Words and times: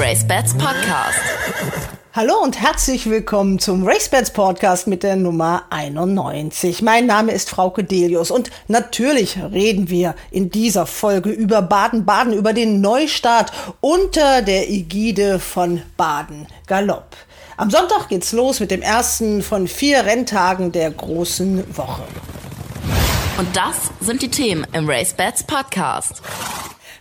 RaceBets 0.00 0.54
Podcast. 0.54 1.20
Hallo 2.14 2.38
und 2.42 2.58
herzlich 2.58 3.10
willkommen 3.10 3.58
zum 3.58 3.86
RaceBets 3.86 4.30
Podcast 4.30 4.86
mit 4.86 5.02
der 5.02 5.14
Nummer 5.14 5.64
91. 5.68 6.80
Mein 6.80 7.04
Name 7.04 7.32
ist 7.32 7.50
Frauke 7.50 7.84
Delius 7.84 8.30
und 8.30 8.50
natürlich 8.66 9.36
reden 9.36 9.90
wir 9.90 10.14
in 10.30 10.48
dieser 10.48 10.86
Folge 10.86 11.28
über 11.28 11.60
Baden-Baden, 11.60 12.32
über 12.32 12.54
den 12.54 12.80
Neustart 12.80 13.52
unter 13.82 14.40
der 14.40 14.70
Ägide 14.70 15.38
von 15.38 15.82
Baden 15.98 16.46
Galopp. 16.66 17.14
Am 17.58 17.68
Sonntag 17.70 18.08
geht's 18.08 18.32
los 18.32 18.58
mit 18.58 18.70
dem 18.70 18.80
ersten 18.80 19.42
von 19.42 19.68
vier 19.68 20.06
Renntagen 20.06 20.72
der 20.72 20.92
großen 20.92 21.76
Woche. 21.76 22.04
Und 23.36 23.54
das 23.54 23.90
sind 24.00 24.22
die 24.22 24.30
Themen 24.30 24.66
im 24.72 24.88
RaceBets 24.88 25.42
Podcast. 25.42 26.22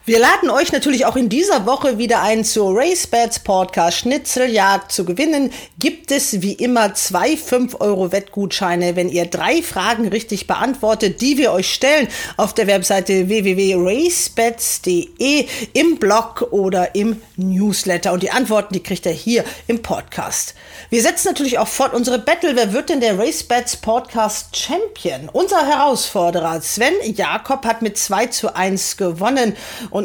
Wir 0.09 0.17
laden 0.17 0.49
euch 0.49 0.71
natürlich 0.71 1.05
auch 1.05 1.15
in 1.15 1.29
dieser 1.29 1.67
Woche 1.67 1.99
wieder 1.99 2.23
ein 2.23 2.43
zur 2.43 2.75
RaceBets 2.75 3.41
Podcast 3.41 3.99
Schnitzeljagd 3.99 4.91
zu 4.91 5.05
gewinnen. 5.05 5.51
Gibt 5.77 6.09
es 6.09 6.41
wie 6.41 6.53
immer 6.53 6.95
zwei 6.95 7.37
5 7.37 7.79
Euro 7.79 8.11
Wettgutscheine, 8.11 8.95
wenn 8.95 9.09
ihr 9.09 9.27
drei 9.27 9.61
Fragen 9.61 10.07
richtig 10.07 10.47
beantwortet, 10.47 11.21
die 11.21 11.37
wir 11.37 11.51
euch 11.51 11.71
stellen 11.71 12.07
auf 12.37 12.55
der 12.55 12.65
Webseite 12.65 13.29
www.racebets.de 13.29 15.45
im 15.73 15.99
Blog 15.99 16.47
oder 16.49 16.95
im 16.95 17.21
Newsletter. 17.35 18.11
Und 18.11 18.23
die 18.23 18.31
Antworten, 18.31 18.73
die 18.73 18.81
kriegt 18.81 19.05
ihr 19.05 19.11
hier 19.11 19.43
im 19.67 19.83
Podcast. 19.83 20.55
Wir 20.89 21.03
setzen 21.03 21.27
natürlich 21.27 21.59
auch 21.59 21.67
fort 21.67 21.93
unsere 21.93 22.17
Battle. 22.17 22.55
Wer 22.55 22.73
wird 22.73 22.89
denn 22.89 22.99
der 22.99 23.19
RaceBets 23.19 23.77
Podcast 23.77 24.57
Champion? 24.57 25.29
Unser 25.31 25.67
Herausforderer 25.67 26.61
Sven 26.61 26.95
Jakob 27.03 27.63
hat 27.63 27.83
mit 27.83 27.95
2 27.95 28.25
zu 28.25 28.55
1 28.55 28.97
gewonnen. 28.97 29.55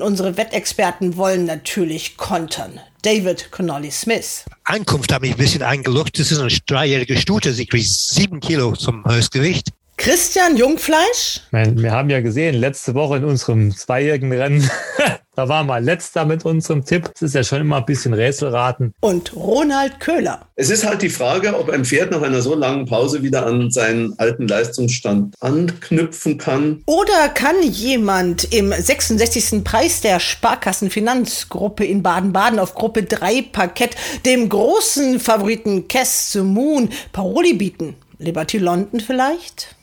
Unsere 0.03 0.37
Wettexperten 0.37 1.17
wollen 1.17 1.45
natürlich 1.45 2.17
kontern. 2.17 2.81
David 3.03 3.51
Connolly 3.51 3.91
Smith. 3.91 4.45
Ankunft 4.65 5.13
hat 5.13 5.23
mich 5.23 5.33
ein 5.33 5.37
bisschen 5.37 5.63
eingeloggt. 5.63 6.19
Das 6.19 6.33
ist 6.33 6.39
eine 6.39 6.49
dreijährige 6.67 7.19
Stute. 7.19 7.53
Sie 7.53 7.67
kriegt 7.67 7.87
sieben 7.87 8.41
Kilo 8.41 8.73
zum 8.73 9.05
Höchstgewicht. 9.05 9.69
Christian 9.97 10.57
Jungfleisch? 10.57 11.41
Wir 11.51 11.93
haben 11.93 12.11
ja 12.11 12.21
gesehen, 12.21 12.55
letzte 12.55 12.95
Woche 12.95 13.19
in 13.19 13.25
unserem 13.25 13.75
zweijährigen 13.75 14.33
Rennen, 14.33 14.69
da 15.37 15.49
waren 15.49 15.67
wir 15.67 15.81
letzter 15.81 16.25
mit 16.25 16.45
unserem 16.45 16.85
Tipp. 16.85 17.11
Es 17.15 17.23
ist 17.23 17.35
ja 17.35 17.43
schon 17.43 17.61
immer 17.61 17.79
ein 17.79 17.85
bisschen 17.85 18.15
Rätselraten. 18.15 18.95
Und 19.01 19.35
Ronald 19.35 20.01
Köhler. 20.01 20.47
Es 20.57 20.71
ist 20.71 20.87
halt 20.87 21.03
die 21.03 21.09
Frage, 21.09 21.59
ob 21.59 21.71
ein 21.71 21.85
Pferd 21.85 22.11
nach 22.11 22.23
einer 22.23 22.43
so 22.43 22.55
langen 22.55 22.87
Pause 22.87 23.23
wieder 23.23 23.47
an 23.47 23.71
seinen 23.71 24.19
alten 24.19 24.47
Leistungsstand 24.47 25.35
anknüpfen 25.41 26.39
kann. 26.39 26.83
Oder 26.87 27.29
kann 27.29 27.63
jemand 27.63 28.53
im 28.53 28.73
66. 28.73 29.65
Preis 29.65 30.01
der 30.01 30.21
Sparkassenfinanzgruppe 30.21 31.85
in 31.85 32.03
Baden-Baden 32.03 32.59
auf 32.59 32.75
Gruppe 32.75 33.03
3 33.03 33.43
Parkett 33.53 33.97
dem 34.25 34.49
großen 34.49 35.19
Favoriten 35.19 35.89
Kess 35.89 36.35
Moon 36.37 36.91
Paroli 37.13 37.55
bieten? 37.55 37.97
Liberty 38.19 38.59
London 38.59 39.01
vielleicht? 39.01 39.75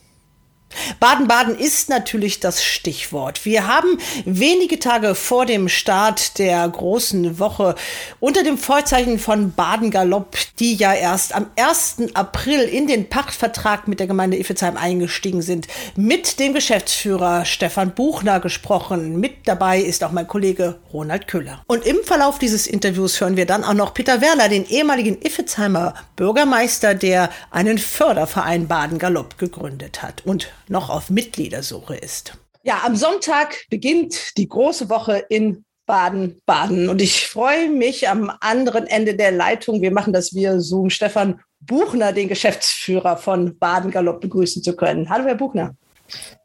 Baden-Baden 1.00 1.58
ist 1.58 1.90
natürlich 1.90 2.40
das 2.40 2.64
Stichwort. 2.64 3.46
Wir 3.46 3.68
haben 3.68 3.98
wenige 4.26 4.80
Tage 4.80 5.16
vor 5.16 5.46
dem 5.46 5.70
Start 5.70 6.38
der 6.40 6.68
großen 6.68 7.40
Woche 7.40 7.76
unter 8.20 8.44
dem 8.44 8.58
Vorzeichen 8.58 9.20
von 9.20 9.54
Baden-Galopp, 9.54 10.38
die 10.60 10.76
ja 10.76 10.94
erst 10.94 11.36
am 11.36 11.48
1. 11.56 12.12
April 12.14 12.62
in 12.62 12.88
den 12.88 13.10
Pachtvertrag 13.10 13.88
mit 13.88 14.00
der 14.00 14.08
Gemeinde 14.08 14.38
Iffezheim 14.38 14.78
eingestiegen 14.78 15.42
sind, 15.42 15.68
mit 15.96 16.40
dem 16.40 16.54
Geschäftsführer 16.54 17.46
Stefan 17.46 17.94
Buchner 17.94 18.40
gesprochen. 18.40 19.20
Mit 19.20 19.48
dabei 19.48 19.80
ist 19.80 20.04
auch 20.04 20.12
mein 20.12 20.28
Kollege 20.28 20.80
Ronald 20.94 21.28
Köhler. 21.28 21.64
Und 21.68 21.86
im 21.86 21.98
Verlauf 22.04 22.40
dieses 22.40 22.68
Interviews 22.68 23.20
hören 23.20 23.38
wir 23.38 23.46
dann 23.46 23.64
auch 23.64 23.74
noch 23.74 23.94
Peter 23.94 24.22
Werler, 24.22 24.50
den 24.50 24.66
ehemaligen 24.68 25.22
Iffezheimer 25.22 25.94
Bürgermeister, 26.16 26.96
der 26.96 27.30
einen 27.50 27.78
Förderverein 27.78 28.68
Baden-Galopp 28.68 29.38
gegründet 29.38 30.02
hat. 30.02 30.26
Und 30.26 30.50
noch 30.72 30.90
auf 30.90 31.10
Mitgliedersuche 31.10 31.96
ist. 31.96 32.34
Ja, 32.64 32.82
am 32.86 32.96
Sonntag 32.96 33.66
beginnt 33.70 34.38
die 34.38 34.48
große 34.48 34.90
Woche 34.90 35.26
in 35.30 35.66
Baden-Baden. 35.86 36.90
Und 36.90 37.02
ich 37.02 37.28
freue 37.28 37.70
mich 37.70 38.08
am 38.08 38.32
anderen 38.40 38.88
Ende 38.88 39.16
der 39.16 39.32
Leitung, 39.32 39.82
wir 39.82 39.92
machen 39.92 40.14
das 40.14 40.34
via 40.34 40.60
Zoom, 40.60 40.90
Stefan 40.90 41.42
Buchner, 41.60 42.14
den 42.14 42.30
Geschäftsführer 42.30 43.18
von 43.18 43.58
Baden 43.60 43.92
Galopp, 43.92 44.22
begrüßen 44.22 44.64
zu 44.64 44.76
können. 44.76 45.10
Hallo, 45.10 45.26
Herr 45.26 45.36
Buchner. 45.36 45.76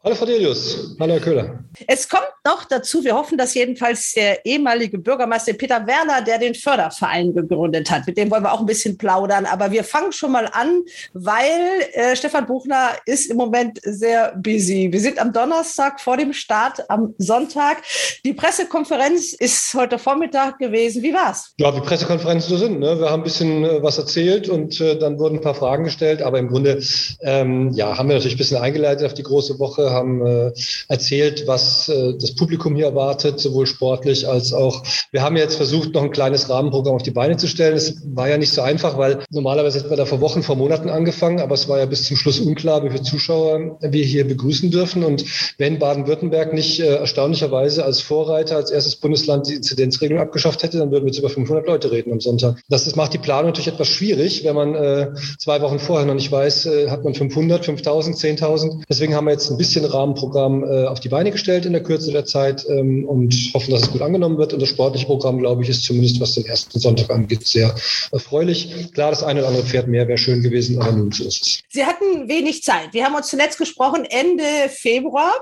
Hallo 0.03 0.15
Frau 0.15 0.25
Delius, 0.25 0.95
hallo 0.99 1.13
Herr 1.13 1.19
Köhler. 1.19 1.63
Es 1.87 2.07
kommt 2.07 2.27
noch 2.47 2.63
dazu, 2.63 3.03
wir 3.03 3.13
hoffen, 3.13 3.37
dass 3.37 3.53
jedenfalls 3.53 4.13
der 4.13 4.45
ehemalige 4.45 4.97
Bürgermeister 4.97 5.53
Peter 5.53 5.85
Werner, 5.85 6.21
der 6.21 6.37
den 6.39 6.55
Förderverein 6.55 7.33
gegründet 7.33 7.91
hat, 7.91 8.07
mit 8.07 8.17
dem 8.17 8.31
wollen 8.31 8.43
wir 8.43 8.53
auch 8.53 8.61
ein 8.61 8.65
bisschen 8.65 8.97
plaudern, 8.97 9.45
aber 9.45 9.71
wir 9.71 9.83
fangen 9.83 10.13
schon 10.13 10.31
mal 10.31 10.49
an, 10.53 10.83
weil 11.13 11.59
äh, 11.91 12.15
Stefan 12.15 12.45
Buchner 12.45 12.91
ist 13.05 13.29
im 13.29 13.37
Moment 13.37 13.79
sehr 13.83 14.33
busy. 14.37 14.87
Wir 14.91 15.01
sind 15.01 15.19
am 15.19 15.33
Donnerstag 15.33 15.99
vor 15.99 16.15
dem 16.15 16.31
Start, 16.31 16.89
am 16.89 17.13
Sonntag. 17.17 17.83
Die 18.23 18.33
Pressekonferenz 18.33 19.33
ist 19.33 19.73
heute 19.73 19.99
Vormittag 19.99 20.57
gewesen. 20.57 21.03
Wie 21.03 21.13
war's? 21.13 21.53
Ja, 21.57 21.75
wie 21.75 21.81
Pressekonferenzen 21.81 22.49
so 22.49 22.57
sind. 22.57 22.79
Ne? 22.79 22.97
Wir 22.97 23.09
haben 23.09 23.21
ein 23.21 23.25
bisschen 23.25 23.65
äh, 23.65 23.83
was 23.83 23.97
erzählt 23.97 24.47
und 24.47 24.79
äh, 24.79 24.97
dann 24.97 25.19
wurden 25.19 25.35
ein 25.35 25.41
paar 25.41 25.55
Fragen 25.55 25.83
gestellt, 25.83 26.21
aber 26.21 26.39
im 26.39 26.47
Grunde 26.47 26.81
ähm, 27.21 27.71
ja, 27.73 27.97
haben 27.97 28.07
wir 28.07 28.15
natürlich 28.15 28.35
ein 28.35 28.37
bisschen 28.37 28.61
eingeleitet 28.61 29.05
auf 29.05 29.13
die 29.13 29.23
große 29.23 29.59
Woche, 29.59 29.91
haben 29.91 30.25
äh, 30.25 30.51
erzählt, 30.87 31.45
was 31.45 31.89
äh, 31.89 32.13
das 32.17 32.36
Publikum 32.37 32.75
hier 32.75 32.85
erwartet, 32.85 33.39
sowohl 33.39 33.67
sportlich 33.67 34.27
als 34.27 34.53
auch. 34.53 34.83
Wir 35.11 35.21
haben 35.21 35.35
jetzt 35.35 35.55
versucht, 35.55 35.93
noch 35.93 36.03
ein 36.03 36.11
kleines 36.11 36.49
Rahmenprogramm 36.49 36.95
auf 36.95 37.03
die 37.03 37.11
Beine 37.11 37.35
zu 37.35 37.47
stellen. 37.47 37.75
Es 37.75 38.01
war 38.05 38.29
ja 38.29 38.37
nicht 38.37 38.53
so 38.53 38.61
einfach, 38.61 38.97
weil 38.97 39.19
normalerweise 39.29 39.79
hätten 39.79 39.89
wir 39.89 39.97
da 39.97 40.05
vor 40.05 40.21
Wochen, 40.21 40.43
vor 40.43 40.55
Monaten 40.55 40.89
angefangen, 40.89 41.39
aber 41.39 41.55
es 41.55 41.67
war 41.67 41.79
ja 41.79 41.85
bis 41.85 42.05
zum 42.05 42.15
Schluss 42.15 42.39
unklar, 42.39 42.83
wie 42.83 42.89
viele 42.89 43.03
Zuschauer 43.03 43.77
wir 43.81 44.05
hier 44.05 44.27
begrüßen 44.27 44.71
dürfen. 44.71 45.03
Und 45.03 45.25
wenn 45.57 45.79
Baden-Württemberg 45.79 46.53
nicht 46.53 46.79
äh, 46.79 46.95
erstaunlicherweise 46.95 47.83
als 47.83 48.01
Vorreiter, 48.01 48.55
als 48.55 48.71
erstes 48.71 48.95
Bundesland 48.95 49.47
die 49.47 49.55
Inzidenzregelung 49.55 50.21
abgeschafft 50.21 50.63
hätte, 50.63 50.77
dann 50.77 50.91
würden 50.91 51.05
wir 51.05 51.11
jetzt 51.11 51.19
über 51.19 51.29
500 51.29 51.67
Leute 51.67 51.91
reden 51.91 52.11
am 52.11 52.19
Sonntag. 52.21 52.61
Das, 52.69 52.85
das 52.85 52.95
macht 52.95 53.13
die 53.13 53.17
Planung 53.17 53.47
natürlich 53.47 53.67
etwas 53.67 53.87
schwierig, 53.87 54.43
wenn 54.43 54.55
man 54.55 54.75
äh, 54.75 55.13
zwei 55.39 55.61
Wochen 55.61 55.79
vorher 55.79 56.05
noch 56.05 56.13
nicht 56.13 56.31
weiß, 56.31 56.65
äh, 56.67 56.89
hat 56.89 57.03
man 57.03 57.13
500, 57.13 57.65
5000, 57.65 58.15
10.000. 58.15 58.83
Deswegen 58.89 59.15
haben 59.15 59.25
wir 59.25 59.31
jetzt 59.31 59.49
ein 59.49 59.57
bisschen 59.57 59.85
Rahmenprogramm 59.85 60.63
äh, 60.63 60.85
auf 60.85 60.99
die 60.99 61.09
Beine 61.09 61.31
gestellt 61.31 61.65
in 61.65 61.73
der 61.73 61.83
Kürze 61.83 62.11
der 62.11 62.25
Zeit 62.27 62.65
ähm, 62.69 63.05
und 63.05 63.33
hoffen, 63.53 63.71
dass 63.71 63.83
es 63.83 63.91
gut 63.91 64.01
angenommen 64.01 64.37
wird. 64.37 64.53
Und 64.53 64.61
das 64.61 64.69
sportliche 64.69 65.05
Programm, 65.05 65.39
glaube 65.39 65.63
ich, 65.63 65.69
ist 65.69 65.83
zumindest, 65.83 66.19
was 66.19 66.35
den 66.35 66.45
ersten 66.45 66.79
Sonntag 66.79 67.09
angeht, 67.09 67.47
sehr 67.47 67.73
erfreulich. 68.11 68.91
Klar, 68.93 69.11
das 69.11 69.23
eine 69.23 69.39
oder 69.39 69.49
andere 69.49 69.65
Pferd 69.65 69.87
mehr 69.87 70.07
wäre 70.07 70.17
schön 70.17 70.41
gewesen, 70.41 70.81
aber 70.81 70.91
nun 70.91 71.11
so 71.11 71.23
ist 71.25 71.41
es. 71.41 71.61
Sie 71.69 71.85
hatten 71.85 72.27
wenig 72.27 72.63
Zeit. 72.63 72.93
Wir 72.93 73.05
haben 73.05 73.15
uns 73.15 73.27
zuletzt 73.27 73.57
gesprochen 73.57 74.05
Ende 74.05 74.43
Februar. 74.69 75.33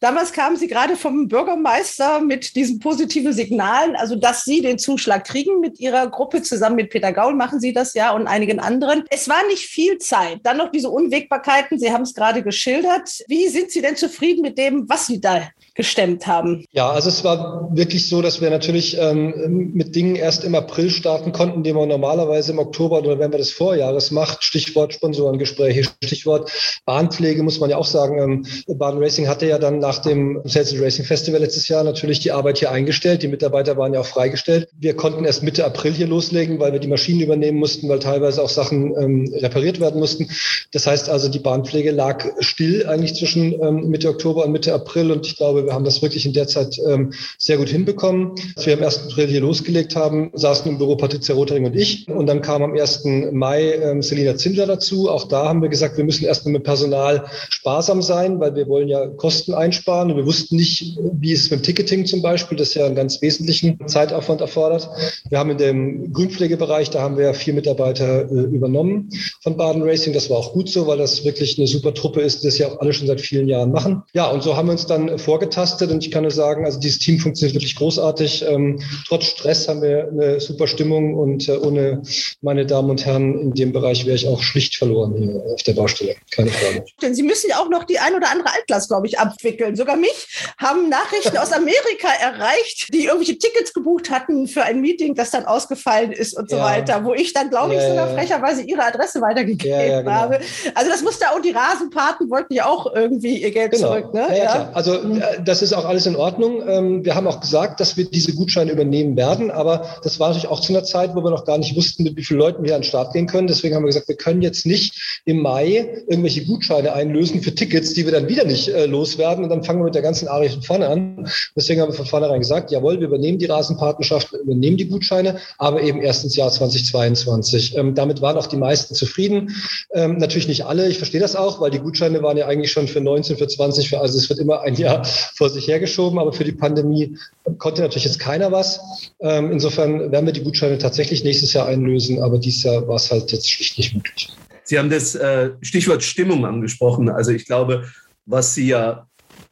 Damals 0.00 0.32
kamen 0.32 0.56
Sie 0.56 0.66
gerade 0.66 0.96
vom 0.96 1.28
Bürgermeister 1.28 2.20
mit 2.20 2.56
diesen 2.56 2.78
positiven 2.78 3.32
Signalen, 3.32 3.96
also 3.96 4.16
dass 4.16 4.44
Sie 4.44 4.62
den 4.62 4.78
Zuschlag 4.78 5.24
kriegen 5.24 5.60
mit 5.60 5.78
Ihrer 5.80 6.08
Gruppe. 6.08 6.42
Zusammen 6.42 6.76
mit 6.76 6.90
Peter 6.90 7.12
Gaul 7.12 7.34
machen 7.34 7.60
Sie 7.60 7.72
das 7.72 7.94
ja 7.94 8.12
und 8.12 8.26
einigen 8.26 8.60
anderen. 8.60 9.04
Es 9.10 9.28
war 9.28 9.46
nicht 9.48 9.66
viel 9.66 9.98
Zeit. 9.98 10.40
Dann 10.44 10.56
noch 10.56 10.70
diese 10.70 10.90
Unwägbarkeiten. 10.90 11.78
Sie 11.78 11.92
haben 11.92 12.02
es 12.02 12.14
gerade 12.14 12.42
geschildert. 12.42 13.22
Wie 13.28 13.48
sind 13.48 13.70
Sie 13.70 13.82
denn 13.82 13.96
zufrieden 13.96 14.42
mit 14.42 14.58
dem, 14.58 14.88
was 14.88 15.06
Sie 15.06 15.20
da 15.20 15.42
gestemmt 15.80 16.26
haben? 16.26 16.66
Ja, 16.72 16.90
also 16.90 17.08
es 17.08 17.24
war 17.24 17.70
wirklich 17.72 18.06
so, 18.08 18.20
dass 18.20 18.42
wir 18.42 18.50
natürlich 18.50 18.98
ähm, 18.98 19.70
mit 19.72 19.96
Dingen 19.96 20.14
erst 20.14 20.44
im 20.44 20.54
April 20.54 20.90
starten 20.90 21.32
konnten, 21.32 21.62
die 21.62 21.72
man 21.72 21.88
normalerweise 21.88 22.52
im 22.52 22.58
Oktober 22.58 22.98
oder 22.98 23.14
November 23.14 23.38
des 23.38 23.50
Vorjahres 23.50 24.10
macht. 24.10 24.44
Stichwort 24.44 24.92
Sponsorengespräche, 24.92 25.88
Stichwort 26.04 26.50
Bahnpflege, 26.84 27.42
muss 27.42 27.60
man 27.60 27.70
ja 27.70 27.78
auch 27.78 27.86
sagen. 27.86 28.44
Ähm, 28.68 28.76
Baden 28.78 29.02
Racing 29.02 29.26
hatte 29.26 29.46
ja 29.46 29.58
dann 29.58 29.78
nach 29.78 30.00
dem 30.00 30.42
Sales 30.44 30.78
Racing 30.78 31.06
Festival 31.06 31.40
letztes 31.40 31.68
Jahr 31.68 31.82
natürlich 31.82 32.20
die 32.20 32.32
Arbeit 32.32 32.58
hier 32.58 32.70
eingestellt. 32.70 33.22
Die 33.22 33.28
Mitarbeiter 33.28 33.78
waren 33.78 33.94
ja 33.94 34.00
auch 34.00 34.06
freigestellt. 34.06 34.68
Wir 34.78 34.94
konnten 34.94 35.24
erst 35.24 35.42
Mitte 35.42 35.64
April 35.64 35.92
hier 35.92 36.08
loslegen, 36.08 36.58
weil 36.60 36.72
wir 36.74 36.80
die 36.80 36.88
Maschinen 36.88 37.20
übernehmen 37.20 37.58
mussten, 37.58 37.88
weil 37.88 38.00
teilweise 38.00 38.42
auch 38.42 38.50
Sachen 38.50 38.94
ähm, 39.00 39.32
repariert 39.34 39.80
werden 39.80 39.98
mussten. 39.98 40.28
Das 40.72 40.86
heißt 40.86 41.08
also, 41.08 41.30
die 41.30 41.38
Bahnpflege 41.38 41.90
lag 41.90 42.22
still 42.40 42.86
eigentlich 42.86 43.14
zwischen 43.14 43.54
ähm, 43.62 43.88
Mitte 43.88 44.10
Oktober 44.10 44.44
und 44.44 44.52
Mitte 44.52 44.74
April 44.74 45.10
und 45.10 45.26
ich 45.26 45.36
glaube, 45.36 45.69
wir 45.70 45.74
haben 45.74 45.84
das 45.84 46.02
wirklich 46.02 46.26
in 46.26 46.32
der 46.32 46.48
Zeit 46.48 46.78
ähm, 46.84 47.12
sehr 47.38 47.56
gut 47.56 47.68
hinbekommen. 47.68 48.32
Als 48.56 48.66
wir 48.66 48.74
am 48.76 48.82
1. 48.82 49.04
April 49.04 49.28
hier 49.28 49.40
losgelegt 49.40 49.94
haben, 49.94 50.32
saßen 50.34 50.68
im 50.68 50.78
Büro 50.78 50.96
Patricia 50.96 51.32
Rotering 51.32 51.64
und 51.64 51.76
ich. 51.76 52.08
Und 52.08 52.26
dann 52.26 52.42
kam 52.42 52.64
am 52.64 52.74
1. 52.74 53.04
Mai 53.30 53.74
ähm, 53.74 54.02
Selina 54.02 54.36
Zinscher 54.36 54.66
dazu. 54.66 55.08
Auch 55.08 55.28
da 55.28 55.48
haben 55.48 55.62
wir 55.62 55.68
gesagt, 55.68 55.96
wir 55.96 56.02
müssen 56.02 56.24
erstmal 56.24 56.54
mit 56.54 56.64
Personal 56.64 57.24
sparsam 57.50 58.02
sein, 58.02 58.40
weil 58.40 58.56
wir 58.56 58.66
wollen 58.66 58.88
ja 58.88 59.06
Kosten 59.06 59.54
einsparen. 59.54 60.10
Und 60.10 60.16
wir 60.16 60.26
wussten 60.26 60.56
nicht, 60.56 60.98
wie 61.12 61.32
es 61.32 61.48
mit 61.52 61.62
Ticketing 61.62 62.04
zum 62.04 62.20
Beispiel, 62.20 62.58
das 62.58 62.74
ja 62.74 62.84
einen 62.84 62.96
ganz 62.96 63.22
wesentlichen 63.22 63.78
Zeitaufwand 63.86 64.40
erfordert. 64.40 64.88
Wir 65.28 65.38
haben 65.38 65.50
in 65.50 65.58
dem 65.58 66.12
Grünpflegebereich, 66.12 66.90
da 66.90 67.00
haben 67.00 67.16
wir 67.16 67.32
vier 67.32 67.54
Mitarbeiter 67.54 68.28
äh, 68.28 68.34
übernommen 68.40 69.10
von 69.40 69.56
Baden 69.56 69.82
Racing. 69.82 70.14
Das 70.14 70.30
war 70.30 70.38
auch 70.38 70.52
gut 70.52 70.68
so, 70.68 70.88
weil 70.88 70.98
das 70.98 71.24
wirklich 71.24 71.58
eine 71.58 71.68
super 71.68 71.94
Truppe 71.94 72.22
ist, 72.22 72.44
das 72.44 72.58
ja 72.58 72.66
auch 72.66 72.80
alle 72.80 72.92
schon 72.92 73.06
seit 73.06 73.20
vielen 73.20 73.46
Jahren 73.46 73.70
machen. 73.70 74.02
Ja, 74.14 74.28
und 74.30 74.42
so 74.42 74.56
haben 74.56 74.66
wir 74.66 74.72
uns 74.72 74.86
dann 74.86 75.16
vorgetan 75.16 75.59
angetastet 75.60 75.90
und 75.90 76.04
ich 76.04 76.10
kann 76.10 76.22
nur 76.22 76.30
sagen, 76.30 76.64
also 76.64 76.78
dieses 76.78 76.98
Team 76.98 77.18
funktioniert 77.18 77.54
wirklich 77.54 77.76
großartig. 77.76 78.44
Ähm, 78.46 78.80
trotz 79.06 79.26
Stress 79.26 79.68
haben 79.68 79.82
wir 79.82 80.08
eine 80.08 80.40
super 80.40 80.66
Stimmung 80.66 81.14
und 81.14 81.48
äh, 81.48 81.56
ohne 81.56 82.02
meine 82.40 82.66
Damen 82.66 82.90
und 82.90 83.04
Herren 83.04 83.38
in 83.38 83.54
dem 83.54 83.72
Bereich 83.72 84.06
wäre 84.06 84.16
ich 84.16 84.26
auch 84.26 84.42
schlicht 84.42 84.76
verloren 84.76 85.14
hier 85.16 85.42
auf 85.52 85.62
der 85.62 85.74
Baustelle. 85.74 86.16
Keine 86.30 86.50
Frage. 86.50 86.84
Denn 87.02 87.14
Sie 87.14 87.22
müssen 87.22 87.50
ja 87.50 87.58
auch 87.58 87.68
noch 87.68 87.84
die 87.84 87.98
ein 87.98 88.14
oder 88.14 88.30
andere 88.30 88.52
Altlast, 88.54 88.88
glaube 88.88 89.06
ich, 89.06 89.18
abwickeln. 89.18 89.76
Sogar 89.76 89.96
mich 89.96 90.28
haben 90.58 90.88
Nachrichten 90.88 91.36
aus 91.36 91.52
Amerika 91.52 92.08
erreicht, 92.20 92.88
die 92.92 93.04
irgendwelche 93.04 93.38
Tickets 93.38 93.72
gebucht 93.72 94.10
hatten 94.10 94.46
für 94.46 94.62
ein 94.62 94.80
Meeting, 94.80 95.14
das 95.14 95.30
dann 95.30 95.44
ausgefallen 95.44 96.12
ist 96.12 96.36
und 96.36 96.50
so 96.50 96.56
ja. 96.56 96.64
weiter, 96.64 97.04
wo 97.04 97.14
ich 97.14 97.32
dann, 97.32 97.50
glaube 97.50 97.74
ich, 97.74 97.80
ja, 97.80 97.88
sogar 97.88 98.08
ja. 98.10 98.14
frecherweise 98.16 98.62
Ihre 98.62 98.84
Adresse 98.84 99.20
weitergegeben 99.20 100.04
genau. 100.04 100.10
habe. 100.10 100.40
Also 100.74 100.90
das 100.90 101.02
musste 101.02 101.30
auch 101.30 101.40
die 101.40 101.50
Rasenpaten 101.50 102.30
wollten 102.30 102.54
ja 102.54 102.66
auch 102.66 102.94
irgendwie 102.94 103.42
ihr 103.42 103.50
Geld 103.50 103.72
genau. 103.72 103.88
zurück. 103.88 104.14
Ne? 104.14 104.26
Ja, 104.36 104.70
Also 104.72 104.94
äh, 104.94 105.39
das 105.44 105.62
ist 105.62 105.72
auch 105.72 105.84
alles 105.84 106.06
in 106.06 106.16
Ordnung. 106.16 106.62
Ähm, 106.66 107.04
wir 107.04 107.14
haben 107.14 107.26
auch 107.26 107.40
gesagt, 107.40 107.80
dass 107.80 107.96
wir 107.96 108.04
diese 108.04 108.34
Gutscheine 108.34 108.72
übernehmen 108.72 109.16
werden, 109.16 109.50
aber 109.50 109.86
das 110.02 110.20
war 110.20 110.28
natürlich 110.28 110.48
auch 110.48 110.60
zu 110.60 110.72
einer 110.72 110.84
Zeit, 110.84 111.14
wo 111.14 111.22
wir 111.22 111.30
noch 111.30 111.44
gar 111.44 111.58
nicht 111.58 111.76
wussten, 111.76 112.04
mit 112.04 112.16
wie 112.16 112.24
vielen 112.24 112.40
Leuten 112.40 112.64
wir 112.64 112.74
an 112.74 112.82
den 112.82 112.86
Start 112.86 113.12
gehen 113.12 113.26
können. 113.26 113.46
Deswegen 113.46 113.74
haben 113.74 113.82
wir 113.82 113.88
gesagt, 113.88 114.08
wir 114.08 114.16
können 114.16 114.42
jetzt 114.42 114.66
nicht 114.66 115.22
im 115.24 115.40
Mai 115.42 116.02
irgendwelche 116.08 116.44
Gutscheine 116.44 116.92
einlösen 116.92 117.42
für 117.42 117.54
Tickets, 117.54 117.94
die 117.94 118.04
wir 118.04 118.12
dann 118.12 118.28
wieder 118.28 118.44
nicht 118.44 118.68
äh, 118.68 118.86
loswerden 118.86 119.44
und 119.44 119.50
dann 119.50 119.64
fangen 119.64 119.80
wir 119.80 119.84
mit 119.84 119.94
der 119.94 120.02
ganzen 120.02 120.28
Arie 120.28 120.48
von 120.48 120.62
vorne 120.62 120.88
an. 120.88 121.28
Deswegen 121.56 121.80
haben 121.80 121.90
wir 121.90 121.96
von 121.96 122.06
vornherein 122.06 122.40
gesagt, 122.40 122.70
jawohl, 122.70 123.00
wir 123.00 123.08
übernehmen 123.08 123.38
die 123.38 123.46
Rasenpartnerschaft, 123.46 124.32
wir 124.32 124.40
übernehmen 124.40 124.76
die 124.76 124.88
Gutscheine, 124.88 125.38
aber 125.58 125.82
eben 125.82 126.00
erst 126.00 126.24
ins 126.24 126.36
Jahr 126.36 126.50
2022. 126.50 127.76
Ähm, 127.76 127.94
damit 127.94 128.22
waren 128.22 128.36
auch 128.36 128.46
die 128.46 128.56
meisten 128.56 128.94
zufrieden. 128.94 129.54
Ähm, 129.92 130.18
natürlich 130.18 130.48
nicht 130.48 130.64
alle, 130.64 130.88
ich 130.88 130.98
verstehe 130.98 131.20
das 131.20 131.36
auch, 131.36 131.60
weil 131.60 131.70
die 131.70 131.78
Gutscheine 131.78 132.22
waren 132.22 132.36
ja 132.36 132.46
eigentlich 132.46 132.72
schon 132.72 132.88
für 132.88 133.00
19, 133.00 133.36
für 133.36 133.48
20, 133.48 133.88
für, 133.88 134.00
also 134.00 134.18
es 134.18 134.28
wird 134.28 134.38
immer 134.38 134.62
ein 134.62 134.74
Jahr 134.74 135.02
vor 135.34 135.50
sich 135.50 135.66
hergeschoben, 135.66 136.18
aber 136.18 136.32
für 136.32 136.44
die 136.44 136.52
Pandemie 136.52 137.16
konnte 137.58 137.82
natürlich 137.82 138.04
jetzt 138.04 138.18
keiner 138.18 138.52
was. 138.52 138.80
Ähm, 139.20 139.50
insofern 139.52 140.12
werden 140.12 140.26
wir 140.26 140.32
die 140.32 140.42
Gutscheine 140.42 140.78
tatsächlich 140.78 141.24
nächstes 141.24 141.52
Jahr 141.52 141.66
einlösen, 141.66 142.22
aber 142.22 142.38
dieses 142.38 142.62
Jahr 142.62 142.86
war 142.86 142.96
es 142.96 143.10
halt 143.10 143.32
jetzt 143.32 143.50
schlicht 143.50 143.78
nicht 143.78 143.94
möglich. 143.94 144.30
Sie 144.64 144.78
haben 144.78 144.90
das 144.90 145.14
äh, 145.14 145.50
Stichwort 145.62 146.02
Stimmung 146.02 146.44
angesprochen. 146.46 147.08
Also 147.08 147.32
ich 147.32 147.46
glaube, 147.46 147.84
was 148.26 148.54
Sie 148.54 148.68
ja 148.68 149.06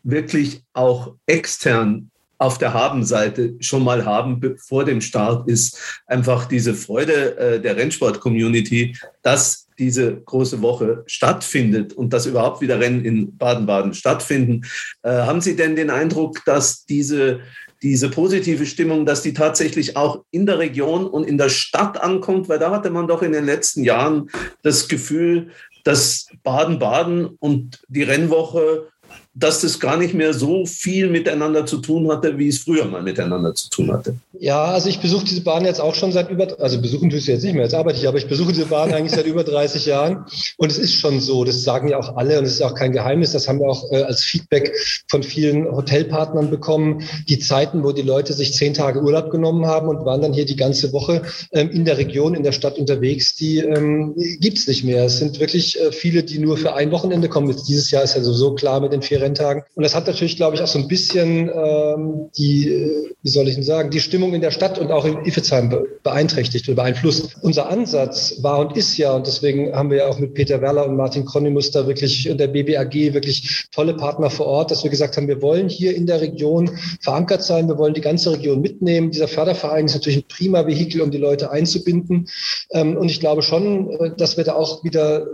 wirklich 0.05 0.63
auch 0.73 1.15
extern 1.27 2.11
auf 2.39 2.59
der 2.59 2.73
Habenseite 2.73 3.55
schon 3.61 3.83
mal 3.83 4.05
haben 4.05 4.57
vor 4.59 4.85
dem 4.85 5.01
Start, 5.01 5.49
ist 5.49 5.79
einfach 6.07 6.47
diese 6.47 6.75
Freude 6.75 7.37
äh, 7.37 7.61
der 7.61 7.77
Rennsport-Community, 7.77 8.97
dass 9.23 9.68
diese 9.79 10.21
große 10.21 10.63
Woche 10.63 11.05
stattfindet 11.07 11.93
und 11.93 12.13
dass 12.13 12.27
überhaupt 12.27 12.61
wieder 12.61 12.81
Rennen 12.81 13.05
in 13.05 13.37
Baden-Baden 13.37 13.95
stattfinden. 13.95 14.63
Äh, 15.03 15.11
haben 15.11 15.41
Sie 15.41 15.57
denn 15.57 15.77
den 15.77 15.91
Eindruck, 15.91 16.45
dass 16.45 16.85
diese, 16.85 17.41
diese 17.83 18.11
positive 18.11 18.67
Stimmung, 18.67 19.07
dass 19.07 19.23
die 19.23 19.33
tatsächlich 19.33 19.97
auch 19.97 20.25
in 20.31 20.47
der 20.47 20.59
Region 20.59 21.07
und 21.07 21.25
in 21.25 21.39
der 21.39 21.49
Stadt 21.49 22.01
ankommt? 22.01 22.49
Weil 22.49 22.59
da 22.59 22.71
hatte 22.71 22.91
man 22.91 23.07
doch 23.07 23.23
in 23.23 23.33
den 23.33 23.47
letzten 23.47 23.85
Jahren 23.85 24.31
das 24.63 24.89
Gefühl, 24.89 25.51
dass 25.85 26.27
Baden-Baden 26.43 27.27
und 27.39 27.83
die 27.89 28.03
Rennwoche 28.03 28.89
dass 29.38 29.61
das 29.61 29.79
gar 29.79 29.96
nicht 29.96 30.14
mehr 30.14 30.35
so 30.35 30.67
viel 30.67 31.08
miteinander 31.08 31.64
zu 31.64 31.79
tun 31.79 32.11
hatte, 32.11 32.38
wie 32.38 32.49
es 32.49 32.58
früher 32.58 32.85
mal 32.87 33.02
miteinander 33.02 33.55
zu 33.55 33.70
tun 33.70 33.93
hatte. 33.93 34.17
Ja, 34.40 34.64
also 34.64 34.88
ich 34.88 35.00
besuche 35.00 35.25
diese 35.25 35.43
Bahn 35.43 35.64
jetzt 35.64 35.81
auch 35.81 35.94
schon 35.94 36.12
seit 36.12 36.31
über, 36.31 36.61
also 36.61 36.81
besuchen 36.81 37.08
tue 37.08 37.19
ich 37.19 37.25
sie 37.25 37.32
jetzt 37.32 37.44
nicht 37.44 37.55
mehr, 37.55 37.62
jetzt 37.62 37.75
arbeite 37.75 37.99
ich, 37.99 38.08
aber 38.08 38.19
ich 38.19 38.26
besuche 38.26 38.52
diese 38.52 38.67
Bahn 38.67 38.93
eigentlich 38.93 39.12
seit 39.12 39.26
über 39.26 39.44
30 39.44 39.87
Jahren. 39.87 40.25
Und 40.56 40.73
es 40.73 40.79
ist 40.79 40.94
schon 40.94 41.20
so, 41.20 41.44
das 41.44 41.62
sagen 41.62 41.88
ja 41.88 41.99
auch 41.99 42.17
alle 42.17 42.38
und 42.38 42.46
es 42.46 42.55
ist 42.55 42.62
auch 42.62 42.75
kein 42.75 42.93
Geheimnis, 42.93 43.32
das 43.32 43.46
haben 43.46 43.61
wir 43.61 43.69
auch 43.69 43.93
äh, 43.93 44.02
als 44.02 44.25
Feedback 44.25 44.73
von 45.08 45.23
vielen 45.23 45.70
Hotelpartnern 45.70 46.50
bekommen. 46.50 47.02
Die 47.29 47.38
Zeiten, 47.38 47.84
wo 47.84 47.93
die 47.93 48.02
Leute 48.02 48.32
sich 48.32 48.55
zehn 48.55 48.75
Tage 48.75 49.00
Urlaub 49.00 49.31
genommen 49.31 49.67
haben 49.67 49.88
und 49.88 50.05
waren 50.05 50.20
dann 50.20 50.32
hier 50.32 50.46
die 50.46 50.56
ganze 50.56 50.93
Woche 50.93 51.23
ähm, 51.52 51.70
in 51.70 51.84
der 51.84 51.99
Region, 51.99 52.34
in 52.34 52.43
der 52.43 52.52
Stadt 52.52 52.79
unterwegs, 52.79 53.37
die 53.37 53.58
ähm, 53.58 54.14
gibt 54.41 54.58
es 54.58 54.67
nicht 54.67 54.82
mehr. 54.84 55.05
Es 55.05 55.19
sind 55.19 55.38
wirklich 55.38 55.81
äh, 55.81 55.93
viele, 55.93 56.25
die 56.25 56.41
nur 56.41 56.56
für 56.56 56.75
ein 56.75 56.91
Wochenende 56.91 57.29
kommen. 57.29 57.49
Jetzt 57.49 57.69
dieses 57.69 57.91
Jahr 57.91 58.02
ist 58.02 58.17
ja 58.17 58.23
sowieso 58.23 58.55
klar 58.55 58.81
mit 58.81 58.93
den 58.93 59.02
vier 59.02 59.20
Renntagen. 59.29 59.63
Und 59.75 59.83
das 59.83 59.95
hat 59.95 60.07
natürlich, 60.07 60.37
glaube 60.37 60.57
ich, 60.57 60.63
auch 60.63 60.67
so 60.67 60.79
ein 60.79 60.89
bisschen 60.89 61.51
ähm, 61.55 62.31
die, 62.37 63.15
wie 63.23 63.29
soll 63.29 63.49
ich 63.49 63.55
denn 63.55 63.65
sagen, 63.65 63.91
die 63.91 64.01
Stimmung 64.01 64.35
in 64.35 64.41
der 64.41 64.51
Stadt 64.51 64.79
und 64.79 64.91
auch 64.91 65.05
in 65.05 65.25
Iffezheim 65.25 65.87
beeinträchtigt 66.03 66.69
oder 66.69 66.77
beeinflusst. 66.77 67.37
Unser 67.43 67.69
Ansatz 67.69 68.43
war 68.43 68.59
und 68.59 68.77
ist 68.77 68.97
ja, 68.97 69.13
und 69.13 69.27
deswegen 69.27 69.75
haben 69.75 69.91
wir 69.91 69.99
ja 69.99 70.07
auch 70.09 70.19
mit 70.19 70.35
Peter 70.35 70.61
Werler 70.61 70.87
und 70.87 70.97
Martin 70.97 71.25
Kronimus 71.25 71.71
da 71.71 71.87
wirklich 71.87 72.31
und 72.31 72.39
der 72.39 72.49
BBAG 72.49 72.95
wirklich 73.13 73.67
tolle 73.73 73.95
Partner 73.95 74.31
vor 74.31 74.47
Ort, 74.47 74.71
dass 74.71 74.83
wir 74.83 74.91
gesagt 74.91 75.17
haben, 75.17 75.29
wir 75.29 75.43
wollen 75.43 75.69
hier 75.69 75.95
in 75.95 76.07
der 76.07 76.21
Region 76.21 76.71
verankert 77.01 77.43
sein, 77.43 77.69
wir 77.69 77.79
wollen 77.79 77.95
die 77.95 78.01
ganze 78.01 78.33
Region 78.33 78.61
mitnehmen. 78.61 79.11
Dieser 79.11 79.29
Förderverein 79.29 79.87
ist 79.87 79.95
natürlich 79.95 80.19
ein 80.19 80.29
prima 80.29 80.67
Vehikel, 80.67 81.01
um 81.03 81.11
die 81.11 81.19
Leute 81.19 81.51
einzubinden. 81.51 82.29
Ähm, 82.71 82.97
und 82.97 83.11
ich 83.11 83.21
glaube 83.21 83.43
schon, 83.43 83.91
äh, 83.91 84.11
dass 84.17 84.37
wir 84.37 84.45
da 84.45 84.55
auch 84.55 84.85
wieder 84.85 85.27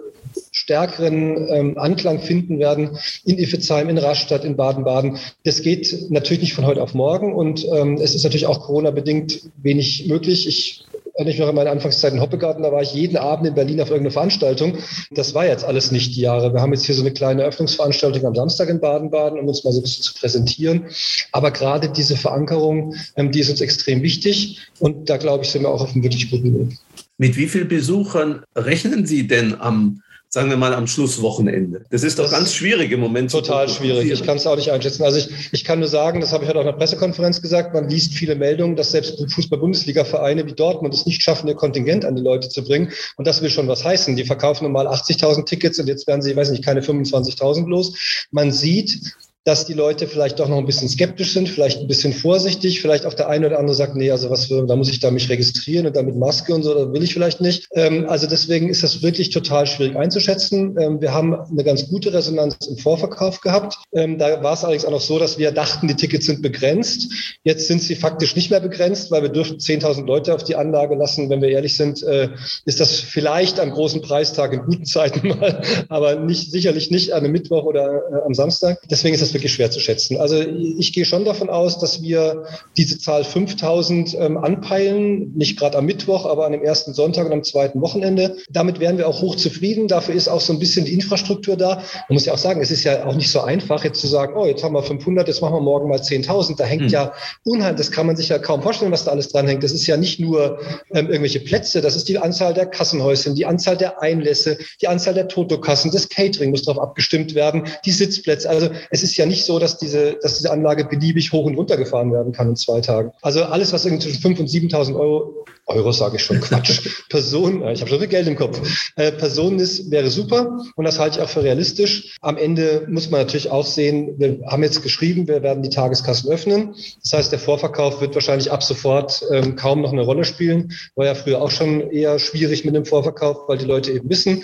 stärkeren 0.53 1.49
ähm, 1.51 1.79
Anklang 1.79 2.21
finden 2.21 2.59
werden 2.59 2.99
in 3.25 3.39
Iffezheim, 3.39 3.89
in 3.89 3.99
Rastatt, 3.99 4.45
in 4.45 4.57
Baden-Baden. 4.57 5.19
Das 5.45 5.63
geht 5.63 6.11
natürlich 6.11 6.43
nicht 6.43 6.55
von 6.55 6.67
heute 6.67 6.83
auf 6.83 6.95
morgen 6.95 7.35
und 7.35 7.67
ähm, 7.73 7.99
es 8.01 8.15
ist 8.15 8.25
natürlich 8.25 8.47
auch 8.47 8.61
Corona-bedingt 8.61 9.51
wenig 9.63 10.07
möglich. 10.09 10.47
Ich 10.47 10.85
erinnere 11.15 11.33
mich 11.33 11.41
noch 11.41 11.49
an 11.49 11.55
meine 11.55 11.71
Anfangszeit 11.71 12.13
in 12.13 12.21
Hoppegarten, 12.21 12.63
da 12.63 12.73
war 12.73 12.83
ich 12.83 12.93
jeden 12.93 13.17
Abend 13.17 13.47
in 13.47 13.55
Berlin 13.55 13.81
auf 13.81 13.89
irgendeine 13.89 14.11
Veranstaltung. 14.11 14.79
Das 15.13 15.35
war 15.35 15.47
jetzt 15.47 15.65
alles 15.65 15.93
nicht 15.93 16.17
die 16.17 16.23
Jahre. 16.23 16.53
Wir 16.53 16.61
haben 16.61 16.73
jetzt 16.73 16.87
hier 16.87 16.95
so 16.95 17.03
eine 17.03 17.13
kleine 17.13 17.43
Eröffnungsveranstaltung 17.43 18.25
am 18.27 18.35
Samstag 18.35 18.69
in 18.69 18.81
Baden-Baden, 18.81 19.39
um 19.39 19.47
uns 19.47 19.63
mal 19.65 19.73
so 19.73 19.81
ein 19.81 19.83
bisschen 19.83 20.03
zu 20.03 20.15
präsentieren. 20.15 20.87
Aber 21.31 21.53
gerade 21.53 21.89
diese 21.89 22.17
Verankerung, 22.17 22.95
ähm, 23.17 23.31
die 23.31 23.41
ist 23.41 23.51
uns 23.51 23.61
extrem 23.61 24.03
wichtig 24.03 24.61
und 24.81 25.09
da 25.09 25.17
glaube 25.17 25.45
ich, 25.45 25.51
sind 25.51 25.63
wir 25.63 25.69
auch 25.69 25.83
auf 25.83 25.95
einem 25.95 26.03
wirklich 26.03 26.31
guten 26.31 26.53
Weg. 26.59 26.79
Mit 27.17 27.37
wie 27.37 27.47
vielen 27.47 27.69
Besuchern 27.69 28.43
rechnen 28.57 29.07
Sie 29.07 29.29
denn 29.29 29.61
am 29.61 30.03
sagen 30.35 30.51
wir 30.51 30.57
mal, 30.57 30.75
am 30.75 30.89
Schlusswochenende? 30.89 31.85
Das 31.91 32.03
ist 32.03 32.19
doch 32.19 32.29
ganz 32.29 32.53
schwierig 32.53 32.91
im 32.91 32.99
Moment. 32.99 33.31
Total 33.31 33.69
schwierig. 33.69 34.11
Ich 34.11 34.25
kann 34.25 34.37
es 34.37 34.45
auch 34.49 34.57
nicht 34.57 34.73
einschätzen. 34.73 35.05
Also 35.05 35.19
ich, 35.19 35.29
ich 35.53 35.63
kann 35.63 35.79
nur 35.79 35.87
sagen, 35.87 36.21
das 36.21 36.33
habe 36.33 36.43
ich 36.43 36.51
heute 36.51 36.59
auch 36.59 36.65
in 36.65 36.73
der 36.73 36.77
Pressekonferenz 36.77 37.41
gesagt, 37.41 37.73
man 37.73 37.89
liest 37.89 38.15
viele 38.15 38.35
Meldungen, 38.35 38.75
dass 38.75 38.91
selbst 38.91 39.17
Fußball-Bundesliga-Vereine 39.33 40.45
wie 40.45 40.53
Dortmund 40.53 40.93
es 40.93 41.07
nicht 41.07 41.23
schaffen, 41.23 41.47
ihr 41.47 41.55
Kontingent 41.55 42.05
an 42.05 42.17
die 42.17 42.23
Leute 42.23 42.49
zu 42.49 42.65
bringen. 42.65 42.91
Und 43.17 43.29
das 43.29 43.43
will 43.43 43.51
schon 43.51 43.69
was 43.69 43.85
heißen. 43.85 44.17
Die 44.17 44.25
verkaufen 44.25 44.65
normal 44.65 44.89
80.000 44.89 45.45
Tickets 45.45 45.79
und 45.79 45.87
jetzt 45.87 46.09
werden 46.09 46.21
sie, 46.21 46.33
ich 46.33 46.37
weiß 46.37 46.51
nicht, 46.51 46.65
keine 46.65 46.81
25.000 46.81 47.69
los. 47.69 48.27
Man 48.33 48.51
sieht, 48.51 49.15
dass 49.45 49.67
die 49.67 49.75
Leute 49.75 50.07
vielleicht 50.07 50.41
doch 50.41 50.49
noch 50.49 50.57
ein 50.57 50.65
bisschen 50.65 50.89
skeptisch 50.89 51.35
sind, 51.35 51.51
vielleicht 51.51 51.81
ein 51.81 51.87
bisschen 51.87 52.15
vorsichtig, 52.15 52.81
vielleicht 52.81 53.05
auch 53.05 53.13
der 53.13 53.29
eine 53.29 53.47
oder 53.47 53.59
andere 53.59 53.77
sagt, 53.77 53.95
nee, 53.95 54.11
also 54.11 54.31
was 54.31 54.47
für, 54.47 54.67
da 54.67 54.75
muss 54.75 54.89
ich 54.89 55.01
da 55.01 55.11
mich 55.11 55.29
registrieren 55.29 55.87
und 55.87 55.95
dann 55.95 56.07
mit 56.07 56.17
Maske 56.17 56.55
und 56.55 56.63
so, 56.63 56.73
da 56.73 56.91
will 56.93 57.03
ich 57.03 57.13
vielleicht 57.13 57.43
nicht. 57.43 57.69
Ähm, 57.73 58.07
also 58.09 58.27
deswegen 58.27 58.71
ist 58.71 58.83
das 58.83 59.03
wirklich 59.03 59.29
total 59.29 59.67
schwierig 59.67 59.97
einzuschätzen. 59.97 60.77
Ähm, 60.81 61.01
wir 61.03 61.13
haben 61.13 61.35
eine 61.35 61.63
ganz 61.63 61.89
gute 61.89 62.15
Resonanz 62.15 62.57
im 62.67 62.79
Vorverkauf 62.79 63.43
gehabt. 63.43 63.77
Ähm, 63.93 64.17
da 64.17 64.43
war 64.43 64.55
es 64.55 64.65
allerdings 64.65 64.87
auch 64.87 64.91
noch 64.91 65.03
so, 65.03 65.19
dass 65.19 65.37
wir 65.37 65.53
dachten, 65.53 65.89
die 65.89 65.95
Tickets 65.95 66.25
sind 66.25 66.41
begrenzt. 66.41 67.13
Jetzt 67.43 67.69
sind 67.69 67.83
sie 67.83 67.97
faktisch 67.97 68.35
nicht 68.37 68.51
mehr 68.51 68.61
begrenzt, 68.61 69.11
weil 69.11 69.21
wir 69.21 69.29
dürften 69.29 69.59
10.000 69.59 70.07
Leute 70.07 70.35
auf 70.35 70.45
die 70.45 70.57
Anlage 70.57 70.95
lassen. 70.95 71.29
Wenn 71.29 71.43
wir 71.43 71.51
ehrlich 71.51 71.77
sind, 71.77 72.03
äh, 72.03 72.31
ist 72.65 72.81
das 72.81 72.99
vielleicht 72.99 73.61
am 73.61 73.71
großen 73.71 74.01
Preistag 74.01 74.55
in 74.55 74.63
guten 74.63 74.87
Zeiten 74.87 75.29
mal, 75.41 75.61
aber 75.91 76.15
nicht, 76.15 76.51
sicherlich 76.51 76.91
nicht 76.91 77.13
an 77.13 77.25
einem 77.25 77.33
Mittwoch 77.33 77.65
oder 77.65 77.97
äh, 78.11 78.25
am 78.25 78.33
Samstag. 78.33 78.79
Deswegen 78.89 79.15
ist 79.15 79.21
das 79.21 79.34
wirklich 79.35 79.53
schwer 79.53 79.71
zu 79.71 79.81
schätzen. 79.81 80.19
Also 80.19 80.41
ich 80.41 80.93
gehe 80.93 81.05
schon 81.05 81.25
davon 81.25 81.51
aus, 81.51 81.79
dass 81.79 82.03
wir 82.03 82.45
diese 82.77 82.99
Zahl 82.99 83.25
5000 83.25 84.17
ähm, 84.19 84.37
anpeilen, 84.39 85.33
nicht 85.37 85.59
gerade 85.59 85.79
am 85.79 85.87
Mittwoch, 85.87 86.27
aber 86.27 86.47
an 86.47 86.53
dem 86.53 86.63
ersten 86.63 86.95
Sonntag 86.95 87.27
und 87.27 87.33
am 87.33 87.45
zweiten 87.45 87.81
Wochenende. 87.81 88.37
Damit 88.51 88.81
wären 88.81 88.99
wir 88.99 89.09
auch 89.09 89.21
hoch 89.21 89.37
zufrieden. 89.37 89.89
Dafür 89.89 90.15
ist 90.15 90.29
auch 90.29 90.41
so 90.41 90.53
ein 90.53 90.59
bisschen 90.59 90.85
die 90.85 90.95
Infrastruktur 90.95 91.57
da. 91.57 91.77
Man 92.09 92.15
muss 92.15 92.25
ja 92.25 92.33
auch 92.33 92.39
sagen, 92.39 92.61
es 92.61 92.71
ist 92.71 92.85
ja 92.85 93.05
auch 93.07 93.15
nicht 93.15 93.31
so 93.31 93.41
einfach, 93.41 93.85
jetzt 93.85 94.01
zu 94.01 94.07
sagen, 94.07 94.35
oh, 94.37 94.47
jetzt 94.47 94.63
haben 94.63 94.75
wir 94.75 94.83
500, 94.83 95.29
jetzt 95.29 95.43
machen 95.43 95.55
wir 95.55 95.61
morgen 95.61 95.89
mal 95.89 95.99
10.000. 95.99 96.57
Da 96.57 96.65
hängt 96.65 96.83
mhm. 96.83 96.89
ja 96.89 97.13
unheimlich, 97.45 97.79
das 97.79 97.91
kann 97.91 98.07
man 98.07 98.17
sich 98.17 98.29
ja 98.29 98.39
kaum 98.39 98.63
vorstellen, 98.63 98.93
was 98.93 99.05
da 99.05 99.11
alles 99.11 99.29
dran 99.29 99.47
hängt. 99.47 99.63
Das 99.63 99.73
ist 99.73 99.87
ja 99.87 99.97
nicht 99.97 100.21
nur 100.21 100.59
ähm, 100.93 101.07
irgendwelche 101.07 101.41
Plätze, 101.41 101.81
das 101.81 101.97
ist 101.97 102.09
die 102.09 102.19
Anzahl 102.19 102.55
der 102.55 102.67
Kassenhäuschen, 102.67 103.35
die 103.35 103.47
Anzahl 103.47 103.77
der 103.77 104.01
Einlässe, 104.01 104.59
die 104.81 104.89
Anzahl 104.89 105.15
der 105.15 105.29
Totokassen, 105.29 105.91
das 105.91 106.09
Catering 106.09 106.51
muss 106.51 106.63
darauf 106.63 106.83
abgestimmt 106.83 107.35
werden, 107.35 107.65
die 107.85 107.91
Sitzplätze. 107.91 108.49
Also 108.49 108.71
es 108.91 109.03
ist 109.03 109.17
ja 109.17 109.24
nicht 109.27 109.45
so, 109.45 109.59
dass 109.59 109.79
diese, 109.79 110.15
dass 110.15 110.39
diese 110.39 110.51
Anlage 110.51 110.85
beliebig 110.85 111.33
hoch 111.33 111.45
und 111.45 111.57
runter 111.57 111.77
gefahren 111.77 112.13
werden 112.13 112.33
kann 112.33 112.51
in 112.51 112.57
zwei 112.57 112.81
Tagen. 112.81 113.13
Also 113.23 113.45
alles, 113.45 113.73
was 113.73 113.85
irgendwie 113.85 114.09
zwischen 114.09 114.35
5.000 114.35 114.41
und 114.41 114.49
7.000 114.49 114.99
Euro 114.99 115.45
Euro 115.67 115.93
sage 115.93 116.17
ich 116.17 116.23
schon 116.23 116.41
Quatsch. 116.41 116.81
Person, 117.09 117.67
ich 117.69 117.81
habe 117.81 117.89
schon 117.89 117.99
viel 117.99 118.09
Geld 118.09 118.27
im 118.27 118.37
Kopf. 118.37 118.61
Äh, 118.97 119.13
Personen 119.13 119.59
ist, 119.59 119.91
wäre 119.91 120.11
super 120.11 120.59
und 120.77 120.85
das 120.85 120.99
halte 120.99 121.19
ich 121.19 121.25
auch 121.25 121.29
für 121.29 121.43
realistisch. 121.43 122.17
Am 122.21 122.37
Ende 122.37 122.87
muss 122.89 123.11
man 123.11 123.21
natürlich 123.21 123.51
auch 123.51 123.67
sehen, 123.67 124.15
wir 124.19 124.41
haben 124.47 124.63
jetzt 124.63 124.83
geschrieben, 124.83 125.27
wir 125.27 125.43
werden 125.43 125.63
die 125.63 125.71
Tageskassen 125.71 126.31
öffnen. 126.31 126.75
Das 127.03 127.13
heißt, 127.13 127.33
der 127.33 127.39
Vorverkauf 127.39 128.01
wird 128.01 128.15
wahrscheinlich 128.15 128.53
ab 128.53 128.63
sofort 128.63 129.23
ähm, 129.31 129.57
kaum 129.57 129.81
noch 129.81 129.93
eine 129.93 130.03
Rolle 130.03 130.25
spielen. 130.25 130.73
War 130.97 131.07
ja 131.07 131.15
früher 131.15 131.41
auch 131.41 131.51
schon 131.51 131.91
eher 131.91 132.19
schwierig 132.19 132.65
mit 132.65 132.75
dem 132.75 132.85
Vorverkauf, 132.85 133.49
weil 133.49 133.59
die 133.59 133.65
Leute 133.65 133.93
eben 133.93 134.09
wissen, 134.11 134.43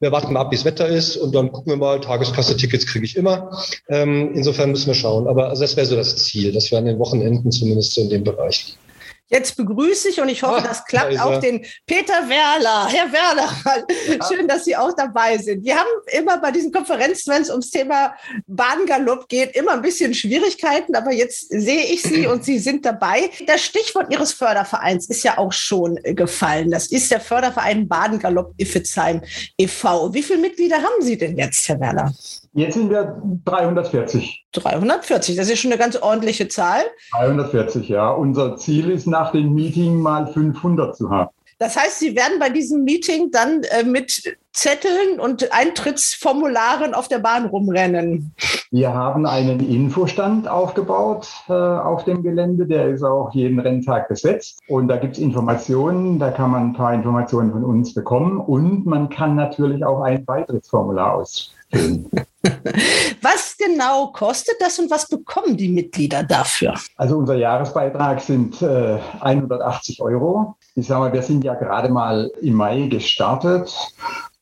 wir 0.00 0.12
warten 0.12 0.32
mal 0.32 0.40
ab, 0.40 0.52
wie 0.52 0.56
das 0.56 0.64
Wetter 0.64 0.88
ist 0.88 1.16
und 1.16 1.34
dann 1.34 1.52
gucken 1.52 1.72
wir 1.72 1.76
mal, 1.76 2.00
Tageskasse-Tickets 2.00 2.86
kriege 2.86 3.04
ich 3.04 3.16
immer. 3.16 3.50
Ähm, 3.88 4.32
insofern 4.34 4.70
müssen 4.70 4.86
wir 4.86 4.94
schauen. 4.94 5.26
Aber 5.28 5.48
also 5.48 5.62
das 5.62 5.76
wäre 5.76 5.86
so 5.86 5.96
das 5.96 6.16
Ziel, 6.16 6.52
dass 6.52 6.70
wir 6.70 6.78
an 6.78 6.86
den 6.86 6.98
Wochenenden 6.98 7.50
zumindest 7.50 7.94
so 7.94 8.00
in 8.00 8.10
dem 8.10 8.24
Bereich 8.24 8.66
liegen. 8.66 8.81
Jetzt 9.32 9.56
begrüße 9.56 10.10
ich 10.10 10.20
und 10.20 10.28
ich 10.28 10.42
hoffe, 10.42 10.58
Ah, 10.58 10.68
das 10.68 10.84
klappt 10.84 11.18
auch 11.18 11.40
den 11.40 11.64
Peter 11.86 12.28
Werler. 12.28 12.86
Herr 12.88 13.10
Werler, 13.10 13.48
schön, 14.28 14.46
dass 14.46 14.66
Sie 14.66 14.76
auch 14.76 14.92
dabei 14.94 15.38
sind. 15.38 15.64
Wir 15.64 15.76
haben 15.76 15.88
immer 16.12 16.38
bei 16.38 16.50
diesen 16.50 16.70
Konferenzen, 16.70 17.32
wenn 17.32 17.40
es 17.40 17.48
ums 17.48 17.70
Thema 17.70 18.14
Bahngalopp 18.46 19.28
geht, 19.28 19.56
immer 19.56 19.72
ein 19.72 19.80
bisschen 19.80 20.12
Schwierigkeiten, 20.12 20.94
aber 20.94 21.12
jetzt 21.12 21.48
sehe 21.48 21.84
ich 21.84 22.02
Sie 22.02 22.26
und 22.26 22.44
Sie 22.44 22.58
sind 22.58 22.84
dabei. 22.84 23.30
Das 23.46 23.62
Stichwort 23.62 24.12
Ihres 24.12 24.34
Fördervereins 24.34 25.08
ist 25.08 25.22
ja 25.22 25.38
auch 25.38 25.52
schon 25.52 25.98
gefallen. 26.02 26.70
Das 26.70 26.88
ist 26.88 27.10
der 27.10 27.20
Förderverein 27.20 27.88
Bahngalopp 27.88 28.52
Iffezheim 28.58 29.22
e.V. 29.56 30.12
Wie 30.12 30.22
viele 30.22 30.40
Mitglieder 30.40 30.76
haben 30.76 31.00
Sie 31.00 31.16
denn 31.16 31.38
jetzt, 31.38 31.66
Herr 31.68 31.80
Werler? 31.80 32.12
Jetzt 32.54 32.74
sind 32.74 32.90
wir 32.90 33.22
340. 33.46 34.44
340, 34.52 35.36
das 35.36 35.48
ist 35.48 35.60
schon 35.60 35.72
eine 35.72 35.80
ganz 35.80 35.96
ordentliche 35.96 36.48
Zahl. 36.48 36.82
340, 37.12 37.88
ja. 37.88 38.10
Unser 38.10 38.56
Ziel 38.56 38.90
ist 38.90 39.06
nach 39.06 39.32
dem 39.32 39.54
Meeting 39.54 39.98
mal 39.98 40.26
500 40.26 40.94
zu 40.94 41.08
haben. 41.08 41.30
Das 41.58 41.76
heißt, 41.76 42.00
Sie 42.00 42.16
werden 42.16 42.40
bei 42.40 42.50
diesem 42.50 42.82
Meeting 42.82 43.30
dann 43.30 43.62
äh, 43.62 43.84
mit 43.84 44.36
Zetteln 44.52 45.20
und 45.20 45.52
Eintrittsformularen 45.52 46.92
auf 46.92 47.06
der 47.06 47.20
Bahn 47.20 47.46
rumrennen. 47.46 48.34
Wir 48.72 48.92
haben 48.92 49.26
einen 49.26 49.60
Infostand 49.60 50.48
aufgebaut 50.48 51.28
äh, 51.48 51.52
auf 51.52 52.04
dem 52.04 52.22
Gelände. 52.24 52.66
Der 52.66 52.88
ist 52.88 53.04
auch 53.04 53.32
jeden 53.32 53.60
Renntag 53.60 54.08
besetzt. 54.08 54.58
Und 54.66 54.88
da 54.88 54.96
gibt 54.96 55.16
es 55.16 55.22
Informationen. 55.22 56.18
Da 56.18 56.32
kann 56.32 56.50
man 56.50 56.70
ein 56.70 56.72
paar 56.72 56.92
Informationen 56.92 57.52
von 57.52 57.64
uns 57.64 57.94
bekommen. 57.94 58.38
Und 58.38 58.84
man 58.84 59.08
kann 59.08 59.36
natürlich 59.36 59.84
auch 59.84 60.00
ein 60.02 60.24
Beitrittsformular 60.24 61.14
ausfüllen. 61.14 61.61
Was 63.22 63.56
genau 63.56 64.08
kostet 64.08 64.56
das 64.60 64.78
und 64.78 64.90
was 64.90 65.08
bekommen 65.08 65.56
die 65.56 65.68
Mitglieder 65.68 66.22
dafür? 66.22 66.74
Also 66.96 67.16
unser 67.16 67.36
Jahresbeitrag 67.36 68.20
sind 68.20 68.60
äh, 68.62 68.98
180 69.20 70.02
Euro. 70.02 70.56
Ich 70.74 70.86
sage 70.86 71.00
mal, 71.00 71.12
wir 71.12 71.22
sind 71.22 71.44
ja 71.44 71.54
gerade 71.54 71.88
mal 71.88 72.30
im 72.40 72.54
Mai 72.54 72.88
gestartet. 72.88 73.72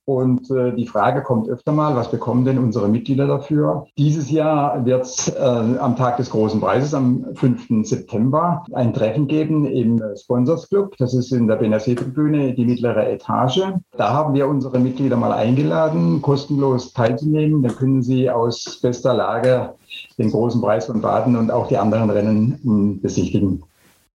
Und 0.06 0.50
äh, 0.50 0.74
die 0.74 0.86
Frage 0.86 1.22
kommt 1.22 1.48
öfter 1.48 1.72
mal, 1.72 1.94
was 1.94 2.10
bekommen 2.10 2.44
denn 2.44 2.58
unsere 2.58 2.88
Mitglieder 2.88 3.26
dafür? 3.26 3.86
Dieses 3.96 4.30
Jahr 4.30 4.84
wird 4.84 5.04
es 5.04 5.28
äh, 5.28 5.38
am 5.38 5.94
Tag 5.96 6.16
des 6.16 6.30
großen 6.30 6.60
Preises, 6.60 6.94
am 6.94 7.26
5. 7.34 7.86
September, 7.86 8.64
ein 8.72 8.92
Treffen 8.92 9.28
geben 9.28 9.66
im 9.66 10.02
Sponsors 10.16 10.68
Club. 10.68 10.96
Das 10.98 11.14
ist 11.14 11.32
in 11.32 11.46
der 11.46 11.56
BNRC-Tribüne, 11.56 12.54
die 12.54 12.64
mittlere 12.64 13.08
Etage. 13.10 13.62
Da 13.96 14.12
haben 14.12 14.34
wir 14.34 14.48
unsere 14.48 14.78
Mitglieder 14.78 15.16
mal 15.16 15.32
eingeladen, 15.32 16.22
kostenlos 16.22 16.92
teilzunehmen. 16.92 17.62
Dann 17.62 17.76
können 17.76 18.02
sie 18.02 18.30
aus 18.30 18.80
bester 18.82 19.14
Lage 19.14 19.74
den 20.18 20.30
großen 20.30 20.60
Preis 20.60 20.86
von 20.86 21.00
Baden 21.00 21.36
und 21.36 21.50
auch 21.50 21.68
die 21.68 21.76
anderen 21.76 22.10
Rennen 22.10 22.58
mh, 22.62 22.98
besichtigen. 23.02 23.62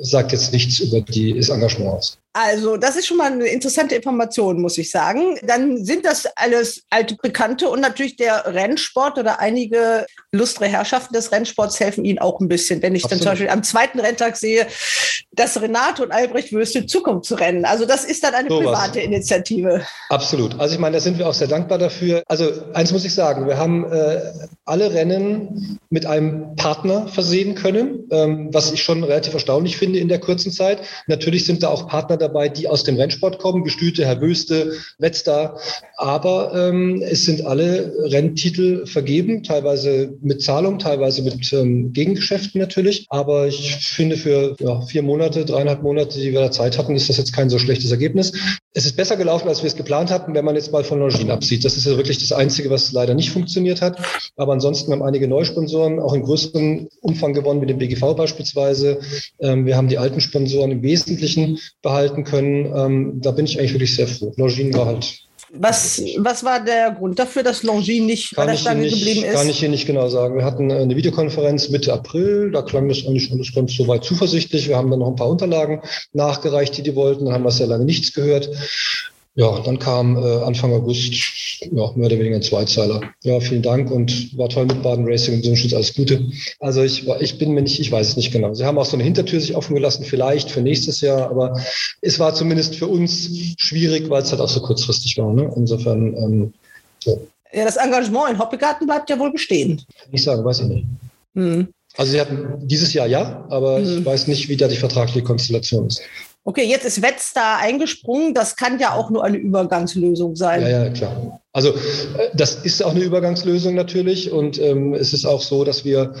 sagt 0.00 0.32
jetzt 0.32 0.52
nichts 0.52 0.78
über 0.80 1.00
das 1.00 1.48
Engagement 1.48 1.90
aus. 1.90 2.18
Also, 2.38 2.76
das 2.76 2.96
ist 2.96 3.06
schon 3.06 3.16
mal 3.16 3.32
eine 3.32 3.46
interessante 3.46 3.94
Information, 3.94 4.60
muss 4.60 4.76
ich 4.76 4.90
sagen. 4.90 5.38
Dann 5.42 5.82
sind 5.82 6.04
das 6.04 6.26
alles 6.36 6.84
alte 6.90 7.16
Bekannte 7.22 7.70
und 7.70 7.80
natürlich 7.80 8.16
der 8.16 8.44
Rennsport 8.52 9.16
oder 9.16 9.40
einige 9.40 10.04
lustre 10.32 10.66
Herrschaften 10.66 11.14
des 11.14 11.32
Rennsports 11.32 11.80
helfen 11.80 12.04
ihnen 12.04 12.18
auch 12.18 12.38
ein 12.40 12.48
bisschen. 12.48 12.82
Wenn 12.82 12.94
ich 12.94 13.04
Absolut. 13.04 13.22
dann 13.22 13.22
zum 13.22 13.32
Beispiel 13.32 13.48
am 13.48 13.62
zweiten 13.62 14.00
Renntag 14.00 14.36
sehe, 14.36 14.66
dass 15.36 15.60
Renate 15.60 16.02
und 16.02 16.12
Albrecht 16.12 16.52
Würste 16.52 16.86
Zukunft 16.86 17.26
zu 17.26 17.34
rennen. 17.34 17.64
Also, 17.64 17.84
das 17.84 18.04
ist 18.04 18.24
dann 18.24 18.34
eine 18.34 18.48
so 18.48 18.58
private 18.60 18.98
was. 18.98 19.04
Initiative. 19.04 19.82
Absolut. 20.08 20.58
Also, 20.58 20.74
ich 20.74 20.80
meine, 20.80 20.96
da 20.96 21.00
sind 21.00 21.18
wir 21.18 21.28
auch 21.28 21.34
sehr 21.34 21.48
dankbar 21.48 21.78
dafür. 21.78 22.22
Also, 22.26 22.50
eins 22.72 22.92
muss 22.92 23.04
ich 23.04 23.14
sagen, 23.14 23.46
wir 23.46 23.58
haben 23.58 23.84
äh, 23.90 24.20
alle 24.64 24.92
Rennen 24.92 25.78
mit 25.90 26.06
einem 26.06 26.56
Partner 26.56 27.06
versehen 27.08 27.54
können, 27.54 28.04
ähm, 28.10 28.48
was 28.52 28.72
ich 28.72 28.82
schon 28.82 29.04
relativ 29.04 29.34
erstaunlich 29.34 29.76
finde 29.76 29.98
in 29.98 30.08
der 30.08 30.18
kurzen 30.18 30.50
Zeit. 30.50 30.80
Natürlich 31.06 31.44
sind 31.44 31.62
da 31.62 31.68
auch 31.68 31.88
Partner 31.88 32.16
dabei, 32.16 32.48
die 32.48 32.68
aus 32.68 32.84
dem 32.84 32.96
Rennsport 32.96 33.38
kommen, 33.38 33.64
Gestüte, 33.64 34.04
Herr 34.04 34.20
Wöste, 34.20 34.72
Wetzlar. 34.98 35.60
Aber 35.96 36.52
ähm, 36.54 37.02
es 37.02 37.24
sind 37.24 37.44
alle 37.46 37.92
Renntitel 37.98 38.86
vergeben, 38.86 39.42
teilweise 39.42 40.14
mit 40.20 40.42
Zahlung, 40.42 40.78
teilweise 40.78 41.22
mit 41.22 41.52
ähm, 41.52 41.92
Gegengeschäften 41.92 42.60
natürlich. 42.60 43.06
Aber 43.08 43.46
ich 43.46 43.76
finde, 43.76 44.16
für 44.16 44.56
ja, 44.58 44.80
vier 44.82 45.02
Monate, 45.02 45.25
dreieinhalb 45.30 45.82
Monate, 45.82 46.18
die 46.18 46.32
wir 46.32 46.40
da 46.40 46.50
Zeit 46.50 46.78
hatten, 46.78 46.94
ist 46.94 47.08
das 47.08 47.16
jetzt 47.16 47.32
kein 47.32 47.50
so 47.50 47.58
schlechtes 47.58 47.90
Ergebnis. 47.90 48.32
Es 48.72 48.86
ist 48.86 48.96
besser 48.96 49.16
gelaufen, 49.16 49.48
als 49.48 49.62
wir 49.62 49.68
es 49.68 49.76
geplant 49.76 50.10
hatten, 50.10 50.34
wenn 50.34 50.44
man 50.44 50.54
jetzt 50.54 50.72
mal 50.72 50.84
von 50.84 50.98
Longines 50.98 51.30
absieht. 51.30 51.64
Das 51.64 51.76
ist 51.76 51.86
ja 51.86 51.96
wirklich 51.96 52.18
das 52.18 52.32
Einzige, 52.32 52.70
was 52.70 52.92
leider 52.92 53.14
nicht 53.14 53.30
funktioniert 53.30 53.82
hat. 53.82 53.98
Aber 54.36 54.52
ansonsten 54.52 54.92
haben 54.92 55.02
einige 55.02 55.28
Neusponsoren 55.28 55.98
auch 55.98 56.14
in 56.14 56.22
größerem 56.22 56.88
Umfang 57.00 57.32
gewonnen, 57.32 57.60
wie 57.62 57.66
dem 57.66 57.78
BGV 57.78 58.14
beispielsweise. 58.16 59.00
Ähm, 59.40 59.66
wir 59.66 59.76
haben 59.76 59.88
die 59.88 59.98
alten 59.98 60.20
Sponsoren 60.20 60.70
im 60.70 60.82
Wesentlichen 60.82 61.58
behalten 61.82 62.24
können. 62.24 62.72
Ähm, 62.74 63.20
da 63.20 63.30
bin 63.30 63.46
ich 63.46 63.58
eigentlich 63.58 63.74
wirklich 63.74 63.94
sehr 63.94 64.08
froh. 64.08 64.32
Longines 64.36 64.76
war 64.76 64.86
halt 64.86 65.25
was, 65.52 66.02
was 66.18 66.44
war 66.44 66.64
der 66.64 66.92
Grund 66.92 67.18
dafür, 67.18 67.42
dass 67.42 67.62
Longines 67.62 68.06
nicht 68.06 68.34
kann 68.34 68.46
bei 68.46 68.52
der 68.52 68.58
Stange 68.58 68.82
nicht, 68.82 68.94
geblieben 68.94 69.24
ist? 69.24 69.34
Kann 69.34 69.48
ich 69.48 69.58
hier 69.58 69.68
nicht 69.68 69.86
genau 69.86 70.08
sagen. 70.08 70.36
Wir 70.36 70.44
hatten 70.44 70.70
eine 70.70 70.96
Videokonferenz 70.96 71.68
Mitte 71.68 71.92
April, 71.92 72.50
da 72.50 72.62
klang 72.62 72.88
das 72.88 73.06
eigentlich 73.06 73.30
alles 73.32 73.54
ganz 73.54 73.74
soweit 73.74 74.04
zuversichtlich. 74.04 74.68
Wir 74.68 74.76
haben 74.76 74.90
dann 74.90 75.00
noch 75.00 75.08
ein 75.08 75.16
paar 75.16 75.28
Unterlagen 75.28 75.82
nachgereicht, 76.12 76.76
die 76.76 76.82
die 76.82 76.94
wollten. 76.94 77.26
Dann 77.26 77.34
haben 77.34 77.44
wir 77.44 77.50
sehr 77.50 77.66
lange 77.66 77.84
nichts 77.84 78.12
gehört. 78.12 78.50
Ja, 79.36 79.60
dann 79.60 79.78
kam 79.78 80.16
äh, 80.16 80.44
Anfang 80.44 80.72
August 80.72 81.12
ja, 81.60 81.92
mehr 81.94 82.06
oder 82.06 82.18
weniger 82.18 82.36
ein 82.36 82.42
Zweizeiler. 82.42 83.02
Ja, 83.22 83.38
vielen 83.38 83.60
Dank 83.60 83.90
und 83.90 84.36
war 84.38 84.48
toll 84.48 84.64
mit 84.64 84.82
Baden 84.82 85.06
Racing 85.06 85.34
und 85.34 85.42
Sonnenschutz, 85.44 85.74
alles 85.74 85.94
Gute. 85.94 86.24
Also 86.58 86.82
ich, 86.82 87.06
ich 87.20 87.36
bin 87.36 87.52
mir 87.52 87.60
nicht, 87.60 87.78
ich 87.78 87.92
weiß 87.92 88.08
es 88.08 88.16
nicht 88.16 88.32
genau. 88.32 88.54
Sie 88.54 88.64
haben 88.64 88.78
auch 88.78 88.86
so 88.86 88.96
eine 88.96 89.04
Hintertür 89.04 89.38
sich 89.38 89.54
offen 89.54 89.74
gelassen, 89.74 90.04
vielleicht 90.04 90.50
für 90.50 90.62
nächstes 90.62 91.02
Jahr, 91.02 91.30
aber 91.30 91.60
es 92.00 92.18
war 92.18 92.34
zumindest 92.34 92.76
für 92.76 92.86
uns 92.86 93.28
schwierig, 93.58 94.08
weil 94.08 94.22
es 94.22 94.30
halt 94.30 94.40
auch 94.40 94.48
so 94.48 94.62
kurzfristig 94.62 95.18
war. 95.18 95.30
Ne? 95.34 95.52
Insofern, 95.54 96.16
ähm, 96.16 96.54
so. 97.04 97.26
Ja, 97.52 97.66
das 97.66 97.76
Engagement 97.76 98.30
in 98.30 98.38
Hoppegarten 98.38 98.86
bleibt 98.86 99.10
ja 99.10 99.18
wohl 99.18 99.32
bestehen. 99.32 99.82
Kann 100.02 100.12
ich 100.12 100.22
sagen, 100.22 100.46
weiß 100.46 100.60
ich 100.60 100.66
nicht. 100.66 100.86
Hm. 101.34 101.68
Also 101.98 102.12
sie 102.12 102.20
hatten 102.20 102.66
dieses 102.66 102.94
Jahr 102.94 103.06
ja, 103.06 103.46
aber 103.50 103.78
hm. 103.78 103.98
ich 103.98 104.04
weiß 104.04 104.28
nicht, 104.28 104.48
wie 104.48 104.56
da 104.56 104.66
die 104.66 104.76
vertragliche 104.76 105.22
Konstellation 105.22 105.88
ist. 105.88 106.00
Okay, 106.48 106.62
jetzt 106.62 106.84
ist 106.84 107.02
Wetz 107.02 107.32
da 107.34 107.56
eingesprungen. 107.56 108.32
Das 108.32 108.54
kann 108.54 108.78
ja 108.78 108.94
auch 108.94 109.10
nur 109.10 109.24
eine 109.24 109.36
Übergangslösung 109.36 110.36
sein. 110.36 110.62
Ja, 110.62 110.84
ja, 110.84 110.90
klar. 110.90 111.40
Also 111.52 111.70
äh, 111.70 112.28
das 112.34 112.54
ist 112.54 112.84
auch 112.84 112.92
eine 112.92 113.02
Übergangslösung 113.02 113.74
natürlich. 113.74 114.30
Und 114.30 114.60
ähm, 114.60 114.94
es 114.94 115.12
ist 115.12 115.26
auch 115.26 115.42
so, 115.42 115.64
dass 115.64 115.84
wir 115.84 116.14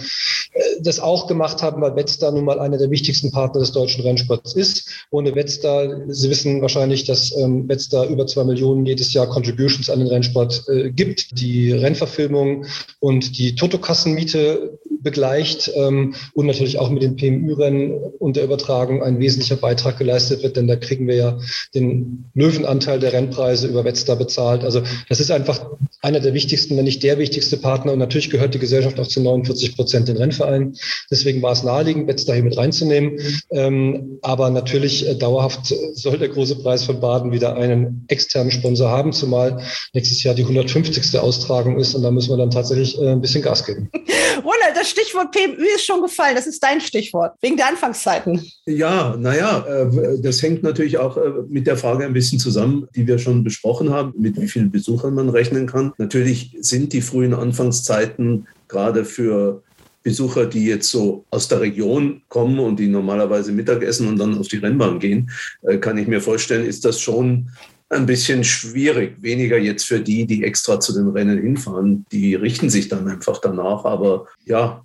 äh, 0.52 0.60
das 0.80 0.98
auch 0.98 1.28
gemacht 1.28 1.62
haben, 1.62 1.80
weil 1.80 1.94
Wetzlar 1.94 2.32
nun 2.32 2.44
mal 2.44 2.58
einer 2.58 2.76
der 2.76 2.90
wichtigsten 2.90 3.30
Partner 3.30 3.60
des 3.60 3.70
deutschen 3.70 4.02
Rennsports 4.02 4.54
ist. 4.56 5.06
Ohne 5.12 5.32
Wetzlar, 5.36 5.94
Sie 6.08 6.28
wissen 6.28 6.60
wahrscheinlich, 6.60 7.04
dass 7.04 7.30
ähm, 7.36 7.68
Wetzlar 7.68 8.08
über 8.08 8.26
zwei 8.26 8.42
Millionen 8.42 8.84
jedes 8.84 9.12
Jahr 9.12 9.28
Contributions 9.28 9.88
an 9.90 10.00
den 10.00 10.08
Rennsport 10.08 10.64
äh, 10.68 10.90
gibt. 10.90 11.38
Die 11.38 11.70
Rennverfilmung 11.70 12.66
und 12.98 13.38
die 13.38 13.54
Totokassenmiete 13.54 14.76
begleicht 15.06 15.70
ähm, 15.76 16.14
und 16.34 16.46
natürlich 16.46 16.80
auch 16.80 16.90
mit 16.90 17.00
den 17.00 17.14
PMU-Rennen 17.14 17.92
und 18.18 18.34
der 18.34 18.42
Übertragung 18.42 19.04
ein 19.04 19.20
wesentlicher 19.20 19.54
Beitrag 19.54 19.98
geleistet 19.98 20.42
wird, 20.42 20.56
denn 20.56 20.66
da 20.66 20.74
kriegen 20.74 21.06
wir 21.06 21.14
ja 21.14 21.38
den 21.74 22.24
Löwenanteil 22.34 22.98
der 22.98 23.12
Rennpreise 23.12 23.68
über 23.68 23.84
Wetzlar 23.84 24.16
bezahlt. 24.16 24.64
Also 24.64 24.82
das 25.08 25.20
ist 25.20 25.30
einfach 25.30 25.64
einer 26.02 26.18
der 26.18 26.34
wichtigsten, 26.34 26.76
wenn 26.76 26.84
nicht 26.84 27.04
der 27.04 27.18
wichtigste 27.18 27.56
Partner 27.56 27.92
und 27.92 28.00
natürlich 28.00 28.30
gehört 28.30 28.54
die 28.54 28.58
Gesellschaft 28.58 28.98
auch 28.98 29.06
zu 29.06 29.20
49 29.20 29.76
Prozent 29.76 30.08
den 30.08 30.16
Rennverein. 30.16 30.74
Deswegen 31.08 31.40
war 31.40 31.52
es 31.52 31.62
naheliegend, 31.62 32.08
Wetzlar 32.08 32.34
hier 32.34 32.44
mit 32.44 32.56
reinzunehmen. 32.56 33.20
Ähm, 33.50 34.18
aber 34.22 34.50
natürlich 34.50 35.08
äh, 35.08 35.14
dauerhaft 35.14 35.72
soll 35.94 36.18
der 36.18 36.30
große 36.30 36.56
Preis 36.56 36.82
von 36.82 36.98
Baden 36.98 37.30
wieder 37.30 37.54
einen 37.54 38.04
externen 38.08 38.50
Sponsor 38.50 38.90
haben, 38.90 39.12
zumal 39.12 39.62
nächstes 39.92 40.24
Jahr 40.24 40.34
die 40.34 40.42
150. 40.42 41.16
Austragung 41.20 41.78
ist 41.78 41.94
und 41.94 42.02
da 42.02 42.10
müssen 42.10 42.30
wir 42.30 42.36
dann 42.36 42.50
tatsächlich 42.50 43.00
äh, 43.00 43.12
ein 43.12 43.20
bisschen 43.20 43.42
Gas 43.42 43.64
geben. 43.64 43.88
Ronald, 44.36 44.74
das 44.74 44.90
Stichwort 44.90 45.32
PMÜ 45.32 45.64
ist 45.74 45.84
schon 45.86 46.02
gefallen. 46.02 46.34
Das 46.34 46.46
ist 46.46 46.62
dein 46.62 46.80
Stichwort, 46.80 47.34
wegen 47.40 47.56
der 47.56 47.68
Anfangszeiten. 47.68 48.40
Ja, 48.66 49.16
naja, 49.18 49.64
äh, 49.66 50.20
das 50.20 50.42
hängt 50.42 50.62
natürlich 50.62 50.98
auch 50.98 51.16
äh, 51.16 51.30
mit 51.48 51.66
der 51.66 51.76
Frage 51.76 52.04
ein 52.04 52.12
bisschen 52.12 52.38
zusammen, 52.38 52.88
die 52.94 53.06
wir 53.06 53.18
schon 53.18 53.44
besprochen 53.44 53.90
haben, 53.90 54.14
mit 54.16 54.40
wie 54.40 54.48
vielen 54.48 54.70
Besuchern 54.70 55.14
man 55.14 55.28
rechnen 55.28 55.66
kann. 55.66 55.92
Natürlich 55.98 56.56
sind 56.60 56.92
die 56.92 57.02
frühen 57.02 57.34
Anfangszeiten 57.34 58.46
gerade 58.68 59.04
für 59.04 59.62
Besucher, 60.02 60.46
die 60.46 60.66
jetzt 60.66 60.88
so 60.88 61.24
aus 61.30 61.48
der 61.48 61.60
Region 61.60 62.22
kommen 62.28 62.60
und 62.60 62.78
die 62.78 62.86
normalerweise 62.86 63.50
Mittagessen 63.50 64.06
und 64.06 64.18
dann 64.18 64.38
auf 64.38 64.46
die 64.46 64.58
Rennbahn 64.58 65.00
gehen, 65.00 65.30
äh, 65.62 65.78
kann 65.78 65.98
ich 65.98 66.06
mir 66.06 66.20
vorstellen, 66.20 66.64
ist 66.64 66.84
das 66.84 67.00
schon 67.00 67.50
ein 67.88 68.06
bisschen 68.06 68.44
schwierig. 68.44 69.16
Weniger 69.20 69.58
jetzt 69.58 69.84
für 69.84 70.00
die, 70.00 70.26
die 70.26 70.44
extra 70.44 70.80
zu 70.80 70.92
den 70.92 71.08
Rennen 71.08 71.40
hinfahren. 71.40 72.04
Die 72.10 72.34
richten 72.34 72.70
sich 72.70 72.88
dann 72.88 73.08
einfach 73.08 73.40
danach. 73.40 73.84
Aber 73.84 74.26
ja, 74.44 74.84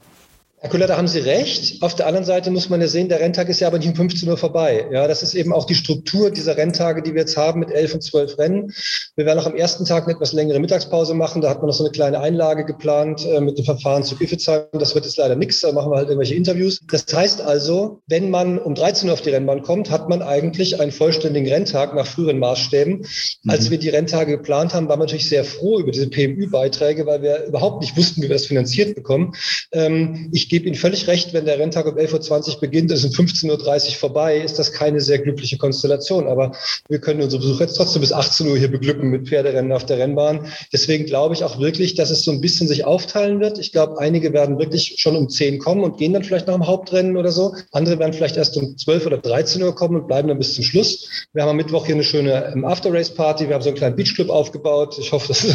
Herr 0.63 0.69
Kuller, 0.69 0.86
da 0.86 0.95
haben 0.95 1.08
Sie 1.08 1.17
recht. 1.17 1.82
Auf 1.82 1.95
der 1.95 2.06
anderen 2.06 2.24
Seite 2.24 2.52
muss 2.52 2.69
man 2.69 2.80
ja 2.82 2.88
sehen, 2.88 3.10
der 3.10 3.19
Renntag 3.19 3.50
ist 3.50 3.62
ja 3.62 3.67
aber 3.67 3.80
nicht 3.80 3.88
um 3.88 3.95
15 3.95 4.30
Uhr 4.30 4.38
vorbei. 4.38 4.86
Ja, 4.91 5.08
das 5.08 5.24
ist 5.24 5.34
eben 5.34 5.54
auch 5.54 5.65
die 5.65 5.74
Struktur 5.74 6.30
dieser 6.30 6.56
Renntage, 6.56 7.02
die 7.02 7.15
wir 7.15 7.21
jetzt 7.21 7.36
haben 7.36 7.62
mit 7.62 7.71
11 7.71 7.95
und 7.95 8.04
12 8.04 8.38
Rennen. 8.38 8.71
Wir 9.15 9.26
werden 9.26 9.39
auch 9.39 9.47
am 9.47 9.56
ersten 9.56 9.86
Tag 9.86 10.04
eine 10.04 10.13
etwas 10.13 10.34
längere 10.34 10.60
Mittagspause 10.60 11.15
machen. 11.15 11.41
Da 11.41 11.50
hat 11.50 11.62
man 11.62 11.65
noch 11.65 11.74
so 11.74 11.84
eine 11.84 11.91
kleine 11.91 12.19
Einlage 12.19 12.63
geplant 12.63 13.26
äh, 13.26 13.41
mit 13.41 13.58
dem 13.58 13.65
Verfahren 13.65 14.04
zu 14.04 14.15
Giffezheim. 14.15 14.65
Das 14.74 14.93
wird 14.93 15.06
jetzt 15.06 15.17
leider 15.17 15.36
nichts. 15.36 15.62
Da 15.62 15.71
machen 15.71 15.91
wir 15.91 15.95
halt 15.95 16.10
irgendwelche 16.10 16.36
Interviews. 16.36 16.80
Das 16.91 17.08
heißt 17.12 17.41
also, 17.41 18.04
wenn 18.06 18.30
man 18.30 18.60
um 18.60 18.76
13 18.76 19.10
Uhr 19.10 19.13
auf 19.13 19.21
die 19.21 19.32
Rennbahn 19.32 19.63
kommt, 19.63 19.89
hat 19.89 20.10
man 20.10 20.21
eigentlich 20.21 20.80
einen 20.80 20.91
vollständigen 20.91 21.52
Renntag 21.52 21.95
nach 21.95 22.06
früheren 22.06 22.38
Maßstäben. 22.38 22.97
Mhm. 22.97 23.50
Als 23.50 23.71
wir 23.71 23.80
die 23.80 23.89
Renntage 23.89 24.38
geplant 24.38 24.76
haben, 24.76 24.88
waren 24.89 25.00
wir 25.00 25.06
natürlich 25.06 25.28
sehr 25.28 25.43
froh 25.43 25.80
über 25.80 25.89
diese 25.89 26.08
PMU-Beiträge, 26.08 27.08
weil 27.08 27.24
wir 27.24 27.45
überhaupt 27.45 27.82
nicht 27.82 27.97
wussten, 27.97 28.21
wie 28.21 28.30
wir 28.30 28.36
das 28.36 28.45
finanziert 28.45 28.93
bekommen. 28.93 29.34
Ähm, 29.71 30.30
ich 30.32 30.51
gebe 30.52 30.68
Ihnen 30.68 30.76
völlig 30.76 31.08
recht, 31.08 31.34
wenn 31.34 31.46
der 31.46 31.58
Renntag 31.60 31.86
um 31.86 31.98
11.20 31.98 32.56
Uhr 32.56 32.60
beginnt, 32.60 32.92
ist 32.92 33.06
um 33.06 33.12
15.30 33.12 33.88
Uhr 33.88 33.96
vorbei, 33.96 34.38
ist 34.38 34.60
das 34.60 34.74
keine 34.74 35.00
sehr 35.00 35.20
glückliche 35.20 35.58
Konstellation. 35.58 36.28
Aber 36.28 36.52
wir 36.90 37.00
können 37.00 37.22
unsere 37.22 37.42
Besucher 37.42 37.64
jetzt 37.64 37.76
trotzdem 37.76 38.02
bis 38.02 38.12
18 38.12 38.50
Uhr 38.50 38.58
hier 38.58 38.70
beglücken 38.70 39.10
mit 39.10 39.30
Pferderennen 39.30 39.72
auf 39.72 39.86
der 39.86 39.98
Rennbahn. 39.98 40.48
Deswegen 40.74 41.06
glaube 41.06 41.36
ich 41.36 41.46
auch 41.46 41.58
wirklich, 41.60 41.96
dass 41.96 42.10
es 42.10 42.26
so 42.26 42.32
ein 42.32 42.42
bisschen 42.42 42.68
sich 42.68 42.84
aufteilen 42.84 43.40
wird. 43.40 43.60
Ich 43.60 43.72
glaube, 43.72 43.98
einige 43.98 44.34
werden 44.34 44.60
wirklich 44.60 44.96
schon 44.98 45.16
um 45.16 45.30
10 45.30 45.60
kommen 45.60 45.86
und 45.86 45.98
gehen 45.98 46.12
dann 46.12 46.26
vielleicht 46.26 46.48
noch 46.48 46.56
im 46.56 46.68
Hauptrennen 46.68 47.16
oder 47.16 47.32
so. 47.32 47.56
Andere 47.72 47.98
werden 47.98 48.12
vielleicht 48.12 48.36
erst 48.36 48.58
um 48.58 48.78
12 48.78 49.06
oder 49.06 49.20
13 49.20 49.64
Uhr 49.64 49.74
kommen 49.74 49.96
und 49.96 50.08
bleiben 50.08 50.28
dann 50.28 50.38
bis 50.38 50.56
zum 50.56 50.66
Schluss. 50.66 51.08
Wir 51.32 51.44
haben 51.44 51.50
am 51.52 51.56
Mittwoch 51.56 51.86
hier 51.86 51.96
eine 51.96 52.04
schöne 52.04 52.52
ähm, 52.54 52.66
After-Race-Party. 52.66 53.48
Wir 53.48 53.56
haben 53.56 53.62
so 53.62 53.70
einen 53.70 53.78
kleinen 53.78 53.96
Beachclub 53.96 54.30
aufgebaut. 54.30 54.98
Ich 55.00 55.14
hoffe, 55.14 55.28
dass 55.30 55.48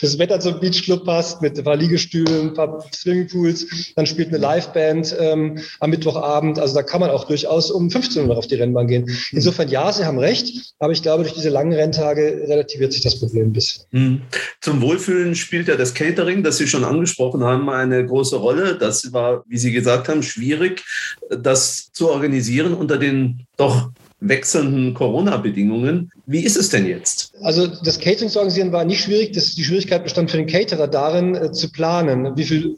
das 0.00 0.18
Wetter 0.20 0.38
zum 0.38 0.60
Beachclub 0.60 1.04
passt 1.04 1.42
mit 1.42 1.58
ein 1.58 1.64
paar 1.64 1.76
Liegestühlen, 1.76 2.50
ein 2.50 2.54
paar 2.54 2.86
Swimmingpools. 2.94 3.66
Dann 3.96 4.06
spielt 4.06 4.28
eine 4.28 4.35
Liveband 4.38 5.16
ähm, 5.18 5.58
am 5.80 5.90
Mittwochabend. 5.90 6.58
Also 6.58 6.74
da 6.74 6.82
kann 6.82 7.00
man 7.00 7.10
auch 7.10 7.24
durchaus 7.24 7.70
um 7.70 7.90
15 7.90 8.28
Uhr 8.28 8.36
auf 8.36 8.46
die 8.46 8.56
Rennbahn 8.56 8.86
gehen. 8.86 9.10
Insofern 9.32 9.68
ja, 9.68 9.92
Sie 9.92 10.04
haben 10.04 10.18
recht, 10.18 10.74
aber 10.78 10.92
ich 10.92 11.02
glaube, 11.02 11.24
durch 11.24 11.34
diese 11.34 11.48
langen 11.48 11.72
Renntage 11.72 12.44
relativiert 12.46 12.92
sich 12.92 13.02
das 13.02 13.18
Problem 13.18 13.48
ein 13.48 13.52
bisschen. 13.52 13.84
Mhm. 13.90 14.22
Zum 14.60 14.80
Wohlfühlen 14.80 15.34
spielt 15.34 15.68
ja 15.68 15.76
das 15.76 15.94
Catering, 15.94 16.42
das 16.42 16.58
Sie 16.58 16.66
schon 16.66 16.84
angesprochen 16.84 17.44
haben, 17.44 17.68
eine 17.70 18.04
große 18.04 18.36
Rolle. 18.36 18.76
Das 18.78 19.12
war, 19.12 19.44
wie 19.48 19.58
Sie 19.58 19.72
gesagt 19.72 20.08
haben, 20.08 20.22
schwierig, 20.22 20.84
das 21.30 21.90
zu 21.92 22.10
organisieren 22.10 22.74
unter 22.74 22.98
den 22.98 23.46
doch 23.56 23.90
wechselnden 24.20 24.94
Corona-Bedingungen. 24.94 26.10
Wie 26.26 26.40
ist 26.40 26.56
es 26.56 26.70
denn 26.70 26.86
jetzt? 26.86 27.32
Also 27.42 27.66
das 27.66 27.98
Catering 27.98 28.30
zu 28.30 28.38
organisieren 28.38 28.72
war 28.72 28.84
nicht 28.84 29.02
schwierig. 29.02 29.32
Das, 29.32 29.54
die 29.54 29.64
Schwierigkeit 29.64 30.02
bestand 30.02 30.30
für 30.30 30.38
den 30.38 30.46
Caterer 30.46 30.88
darin, 30.88 31.34
äh, 31.34 31.52
zu 31.52 31.70
planen, 31.70 32.36
wie 32.36 32.44
viel 32.44 32.76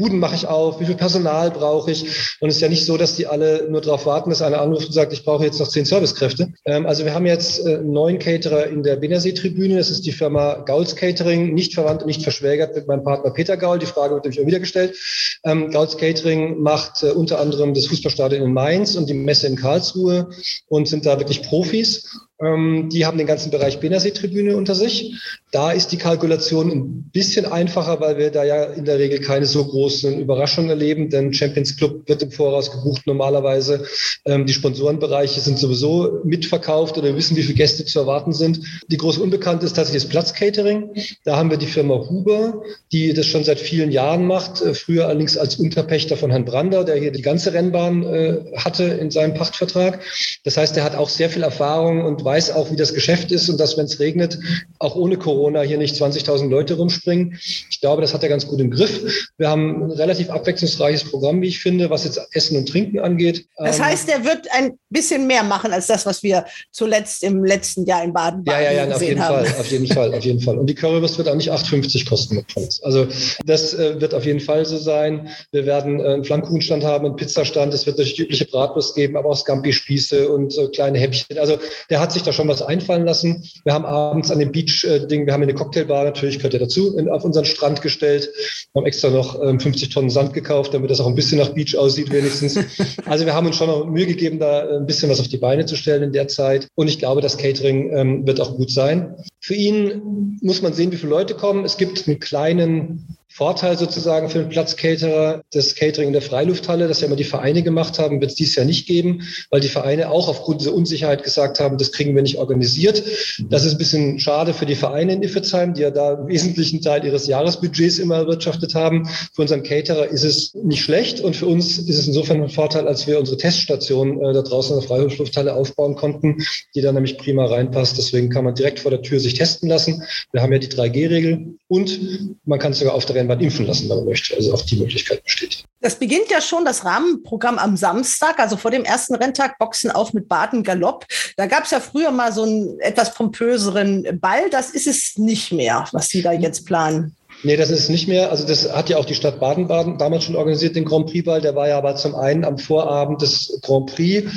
Buden 0.00 0.18
mache 0.18 0.34
ich 0.34 0.46
auf, 0.46 0.80
wie 0.80 0.86
viel 0.86 0.94
Personal 0.94 1.50
brauche 1.50 1.90
ich. 1.90 2.36
Und 2.40 2.48
es 2.48 2.56
ist 2.56 2.62
ja 2.62 2.68
nicht 2.68 2.86
so, 2.86 2.96
dass 2.96 3.16
die 3.16 3.26
alle 3.26 3.68
nur 3.70 3.82
darauf 3.82 4.06
warten, 4.06 4.30
dass 4.30 4.40
einer 4.40 4.60
anruft 4.60 4.86
und 4.86 4.92
sagt, 4.92 5.12
ich 5.12 5.24
brauche 5.24 5.44
jetzt 5.44 5.60
noch 5.60 5.68
zehn 5.68 5.84
Servicekräfte. 5.84 6.52
Ähm, 6.64 6.86
also 6.86 7.04
wir 7.04 7.14
haben 7.14 7.26
jetzt 7.26 7.66
äh, 7.66 7.78
neuen 7.78 8.18
Caterer 8.18 8.66
in 8.66 8.82
der 8.82 8.96
Binnensee-Tribüne. 8.96 9.76
Das 9.76 9.90
ist 9.90 10.06
die 10.06 10.12
Firma 10.12 10.54
Gauls 10.64 10.96
Catering, 10.96 11.52
nicht 11.52 11.74
verwandt 11.74 12.00
und 12.00 12.06
nicht 12.06 12.22
verschwägert 12.22 12.74
mit 12.74 12.88
meinem 12.88 13.04
Partner 13.04 13.30
Peter 13.30 13.58
Gaul. 13.58 13.78
Die 13.78 13.86
Frage 13.86 14.14
wird 14.14 14.24
nämlich 14.24 14.40
auch 14.40 14.46
wieder 14.46 14.60
gestellt. 14.60 14.96
Ähm, 15.44 15.70
Gauls 15.70 15.98
Catering 15.98 16.58
macht 16.60 17.02
äh, 17.02 17.10
unter 17.10 17.38
anderem 17.38 17.74
das 17.74 17.86
Fußballstadion 17.86 18.42
in 18.42 18.52
Mainz 18.54 18.96
und 18.96 19.08
die 19.08 19.14
Messe 19.14 19.48
in 19.48 19.56
Karlsruhe 19.56 20.30
und 20.68 20.88
sind 20.88 21.04
da 21.04 21.18
wirklich 21.18 21.42
Profis. 21.42 22.08
Ähm, 22.42 22.88
die 22.90 23.04
haben 23.04 23.18
den 23.18 23.26
ganzen 23.26 23.50
Bereich 23.50 23.80
Benasee-Tribüne 23.80 24.56
unter 24.56 24.74
sich. 24.74 25.14
Da 25.52 25.72
ist 25.72 25.88
die 25.92 25.98
Kalkulation 25.98 26.70
ein 26.70 27.10
bisschen 27.12 27.44
einfacher, 27.44 28.00
weil 28.00 28.16
wir 28.16 28.30
da 28.30 28.44
ja 28.44 28.64
in 28.64 28.84
der 28.84 28.98
Regel 28.98 29.20
keine 29.20 29.46
so 29.46 29.64
großen 29.64 30.18
Überraschungen 30.18 30.70
erleben, 30.70 31.10
denn 31.10 31.34
Champions 31.34 31.76
Club 31.76 32.08
wird 32.08 32.22
im 32.22 32.30
Voraus 32.30 32.70
gebucht 32.70 33.06
normalerweise. 33.06 33.84
Ähm, 34.24 34.46
die 34.46 34.52
Sponsorenbereiche 34.52 35.40
sind 35.40 35.58
sowieso 35.58 36.20
mitverkauft 36.24 36.96
oder 36.96 37.08
wir 37.08 37.16
wissen, 37.16 37.36
wie 37.36 37.42
viele 37.42 37.54
Gäste 37.54 37.84
zu 37.84 37.98
erwarten 37.98 38.32
sind. 38.32 38.60
Die 38.88 38.96
große 38.96 39.20
Unbekannte 39.20 39.66
ist 39.66 39.76
tatsächlich 39.76 40.04
das 40.04 40.10
Platzcatering. 40.10 40.90
Da 41.24 41.36
haben 41.36 41.50
wir 41.50 41.58
die 41.58 41.66
Firma 41.66 41.96
Huber, 42.08 42.62
die 42.92 43.12
das 43.12 43.26
schon 43.26 43.44
seit 43.44 43.60
vielen 43.60 43.90
Jahren 43.90 44.26
macht, 44.26 44.62
äh, 44.62 44.72
früher 44.72 45.08
allerdings 45.08 45.36
als 45.36 45.56
Unterpächter 45.56 46.16
von 46.16 46.30
Herrn 46.30 46.46
Brander, 46.46 46.84
der 46.84 46.96
hier 46.96 47.12
die 47.12 47.22
ganze 47.22 47.52
Rennbahn 47.52 48.02
äh, 48.04 48.38
hatte 48.56 48.84
in 48.84 49.10
seinem 49.10 49.34
Pachtvertrag. 49.34 50.00
Das 50.44 50.56
heißt, 50.56 50.76
er 50.76 50.84
hat 50.84 50.94
auch 50.94 51.10
sehr 51.10 51.28
viel 51.28 51.42
Erfahrung 51.42 52.04
und 52.04 52.24
weiß 52.24 52.29
auch, 52.52 52.70
wie 52.70 52.76
das 52.76 52.94
Geschäft 52.94 53.32
ist 53.32 53.48
und 53.48 53.58
dass, 53.58 53.76
wenn 53.76 53.86
es 53.86 53.98
regnet, 53.98 54.38
auch 54.78 54.94
ohne 54.94 55.16
Corona 55.16 55.62
hier 55.62 55.78
nicht 55.78 55.96
20.000 55.96 56.48
Leute 56.48 56.74
rumspringen. 56.74 57.38
Ich 57.42 57.80
glaube, 57.80 58.02
das 58.02 58.14
hat 58.14 58.22
er 58.22 58.28
ganz 58.28 58.46
gut 58.46 58.60
im 58.60 58.70
Griff. 58.70 59.30
Wir 59.38 59.48
haben 59.48 59.84
ein 59.84 59.90
relativ 59.90 60.30
abwechslungsreiches 60.30 61.10
Programm, 61.10 61.42
wie 61.42 61.48
ich 61.48 61.60
finde, 61.60 61.90
was 61.90 62.04
jetzt 62.04 62.20
Essen 62.32 62.56
und 62.56 62.68
Trinken 62.68 63.00
angeht. 63.00 63.46
Das 63.56 63.78
ähm, 63.78 63.84
heißt, 63.86 64.08
er 64.08 64.24
wird 64.24 64.46
ein 64.52 64.78
bisschen 64.88 65.26
mehr 65.26 65.42
machen 65.42 65.72
als 65.72 65.86
das, 65.86 66.06
was 66.06 66.22
wir 66.22 66.44
zuletzt 66.70 67.22
im 67.22 67.44
letzten 67.44 67.84
Jahr 67.86 68.04
in 68.04 68.12
Baden-Baden 68.12 68.62
ja, 68.62 68.70
ja, 68.70 68.86
ja, 68.86 68.94
auf 68.94 69.02
jeden 69.02 69.20
haben. 69.20 69.44
Fall, 69.44 69.60
auf 69.60 69.70
jeden 69.70 69.86
Fall, 69.86 70.14
auf 70.14 70.24
jeden 70.24 70.40
Fall. 70.40 70.58
Und 70.58 70.66
die 70.66 70.74
Currywurst 70.74 71.18
wird 71.18 71.28
auch 71.28 71.34
nicht 71.34 71.50
8,50 71.50 72.08
kosten. 72.08 72.44
Also 72.82 73.06
das 73.44 73.74
äh, 73.74 74.00
wird 74.00 74.14
auf 74.14 74.24
jeden 74.24 74.40
Fall 74.40 74.64
so 74.64 74.78
sein. 74.78 75.28
Wir 75.52 75.66
werden 75.66 76.00
äh, 76.00 76.14
einen 76.14 76.24
Flammkuchenstand 76.24 76.84
haben, 76.84 77.06
einen 77.06 77.16
Pizzastand. 77.16 77.74
Es 77.74 77.86
wird 77.86 77.98
natürlich 77.98 78.18
übliche 78.18 78.46
Bratwurst 78.46 78.94
geben, 78.94 79.16
aber 79.16 79.30
auch 79.30 79.36
Scampi-Spieße 79.36 80.28
und 80.28 80.52
so 80.52 80.68
kleine 80.68 80.98
Häppchen. 80.98 81.38
Also 81.38 81.58
der 81.88 82.00
hat 82.00 82.12
sich 82.12 82.19
sich 82.20 82.26
da 82.26 82.32
schon 82.32 82.48
was 82.48 82.62
einfallen 82.62 83.04
lassen. 83.04 83.44
Wir 83.64 83.74
haben 83.74 83.84
abends 83.84 84.30
an 84.30 84.38
dem 84.38 84.52
Beach-Ding, 84.52 85.26
wir 85.26 85.32
haben 85.32 85.42
eine 85.42 85.54
Cocktailbar 85.54 86.04
natürlich, 86.04 86.38
gehört 86.38 86.52
ja 86.52 86.60
dazu, 86.60 86.96
in, 86.96 87.08
auf 87.08 87.24
unseren 87.24 87.44
Strand 87.44 87.82
gestellt. 87.82 88.30
Wir 88.72 88.80
haben 88.80 88.86
extra 88.86 89.10
noch 89.10 89.40
ähm, 89.42 89.58
50 89.58 89.88
Tonnen 89.88 90.10
Sand 90.10 90.32
gekauft, 90.32 90.74
damit 90.74 90.90
das 90.90 91.00
auch 91.00 91.06
ein 91.06 91.14
bisschen 91.14 91.38
nach 91.38 91.50
Beach 91.50 91.76
aussieht 91.76 92.12
wenigstens. 92.12 92.58
also 93.06 93.26
wir 93.26 93.34
haben 93.34 93.46
uns 93.46 93.56
schon 93.56 93.68
noch 93.68 93.86
Mühe 93.86 94.06
gegeben, 94.06 94.38
da 94.38 94.78
ein 94.78 94.86
bisschen 94.86 95.10
was 95.10 95.20
auf 95.20 95.28
die 95.28 95.38
Beine 95.38 95.66
zu 95.66 95.76
stellen 95.76 96.02
in 96.02 96.12
der 96.12 96.28
Zeit. 96.28 96.68
Und 96.74 96.88
ich 96.88 96.98
glaube, 96.98 97.20
das 97.20 97.36
Catering 97.38 97.90
ähm, 97.92 98.26
wird 98.26 98.40
auch 98.40 98.56
gut 98.56 98.70
sein. 98.70 99.16
Für 99.40 99.54
ihn 99.54 100.38
muss 100.42 100.62
man 100.62 100.72
sehen, 100.72 100.92
wie 100.92 100.96
viele 100.96 101.10
Leute 101.10 101.34
kommen. 101.34 101.64
Es 101.64 101.76
gibt 101.76 102.06
einen 102.06 102.20
kleinen 102.20 103.16
Vorteil 103.32 103.78
sozusagen 103.78 104.28
für 104.28 104.40
den 104.40 104.48
Platzcaterer, 104.48 105.42
das 105.52 105.76
Catering 105.76 106.08
in 106.08 106.12
der 106.12 106.20
Freilufthalle, 106.20 106.88
das 106.88 107.00
ja 107.00 107.06
immer 107.06 107.14
die 107.14 107.22
Vereine 107.22 107.62
gemacht 107.62 108.00
haben, 108.00 108.20
wird 108.20 108.32
es 108.32 108.36
dies 108.36 108.56
Jahr 108.56 108.66
nicht 108.66 108.88
geben, 108.88 109.22
weil 109.50 109.60
die 109.60 109.68
Vereine 109.68 110.10
auch 110.10 110.28
aufgrund 110.28 110.60
dieser 110.60 110.74
Unsicherheit 110.74 111.22
gesagt 111.22 111.60
haben, 111.60 111.78
das 111.78 111.92
kriegen 111.92 112.16
wir 112.16 112.22
nicht 112.22 112.38
organisiert. 112.38 113.04
Das 113.48 113.64
ist 113.64 113.72
ein 113.72 113.78
bisschen 113.78 114.18
schade 114.18 114.52
für 114.52 114.66
die 114.66 114.74
Vereine 114.74 115.12
in 115.12 115.22
Iffezheim, 115.22 115.74
die 115.74 115.82
ja 115.82 115.92
da 115.92 116.14
einen 116.14 116.26
wesentlichen 116.26 116.82
Teil 116.82 117.04
ihres 117.04 117.28
Jahresbudgets 117.28 118.00
immer 118.00 118.16
erwirtschaftet 118.16 118.74
haben. 118.74 119.08
Für 119.32 119.42
unseren 119.42 119.62
Caterer 119.62 120.08
ist 120.08 120.24
es 120.24 120.52
nicht 120.54 120.82
schlecht 120.82 121.20
und 121.20 121.36
für 121.36 121.46
uns 121.46 121.78
ist 121.78 121.98
es 121.98 122.08
insofern 122.08 122.42
ein 122.42 122.48
Vorteil, 122.48 122.88
als 122.88 123.06
wir 123.06 123.20
unsere 123.20 123.38
Teststation 123.38 124.20
äh, 124.20 124.32
da 124.32 124.42
draußen 124.42 124.74
in 124.74 124.80
der 124.80 124.88
Freilufthalle 124.88 125.54
aufbauen 125.54 125.94
konnten, 125.94 126.38
die 126.74 126.80
da 126.80 126.90
nämlich 126.90 127.16
prima 127.16 127.46
reinpasst. 127.46 127.96
Deswegen 127.96 128.28
kann 128.28 128.44
man 128.44 128.56
direkt 128.56 128.80
vor 128.80 128.90
der 128.90 129.02
Tür 129.02 129.20
sich 129.20 129.34
testen 129.34 129.68
lassen. 129.68 130.02
Wir 130.32 130.42
haben 130.42 130.52
ja 130.52 130.58
die 130.58 130.68
3G-Regel 130.68 131.54
und 131.68 132.00
man 132.44 132.58
kann 132.58 132.72
sogar 132.72 132.94
auf 132.94 133.06
der 133.06 133.19
Rennbahn 133.20 133.40
impfen 133.40 133.66
lassen, 133.66 133.88
wenn 133.88 133.96
man 133.96 134.06
möchte. 134.06 134.34
Also 134.36 134.54
auch 134.54 134.62
die 134.62 134.76
Möglichkeit 134.76 135.22
besteht. 135.22 135.64
Das 135.80 135.94
beginnt 135.98 136.30
ja 136.30 136.40
schon 136.40 136.64
das 136.64 136.84
Rahmenprogramm 136.84 137.58
am 137.58 137.76
Samstag, 137.76 138.38
also 138.38 138.56
vor 138.56 138.70
dem 138.70 138.84
ersten 138.84 139.14
Renntag 139.14 139.58
Boxen 139.58 139.90
auf 139.90 140.12
mit 140.12 140.28
Baden 140.28 140.62
Galopp. 140.62 141.06
Da 141.36 141.46
gab 141.46 141.64
es 141.64 141.70
ja 141.70 141.80
früher 141.80 142.10
mal 142.10 142.32
so 142.32 142.42
einen 142.42 142.78
etwas 142.80 143.14
pompöseren 143.14 144.18
Ball. 144.20 144.50
Das 144.50 144.70
ist 144.70 144.86
es 144.86 145.16
nicht 145.16 145.52
mehr, 145.52 145.86
was 145.92 146.08
Sie 146.08 146.22
da 146.22 146.32
jetzt 146.32 146.66
planen. 146.66 147.16
Nee, 147.42 147.56
das 147.56 147.70
ist 147.70 147.88
nicht 147.88 148.06
mehr. 148.06 148.30
Also 148.30 148.46
das 148.46 148.70
hat 148.70 148.90
ja 148.90 148.98
auch 148.98 149.06
die 149.06 149.14
Stadt 149.14 149.40
Baden-Baden 149.40 149.96
damals 149.96 150.24
schon 150.24 150.36
organisiert, 150.36 150.76
den 150.76 150.84
Grand 150.84 151.06
Prix-Ball. 151.06 151.40
Der 151.40 151.54
war 151.54 151.68
ja 151.68 151.78
aber 151.78 151.96
zum 151.96 152.14
einen 152.14 152.44
am 152.44 152.58
Vorabend 152.58 153.22
des 153.22 153.58
Grand 153.62 153.94
Prix 153.94 154.30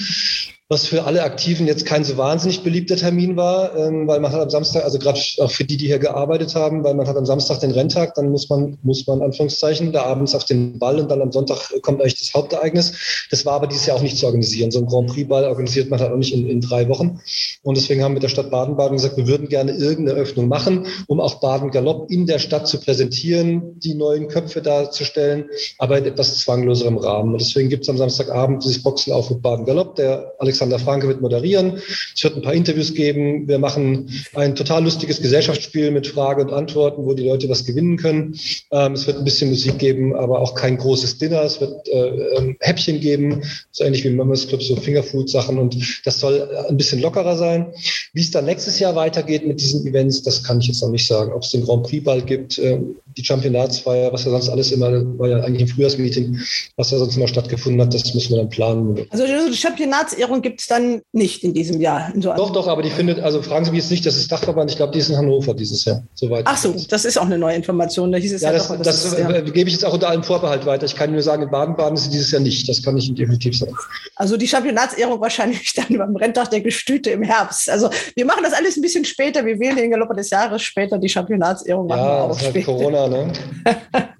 was 0.73 0.87
für 0.87 1.03
alle 1.03 1.23
Aktiven 1.23 1.67
jetzt 1.67 1.85
kein 1.85 2.03
so 2.03 2.17
wahnsinnig 2.17 2.63
beliebter 2.63 2.95
Termin 2.95 3.37
war, 3.37 3.77
ähm, 3.77 4.07
weil 4.07 4.19
man 4.19 4.31
hat 4.31 4.41
am 4.41 4.49
Samstag, 4.49 4.83
also 4.83 4.97
gerade 4.97 5.19
auch 5.37 5.51
für 5.51 5.63
die, 5.63 5.77
die 5.77 5.85
hier 5.85 5.99
gearbeitet 5.99 6.55
haben, 6.55 6.83
weil 6.83 6.95
man 6.95 7.07
hat 7.07 7.15
am 7.15 7.27
Samstag 7.27 7.59
den 7.59 7.69
Renntag, 7.71 8.15
dann 8.15 8.29
muss 8.29 8.49
man, 8.49 8.79
muss 8.81 9.05
man 9.05 9.21
Anführungszeichen, 9.21 9.91
da 9.91 10.03
abends 10.03 10.33
auf 10.33 10.45
den 10.45 10.79
Ball 10.79 10.99
und 10.99 11.11
dann 11.11 11.21
am 11.21 11.31
Sonntag 11.31 11.71
kommt 11.83 12.01
eigentlich 12.01 12.19
das 12.19 12.33
Hauptereignis. 12.33 13.27
Das 13.29 13.45
war 13.45 13.53
aber 13.53 13.67
dieses 13.67 13.85
Jahr 13.85 13.97
auch 13.97 14.01
nicht 14.01 14.17
zu 14.17 14.25
organisieren. 14.25 14.71
So 14.71 14.79
ein 14.79 14.87
Grand 14.87 15.11
Prix-Ball 15.11 15.45
organisiert 15.45 15.91
man 15.91 15.99
halt 15.99 16.11
auch 16.11 16.17
nicht 16.17 16.33
in, 16.33 16.49
in 16.49 16.59
drei 16.59 16.89
Wochen. 16.89 17.19
Und 17.61 17.77
deswegen 17.77 18.03
haben 18.03 18.11
wir 18.11 18.15
mit 18.15 18.23
der 18.23 18.29
Stadt 18.29 18.49
Baden-Baden 18.49 18.97
gesagt, 18.97 19.15
wir 19.17 19.27
würden 19.27 19.49
gerne 19.49 19.73
irgendeine 19.73 20.19
Öffnung 20.19 20.47
machen, 20.47 20.87
um 21.05 21.19
auch 21.19 21.35
Baden-Galopp 21.35 22.09
in 22.09 22.25
der 22.25 22.39
Stadt 22.39 22.67
zu 22.67 22.79
präsentieren, 22.79 23.79
die 23.79 23.93
neuen 23.93 24.27
Köpfe 24.27 24.63
darzustellen, 24.63 25.45
aber 25.77 25.99
in 25.99 26.05
etwas 26.05 26.39
zwangloserem 26.39 26.97
Rahmen. 26.97 27.33
Und 27.33 27.41
deswegen 27.41 27.69
gibt 27.69 27.83
es 27.83 27.89
am 27.89 27.97
Samstagabend 27.97 28.63
dieses 28.63 28.81
Boxen 28.81 29.13
auf 29.13 29.29
mit 29.29 29.43
Baden-Galopp. 29.43 29.97
Der 29.97 30.33
Alexander 30.39 30.62
Alexander 30.63 30.79
Franke 30.79 31.07
wird 31.07 31.21
moderieren. 31.21 31.81
Es 32.15 32.23
wird 32.23 32.35
ein 32.35 32.41
paar 32.41 32.53
Interviews 32.53 32.93
geben. 32.93 33.47
Wir 33.47 33.59
machen 33.59 34.09
ein 34.33 34.55
total 34.55 34.83
lustiges 34.83 35.21
Gesellschaftsspiel 35.21 35.91
mit 35.91 36.07
Frage 36.07 36.41
und 36.41 36.53
Antworten, 36.53 37.05
wo 37.05 37.13
die 37.13 37.27
Leute 37.27 37.49
was 37.49 37.65
gewinnen 37.65 37.97
können. 37.97 38.35
Ähm, 38.71 38.93
es 38.93 39.05
wird 39.07 39.17
ein 39.17 39.25
bisschen 39.25 39.49
Musik 39.49 39.77
geben, 39.77 40.15
aber 40.15 40.39
auch 40.39 40.55
kein 40.55 40.77
großes 40.77 41.17
Dinner. 41.17 41.41
Es 41.43 41.59
wird 41.59 41.87
äh, 41.89 42.37
ähm, 42.37 42.55
Häppchen 42.61 42.99
geben, 42.99 43.43
so 43.71 43.83
ähnlich 43.83 44.03
wie 44.03 44.09
Members 44.09 44.47
Club, 44.47 44.63
so 44.63 44.75
Fingerfood-Sachen. 44.75 45.57
Und 45.57 45.75
das 46.05 46.19
soll 46.19 46.47
ein 46.69 46.77
bisschen 46.77 47.01
lockerer 47.01 47.35
sein. 47.35 47.73
Wie 48.13 48.21
es 48.21 48.31
dann 48.31 48.45
nächstes 48.45 48.79
Jahr 48.79 48.95
weitergeht 48.95 49.45
mit 49.45 49.59
diesen 49.59 49.85
Events, 49.85 50.23
das 50.23 50.43
kann 50.43 50.59
ich 50.59 50.67
jetzt 50.67 50.81
noch 50.81 50.89
nicht 50.89 51.07
sagen. 51.07 51.33
Ob 51.33 51.43
es 51.43 51.51
den 51.51 51.65
Grand 51.65 51.83
Prix 51.83 52.03
bald 52.03 52.27
gibt, 52.27 52.57
äh, 52.57 52.79
die 53.17 53.25
Championatsfeier, 53.25 54.13
was 54.13 54.23
ja 54.25 54.31
sonst 54.31 54.49
alles 54.49 54.71
immer, 54.71 54.91
war 55.19 55.27
ja 55.27 55.37
eigentlich 55.41 55.63
ein 55.63 55.67
Frühjahrsmeeting, 55.67 56.39
was 56.77 56.91
ja 56.91 56.97
sonst 56.97 57.17
immer 57.17 57.27
stattgefunden 57.27 57.81
hat, 57.81 57.93
das 57.93 58.13
müssen 58.13 58.31
wir 58.31 58.37
dann 58.37 58.49
planen. 58.49 59.05
Also 59.09 59.25
die 59.25 59.57
Championatsehrung 59.57 60.41
gibt 60.43 60.61
es 60.61 60.67
dann 60.67 61.01
nicht 61.11 61.43
in 61.43 61.53
diesem 61.53 61.81
Jahr. 61.81 62.13
In 62.13 62.21
so 62.21 62.33
doch, 62.35 62.51
doch, 62.51 62.67
aber 62.67 62.83
die 62.83 62.91
findet, 62.91 63.19
also 63.19 63.41
fragen 63.41 63.65
Sie 63.65 63.71
mich 63.71 63.81
jetzt 63.81 63.89
nicht, 63.89 64.05
das 64.05 64.15
ist 64.15 64.31
Dachverband, 64.31 64.69
ich 64.69 64.77
glaube, 64.77 64.93
die 64.93 64.99
ist 64.99 65.09
in 65.09 65.17
Hannover 65.17 65.53
dieses 65.55 65.85
Jahr. 65.85 66.03
Soweit 66.13 66.45
Ach 66.45 66.57
so, 66.57 66.75
das 66.89 67.05
ist 67.05 67.17
auch 67.17 67.25
eine 67.25 67.37
neue 67.37 67.55
Information. 67.55 68.11
Da 68.11 68.19
hieß 68.19 68.33
es 68.33 68.41
ja, 68.41 68.49
ja 68.49 68.57
das, 68.57 68.67
doch, 68.67 68.77
das, 68.77 69.03
das 69.03 69.13
ist, 69.13 69.19
ja. 69.19 69.41
gebe 69.41 69.69
ich 69.69 69.73
jetzt 69.73 69.85
auch 69.85 69.93
unter 69.93 70.09
allem 70.09 70.23
Vorbehalt 70.23 70.65
weiter. 70.65 70.85
Ich 70.85 70.95
kann 70.95 71.11
nur 71.11 71.21
sagen, 71.21 71.43
in 71.43 71.49
Baden-Baden 71.49 71.95
ist 71.95 72.03
sie 72.03 72.11
dieses 72.11 72.31
Jahr 72.31 72.41
nicht. 72.41 72.69
Das 72.69 72.83
kann 72.83 72.95
ich 72.97 73.07
Ihnen 73.07 73.15
definitiv 73.15 73.57
sagen. 73.57 73.75
Also 74.15 74.37
die 74.37 74.47
Championatsehrung 74.47 75.19
wahrscheinlich 75.19 75.73
dann 75.75 75.97
beim 75.97 76.15
Renntag 76.15 76.51
der 76.51 76.61
Gestüte 76.61 77.09
im 77.09 77.23
Herbst. 77.23 77.69
Also 77.69 77.89
wir 78.15 78.25
machen 78.25 78.43
das 78.43 78.53
alles 78.53 78.77
ein 78.77 78.81
bisschen 78.81 79.05
später. 79.05 79.45
Wir 79.45 79.59
wählen 79.59 79.77
den 79.77 79.91
Galopp 79.91 80.15
des 80.15 80.29
Jahres 80.29 80.61
später. 80.61 80.97
Die 80.99 81.09
Championatsehrung 81.09 81.87
machen 81.87 81.99
ja, 81.99 82.05
wir 82.05 82.23
auch 82.23 82.29
das 82.29 82.41
ist 82.41 82.53
halt 82.53 82.65
Corona, 82.65 83.07
ne? 83.07 83.33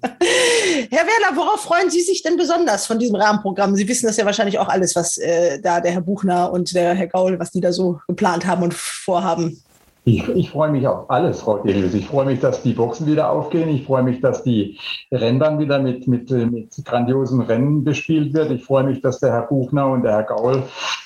Herr 0.94 1.08
Werler, 1.08 1.36
worauf 1.36 1.62
freuen 1.62 1.90
Sie 1.90 2.02
sich 2.02 2.22
denn 2.22 2.36
besonders 2.36 2.86
von 2.86 3.00
diesem 3.00 3.16
Rahmenprogramm? 3.16 3.74
Sie 3.74 3.88
wissen 3.88 4.06
das 4.06 4.16
ja 4.16 4.24
wahrscheinlich 4.24 4.60
auch 4.60 4.68
alles, 4.68 4.94
was 4.94 5.18
äh, 5.18 5.60
da 5.60 5.80
der 5.80 5.90
Herr 5.90 6.02
Buchner 6.02 6.52
und 6.52 6.72
der 6.72 6.94
Herr 6.94 7.08
Gaul, 7.08 7.40
was 7.40 7.50
die 7.50 7.60
da 7.60 7.72
so 7.72 8.00
geplant 8.06 8.46
haben 8.46 8.62
und 8.62 8.74
vorhaben. 8.74 9.60
Ich, 10.06 10.28
ich 10.28 10.50
freue 10.50 10.70
mich 10.70 10.86
auf 10.86 11.08
alles, 11.08 11.40
Frau 11.40 11.58
Delius. 11.58 11.94
Ich 11.94 12.06
freue 12.06 12.26
mich, 12.26 12.40
dass 12.40 12.62
die 12.62 12.74
Boxen 12.74 13.06
wieder 13.06 13.30
aufgehen. 13.30 13.70
Ich 13.70 13.86
freue 13.86 14.02
mich, 14.02 14.20
dass 14.20 14.42
die 14.42 14.78
Rennbahn 15.10 15.58
wieder 15.58 15.78
mit, 15.78 16.06
mit, 16.06 16.30
mit 16.30 16.74
grandiosen 16.84 17.40
Rennen 17.40 17.84
bespielt 17.84 18.34
wird. 18.34 18.50
Ich 18.50 18.64
freue 18.64 18.84
mich, 18.84 19.00
dass 19.00 19.20
der 19.20 19.32
Herr 19.32 19.46
Buchner 19.46 19.86
und 19.86 20.02
der 20.02 20.12
Herr 20.12 20.24
Gaul 20.24 20.62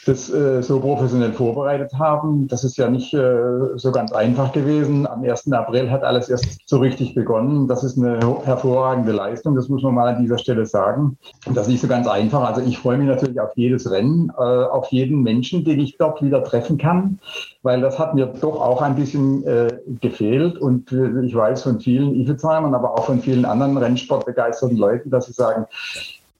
das 0.08 0.30
äh, 0.32 0.62
so 0.62 0.80
professionell 0.80 1.32
vorbereitet 1.32 1.92
haben. 1.96 2.48
Das 2.48 2.64
ist 2.64 2.76
ja 2.76 2.88
nicht 2.88 3.14
äh, 3.14 3.76
so 3.76 3.92
ganz 3.92 4.10
einfach 4.10 4.52
gewesen. 4.52 5.06
Am 5.06 5.22
1. 5.22 5.52
April 5.52 5.90
hat 5.90 6.02
alles 6.02 6.28
erst 6.28 6.68
so 6.68 6.78
richtig 6.78 7.14
begonnen. 7.14 7.68
Das 7.68 7.84
ist 7.84 7.98
eine 7.98 8.18
hervorragende 8.44 9.12
Leistung. 9.12 9.54
Das 9.54 9.68
muss 9.68 9.82
man 9.82 9.94
mal 9.94 10.14
an 10.14 10.22
dieser 10.22 10.38
Stelle 10.38 10.66
sagen. 10.66 11.18
Das 11.46 11.66
ist 11.66 11.72
nicht 11.72 11.82
so 11.82 11.88
ganz 11.88 12.08
einfach. 12.08 12.42
Also 12.42 12.62
ich 12.62 12.78
freue 12.78 12.98
mich 12.98 13.06
natürlich 13.06 13.40
auf 13.40 13.50
jedes 13.54 13.90
Rennen, 13.90 14.32
äh, 14.36 14.42
auf 14.42 14.88
jeden 14.90 15.22
Menschen, 15.22 15.64
den 15.64 15.78
ich 15.78 15.98
dort 15.98 16.22
wieder 16.22 16.42
treffen 16.42 16.78
kann, 16.78 17.20
weil 17.62 17.80
das 17.80 17.98
hat 17.98 18.14
mir 18.14 18.26
doch 18.26 18.60
auch 18.60 18.82
ein 18.88 18.96
bisschen 18.96 19.44
äh, 19.46 19.68
gefehlt. 20.00 20.58
Und 20.58 20.92
äh, 20.92 21.24
ich 21.24 21.34
weiß 21.34 21.62
von 21.62 21.80
vielen 21.80 22.14
Iffezheimern, 22.20 22.74
aber 22.74 22.94
auch 22.94 23.06
von 23.06 23.20
vielen 23.20 23.44
anderen 23.44 23.76
Rennsportbegeisterten 23.76 24.76
Leuten, 24.76 25.10
dass 25.10 25.26
sie 25.26 25.32
sagen, 25.32 25.66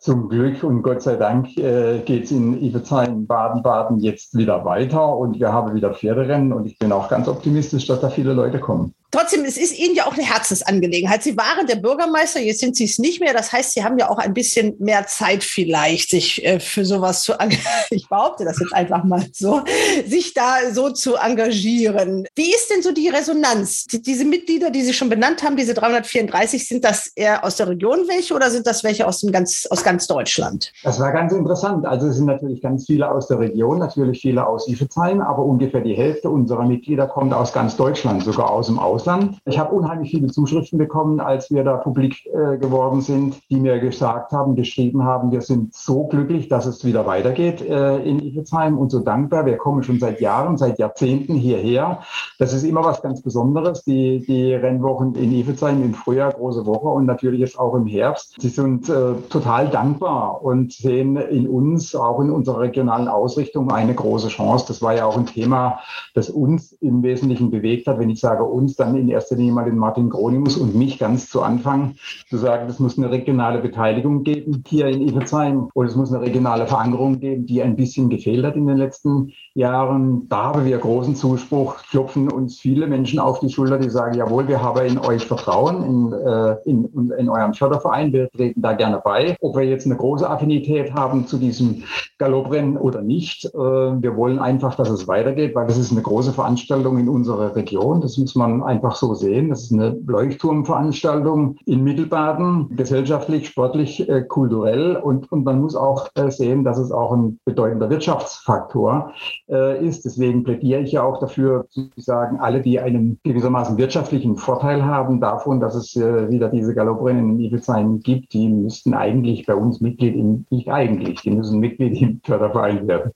Zum 0.01 0.29
Glück 0.29 0.63
und 0.63 0.83
Gott 0.83 1.03
sei 1.03 1.17
Dank 1.17 1.57
äh, 1.59 1.99
geht 1.99 2.25
es 2.25 2.31
in 2.31 2.63
Iversheim, 2.63 3.27
Baden-Baden 3.27 3.99
jetzt 3.99 4.37
wieder 4.37 4.65
weiter 4.65 5.17
und 5.17 5.41
wir 5.41 5.53
haben 5.53 5.75
wieder 5.75 5.93
Pferderennen 5.93 6.53
und 6.53 6.67
ich 6.67 6.79
bin 6.79 6.93
auch 6.93 7.09
ganz 7.09 7.27
optimistisch, 7.27 7.87
dass 7.89 8.01
da 8.01 8.09
viele 8.09 8.33
Leute 8.33 8.61
kommen. 8.61 8.95
Trotzdem, 9.11 9.45
es 9.47 9.57
ist 9.57 9.79
Ihnen 9.79 9.95
ja 9.95 10.07
auch 10.07 10.13
eine 10.13 10.23
Herzensangelegenheit. 10.23 11.23
Sie 11.23 11.35
waren 11.35 11.67
der 11.67 11.77
Bürgermeister, 11.77 12.41
jetzt 12.41 12.61
sind 12.61 12.77
Sie 12.77 12.85
es 12.85 12.99
nicht 12.99 13.21
mehr. 13.21 13.33
Das 13.33 13.53
heißt, 13.53 13.73
Sie 13.73 13.83
haben 13.83 13.97
ja 13.99 14.11
auch 14.11 14.19
ein 14.19 14.35
bisschen 14.35 14.75
mehr 14.79 15.07
Zeit 15.07 15.43
vielleicht, 15.43 16.11
sich 16.11 16.45
äh, 16.45 16.61
für 16.61 16.85
sowas 16.85 17.23
zu 17.23 17.33
engagieren. 17.33 17.59
Ich 17.91 18.09
behaupte 18.09 18.45
das 18.45 18.59
jetzt 18.61 18.75
einfach 18.75 19.03
mal 19.05 19.25
so, 19.33 19.63
sich 20.07 20.35
da 20.35 20.57
so 20.73 20.91
zu 20.91 21.17
engagieren. 21.17 22.27
Wie 22.37 22.51
ist 22.51 22.71
denn 22.71 22.83
so 22.83 22.93
die 22.93 23.09
Resonanz? 23.09 23.87
Die, 23.87 24.03
diese 24.03 24.27
Mitglieder, 24.27 24.71
die 24.71 24.83
Sie 24.83 24.93
schon 24.93 25.09
benannt 25.09 25.43
haben, 25.43 25.57
diese 25.57 25.73
334, 25.73 26.69
sind 26.69 26.85
das 26.85 27.11
eher 27.15 27.45
aus 27.45 27.57
der 27.57 27.69
Region 27.69 28.01
welche 28.07 28.35
oder 28.35 28.51
sind 28.51 28.67
das 28.67 28.85
welche 28.85 29.07
aus, 29.07 29.21
dem 29.21 29.33
ganz, 29.33 29.67
aus 29.71 29.83
ganz 29.83 30.07
Deutschland? 30.07 30.71
Das 30.83 31.01
war 31.01 31.13
ganz 31.13 31.33
interessant. 31.33 31.87
Also 31.87 32.09
es 32.09 32.17
sind 32.17 32.27
natürlich 32.27 32.61
ganz 32.61 32.85
viele 32.85 33.11
aus 33.11 33.27
der 33.29 33.39
Region, 33.39 33.79
natürlich 33.79 34.21
viele 34.21 34.47
aus 34.47 34.69
Iffezheim, 34.69 35.23
aber 35.23 35.45
ungefähr 35.45 35.81
die 35.81 35.95
Hälfte 35.95 36.29
unserer 36.29 36.67
Mitglieder 36.67 37.07
kommt 37.07 37.33
aus 37.33 37.53
ganz 37.55 37.77
Deutschland, 37.77 38.23
sogar 38.23 38.51
aus 38.51 38.67
dem 38.67 38.79
Ausland. 38.79 38.98
Ausland. 38.99 39.39
Ich 39.45 39.61
habe 39.61 39.77
unheimlich 39.77 40.11
viele 40.11 40.27
Zuschriften 40.27 40.77
bekommen, 40.77 41.21
als 41.21 41.53
wir 41.53 41.63
da 41.63 41.77
publik 41.77 42.27
äh, 42.27 42.59
geworden 42.59 43.01
sind, 43.01 43.41
die 43.49 43.61
mir 43.61 43.79
gesagt 43.79 44.33
haben, 44.33 44.57
geschrieben 44.57 45.05
haben, 45.05 45.31
wir 45.31 45.41
sind 45.41 45.73
so 45.73 46.09
glücklich, 46.09 46.49
dass 46.49 46.67
es 46.67 46.85
wieder 46.85 47.07
weitergeht 47.07 47.61
äh, 47.61 47.99
in 47.99 48.19
Iffezheim 48.19 48.77
und 48.77 48.91
so 48.91 48.99
dankbar. 48.99 49.47
Wir 49.47 49.57
kommen 49.57 49.85
schon 49.85 50.01
seit 50.01 50.21
Jahren, 50.21 50.57
seit 50.57 50.81
Jahrzehnten 50.81 51.35
hierher. 51.35 52.01
Das 52.41 52.53
ist 52.53 52.65
immer 52.65 52.85
was 52.85 53.01
ganz 53.01 53.23
Besonderes, 53.23 53.85
die, 53.85 54.25
die 54.27 54.53
Rennwochen 54.53 55.15
in 55.15 55.33
Iffezheim 55.33 55.81
im 55.85 55.95
Frühjahr, 55.95 56.33
große 56.33 56.67
Woche 56.67 56.89
und 56.89 57.07
natürlich 57.07 57.39
jetzt 57.39 57.59
auch 57.59 57.77
im 57.77 57.87
Herbst. 57.87 58.35
Sie 58.41 58.49
sind 58.49 58.89
äh, 58.89 59.13
total 59.31 59.69
dankbar 59.69 60.43
und 60.43 60.73
sehen 60.73 61.17
in 61.17 61.47
uns, 61.49 61.95
auch 61.95 62.19
in 62.19 62.33
unserer 62.33 62.61
regionalen 62.61 63.07
Ausrichtung, 63.07 63.71
eine 63.71 63.95
große 63.95 64.27
Chance. 64.27 64.65
Das 64.67 64.83
war 64.83 64.97
ja 64.97 65.07
auch 65.07 65.17
ein 65.17 65.27
Thema, 65.27 65.79
das 66.15 66.31
uns 66.31 66.73
im 66.73 67.05
Wesentlichen 67.05 67.53
bewegt 67.53 67.87
hat. 67.87 68.01
Wenn 68.01 68.11
ich 68.11 68.19
sage 68.19 68.43
uns, 68.43 68.75
dann 68.75 68.88
dann 68.89 69.01
in 69.01 69.09
erster 69.09 69.37
Linie 69.37 69.53
mal 69.53 69.65
den 69.65 69.79
Martin 69.79 70.11
Gronimus 70.11 70.57
und 70.57 70.75
mich 70.75 70.99
ganz 70.99 71.29
zu 71.29 71.43
Anfang 71.43 71.95
zu 72.29 72.37
sagen, 72.37 72.69
es 72.69 72.79
muss 72.79 72.99
eine 72.99 73.11
regionale 73.11 73.61
Beteiligung 73.61 74.25
geben 74.25 74.63
hier 74.67 74.87
in 74.87 75.07
Iversheim 75.07 75.69
und 75.75 75.87
es 75.87 75.97
muss 75.97 76.13
eine 76.13 76.25
regionale 76.25 76.67
Verankerung 76.67 77.21
geben, 77.21 77.47
die 77.47 77.63
ein 77.63 77.77
bisschen 77.77 78.09
gefehlt 78.09 78.45
hat 78.45 78.57
in 78.57 78.67
den 78.67 78.77
letzten 78.77 79.33
Jahren. 79.55 80.29
Da 80.29 80.45
haben 80.45 80.65
wir 80.65 80.79
großen 80.79 81.17
Zuspruch, 81.17 81.77
klopfen 81.91 82.31
uns 82.31 82.59
viele 82.59 82.87
Menschen 82.87 83.19
auf 83.19 83.41
die 83.41 83.51
Schulter, 83.51 83.79
die 83.79 83.91
sagen, 83.91 84.15
jawohl, 84.15 84.49
wir 84.49 84.63
haben 84.63 84.87
in 84.87 84.99
euch 84.99 85.27
Vertrauen, 85.27 85.83
in, 85.83 86.13
äh, 86.13 86.57
in, 86.65 87.13
in 87.19 87.29
eurem 87.29 87.55
Förderverein, 87.55 88.13
wir 88.13 88.31
treten 88.31 88.63
da 88.63 88.73
gerne 88.73 89.01
bei. 89.05 89.37
Ob 89.41 89.57
wir 89.57 89.65
jetzt 89.65 89.87
eine 89.87 89.97
große 89.97 90.29
Affinität 90.29 90.93
haben 90.95 91.27
zu 91.27 91.39
diesem 91.39 91.83
Galopprennen 92.19 92.77
oder 92.77 93.03
nicht, 93.03 93.47
äh, 93.47 93.59
wir 93.59 94.17
wollen 94.17 94.39
einfach, 94.39 94.75
dass 94.77 94.91
es 94.91 95.09
weitergeht, 95.09 95.55
weil 95.55 95.67
das 95.67 95.79
ist 95.79 95.93
eine 95.93 96.03
große 96.03 96.33
Veranstaltung 96.33 96.99
in 96.99 97.09
unserer 97.09 97.55
Region. 97.57 98.01
Das 98.01 98.17
muss 98.17 98.35
man 98.35 98.63
einfach 98.63 98.78
einfach 98.79 98.97
so 98.97 99.15
sehen. 99.15 99.51
Das 99.51 99.65
ist 99.65 99.73
eine 99.73 99.99
Leuchtturmveranstaltung 100.07 101.57
in 101.67 101.83
Mittelbaden, 101.83 102.77
gesellschaftlich, 102.77 103.49
sportlich, 103.49 104.09
äh, 104.09 104.23
kulturell. 104.23 104.97
Und, 104.97 105.31
und 105.33 105.45
man 105.45 105.61
muss 105.61 105.75
auch 105.75 106.09
äh, 106.15 106.31
sehen, 106.31 106.65
dass 106.65 106.79
es 106.79 106.93
auch 106.93 107.13
ein 107.13 107.39
bedeutender 107.45 107.91
Wirtschaftsfaktor 107.91 109.13
äh, 109.51 109.85
ist. 109.85 110.05
Deswegen 110.05 110.45
plädiere 110.45 110.83
ich 110.83 110.93
ja 110.93 111.03
auch 111.03 111.19
dafür, 111.19 111.67
zu 111.71 111.91
sagen, 111.97 112.39
alle, 112.41 112.61
die 112.61 112.79
einen 112.79 113.19
gewissermaßen 113.25 113.77
wirtschaftlichen 113.77 114.37
Vorteil 114.37 114.85
haben 114.85 115.21
davon, 115.21 115.61
dass 115.61 115.75
es 115.75 115.97
äh, 115.97 116.31
wieder 116.31 116.49
diese 116.49 116.75
Galopprennen 116.75 117.31
in 117.31 117.41
Ivezein 117.41 118.01
gibt, 118.01 118.33
die 118.33 118.49
müssten 118.49 118.95
eigentlich 118.95 119.45
bei 119.47 119.55
uns 119.55 119.81
Mitglied 119.81 120.15
im, 120.15 120.47
nicht 120.51 120.69
eigentlich, 120.69 121.21
die 121.23 121.31
müssen 121.31 121.59
Mitglied 121.59 122.01
im 122.01 122.21
Förderverein 122.25 122.87
werden. 122.87 123.11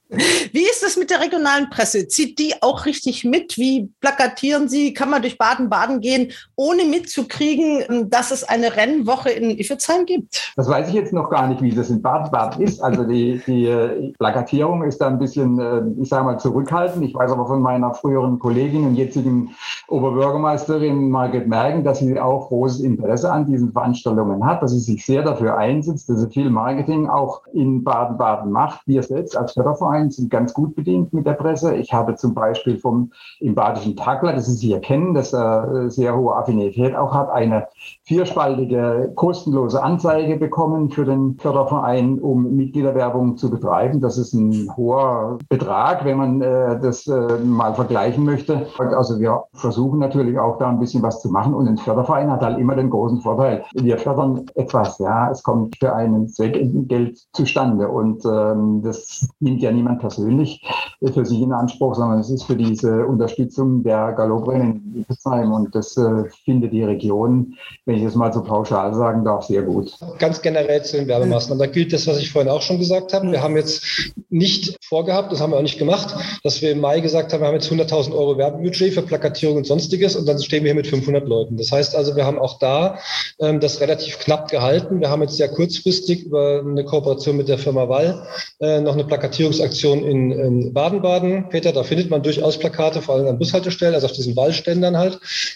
Wie 0.53 0.65
ist 0.65 0.83
es 0.83 0.97
mit 0.97 1.11
der 1.11 1.21
regionalen 1.21 1.71
Presse? 1.71 2.09
Zieht 2.09 2.39
die 2.39 2.55
auch 2.61 2.85
richtig 2.85 3.25
mit? 3.25 3.57
Wie 3.57 3.91
plakatieren 4.01 4.69
Sie? 4.69 4.93
Kann 4.93 5.11
man 5.11 5.23
durch 5.23 5.39
Baden-Baden 5.53 6.01
gehen, 6.01 6.33
ohne 6.57 6.85
mitzukriegen, 6.85 8.11
dass 8.11 8.31
es 8.31 8.45
eine 8.45 8.77
Rennwoche 8.77 9.31
in 9.31 9.51
Iffezheim 9.51 10.07
gibt? 10.07 10.53
Das 10.57 10.69
weiß 10.69 10.89
ich 10.89 10.95
jetzt 10.95 11.13
noch 11.13 11.31
gar 11.31 11.49
nicht, 11.49 11.63
wie 11.63 11.71
das 11.71 11.91
in 11.91 12.03
Baden-Baden 12.03 12.63
ist. 12.63 12.81
Also 12.81 13.05
die, 13.05 13.41
die 13.47 13.67
äh, 13.67 14.13
Plakatierung 14.19 14.83
ist 14.85 14.99
da 14.99 15.09
ein 15.09 15.19
bisschen, 15.19 15.59
äh, 15.59 15.83
ich 16.01 16.09
sage 16.09 16.25
mal, 16.25 16.39
zurückhaltend. 16.39 17.05
Ich 17.05 17.15
weiß 17.15 17.33
aber 17.33 17.47
von 17.47 17.61
meiner 17.61 17.95
früheren 17.95 18.39
Kollegin 18.39 18.85
und 18.85 18.95
jetzigen 18.95 19.55
Oberbürgermeisterin 19.89 21.11
Margret 21.11 21.47
Mergen, 21.47 21.85
dass 21.85 21.99
sie 21.99 22.19
auch 22.19 22.49
großes 22.49 22.81
Interesse 22.81 23.31
an 23.31 23.47
diesen 23.47 23.73
Veranstaltungen 23.73 24.45
hat, 24.45 24.63
dass 24.63 24.73
sie 24.73 24.81
sich 24.81 25.05
sehr 25.05 25.23
dafür 25.23 25.57
einsetzt, 25.57 26.09
dass 26.09 26.21
sie 26.21 26.31
viel 26.31 26.51
Marketing 26.51 27.09
auch 27.09 27.43
in 27.53 27.85
Baden-Baden 27.85 28.51
macht. 28.51 28.81
Wir 28.87 29.03
selbst 29.03 29.37
als 29.37 29.53
Förderverein 29.53 30.11
sind 30.11 30.31
ganz 30.31 30.53
gut 30.53 30.75
bedient 30.75 31.13
mit 31.13 31.27
der 31.27 31.35
Presse. 31.35 31.75
Ich 31.77 31.93
habe 31.93 32.15
zum 32.17 32.35
Beispiel 32.35 32.79
vom 32.79 33.11
im 33.41 33.55
Badischen 33.55 33.97
Tagblatt, 33.97 34.37
das 34.37 34.47
Sie 34.47 34.67
hier 34.69 34.81
kennen, 34.81 35.15
das 35.15 35.33
äh, 35.43 35.91
sehr 35.91 36.17
hohe 36.17 36.35
Affinität 36.35 36.95
auch 36.95 37.13
hat, 37.15 37.31
eine 37.31 37.67
vierspaltige 38.05 39.13
kostenlose 39.15 39.83
Anzeige 39.83 40.37
bekommen 40.37 40.91
für 40.91 41.05
den 41.05 41.37
Förderverein, 41.39 42.19
um 42.19 42.57
Mitgliederwerbung 42.57 43.37
zu 43.37 43.51
betreiben. 43.51 44.01
Das 44.01 44.19
ist 44.19 44.33
ein 44.35 44.71
hoher 44.77 45.39
Betrag, 45.49 46.05
wenn 46.05 46.17
man 46.17 46.41
äh, 46.41 46.79
das 46.81 47.07
äh, 47.07 47.39
mal 47.45 47.75
vergleichen 47.75 48.25
möchte. 48.25 48.67
Also 48.79 49.21
wir 49.21 49.45
versuchen 49.55 49.99
natürlich 49.99 50.39
auch 50.39 50.59
da 50.59 50.69
ein 50.69 50.79
bisschen 50.79 51.03
was 51.03 51.21
zu 51.21 51.31
machen 51.31 51.55
und 51.55 51.69
ein 51.69 51.79
Förderverein 51.79 52.31
hat 52.31 52.43
halt 52.43 52.59
immer 52.59 52.75
den 52.75 52.91
großen 52.91 53.21
Vorteil. 53.21 53.65
Wir 53.75 53.99
fördern 53.99 54.47
etwas, 54.55 54.99
ja, 54.99 55.31
es 55.31 55.43
kommt 55.43 55.77
für 55.79 55.95
einen 55.95 56.29
Zweck 56.29 56.59
Geld 56.89 57.19
zustande 57.33 57.89
und 57.89 58.25
ähm, 58.25 58.83
das 58.83 59.29
nimmt 59.41 59.61
ja 59.61 59.73
niemand 59.73 60.01
persönlich 60.01 60.63
für 61.01 61.25
sich 61.25 61.41
in 61.41 61.53
Anspruch, 61.53 61.95
sondern 61.95 62.21
es 62.21 62.31
ist 62.31 62.45
für 62.45 62.57
diese 62.57 63.07
Unterstützung 63.07 63.83
der 63.83 64.13
Galopprennen 64.13 65.05
in 65.37 65.43
Iffezheim 65.43 65.53
und 65.53 65.75
das 65.75 65.97
äh, 65.97 66.25
findet 66.45 66.73
die 66.73 66.83
Region, 66.83 67.55
wenn 67.87 67.97
ich 67.97 68.03
es 68.03 68.15
mal 68.15 68.33
so 68.33 68.43
pauschal 68.43 68.95
sagen 68.95 69.25
darf, 69.25 69.47
sehr 69.47 69.63
gut. 69.63 69.93
Ganz 70.19 70.43
generell 70.43 70.83
zu 70.85 70.97
den 70.97 71.09
Werbemaßnahmen. 71.09 71.59
Da 71.59 71.67
gilt 71.67 71.93
das, 71.93 72.07
was 72.07 72.19
ich 72.19 72.31
vorhin 72.31 72.51
auch 72.51 72.63
schon 72.63 72.79
gesagt 72.79 73.13
habe. 73.13 73.31
Wir 73.31 73.43
haben 73.43 73.57
jetzt 73.57 73.83
nicht 74.31 74.77
vorgehabt, 74.85 75.33
das 75.33 75.41
haben 75.41 75.53
wir 75.53 75.59
auch 75.59 75.63
nicht 75.63 75.79
gemacht, 75.79 76.15
dass 76.45 76.61
wir 76.63 76.73
im 76.73 76.81
Mai 76.81 77.01
gesagt 77.01 77.33
haben, 77.33 77.41
wir 77.41 77.49
haben 77.49 77.55
jetzt 77.55 77.71
100.000 77.71 78.13
Euro 78.13 78.37
Werbebudget 78.37 78.95
für 78.95 79.03
Plakatierung 79.03 79.57
und 79.59 79.67
sonstiges 79.67 80.17
und 80.17 80.27
dann 80.27 80.41
stehen 80.43 80.65
wir 80.65 80.73
hier 80.73 80.77
mit 80.77 80.87
500 80.87 81.27
Leuten. 81.27 81.57
Das 81.57 81.73
heißt 81.73 81.97
also, 81.97 82.17
wir 82.17 82.27
haben 82.27 82.39
auch 82.39 82.59
da 82.59 82.99
ähm, 83.41 83.61
das 83.61 83.81
relativ 83.81 84.19
knapp 84.19 84.51
gehalten. 84.51 85.01
Wir 85.01 85.11
haben 85.11 85.23
jetzt 85.23 85.37
sehr 85.37 85.49
kurzfristig 85.49 86.27
über 86.27 86.63
eine 86.65 86.85
Kooperation 86.85 87.37
mit 87.37 87.49
der 87.49 87.59
Firma 87.59 87.89
Wall 87.89 88.27
äh, 88.61 88.81
noch 88.81 88.95
eine 88.95 89.05
Plakatierungsaktion 89.05 90.05
in 90.05 90.73
Baden-Baden. 90.73 91.49
Peter, 91.49 91.73
da 91.73 91.83
findet 91.83 92.11
man 92.11 92.23
durchaus 92.23 92.59
Plakate, 92.59 93.03
vor 93.03 93.17
allem 93.17 93.27
an 93.27 93.39
Bushaltestellen, 93.39 93.95
also 93.95 94.07
auf 94.07 94.13
diesen 94.13 94.37
Wallständern 94.37 94.97
halt 94.97 95.12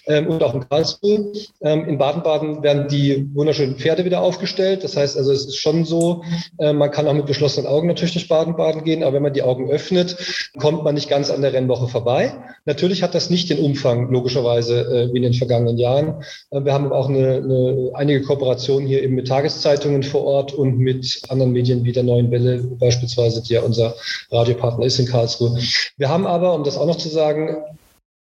ähm, 0.07 0.27
und 0.29 0.43
auch 0.43 0.55
in 0.55 0.69
Karlsruhe. 0.69 1.33
Ähm, 1.63 1.89
in 1.89 1.99
Baden-Baden 1.99 2.63
werden 2.63 2.89
die 2.89 3.29
wunderschönen 3.35 3.77
Pferde 3.77 4.05
wieder 4.05 4.21
aufgestellt. 4.21 4.85
Das 4.85 4.97
heißt 4.97 5.17
also, 5.17 5.33
es 5.33 5.47
ist 5.47 5.57
schon 5.57 5.85
so, 5.85 6.23
äh, 6.59 6.73
man 6.73 6.91
kann 6.91 7.07
auch 7.07 7.15
mit 7.15 7.27
geschlossenen 7.27 7.67
Augen 7.67 7.89
natürlich 7.89 8.13
durch 8.13 8.29
Baden-Baden 8.29 8.85
gehen, 8.85 9.03
aber 9.03 9.15
wenn 9.15 9.23
man 9.23 9.33
die 9.33 9.43
Augen 9.43 9.71
öffnet, 9.71 10.17
kommt 10.59 10.85
man 10.85 10.95
nicht 10.95 11.09
ganz 11.09 11.31
an 11.31 11.43
der 11.43 11.53
Rennwoche 11.53 11.89
vorbei. 11.89 12.33
Natürlich 12.65 13.03
hat 13.03 13.15
das 13.15 13.31
nicht 13.31 13.49
den 13.51 13.61
Umfang, 13.61 14.11
logischerweise, 14.11 14.81
äh, 14.81 15.13
wie 15.13 15.19
in 15.19 15.23
den 15.23 15.35
vergangenen 15.35 15.79
Jahren. 15.79 16.23
Äh, 16.51 16.65
wir 16.65 16.73
haben 16.73 16.93
auch 16.93 17.09
eine, 17.09 17.37
eine, 17.37 17.91
einige 17.95 18.23
Kooperationen 18.23 18.89
hier 18.89 19.03
eben 19.03 19.15
mit 19.15 19.29
Tageszeitungen 19.29 20.03
vor 20.03 20.25
Ort 20.25 20.53
und 20.53 20.79
mit 20.79 21.23
anderen 21.29 21.53
Medien 21.53 21.85
wie 21.85 21.93
der 21.93 22.03
Neuen 22.03 22.31
Welle, 22.31 22.59
beispielsweise, 22.59 23.43
die 23.43 23.55
ja 23.55 23.63
unser 23.63 23.95
Radiopartner 24.31 24.85
ist 24.85 24.99
in 24.99 25.07
Karlsruhe. 25.07 25.59
Wir 25.97 26.09
haben 26.09 26.27
aber, 26.27 26.55
um 26.55 26.65
das 26.65 26.77
auch 26.77 26.87
noch 26.87 26.99
zu 26.99 27.09
sagen, 27.09 27.57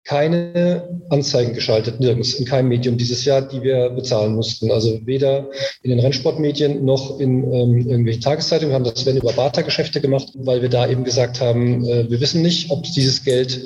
keine 0.06 0.88
Anzeigen 1.10 1.54
geschaltet, 1.54 2.00
nirgends, 2.00 2.36
in 2.36 2.46
keinem 2.46 2.70
Medium 2.70 2.96
dieses 2.96 3.26
Jahr, 3.26 3.41
die 3.41 3.63
wir 3.63 3.89
bezahlen 3.89 4.36
mussten. 4.36 4.72
Also 4.72 5.00
weder 5.06 5.50
in 5.82 5.89
den 5.89 6.00
Rennsportmedien 6.00 6.86
noch 6.86 7.20
in 7.20 7.44
ähm, 7.52 7.78
irgendwelchen 7.80 8.22
Tageszeitungen. 8.22 8.72
Wir 8.72 8.76
haben 8.76 8.84
das, 8.84 9.06
wenn 9.08 9.18
über 9.18 9.34
Barter-Geschäfte 9.34 10.02
gemacht, 10.02 10.28
weil 10.36 10.62
wir 10.62 10.70
da 10.70 10.88
eben 10.88 11.04
gesagt 11.04 11.41
haben, 11.41 11.84
äh, 11.86 12.10
wir 12.10 12.22
wissen 12.22 12.44
nicht, 12.44 12.70
ob 12.70 12.84
dieses 12.84 13.24
Geld 13.24 13.60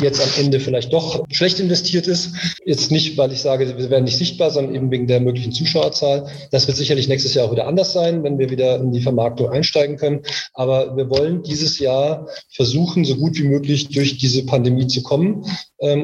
jetzt 0.00 0.20
am 0.20 0.44
Ende 0.44 0.60
vielleicht 0.60 0.92
doch 0.92 1.24
schlecht 1.30 1.60
investiert 1.60 2.06
ist. 2.06 2.32
Jetzt 2.64 2.90
nicht, 2.90 3.16
weil 3.18 3.32
ich 3.32 3.40
sage, 3.40 3.76
wir 3.76 3.90
werden 3.90 4.04
nicht 4.04 4.18
sichtbar, 4.18 4.50
sondern 4.50 4.74
eben 4.74 4.90
wegen 4.90 5.06
der 5.06 5.20
möglichen 5.20 5.52
Zuschauerzahl. 5.52 6.28
Das 6.50 6.66
wird 6.66 6.76
sicherlich 6.76 7.08
nächstes 7.08 7.34
Jahr 7.34 7.46
auch 7.46 7.52
wieder 7.52 7.66
anders 7.66 7.92
sein, 7.92 8.22
wenn 8.22 8.38
wir 8.38 8.50
wieder 8.50 8.76
in 8.76 8.92
die 8.92 9.00
Vermarktung 9.00 9.48
einsteigen 9.50 9.96
können. 9.96 10.22
Aber 10.54 10.96
wir 10.96 11.10
wollen 11.10 11.42
dieses 11.42 11.78
Jahr 11.78 12.28
versuchen, 12.50 13.04
so 13.04 13.16
gut 13.16 13.38
wie 13.38 13.48
möglich 13.48 13.88
durch 13.88 14.18
diese 14.18 14.44
Pandemie 14.44 14.86
zu 14.86 15.02
kommen 15.02 15.44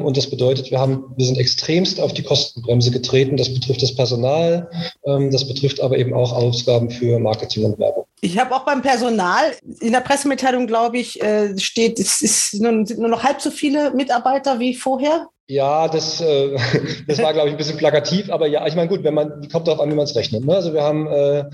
und 0.03 0.15
das 0.15 0.29
bedeutet, 0.29 0.71
wir 0.71 0.79
haben, 0.79 1.03
wir 1.17 1.25
sind 1.25 1.37
extremst 1.37 1.99
auf 1.99 2.13
die 2.13 2.23
Kostenbremse 2.23 2.91
getreten. 2.91 3.37
Das 3.37 3.53
betrifft 3.53 3.81
das 3.81 3.95
Personal, 3.95 4.69
ähm, 5.05 5.31
das 5.31 5.47
betrifft 5.47 5.81
aber 5.81 5.97
eben 5.97 6.13
auch 6.13 6.31
Ausgaben 6.33 6.89
für 6.89 7.19
Marketing 7.19 7.65
und 7.65 7.79
Werbung. 7.79 8.05
Ich 8.21 8.39
habe 8.39 8.55
auch 8.55 8.65
beim 8.65 8.81
Personal 8.81 9.53
in 9.81 9.91
der 9.91 9.99
Pressemitteilung, 9.99 10.67
glaube 10.67 10.97
ich, 10.97 11.21
äh, 11.21 11.57
steht, 11.57 11.99
es 11.99 12.21
ist 12.21 12.51
sind 12.51 12.97
nur 12.97 13.09
noch 13.09 13.23
halb 13.23 13.41
so 13.41 13.51
viele 13.51 13.91
Mitarbeiter 13.91 14.59
wie 14.59 14.73
vorher. 14.73 15.27
Ja, 15.47 15.87
das, 15.87 16.21
äh, 16.21 16.57
das 17.07 17.21
war, 17.21 17.31
glaube 17.33 17.49
ich, 17.49 17.53
ein 17.53 17.57
bisschen 17.57 17.77
plakativ, 17.77 18.31
aber 18.31 18.47
ja, 18.47 18.65
ich 18.65 18.75
meine, 18.75 18.89
gut, 18.89 19.03
wenn 19.03 19.13
man, 19.13 19.47
kommt 19.51 19.67
darauf 19.67 19.79
an, 19.79 19.91
wie 19.91 19.95
man 19.95 20.05
es 20.05 20.15
rechnet. 20.15 20.43
Ne? 20.43 20.55
Also 20.55 20.73
wir 20.73 20.81
haben 20.81 21.05
äh, 21.05 21.45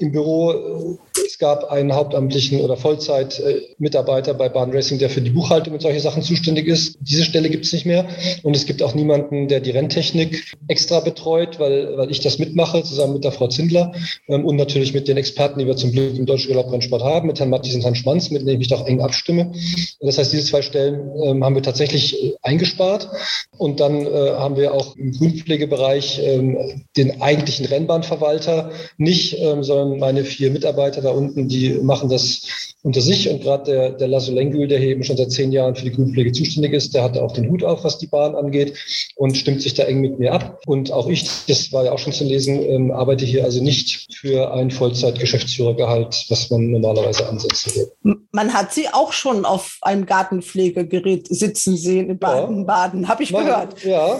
im 0.00 0.10
Büro, 0.10 0.50
äh, 0.50 0.98
es 1.24 1.38
gab 1.38 1.70
einen 1.70 1.94
hauptamtlichen 1.94 2.60
oder 2.60 2.76
Vollzeit-Mitarbeiter 2.76 4.34
bei 4.34 4.48
Bahn 4.48 4.72
Racing, 4.72 4.98
der 4.98 5.10
für 5.10 5.20
die 5.20 5.30
Buchhaltung 5.30 5.74
und 5.74 5.80
solche 5.80 6.00
Sachen 6.00 6.22
zuständig 6.22 6.66
ist. 6.66 6.98
Diese 7.00 7.22
Stelle 7.22 7.50
gibt 7.50 7.66
es 7.66 7.72
nicht 7.72 7.86
mehr. 7.86 8.08
Und 8.42 8.56
es 8.56 8.66
gibt 8.66 8.82
auch 8.82 8.94
niemanden, 8.94 9.46
der 9.46 9.60
die 9.60 9.70
Renntechnik 9.70 10.56
extra 10.66 10.98
betreut, 10.98 11.60
weil, 11.60 11.96
weil 11.96 12.10
ich 12.10 12.18
das 12.20 12.40
mitmache, 12.40 12.82
zusammen 12.82 13.12
mit 13.14 13.24
der 13.24 13.32
Frau 13.32 13.46
Zindler 13.46 13.92
ähm, 14.28 14.44
und 14.44 14.56
natürlich 14.56 14.92
mit 14.92 15.06
den 15.06 15.16
Experten, 15.16 15.60
die 15.60 15.66
wir 15.66 15.76
zum 15.76 15.92
Glück 15.92 16.16
im 16.16 16.26
Deutschen 16.26 16.48
Galopprennsport 16.48 17.04
haben, 17.04 17.28
mit 17.28 17.38
Herrn 17.38 17.50
Matthias 17.50 17.76
und 17.76 17.82
Herrn 17.82 17.94
Schmanz, 17.94 18.30
mit 18.32 18.44
denen 18.44 18.60
ich 18.60 18.68
doch 18.68 18.88
eng 18.88 19.00
abstimme. 19.00 19.52
Das 20.00 20.18
heißt, 20.18 20.32
diese 20.32 20.44
zwei 20.44 20.62
Stellen 20.62 21.12
ähm, 21.24 21.44
haben 21.44 21.54
wir 21.54 21.62
tatsächlich 21.62 22.20
äh, 22.20 22.34
eingespart. 22.42 23.08
Und 23.56 23.80
dann 23.80 24.06
äh, 24.06 24.30
haben 24.36 24.56
wir 24.56 24.74
auch 24.74 24.96
im 24.96 25.12
Grünpflegebereich 25.12 26.20
ähm, 26.22 26.84
den 26.96 27.20
eigentlichen 27.20 27.66
Rennbahnverwalter 27.66 28.70
nicht, 28.96 29.36
ähm, 29.38 29.62
sondern 29.62 29.98
meine 29.98 30.24
vier 30.24 30.50
Mitarbeiter 30.50 31.00
da 31.00 31.10
unten, 31.10 31.48
die 31.48 31.70
machen 31.82 32.08
das 32.08 32.70
unter 32.82 33.00
sich. 33.00 33.28
Und 33.28 33.42
gerade 33.42 33.64
der, 33.64 33.90
der 33.90 34.08
Lasso 34.08 34.32
Lengül, 34.32 34.68
der 34.68 34.78
hier 34.78 34.88
eben 34.88 35.04
schon 35.04 35.16
seit 35.16 35.32
zehn 35.32 35.52
Jahren 35.52 35.74
für 35.74 35.84
die 35.84 35.92
Grünpflege 35.92 36.32
zuständig 36.32 36.72
ist, 36.72 36.94
der 36.94 37.02
hatte 37.02 37.22
auch 37.22 37.32
den 37.32 37.50
Hut 37.50 37.62
auf, 37.64 37.84
was 37.84 37.98
die 37.98 38.06
Bahn 38.06 38.34
angeht 38.34 38.78
und 39.16 39.36
stimmt 39.36 39.62
sich 39.62 39.74
da 39.74 39.84
eng 39.84 40.00
mit 40.00 40.18
mir 40.18 40.32
ab. 40.32 40.62
Und 40.66 40.92
auch 40.92 41.08
ich, 41.08 41.28
das 41.46 41.72
war 41.72 41.84
ja 41.84 41.92
auch 41.92 41.98
schon 41.98 42.12
zu 42.12 42.24
lesen, 42.24 42.62
ähm, 42.62 42.90
arbeite 42.90 43.24
hier 43.24 43.44
also 43.44 43.62
nicht 43.62 44.14
für 44.14 44.52
ein 44.54 44.70
Vollzeit-Geschäftsführergehalt, 44.70 46.26
was 46.28 46.50
man 46.50 46.70
normalerweise 46.70 47.28
ansetzen 47.28 47.74
würde. 47.74 48.20
Man 48.32 48.54
hat 48.54 48.72
sie 48.72 48.88
auch 48.88 49.12
schon 49.12 49.44
auf 49.44 49.78
einem 49.82 50.06
Gartenpflegegerät 50.06 51.26
sitzen 51.28 51.76
sehen 51.76 52.08
in 52.10 52.18
Baden-Baden, 52.18 53.02
ja. 53.02 53.08
Habe 53.10 53.22
ich 53.24 53.32
mach, 53.32 53.40
gehört. 53.40 53.84
Ja, 53.84 54.16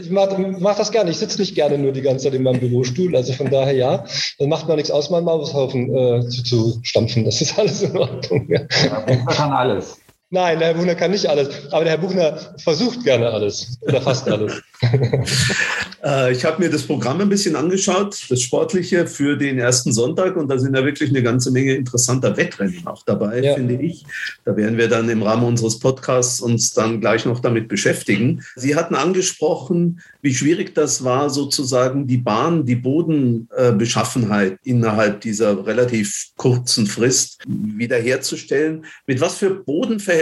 ich 0.00 0.10
mache 0.10 0.56
mach 0.58 0.76
das 0.76 0.90
gerne. 0.90 1.10
Ich 1.10 1.18
sitze 1.18 1.40
nicht 1.40 1.54
gerne 1.54 1.78
nur 1.78 1.92
die 1.92 2.02
ganze 2.02 2.24
Zeit 2.24 2.34
in 2.34 2.42
meinem 2.42 2.60
Bürostuhl. 2.60 3.14
Also 3.16 3.32
von 3.32 3.50
daher 3.50 3.72
ja. 3.72 4.04
Dann 4.38 4.48
macht 4.48 4.66
man 4.66 4.76
nichts 4.76 4.90
aus, 4.90 5.10
meinen 5.10 5.24
Maushaufen 5.24 5.94
äh, 5.94 6.28
zu, 6.28 6.42
zu 6.42 6.80
stampfen. 6.82 7.24
Das 7.24 7.40
ist 7.40 7.58
alles 7.58 7.82
in 7.82 7.96
Ordnung. 7.96 8.48
Ja. 8.50 8.60
ja 9.08 9.16
kann 9.26 9.52
alles. 9.52 10.01
Nein, 10.32 10.58
der 10.60 10.68
Herr 10.68 10.74
Buchner 10.74 10.94
kann 10.94 11.10
nicht 11.10 11.26
alles. 11.26 11.50
Aber 11.70 11.84
der 11.84 11.92
Herr 11.92 11.98
Buchner 11.98 12.38
versucht 12.64 13.04
gerne 13.04 13.28
alles. 13.28 13.76
Oder 13.82 14.00
fast 14.00 14.26
alles. 14.28 14.62
Äh, 16.04 16.32
ich 16.32 16.44
habe 16.44 16.60
mir 16.60 16.68
das 16.68 16.82
Programm 16.82 17.20
ein 17.20 17.28
bisschen 17.28 17.54
angeschaut, 17.54 18.26
das 18.28 18.42
Sportliche 18.42 19.06
für 19.06 19.36
den 19.36 19.60
ersten 19.60 19.92
Sonntag. 19.92 20.36
Und 20.36 20.48
da 20.48 20.58
sind 20.58 20.74
ja 20.74 20.84
wirklich 20.84 21.10
eine 21.10 21.22
ganze 21.22 21.52
Menge 21.52 21.74
interessanter 21.74 22.36
Wettrennen 22.36 22.84
auch 22.86 23.04
dabei, 23.04 23.40
ja. 23.40 23.54
finde 23.54 23.74
ich. 23.74 24.04
Da 24.44 24.56
werden 24.56 24.76
wir 24.78 24.88
dann 24.88 25.08
im 25.08 25.22
Rahmen 25.22 25.44
unseres 25.44 25.78
Podcasts 25.78 26.40
uns 26.40 26.74
dann 26.74 27.00
gleich 27.00 27.24
noch 27.24 27.38
damit 27.38 27.68
beschäftigen. 27.68 28.42
Sie 28.56 28.74
hatten 28.74 28.96
angesprochen, 28.96 30.00
wie 30.22 30.34
schwierig 30.34 30.74
das 30.74 31.04
war, 31.04 31.30
sozusagen 31.30 32.08
die 32.08 32.16
Bahn, 32.16 32.66
die 32.66 32.74
Bodenbeschaffenheit 32.74 34.58
innerhalb 34.64 35.20
dieser 35.20 35.64
relativ 35.64 36.30
kurzen 36.36 36.88
Frist 36.88 37.38
wiederherzustellen. 37.46 38.86
Mit 39.06 39.20
was 39.20 39.36
für 39.36 39.50
Bodenverhältnissen 39.50 40.21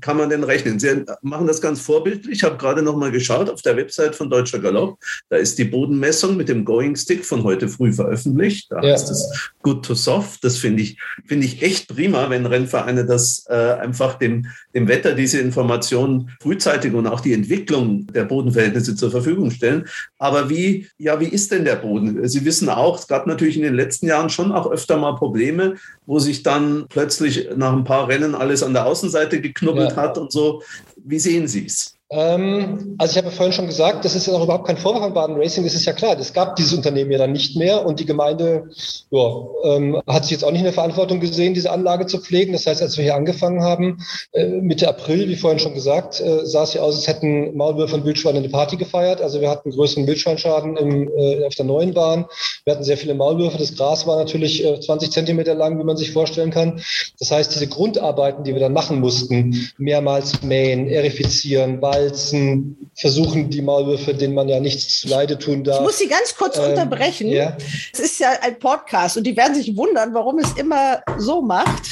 kann 0.00 0.16
man 0.16 0.30
denn 0.30 0.44
rechnen? 0.44 0.78
Sie 0.78 1.04
machen 1.22 1.46
das 1.46 1.60
ganz 1.60 1.80
vorbildlich. 1.80 2.36
Ich 2.36 2.42
habe 2.44 2.56
gerade 2.56 2.82
noch 2.82 2.96
mal 2.96 3.10
geschaut 3.10 3.50
auf 3.50 3.62
der 3.62 3.76
Website 3.76 4.14
von 4.14 4.30
Deutscher 4.30 4.58
Galopp. 4.58 4.98
Da 5.28 5.36
ist 5.36 5.58
die 5.58 5.64
Bodenmessung 5.64 6.36
mit 6.36 6.48
dem 6.48 6.64
Going 6.64 6.96
Stick 6.96 7.24
von 7.24 7.42
heute 7.44 7.68
früh 7.68 7.92
veröffentlicht. 7.92 8.70
Da 8.70 8.82
ja. 8.82 8.92
heißt 8.92 9.10
es 9.10 9.50
Good 9.62 9.84
to 9.84 9.94
Soft. 9.94 10.44
Das 10.44 10.58
finde 10.58 10.82
ich, 10.82 10.98
finde 11.26 11.46
ich 11.46 11.62
echt 11.62 11.88
prima, 11.88 12.30
wenn 12.30 12.46
Rennvereine 12.46 13.04
das 13.04 13.44
äh, 13.48 13.54
einfach 13.54 14.14
dem, 14.14 14.46
dem 14.74 14.88
Wetter 14.88 15.14
diese 15.14 15.38
Informationen 15.38 16.30
frühzeitig 16.40 16.94
und 16.94 17.06
auch 17.06 17.20
die 17.20 17.32
Entwicklung 17.32 18.06
der 18.08 18.24
Bodenverhältnisse 18.24 18.94
zur 18.94 19.10
Verfügung 19.10 19.50
stellen. 19.50 19.86
Aber 20.18 20.48
wie, 20.48 20.88
ja, 20.98 21.18
wie 21.20 21.28
ist 21.28 21.52
denn 21.52 21.64
der 21.64 21.76
Boden? 21.76 22.26
Sie 22.28 22.44
wissen 22.44 22.68
auch, 22.68 22.98
es 22.98 23.06
gab 23.06 23.26
natürlich 23.26 23.56
in 23.56 23.62
den 23.62 23.74
letzten 23.74 24.06
Jahren 24.06 24.30
schon 24.30 24.52
auch 24.52 24.70
öfter 24.70 24.96
mal 24.96 25.14
Probleme, 25.16 25.74
wo 26.06 26.18
sich 26.18 26.42
dann 26.42 26.86
plötzlich 26.88 27.48
nach 27.56 27.72
ein 27.72 27.84
paar 27.84 28.08
Rennen 28.08 28.34
alles 28.34 28.62
an 28.62 28.72
der 28.72 28.86
Außenseite 28.86 29.15
geknubbelt 29.40 29.90
ja. 29.90 29.96
hat 29.96 30.18
und 30.18 30.32
so. 30.32 30.62
Wie 30.96 31.18
sehen 31.18 31.48
Sie 31.48 31.66
es? 31.66 31.95
Ähm, 32.08 32.94
also 32.98 33.12
ich 33.12 33.24
habe 33.24 33.34
vorhin 33.34 33.52
schon 33.52 33.66
gesagt, 33.66 34.04
das 34.04 34.14
ist 34.14 34.28
ja 34.28 34.34
auch 34.34 34.44
überhaupt 34.44 34.66
kein 34.66 34.76
Vorwurf 34.76 35.02
an 35.02 35.12
Baden 35.12 35.36
Racing, 35.36 35.64
das 35.64 35.74
ist 35.74 35.86
ja 35.86 35.92
klar, 35.92 36.16
es 36.18 36.32
gab 36.32 36.54
dieses 36.54 36.72
Unternehmen 36.72 37.10
ja 37.10 37.18
dann 37.18 37.32
nicht 37.32 37.56
mehr 37.56 37.84
und 37.84 37.98
die 37.98 38.06
Gemeinde 38.06 38.70
ja, 39.10 39.46
ähm, 39.64 40.00
hat 40.06 40.22
sich 40.22 40.30
jetzt 40.30 40.44
auch 40.44 40.52
nicht 40.52 40.60
in 40.60 40.66
der 40.66 40.72
Verantwortung 40.72 41.18
gesehen, 41.18 41.54
diese 41.54 41.72
Anlage 41.72 42.06
zu 42.06 42.18
pflegen. 42.18 42.52
Das 42.52 42.66
heißt, 42.66 42.80
als 42.80 42.96
wir 42.96 43.04
hier 43.04 43.16
angefangen 43.16 43.62
haben, 43.62 43.98
äh, 44.32 44.46
Mitte 44.46 44.88
April, 44.88 45.28
wie 45.28 45.36
vorhin 45.36 45.58
schon 45.58 45.74
gesagt, 45.74 46.20
äh, 46.20 46.46
sah 46.46 46.62
es 46.62 46.72
hier 46.72 46.84
aus, 46.84 46.94
als 46.94 47.08
hätten 47.08 47.56
Maulwürfe 47.56 47.96
und 47.96 48.04
Wildschweine 48.04 48.38
eine 48.38 48.48
Party 48.48 48.76
gefeiert. 48.76 49.20
Also 49.20 49.40
wir 49.40 49.50
hatten 49.50 49.70
größeren 49.70 50.06
Wildschweinschaden 50.06 50.76
im, 50.76 51.08
äh, 51.16 51.44
auf 51.44 51.54
der 51.56 51.64
neuen 51.64 51.92
Bahn. 51.92 52.26
Wir 52.64 52.74
hatten 52.74 52.84
sehr 52.84 52.96
viele 52.96 53.14
Maulwürfe. 53.14 53.58
Das 53.58 53.76
Gras 53.76 54.06
war 54.06 54.16
natürlich 54.16 54.64
äh, 54.64 54.80
20 54.80 55.10
Zentimeter 55.10 55.54
lang, 55.54 55.78
wie 55.78 55.84
man 55.84 55.96
sich 55.96 56.12
vorstellen 56.12 56.50
kann. 56.50 56.80
Das 57.18 57.30
heißt, 57.30 57.54
diese 57.54 57.66
Grundarbeiten, 57.66 58.44
die 58.44 58.52
wir 58.52 58.60
dann 58.60 58.72
machen 58.72 59.00
mussten, 59.00 59.70
mehrmals 59.78 60.42
mähen, 60.42 60.88
erifizieren, 60.88 61.80
Walzen, 61.96 62.90
versuchen 62.94 63.50
die 63.50 63.62
Maulwürfe, 63.62 64.14
denen 64.14 64.34
man 64.34 64.48
ja 64.48 64.60
nichts 64.60 65.00
zu 65.00 65.08
Leide 65.08 65.38
tun 65.38 65.64
darf. 65.64 65.80
Ich 65.80 65.82
muss 65.82 65.98
Sie 65.98 66.08
ganz 66.08 66.34
kurz 66.34 66.58
ähm, 66.58 66.70
unterbrechen. 66.70 67.28
Ja. 67.28 67.56
Es 67.92 68.00
ist 68.00 68.20
ja 68.20 68.30
ein 68.42 68.58
Podcast 68.58 69.16
und 69.16 69.24
die 69.24 69.36
werden 69.36 69.54
sich 69.54 69.76
wundern, 69.76 70.14
warum 70.14 70.38
es 70.38 70.52
immer 70.56 71.00
so 71.18 71.42
macht. 71.42 71.82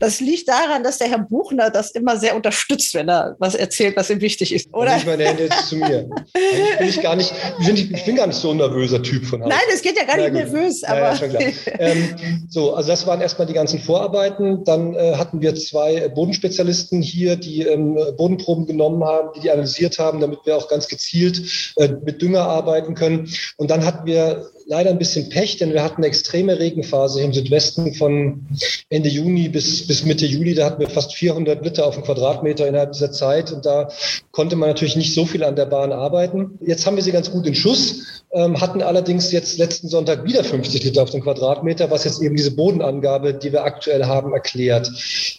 Das 0.00 0.20
liegt 0.20 0.48
daran, 0.48 0.82
dass 0.82 0.98
der 0.98 1.08
Herr 1.08 1.18
Buchner 1.18 1.70
das 1.70 1.92
immer 1.92 2.16
sehr 2.16 2.34
unterstützt, 2.34 2.94
wenn 2.94 3.08
er 3.08 3.36
was 3.38 3.54
erzählt, 3.54 3.96
was 3.96 4.10
ihm 4.10 4.20
wichtig 4.20 4.52
ist. 4.52 4.72
Oder? 4.72 4.96
Ich 4.96 5.06
meine 5.06 5.24
Hände 5.24 5.44
jetzt 5.44 5.68
zu 5.68 5.76
mir. 5.76 6.08
Ich 6.34 6.78
bin, 6.78 6.88
ich, 6.88 7.00
gar 7.02 7.16
nicht, 7.16 7.32
ich, 7.60 7.66
bin, 7.66 7.76
ich 7.76 8.04
bin 8.04 8.16
gar 8.16 8.26
nicht 8.26 8.38
so 8.38 8.50
ein 8.50 8.56
nervöser 8.56 9.02
Typ 9.02 9.24
von 9.24 9.42
Haus. 9.42 9.48
Nein, 9.48 9.60
es 9.72 9.82
geht 9.82 9.96
ja 9.96 10.04
gar 10.04 10.16
nicht 10.16 10.32
nervös. 10.32 10.82
Aber 10.84 11.14
ja, 11.14 11.26
ja, 11.26 11.40
ähm, 11.78 12.46
so, 12.48 12.74
also 12.74 12.88
das 12.88 13.06
waren 13.06 13.20
erstmal 13.20 13.46
die 13.46 13.52
ganzen 13.52 13.80
Vorarbeiten. 13.80 14.64
Dann 14.64 14.94
äh, 14.94 15.14
hatten 15.16 15.40
wir 15.40 15.54
zwei 15.54 16.08
Bodenspezialisten 16.08 17.02
hier, 17.02 17.36
die 17.36 17.62
ähm, 17.62 17.96
Bodenproben 18.16 18.66
genommen 18.66 19.04
haben, 19.04 19.30
die 19.36 19.40
die 19.40 19.50
analysiert 19.52 19.98
haben, 19.98 20.20
damit 20.20 20.40
wir 20.44 20.56
auch 20.56 20.68
ganz 20.68 20.88
gezielt 20.88 21.72
äh, 21.76 21.88
mit 22.04 22.20
Dünger 22.22 22.42
arbeiten 22.42 22.94
können. 22.94 23.28
Und 23.56 23.70
dann 23.70 23.84
hatten 23.84 24.06
wir 24.06 24.50
leider 24.72 24.88
ein 24.88 24.98
bisschen 24.98 25.28
Pech, 25.28 25.58
denn 25.58 25.74
wir 25.74 25.82
hatten 25.82 25.98
eine 25.98 26.06
extreme 26.06 26.58
Regenphase 26.58 27.20
im 27.20 27.34
Südwesten 27.34 27.92
von 27.92 28.46
Ende 28.88 29.10
Juni 29.10 29.50
bis, 29.50 29.86
bis 29.86 30.02
Mitte 30.06 30.24
Juli. 30.24 30.54
Da 30.54 30.64
hatten 30.64 30.80
wir 30.80 30.88
fast 30.88 31.14
400 31.14 31.62
Liter 31.62 31.86
auf 31.86 31.94
den 31.94 32.04
Quadratmeter 32.04 32.66
innerhalb 32.66 32.92
dieser 32.92 33.12
Zeit 33.12 33.52
und 33.52 33.66
da 33.66 33.90
konnte 34.30 34.56
man 34.56 34.70
natürlich 34.70 34.96
nicht 34.96 35.12
so 35.12 35.26
viel 35.26 35.44
an 35.44 35.56
der 35.56 35.66
Bahn 35.66 35.92
arbeiten. 35.92 36.58
Jetzt 36.66 36.86
haben 36.86 36.96
wir 36.96 37.02
sie 37.02 37.12
ganz 37.12 37.30
gut 37.30 37.46
in 37.46 37.54
Schuss, 37.54 38.24
ähm, 38.32 38.62
hatten 38.62 38.80
allerdings 38.80 39.30
jetzt 39.30 39.58
letzten 39.58 39.88
Sonntag 39.88 40.24
wieder 40.24 40.42
50 40.42 40.82
Liter 40.82 41.02
auf 41.02 41.10
den 41.10 41.20
Quadratmeter, 41.20 41.90
was 41.90 42.04
jetzt 42.04 42.22
eben 42.22 42.34
diese 42.34 42.56
Bodenangabe, 42.56 43.34
die 43.34 43.52
wir 43.52 43.64
aktuell 43.64 44.06
haben, 44.06 44.32
erklärt. 44.32 44.90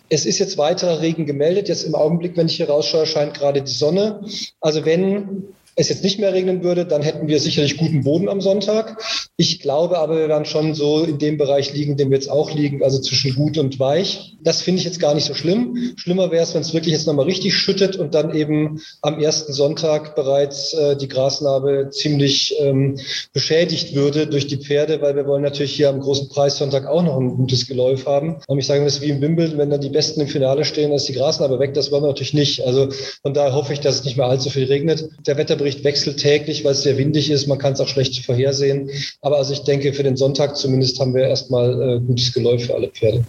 Es 0.10 0.28
ist 0.28 0.38
jetzt 0.38 0.60
weiterer 0.60 1.02
Regen 1.02 1.26
gemeldet. 1.26 1.70
Jetzt 1.70 1.86
im 1.86 1.96
Augenblick, 1.96 2.38
wenn 2.38 2.46
ich 2.46 2.58
hier 2.58 2.70
rausschaue, 2.70 3.08
scheint 3.08 3.34
gerade 3.34 3.64
die 3.64 3.74
Sonne. 3.74 4.22
Also 4.62 4.86
wenn 4.86 5.48
es 5.76 5.90
jetzt 5.90 6.04
nicht 6.04 6.20
mehr 6.20 6.34
regnen 6.34 6.64
würde, 6.64 6.86
dann 6.86 7.02
hätten 7.02 7.28
wir 7.28 7.40
sicherlich 7.40 7.78
guten 7.78 8.04
Boden 8.04 8.30
am 8.30 8.42
Sonntag. 8.42 9.02
Ich 9.38 9.60
glaube 9.60 9.98
aber, 9.98 10.18
wir 10.18 10.30
werden 10.30 10.46
schon 10.46 10.76
so 10.76 11.04
in 11.04 11.18
dem 11.18 11.38
Bereich 11.38 11.74
liegen, 11.74 11.98
dem 11.98 12.12
wir 12.12 12.18
jetzt 12.18 12.30
auch 12.30 12.52
liegen, 12.52 12.84
also 12.84 13.00
zwischen 13.00 13.34
gut 13.36 13.58
und 13.58 13.80
weich. 13.80 14.38
Das 14.44 14.62
finde 14.62 14.80
ich 14.80 14.86
jetzt 14.86 15.00
gar 15.00 15.16
nicht 15.16 15.26
so 15.26 15.34
schlimm. 15.34 15.94
Schlimmer 15.96 16.32
wäre 16.32 16.44
es, 16.44 16.54
wenn 16.54 16.62
es 16.62 16.74
wirklich 16.74 16.94
jetzt 16.94 17.08
nochmal 17.08 17.26
richtig 17.26 17.56
schüttet 17.56 17.96
und 17.96 18.14
dann 18.14 18.36
eben 18.36 18.82
am 19.02 19.20
ersten 19.20 19.54
Sonntag 19.54 20.16
bereits 20.16 20.74
äh, 20.74 20.96
die 20.96 21.08
Grasnarbe 21.08 21.90
ziemlich 21.92 22.56
ähm, 22.60 23.00
beschädigt 23.34 23.96
würde 23.96 24.28
durch 24.28 24.48
die 24.48 24.58
Pferde, 24.58 25.02
weil 25.02 25.16
wir 25.16 25.26
wollen 25.26 25.44
natürlich 25.44 25.74
hier 25.74 25.90
am 25.90 26.00
großen 26.00 26.30
Preissonntag 26.30 26.86
auch 26.86 27.04
noch 27.04 27.18
ein 27.18 27.36
gutes 27.36 27.68
Geläuf 27.68 28.06
haben. 28.06 28.38
Und 28.48 28.60
ich 28.60 28.68
sage 28.68 28.84
das 28.84 29.02
wie 29.02 29.10
im 29.10 29.22
Wimbledon, 29.22 29.58
wenn 29.58 29.70
dann 29.70 29.82
die 29.82 29.90
Besten 29.90 30.22
im 30.22 30.28
Finale 30.28 30.66
stehen, 30.66 30.92
ist 30.92 31.10
die 31.10 31.14
Grasnarbe 31.14 31.60
weg. 31.60 31.74
Das 31.74 31.92
wollen 31.92 32.04
wir 32.04 32.08
natürlich 32.08 32.34
nicht. 32.34 32.66
Also 32.66 32.90
von 33.22 33.34
daher 33.34 33.54
hoffe 33.54 33.74
ich, 33.74 33.80
dass 33.80 33.96
es 33.96 34.06
nicht 34.06 34.18
mehr 34.18 34.28
allzu 34.28 34.50
viel 34.50 34.66
regnet. 34.66 35.10
Der 35.26 35.38
Wetter 35.38 35.56
Wetterbericht 35.64 35.84
wechselt 35.84 36.18
täglich, 36.18 36.64
weil 36.64 36.74
es 36.74 36.84
sehr 36.84 36.98
windig 36.98 37.30
ist. 37.30 37.48
Man 37.48 37.58
kann 37.58 37.74
es 37.74 37.80
auch 37.80 37.88
schlecht 37.88 38.26
vorhersehen. 38.26 38.90
Aber 39.22 39.38
also 39.38 39.54
ich 39.54 39.64
denke, 39.64 39.94
für 39.94 40.04
den 40.04 40.18
Sonntag 40.18 40.58
zumindest 40.58 41.00
haben 41.00 41.14
wir 41.14 41.28
erstmal 41.28 41.98
äh, 41.98 42.00
gutes 42.00 42.34
Geläuf 42.34 42.66
für 42.66 42.76
alle 42.76 42.90
Pferde. 42.90 43.24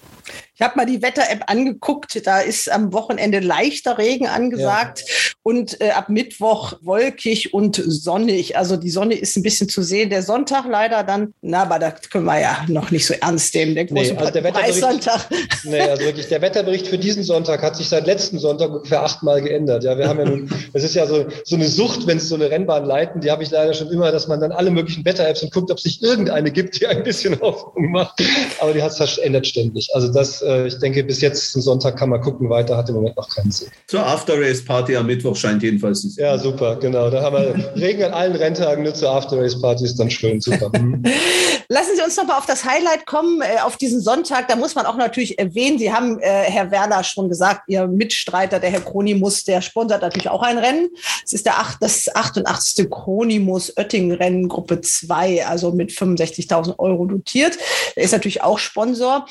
Ich 0.56 0.62
habe 0.62 0.76
mal 0.76 0.86
die 0.86 1.02
Wetter-App 1.02 1.44
angeguckt. 1.48 2.24
Da 2.24 2.38
ist 2.38 2.70
am 2.70 2.92
Wochenende 2.92 3.40
leichter 3.40 3.98
Regen 3.98 4.28
angesagt 4.28 5.00
ja. 5.00 5.32
und 5.42 5.80
äh, 5.80 5.90
ab 5.90 6.08
Mittwoch 6.08 6.74
wolkig 6.80 7.52
und 7.52 7.82
sonnig. 7.84 8.56
Also 8.56 8.76
die 8.76 8.90
Sonne 8.90 9.14
ist 9.14 9.36
ein 9.36 9.42
bisschen 9.42 9.68
zu 9.68 9.82
sehen. 9.82 10.10
Der 10.10 10.22
Sonntag 10.22 10.66
leider 10.68 11.02
dann, 11.02 11.34
na, 11.42 11.62
aber 11.62 11.80
das 11.80 12.08
können 12.08 12.26
wir 12.26 12.40
ja 12.40 12.64
noch 12.68 12.92
nicht 12.92 13.04
so 13.04 13.14
ernst 13.20 13.52
nehmen. 13.56 13.74
Der 13.74 13.86
große 13.86 14.12
nee, 14.12 14.16
also 14.18 14.30
der 14.30 14.42
Preissonntag. 14.42 15.28
Nee, 15.64 15.80
also 15.80 16.04
wirklich, 16.04 16.28
der 16.28 16.40
Wetterbericht 16.40 16.86
für 16.86 16.98
diesen 16.98 17.24
Sonntag 17.24 17.60
hat 17.62 17.76
sich 17.76 17.88
seit 17.88 18.06
letzten 18.06 18.38
Sonntag 18.38 18.70
ungefähr 18.70 19.02
achtmal 19.02 19.42
geändert. 19.42 19.82
Ja, 19.82 19.98
wir 19.98 20.06
haben 20.06 20.20
ja 20.20 20.24
nun, 20.26 20.48
es 20.72 20.84
ist 20.84 20.94
ja 20.94 21.06
so, 21.06 21.26
so 21.42 21.56
eine 21.56 21.66
Sucht, 21.66 22.06
wenn 22.06 22.18
es 22.18 22.28
so 22.28 22.36
eine 22.36 22.48
Rennbahn 22.48 22.84
leiten, 22.84 23.20
die 23.20 23.30
habe 23.32 23.42
ich 23.42 23.50
leider 23.50 23.74
schon 23.74 23.90
immer, 23.90 24.12
dass 24.12 24.28
man 24.28 24.40
dann 24.40 24.52
alle 24.52 24.70
möglichen 24.70 25.04
Wetter-Apps 25.04 25.42
und 25.42 25.52
guckt, 25.52 25.72
ob 25.72 25.78
es 25.78 25.84
nicht 25.84 26.02
irgendeine 26.02 26.52
gibt, 26.52 26.80
die 26.80 26.86
ein 26.86 27.02
bisschen 27.02 27.40
Hoffnung 27.40 27.90
macht. 27.90 28.22
Aber 28.60 28.72
die 28.72 28.82
hat 28.82 28.92
es 28.92 29.14
verändert 29.14 29.48
ständig. 29.48 29.90
Also 29.94 30.12
das 30.12 30.43
äh, 30.44 30.66
ich 30.66 30.78
denke, 30.78 31.02
bis 31.04 31.20
jetzt 31.20 31.52
zum 31.52 31.62
Sonntag 31.62 31.96
kann 31.96 32.10
man 32.10 32.20
gucken, 32.20 32.48
weiter 32.50 32.76
hat 32.76 32.88
im 32.88 32.96
Moment 32.96 33.16
noch 33.16 33.28
keinen 33.28 33.50
Sinn. 33.50 33.68
Zur 33.86 34.06
After-Race-Party 34.06 34.96
am 34.96 35.06
Mittwoch 35.06 35.36
scheint 35.36 35.62
jedenfalls 35.62 36.02
zu 36.02 36.20
Ja, 36.20 36.38
super, 36.38 36.76
genau. 36.76 37.10
Da 37.10 37.22
haben 37.22 37.36
wir 37.36 37.72
Regen 37.76 38.04
an 38.04 38.12
allen 38.12 38.36
Renntagen, 38.36 38.84
nur 38.84 38.94
zur 38.94 39.10
After-Race-Party 39.10 39.84
ist 39.84 39.98
dann 39.98 40.10
schön, 40.10 40.40
super. 40.40 40.70
Lassen 41.68 41.96
Sie 41.96 42.02
uns 42.02 42.16
noch 42.16 42.26
mal 42.26 42.38
auf 42.38 42.46
das 42.46 42.64
Highlight 42.64 43.06
kommen, 43.06 43.40
äh, 43.40 43.60
auf 43.62 43.76
diesen 43.76 44.00
Sonntag. 44.00 44.48
Da 44.48 44.56
muss 44.56 44.74
man 44.74 44.86
auch 44.86 44.96
natürlich 44.96 45.38
erwähnen, 45.38 45.78
Sie 45.78 45.92
haben, 45.92 46.20
äh, 46.20 46.26
Herr 46.26 46.70
Werner, 46.70 47.02
schon 47.04 47.28
gesagt, 47.28 47.62
Ihr 47.68 47.86
Mitstreiter, 47.86 48.60
der 48.60 48.70
Herr 48.70 48.80
Kronimus, 48.80 49.44
der 49.44 49.62
sponsert 49.62 50.02
natürlich 50.02 50.28
auch 50.28 50.42
ein 50.42 50.58
Rennen. 50.58 50.90
Es 51.24 51.32
ist 51.32 51.46
der 51.46 51.58
acht, 51.58 51.78
das 51.80 52.14
88. 52.14 52.90
Kronimus 52.90 53.76
Oettingen-Rennen, 53.76 54.48
Gruppe 54.48 54.80
2, 54.80 55.46
also 55.46 55.72
mit 55.72 55.90
65.000 55.90 56.78
Euro 56.78 57.06
dotiert. 57.06 57.56
Der 57.96 58.04
ist 58.04 58.12
natürlich 58.12 58.42
auch 58.42 58.58
Sponsor. 58.58 59.26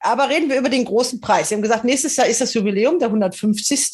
Aber 0.00 0.28
reden 0.28 0.48
wir 0.48 0.56
über 0.58 0.68
den 0.68 0.84
großen 0.84 1.20
Preis. 1.20 1.48
Sie 1.48 1.54
haben 1.54 1.62
gesagt, 1.62 1.84
nächstes 1.84 2.16
Jahr 2.16 2.26
ist 2.26 2.40
das 2.40 2.54
Jubiläum, 2.54 2.98
der 2.98 3.08
150. 3.08 3.92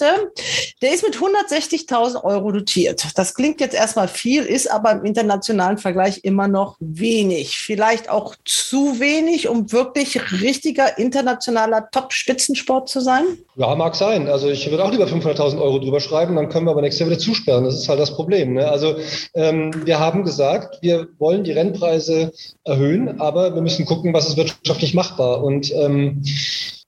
Der 0.83 0.93
ist 0.95 1.05
mit 1.05 1.17
160.000 1.17 2.25
Euro 2.25 2.53
dotiert. 2.53 3.07
Das 3.17 3.35
klingt 3.35 3.61
jetzt 3.61 3.75
erstmal 3.75 4.09
viel, 4.09 4.45
ist 4.45 4.71
aber 4.71 4.93
im 4.93 5.05
internationalen 5.05 5.79
Vergleich 5.79 6.21
immer 6.25 6.49
noch 6.49 6.77
wenig. 6.81 7.59
Vielleicht 7.59 8.09
auch 8.09 8.35
zu 8.45 9.01
wenig, 9.01 9.49
um 9.49 9.73
wirklich 9.73 10.21
richtiger 10.43 10.99
internationaler 10.99 11.89
Top-Spitzensport 11.91 12.89
zu 12.89 13.01
sein? 13.01 13.25
Ja, 13.57 13.75
mag 13.75 13.95
sein. 13.95 14.29
Also 14.29 14.49
ich 14.49 14.69
würde 14.71 14.85
auch 14.85 14.91
lieber 14.91 15.07
500.000 15.07 15.61
Euro 15.61 15.79
drüber 15.79 16.01
schreiben, 16.01 16.37
dann 16.37 16.49
können 16.49 16.67
wir 16.67 16.73
aber 16.73 16.83
nächstes 16.83 17.01
Jahr 17.01 17.11
wieder 17.11 17.19
zusperren. 17.19 17.65
Das 17.65 17.75
ist 17.75 17.89
halt 17.89 18.01
das 18.01 18.15
Problem. 18.15 18.55
Ne? 18.55 18.69
Also 18.69 18.97
ähm, 19.35 19.73
wir 19.85 19.99
haben 19.99 20.25
gesagt, 20.25 20.79
wir 20.83 21.09
wollen 21.19 21.45
die 21.45 21.53
Rennpreise 21.53 22.33
erhöhen, 22.65 23.21
aber 23.21 23.55
wir 23.55 23.63
müssen 23.63 23.87
gucken, 23.87 24.13
was 24.13 24.29
ist 24.29 24.37
wirtschaftlich 24.37 24.95
machbar. 24.95 25.43
Und 25.43 25.73
ähm, 25.75 26.23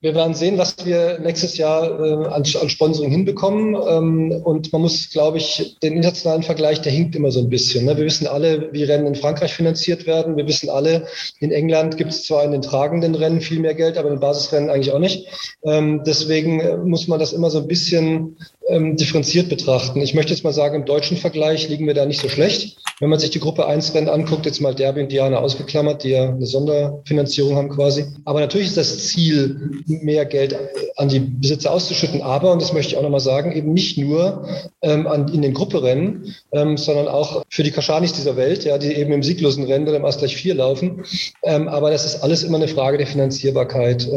wir 0.03 0.15
werden 0.15 0.35
sehen, 0.35 0.59
was 0.59 0.77
wir 0.85 1.19
nächstes 1.21 1.57
Jahr 1.57 1.85
äh, 1.85 2.27
an, 2.27 2.45
an 2.45 2.69
Sponsoring 2.69 3.11
hinbekommen. 3.11 3.75
Ähm, 3.75 4.43
und 4.45 4.73
man 4.73 4.83
muss, 4.83 5.11
glaube 5.11 5.39
ich, 5.39 5.79
den 5.83 5.95
internationalen 5.95 6.43
Vergleich, 6.43 6.83
der 6.83 6.93
hinkt 6.93 7.17
immer 7.17 7.31
so 7.31 7.41
ein 7.41 7.49
bisschen. 7.49 7.87
Ne? 7.87 7.97
Wir 7.97 8.05
wissen 8.05 8.27
alle, 8.27 8.73
wie 8.73 8.85
Rennen 8.85 9.07
in 9.07 9.15
Frankreich 9.15 9.55
finanziert 9.55 10.07
werden. 10.07 10.37
Wir 10.37 10.47
wissen 10.47 10.69
alle, 10.69 11.07
in 11.41 11.51
England 11.51 11.97
gibt 11.97 12.11
es 12.11 12.25
zwar 12.25 12.45
in 12.45 12.53
den 12.53 12.63
tragenden 12.63 13.15
Rennen 13.15 13.41
viel 13.41 13.59
mehr 13.59 13.75
Geld, 13.75 13.97
aber 13.97 14.09
in 14.09 14.17
den 14.17 14.21
Basisrennen 14.21 14.71
eigentlich 14.71 14.93
auch 14.93 14.99
nicht. 14.99 15.29
Ähm, 15.65 16.03
deswegen 16.07 16.61
äh, 16.61 16.77
muss 16.77 17.09
man 17.09 17.19
das 17.19 17.33
immer 17.33 17.51
so 17.51 17.59
ein 17.59 17.67
bisschen 17.67 18.37
ähm, 18.69 18.97
differenziert 18.97 19.49
betrachten. 19.49 20.01
Ich 20.01 20.15
möchte 20.15 20.33
jetzt 20.33 20.45
mal 20.45 20.53
sagen, 20.53 20.75
im 20.75 20.85
deutschen 20.85 21.17
Vergleich 21.17 21.69
liegen 21.69 21.87
wir 21.87 21.95
da 21.95 22.07
nicht 22.07 22.21
so 22.21 22.29
schlecht. 22.29 22.79
Wenn 22.99 23.11
man 23.11 23.19
sich 23.19 23.31
die 23.31 23.41
Gruppe 23.41 23.67
1 23.67 23.95
Rennen 23.95 24.09
anguckt, 24.09 24.47
jetzt 24.47 24.61
mal 24.61 24.75
Derby 24.75 25.03
und 25.03 25.13
Diana 25.13 25.39
ausgeklammert, 25.39 26.03
die 26.03 26.11
ja 26.11 26.31
eine 26.31 26.47
Sonderfinanzierung 26.47 27.55
haben 27.55 27.69
quasi. 27.69 28.07
Aber 28.25 28.41
natürlich 28.41 28.69
ist 28.69 28.79
das 28.79 29.07
Ziel, 29.09 29.83
mehr 29.87 30.25
Geld 30.25 30.57
an 30.97 31.09
die 31.09 31.21
Besitzer 31.21 31.73
auszuschütten. 31.73 32.23
Aber, 32.23 32.53
und 32.53 32.63
das 32.63 32.73
möchte 32.73 32.93
ich 32.93 32.99
auch 32.99 33.03
nochmal 33.03 33.21
sagen, 33.21 33.53
eben 33.53 33.75
nicht 33.75 33.99
nur 33.99 34.49
ähm, 34.81 35.07
an, 35.07 35.29
in 35.29 35.43
den 35.43 35.53
Grupperennen, 35.53 36.35
ähm, 36.53 36.79
sondern 36.79 37.09
auch 37.09 37.45
für 37.51 37.63
die 37.63 37.71
Kaschanis 37.71 38.15
dieser 38.15 38.37
Welt, 38.37 38.65
ja, 38.65 38.79
die 38.79 38.95
eben 38.95 39.13
im 39.13 39.23
sieglosen 39.23 39.65
Rennen 39.65 39.87
oder 39.87 39.99
im 39.99 40.05
Asterich 40.07 40.37
4 40.37 40.55
laufen. 40.55 41.05
Ähm, 41.43 41.69
aber 41.69 41.91
das 41.91 42.07
ist 42.07 42.23
alles 42.23 42.45
immer 42.45 42.57
eine 42.57 42.69
Frage 42.69 42.97
der 42.97 43.07
Finanzierbarkeit. 43.07 44.09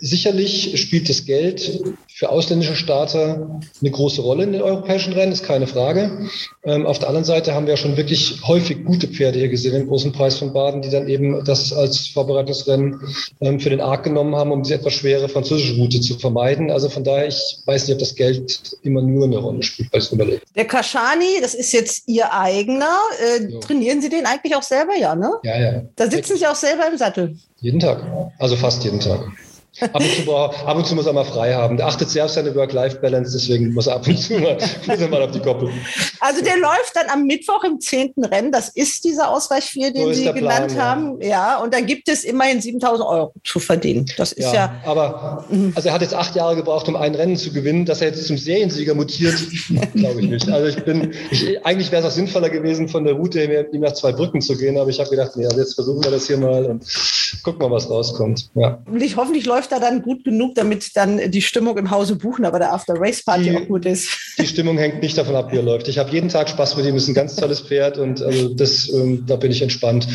Sicherlich 0.00 0.80
spielt 0.80 1.08
das 1.08 1.24
Geld 1.24 1.82
für 2.08 2.30
ausländische 2.30 2.76
Starter 2.76 3.60
eine 3.80 3.90
große 3.90 4.22
Rolle 4.22 4.44
in 4.44 4.52
den 4.52 4.62
europäischen 4.62 5.12
Rennen, 5.12 5.32
ist 5.32 5.44
keine 5.44 5.66
Frage. 5.66 6.28
Ähm, 6.64 6.86
auf 6.86 6.98
der 6.98 7.08
anderen 7.08 7.24
Seite 7.24 7.54
haben 7.54 7.66
wir 7.66 7.74
ja 7.74 7.76
schon 7.76 7.96
wirklich 7.96 8.40
häufig 8.46 8.84
gute 8.84 9.06
Pferde 9.08 9.38
hier 9.38 9.48
gesehen 9.48 9.74
im 9.74 9.86
großen 9.88 10.12
Preis 10.12 10.38
von 10.38 10.52
Baden, 10.52 10.80
die 10.82 10.90
dann 10.90 11.08
eben 11.08 11.44
das 11.44 11.72
als 11.72 12.06
Vorbereitungsrennen 12.08 13.00
ähm, 13.40 13.60
für 13.60 13.70
den 13.70 13.80
Arc 13.80 14.04
genommen 14.04 14.34
haben, 14.34 14.50
um 14.50 14.62
diese 14.62 14.76
etwas 14.76 14.94
schwere 14.94 15.28
französische 15.28 15.74
Route 15.76 16.00
zu 16.00 16.18
vermeiden. 16.18 16.70
Also 16.70 16.88
von 16.88 17.04
daher, 17.04 17.28
ich 17.28 17.58
weiß 17.66 17.86
nicht, 17.86 17.94
ob 17.94 18.00
das 18.00 18.14
Geld 18.14 18.60
immer 18.82 19.02
nur 19.02 19.24
eine 19.24 19.36
Rolle 19.36 19.62
spielt 19.62 19.90
bei 19.90 20.00
Überlegen. 20.10 20.40
Der 20.54 20.64
Kashani, 20.64 21.38
das 21.42 21.54
ist 21.54 21.72
jetzt 21.72 22.04
Ihr 22.06 22.32
eigener. 22.32 22.96
Äh, 23.20 23.46
Ja. 23.46 23.60
Trainieren 23.60 24.00
Sie 24.00 24.08
den 24.08 24.24
eigentlich 24.26 24.56
auch 24.56 24.62
selber, 24.62 24.96
ja, 24.98 25.14
ne? 25.14 25.30
Ja, 25.42 25.58
ja. 25.58 25.82
Da 25.96 26.10
sitzen 26.10 26.36
Sie 26.36 26.46
auch 26.46 26.54
selber 26.54 26.88
im 26.90 26.96
Sattel. 26.96 27.36
Jeden 27.60 27.80
Tag. 27.80 28.02
Also 28.38 28.56
fast 28.56 28.82
jeden 28.84 29.00
Tag. 29.00 29.20
Ab 29.80 30.00
und, 30.00 30.24
zu, 30.24 30.34
ab 30.34 30.76
und 30.76 30.86
zu 30.86 30.94
muss 30.94 31.06
er 31.06 31.12
mal 31.12 31.24
frei 31.24 31.54
haben. 31.54 31.76
Der 31.76 31.86
achtet 31.86 32.08
sehr 32.08 32.24
auf 32.24 32.30
seine 32.30 32.54
Work-Life-Balance, 32.54 33.32
deswegen 33.32 33.74
muss 33.74 33.86
er 33.86 33.96
ab 33.96 34.06
und 34.08 34.18
zu 34.18 34.38
mal, 34.38 34.56
muss 34.86 35.00
er 35.00 35.08
mal 35.08 35.22
auf 35.22 35.32
die 35.32 35.40
Koppel. 35.40 35.70
Also 36.20 36.42
der 36.42 36.56
läuft 36.56 36.94
dann 36.94 37.08
am 37.12 37.24
Mittwoch 37.24 37.62
im 37.64 37.80
zehnten 37.80 38.24
Rennen. 38.24 38.52
Das 38.52 38.70
ist 38.70 39.04
dieser 39.04 39.30
Ausweich 39.30 39.64
4, 39.64 39.92
den 39.92 40.04
So 40.04 40.12
Sie 40.12 40.24
der 40.24 40.32
Plan, 40.32 40.68
genannt 40.68 40.72
ja. 40.76 40.82
haben. 40.82 41.20
Ja, 41.20 41.58
und 41.58 41.74
dann 41.74 41.86
gibt 41.86 42.08
es 42.08 42.24
immerhin 42.24 42.60
7000 42.60 43.06
Euro 43.06 43.32
zu 43.44 43.58
verdienen. 43.58 44.06
Das 44.16 44.32
ist 44.32 44.46
Ja, 44.46 44.54
ja, 44.54 44.80
aber 44.84 45.44
also 45.74 45.88
er 45.88 45.94
hat 45.94 46.00
jetzt 46.00 46.14
acht 46.14 46.34
Jahre 46.34 46.56
gebraucht, 46.56 46.88
um 46.88 46.96
ein 46.96 47.14
Rennen 47.14 47.36
zu 47.36 47.52
gewinnen. 47.52 47.84
Dass 47.84 48.00
er 48.00 48.08
jetzt 48.08 48.26
zum 48.26 48.38
Seriensieger 48.38 48.94
mutiert, 48.94 49.36
glaube 49.94 50.22
ich 50.22 50.28
nicht. 50.28 50.48
Also 50.48 50.68
ich 50.68 50.84
bin, 50.84 51.12
ich, 51.30 51.64
eigentlich 51.66 51.92
wäre 51.92 52.02
es 52.02 52.08
auch 52.08 52.14
sinnvoller 52.14 52.48
gewesen, 52.50 52.88
von 52.88 53.04
der 53.04 53.14
Route 53.14 53.42
ihm 53.72 53.80
nach 53.80 53.92
zwei 53.92 54.12
Brücken 54.12 54.40
zu 54.40 54.56
gehen. 54.56 54.78
Aber 54.78 54.88
ich 54.88 54.98
habe 54.98 55.10
gedacht, 55.10 55.32
nee, 55.36 55.44
also 55.44 55.58
jetzt 55.58 55.74
versuchen 55.74 56.02
wir 56.02 56.10
das 56.10 56.26
hier 56.26 56.38
mal 56.38 56.64
und 56.64 56.84
gucken 57.42 57.60
mal, 57.60 57.74
was 57.74 57.90
rauskommt. 57.90 58.48
Ja. 58.54 58.78
hoffentlich, 58.86 59.16
hoffentlich 59.16 59.44
läuft 59.66 59.72
er 59.72 59.80
dann 59.90 60.02
gut 60.02 60.24
genug, 60.24 60.54
damit 60.54 60.90
dann 60.94 61.30
die 61.30 61.42
Stimmung 61.42 61.76
im 61.78 61.90
Hause 61.90 62.16
Buchner 62.16 62.50
bei 62.50 62.58
der 62.58 62.72
After-Race-Party 62.72 63.44
Die- 63.44 63.56
auch 63.56 63.66
gut 63.66 63.84
ist. 63.86 64.08
Die 64.38 64.46
Stimmung 64.46 64.78
hängt 64.78 65.02
nicht 65.02 65.16
davon 65.18 65.34
ab, 65.34 65.50
wie 65.52 65.56
er 65.56 65.62
läuft. 65.62 65.88
Ich 65.88 65.98
habe 65.98 66.10
jeden 66.10 66.28
Tag 66.28 66.48
Spaß 66.48 66.76
mit 66.76 66.86
ihm, 66.86 66.94
ist 66.96 67.08
ein 67.08 67.14
ganz 67.14 67.36
tolles 67.36 67.60
Pferd 67.60 67.98
und 67.98 68.22
also 68.22 68.54
das, 68.54 68.88
ähm, 68.92 69.24
da 69.26 69.36
bin 69.36 69.50
ich 69.50 69.62
entspannt. 69.62 70.06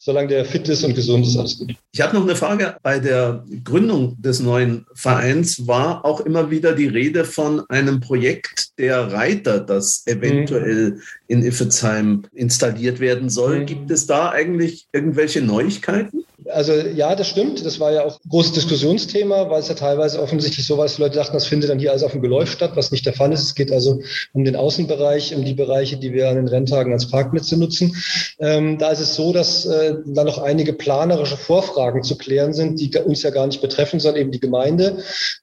Solange 0.00 0.28
der 0.28 0.44
fit 0.44 0.68
ist 0.68 0.84
und 0.84 0.94
gesund 0.94 1.26
ist, 1.26 1.36
alles 1.36 1.58
gut. 1.58 1.72
Ich 1.92 2.00
habe 2.00 2.14
noch 2.16 2.22
eine 2.24 2.36
Frage. 2.36 2.76
Bei 2.82 2.98
der 3.00 3.44
Gründung 3.64 4.16
des 4.20 4.40
neuen 4.40 4.86
Vereins 4.94 5.66
war 5.66 6.04
auch 6.04 6.20
immer 6.20 6.50
wieder 6.50 6.72
die 6.74 6.86
Rede 6.86 7.24
von 7.24 7.62
einem 7.68 8.00
Projekt 8.00 8.78
der 8.78 9.12
Reiter, 9.12 9.58
das 9.60 10.02
eventuell 10.06 11.00
in 11.28 11.42
Iffezheim 11.42 12.24
installiert 12.32 13.00
werden 13.00 13.28
soll. 13.28 13.60
Mhm. 13.60 13.66
Gibt 13.66 13.90
es 13.90 14.06
da 14.06 14.30
eigentlich 14.30 14.86
irgendwelche 14.92 15.42
Neuigkeiten? 15.42 16.24
Also 16.52 16.72
ja, 16.72 17.14
das 17.14 17.28
stimmt. 17.28 17.64
Das 17.64 17.80
war 17.80 17.92
ja 17.92 18.04
auch 18.04 18.20
ein 18.24 18.30
großes 18.30 18.52
Diskussionsthema, 18.52 19.50
weil 19.50 19.60
es 19.60 19.68
ja 19.68 19.74
teilweise 19.74 20.20
offensichtlich 20.20 20.66
so 20.66 20.76
war, 20.76 20.84
dass 20.84 20.98
Leute 20.98 21.16
dachten, 21.16 21.34
das 21.34 21.46
findet 21.46 21.70
dann 21.70 21.78
hier 21.78 21.90
alles 21.90 22.02
auf 22.02 22.12
dem 22.12 22.22
Geläuf 22.22 22.50
statt, 22.50 22.72
was 22.74 22.92
nicht 22.92 23.06
der 23.06 23.14
Fall 23.14 23.32
ist. 23.32 23.42
Es 23.42 23.54
geht 23.54 23.72
also 23.72 24.00
um 24.32 24.44
den 24.44 24.56
Außenbereich, 24.56 25.34
um 25.34 25.44
die 25.44 25.54
Bereiche, 25.54 25.96
die 25.96 26.12
wir 26.12 26.28
an 26.28 26.36
den 26.36 26.48
Renntagen 26.48 26.92
als 26.92 27.10
Parkplätze 27.10 27.58
nutzen. 27.58 27.96
Ähm, 28.38 28.78
da 28.78 28.90
ist 28.90 29.00
es 29.00 29.14
so, 29.14 29.32
dass 29.32 29.66
äh, 29.66 29.96
da 30.06 30.24
noch 30.24 30.38
einige 30.38 30.72
planerische 30.72 31.36
Vorfragen 31.36 32.02
zu 32.02 32.16
klären 32.16 32.52
sind, 32.52 32.80
die 32.80 32.96
uns 32.98 33.22
ja 33.22 33.30
gar 33.30 33.46
nicht 33.46 33.60
betreffen, 33.60 33.98
sondern 33.98 34.22
eben 34.22 34.30
die 34.30 34.40
Gemeinde, 34.40 34.98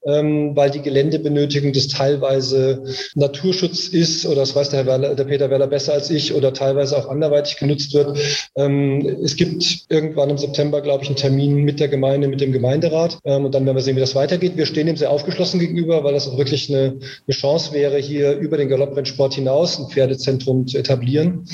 ähm, 0.06 0.56
weil 0.56 0.70
die 0.70 0.82
Geländebenötigung 0.82 1.72
das 1.72 1.88
teilweise 1.88 2.82
Naturschutz 3.14 3.88
ist 3.88 4.26
oder 4.26 4.36
das 4.36 4.54
weiß 4.54 4.70
der, 4.70 4.80
Herr 4.80 4.86
Werler, 4.86 5.14
der 5.14 5.24
Peter 5.24 5.50
Weller 5.50 5.66
besser 5.74 5.92
als 5.92 6.08
ich 6.08 6.32
oder 6.32 6.52
teilweise 6.52 6.96
auch 6.96 7.08
anderweitig 7.08 7.56
genutzt 7.56 7.94
wird. 7.94 8.16
Ähm, 8.54 9.04
es 9.24 9.34
gibt 9.34 9.86
irgendwann 9.88 10.30
im 10.30 10.38
September, 10.38 10.80
glaube 10.80 11.02
ich, 11.02 11.08
einen 11.08 11.16
Termin 11.16 11.64
mit 11.64 11.80
der 11.80 11.88
Gemeinde, 11.88 12.28
mit 12.28 12.40
dem 12.40 12.52
Gemeinderat. 12.52 13.18
Ähm, 13.24 13.44
und 13.44 13.56
dann 13.56 13.66
werden 13.66 13.76
wir 13.76 13.82
sehen, 13.82 13.96
wie 13.96 14.00
das 14.00 14.14
weitergeht. 14.14 14.56
Wir 14.56 14.66
stehen 14.66 14.86
dem 14.86 14.96
sehr 14.96 15.10
aufgeschlossen 15.10 15.58
gegenüber, 15.58 16.04
weil 16.04 16.14
das 16.14 16.28
auch 16.28 16.38
wirklich 16.38 16.70
eine, 16.70 17.00
eine 17.26 17.34
Chance 17.34 17.72
wäre, 17.72 17.98
hier 17.98 18.36
über 18.36 18.56
den 18.56 18.68
Galopprennsport 18.68 19.34
hinaus 19.34 19.80
ein 19.80 19.88
Pferdezentrum 19.88 20.68
zu 20.68 20.78
etablieren. 20.78 21.44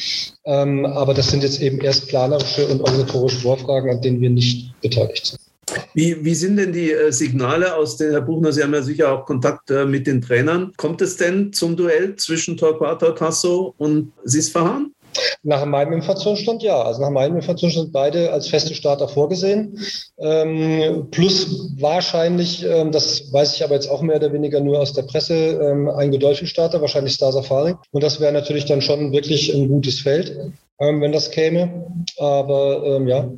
Ähm, 0.44 0.84
aber 0.84 1.14
das 1.14 1.30
sind 1.30 1.42
jetzt 1.42 1.62
eben 1.62 1.80
erst 1.80 2.08
planerische 2.08 2.66
und 2.66 2.82
organisatorische 2.82 3.38
Vorfragen, 3.38 3.90
an 3.90 4.02
denen 4.02 4.20
wir 4.20 4.28
nicht 4.28 4.78
beteiligt 4.82 5.28
sind. 5.28 5.49
Wie, 5.94 6.24
wie 6.24 6.34
sind 6.34 6.56
denn 6.56 6.72
die 6.72 6.92
äh, 6.92 7.12
Signale 7.12 7.74
aus 7.74 7.96
den, 7.96 8.12
Herr 8.12 8.20
Buchner, 8.20 8.52
Sie 8.52 8.62
haben 8.62 8.74
ja 8.74 8.82
sicher 8.82 9.12
auch 9.12 9.26
Kontakt 9.26 9.70
äh, 9.70 9.84
mit 9.84 10.06
den 10.06 10.20
Trainern. 10.20 10.72
Kommt 10.76 11.00
es 11.02 11.16
denn 11.16 11.52
zum 11.52 11.76
Duell 11.76 12.16
zwischen 12.16 12.56
Torquato 12.56 13.12
Tasso 13.12 13.74
und 13.78 14.12
Sisfahan? 14.24 14.92
Nach 15.42 15.64
meinem 15.64 15.94
Informationsstand 15.94 16.62
ja. 16.62 16.80
Also 16.82 17.00
nach 17.00 17.10
meinem 17.10 17.36
Informationsstand 17.36 17.92
beide 17.92 18.32
als 18.32 18.48
feste 18.48 18.74
Starter 18.74 19.08
vorgesehen. 19.08 19.78
Ähm, 20.18 21.08
plus 21.10 21.72
wahrscheinlich, 21.78 22.64
ähm, 22.64 22.92
das 22.92 23.32
weiß 23.32 23.54
ich 23.54 23.64
aber 23.64 23.74
jetzt 23.74 23.90
auch 23.90 24.02
mehr 24.02 24.16
oder 24.16 24.32
weniger 24.32 24.60
nur 24.60 24.78
aus 24.78 24.92
der 24.92 25.02
Presse, 25.02 25.34
ähm, 25.34 25.88
ein 25.88 26.10
Godolphin-Starter, 26.10 26.80
wahrscheinlich 26.80 27.14
Star 27.14 27.32
Safari. 27.32 27.74
Und 27.90 28.02
das 28.02 28.20
wäre 28.20 28.32
natürlich 28.32 28.66
dann 28.66 28.82
schon 28.82 29.12
wirklich 29.12 29.52
ein 29.52 29.68
gutes 29.68 30.00
Feld, 30.00 30.36
ähm, 30.78 31.00
wenn 31.00 31.12
das 31.12 31.30
käme. 31.30 31.86
Aber 32.18 32.84
ähm, 32.84 33.08
ja, 33.08 33.28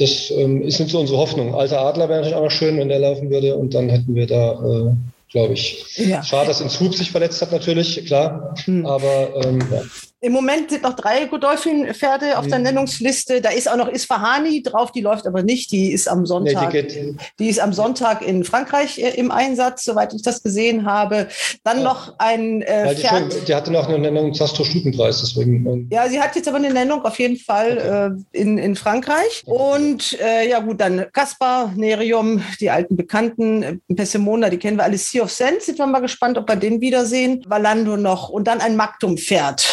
das 0.00 0.30
ähm, 0.30 0.62
ist 0.62 0.80
nicht 0.80 0.90
so 0.90 1.00
unsere 1.00 1.18
Hoffnung. 1.18 1.54
Alter 1.54 1.80
Adler 1.80 2.08
wäre 2.08 2.20
natürlich 2.20 2.36
auch 2.36 2.44
noch 2.44 2.50
schön, 2.50 2.78
wenn 2.78 2.88
der 2.88 2.98
laufen 2.98 3.30
würde. 3.30 3.56
Und 3.56 3.74
dann 3.74 3.88
hätten 3.88 4.14
wir 4.14 4.26
da, 4.26 4.52
äh, 4.52 4.92
glaube 5.30 5.54
ich, 5.54 5.84
Ja. 5.96 6.22
schade, 6.22 6.48
dass 6.48 6.60
Inzwub 6.60 6.94
sich 6.94 7.10
verletzt 7.10 7.40
hat 7.42 7.52
natürlich, 7.52 8.04
klar. 8.06 8.54
Hm. 8.64 8.86
Aber 8.86 9.30
ähm, 9.44 9.60
ja. 9.70 9.82
Im 10.22 10.32
Moment 10.32 10.68
sind 10.70 10.82
noch 10.82 10.94
drei 10.94 11.24
Godolphin-Pferde 11.24 12.38
auf 12.38 12.46
der 12.46 12.58
Mhm. 12.58 12.64
Nennungsliste. 12.64 13.40
Da 13.40 13.50
ist 13.50 13.70
auch 13.70 13.76
noch 13.76 13.88
Isfahani 13.88 14.62
drauf, 14.62 14.92
die 14.92 15.00
läuft 15.00 15.26
aber 15.26 15.42
nicht. 15.42 15.72
Die 15.72 15.92
ist 15.92 16.08
am 16.08 16.20
Nee, 16.20 16.26
Sonntag. 16.26 16.70
die 16.70 16.82
geht, 16.82 17.16
Die 17.38 17.48
ist 17.48 17.58
am 17.58 17.72
Sonntag 17.72 18.20
in 18.20 18.44
Frankreich 18.44 18.98
äh, 18.98 19.10
im 19.16 19.30
Einsatz, 19.30 19.82
soweit 19.84 20.12
ich 20.12 20.20
das 20.22 20.42
gesehen 20.42 20.84
habe. 20.84 21.28
Dann 21.64 21.78
Ja. 21.78 21.84
noch 21.84 22.14
ein 22.18 22.60
äh, 22.60 22.82
weil 22.84 22.94
die, 22.96 23.00
Pferd. 23.02 23.48
die 23.48 23.54
hatte 23.54 23.72
noch 23.72 23.88
eine 23.88 23.98
Nennung 23.98 24.34
Zastro-Stutenpreis, 24.34 25.20
deswegen. 25.20 25.66
ähm, 25.66 25.88
Ja, 25.90 26.06
sie 26.08 26.20
hat 26.20 26.36
jetzt 26.36 26.48
aber 26.48 26.58
eine 26.58 26.70
Nennung 26.70 27.02
auf 27.04 27.18
jeden 27.18 27.38
Fall 27.38 28.20
äh, 28.34 28.38
in, 28.38 28.58
in 28.58 28.76
Frankreich. 28.76 29.42
Und 29.46 30.18
äh, 30.20 30.48
ja 30.50 30.58
gut, 30.60 30.80
dann 30.82 31.06
Kaspar, 31.14 31.72
Nerium, 31.74 32.42
die 32.60 32.68
alten 32.68 32.94
Bekannten, 32.94 33.62
äh, 33.62 33.94
Pessimona, 33.94 34.50
die 34.50 34.58
kennen 34.58 34.76
wir 34.76 34.84
alle. 34.84 34.98
Sea 34.98 35.22
of 35.22 35.30
Sense, 35.32 35.62
sind 35.66 35.78
wir 35.78 35.86
mal 35.86 36.00
gespannt, 36.00 36.36
ob 36.36 36.46
wir 36.46 36.56
den 36.56 36.82
wiedersehen. 36.82 37.42
Valando 37.48 37.96
noch 37.96 38.28
und 38.28 38.44
dann 38.46 38.60
ein 38.60 38.76
Magdum-Pferd. 38.76 39.66